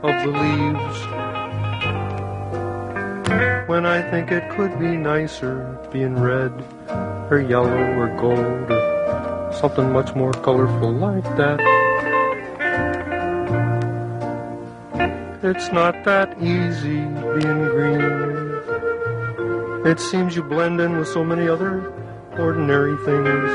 of 0.00 0.14
the 0.24 0.32
leaves. 0.32 0.98
When 3.68 3.84
I 3.84 4.00
think 4.10 4.32
it 4.32 4.48
could 4.48 4.80
be 4.80 4.96
nicer 4.96 5.78
being 5.92 6.18
red 6.18 6.52
or 7.30 7.38
yellow 7.38 8.00
or 8.00 8.08
gold 8.16 8.70
or 8.70 9.52
something 9.52 9.92
much 9.92 10.14
more 10.14 10.32
colorful 10.32 10.90
like 10.90 11.28
that. 11.36 11.60
It's 15.42 15.70
not 15.70 16.02
that 16.06 16.40
easy 16.40 17.04
being 17.36 17.62
green. 17.76 18.32
It 19.84 20.00
seems 20.00 20.34
you 20.34 20.42
blend 20.42 20.80
in 20.80 20.96
with 20.96 21.08
so 21.08 21.22
many 21.22 21.46
other 21.46 21.92
ordinary 22.38 22.96
things. 23.04 23.50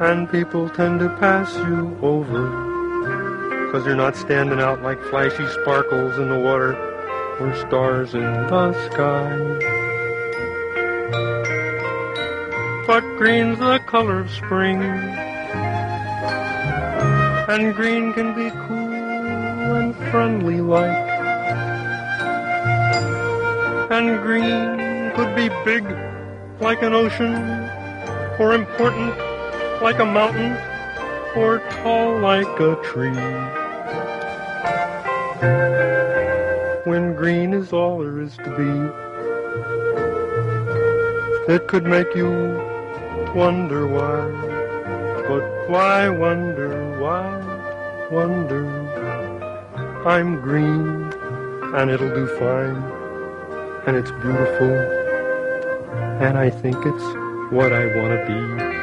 And 0.00 0.30
people 0.30 0.68
tend 0.68 1.00
to 1.00 1.08
pass 1.18 1.54
you 1.56 1.98
over. 2.02 2.48
Cause 3.72 3.86
you're 3.86 3.96
not 3.96 4.16
standing 4.16 4.60
out 4.60 4.82
like 4.82 5.00
flashy 5.04 5.46
sparkles 5.48 6.18
in 6.18 6.28
the 6.28 6.38
water 6.38 6.74
or 7.38 7.56
stars 7.56 8.14
in 8.14 8.22
the 8.22 8.90
sky. 8.90 9.78
but 12.90 13.04
green's 13.18 13.56
the 13.60 13.78
color 13.86 14.18
of 14.18 14.28
spring. 14.28 14.82
And 17.52 17.72
green 17.72 18.12
can 18.12 18.34
be 18.34 18.50
cool 18.66 19.76
and 19.76 19.94
friendly 20.10 20.60
like. 20.60 21.08
And 23.92 24.20
green 24.20 25.12
could 25.14 25.36
be 25.36 25.48
big 25.64 25.84
like 26.60 26.82
an 26.82 26.92
ocean, 26.92 27.34
or 28.38 28.54
important 28.54 29.16
like 29.80 29.98
a 29.98 30.04
mountain, 30.04 30.52
or 31.34 31.58
tall 31.82 32.18
like 32.18 32.60
a 32.60 32.76
tree. 32.82 33.14
When 36.84 37.14
green 37.14 37.54
is 37.54 37.72
all 37.72 37.98
there 37.98 38.20
is 38.20 38.36
to 38.36 38.50
be, 38.60 38.70
it 41.54 41.66
could 41.66 41.84
make 41.84 42.14
you 42.14 42.30
wonder 43.34 43.86
why. 43.86 44.30
But 45.28 45.68
why 45.70 46.08
wonder, 46.10 46.98
why 46.98 47.38
wonder? 48.10 48.66
I'm 50.06 50.40
green, 50.40 51.10
and 51.74 51.90
it'll 51.90 52.14
do 52.14 52.26
fine, 52.38 52.82
and 53.86 53.96
it's 53.96 54.10
beautiful, 54.10 54.99
and 56.20 56.36
I 56.36 56.50
think 56.50 56.76
it's 56.84 57.04
what 57.50 57.72
I 57.72 57.86
want 57.96 58.12
to 58.12 58.26
be. 58.26 58.80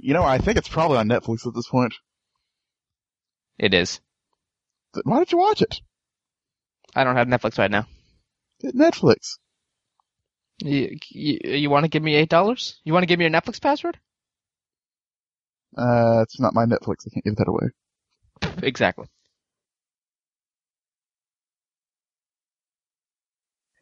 You 0.00 0.14
know, 0.14 0.22
I 0.22 0.38
think 0.38 0.56
it's 0.58 0.68
probably 0.68 0.96
on 0.96 1.08
Netflix 1.08 1.46
at 1.46 1.54
this 1.54 1.68
point. 1.68 1.92
It 3.58 3.74
is. 3.74 4.00
Why 5.04 5.16
don't 5.16 5.32
you 5.32 5.38
watch 5.38 5.62
it? 5.62 5.80
I 6.94 7.04
don't 7.04 7.16
have 7.16 7.28
Netflix 7.28 7.58
right 7.58 7.70
now. 7.70 7.86
Get 8.60 8.74
Netflix. 8.74 9.38
You, 10.62 10.96
you, 11.10 11.38
you 11.44 11.70
want 11.70 11.84
to 11.84 11.88
give 11.88 12.02
me 12.02 12.14
eight 12.16 12.28
dollars? 12.28 12.80
You 12.84 12.92
want 12.92 13.02
to 13.02 13.06
give 13.06 13.18
me 13.18 13.24
your 13.26 13.32
Netflix 13.32 13.60
password? 13.60 13.98
Uh, 15.76 16.20
it's 16.22 16.40
not 16.40 16.54
my 16.54 16.64
Netflix. 16.64 17.06
I 17.06 17.10
can't 17.12 17.24
give 17.24 17.36
that 17.36 17.48
away. 17.48 17.68
Exactly. 18.62 19.06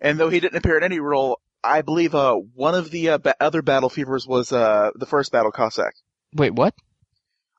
And 0.00 0.18
though 0.18 0.28
he 0.28 0.40
didn't 0.40 0.58
appear 0.58 0.76
in 0.76 0.84
any 0.84 1.00
role, 1.00 1.40
I 1.64 1.82
believe 1.82 2.14
uh 2.14 2.34
one 2.34 2.74
of 2.74 2.90
the 2.90 3.10
uh, 3.10 3.18
ba- 3.18 3.36
other 3.40 3.62
Battle 3.62 3.88
Fevers 3.88 4.26
was 4.26 4.52
uh 4.52 4.90
the 4.94 5.06
first 5.06 5.32
Battle 5.32 5.52
Cossack. 5.52 5.94
Wait, 6.34 6.54
what? 6.54 6.74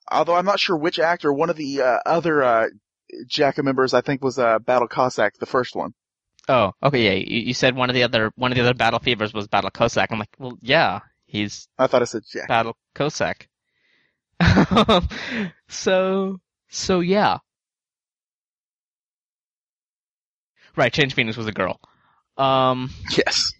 Although 0.09 0.35
I'm 0.35 0.45
not 0.45 0.59
sure 0.59 0.77
which 0.77 0.99
actor. 0.99 1.31
One 1.33 1.49
of 1.49 1.55
the 1.57 1.81
uh, 1.81 1.99
other 2.05 2.43
uh 2.43 2.67
Jacka 3.27 3.63
members, 3.63 3.93
I 3.93 4.01
think, 4.01 4.23
was 4.23 4.39
uh 4.39 4.59
Battle 4.59 4.87
Cossack, 4.87 5.37
the 5.37 5.45
first 5.45 5.75
one. 5.75 5.93
Oh, 6.49 6.71
okay, 6.81 7.03
yeah. 7.03 7.25
You, 7.29 7.47
you 7.47 7.53
said 7.53 7.75
one 7.75 7.89
of 7.89 7.93
the 7.93 8.03
other 8.03 8.31
one 8.35 8.51
of 8.51 8.55
the 8.55 8.63
other 8.63 8.73
Battle 8.73 8.99
Fevers 8.99 9.33
was 9.33 9.47
Battle 9.47 9.69
Cossack. 9.69 10.11
I'm 10.11 10.19
like, 10.19 10.33
well, 10.37 10.57
yeah, 10.61 10.99
he's 11.25 11.67
I 11.77 11.87
thought 11.87 12.01
I 12.01 12.05
said 12.05 12.23
Jack. 12.31 12.47
Battle 12.47 12.77
Cossack. 12.95 13.49
so, 15.67 16.39
so 16.69 16.99
yeah. 16.99 17.39
Right, 20.75 20.93
Change 20.93 21.15
Phoenix 21.15 21.35
was 21.35 21.47
a 21.47 21.51
girl. 21.51 21.79
Um, 22.37 22.91
Yes. 23.17 23.51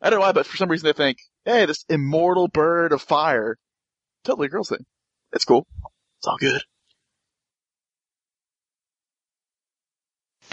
I 0.00 0.10
don't 0.10 0.18
know 0.18 0.26
why, 0.26 0.32
but 0.32 0.46
for 0.46 0.56
some 0.56 0.68
reason 0.68 0.86
they 0.86 0.92
think, 0.92 1.18
hey, 1.44 1.64
this 1.66 1.84
immortal 1.88 2.48
bird 2.48 2.92
of 2.92 3.02
fire, 3.02 3.56
totally 4.24 4.46
a 4.46 4.50
girl's 4.50 4.68
thing. 4.68 4.84
It's 5.32 5.44
cool. 5.44 5.66
It's 6.18 6.26
all 6.26 6.36
good. 6.38 6.62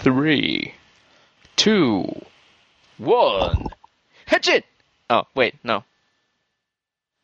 three, 0.00 0.74
two, 1.56 2.06
one. 2.96 3.66
Hitch 4.26 4.48
it! 4.48 4.64
Oh, 5.10 5.24
wait, 5.34 5.54
no. 5.62 5.84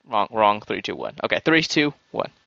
Wrong, 0.06 0.28
wrong. 0.30 0.60
Three, 0.60 0.82
two, 0.82 0.94
one. 0.94 1.14
Okay, 1.24 1.40
three, 1.44 1.62
two, 1.62 1.94
one. 2.10 2.30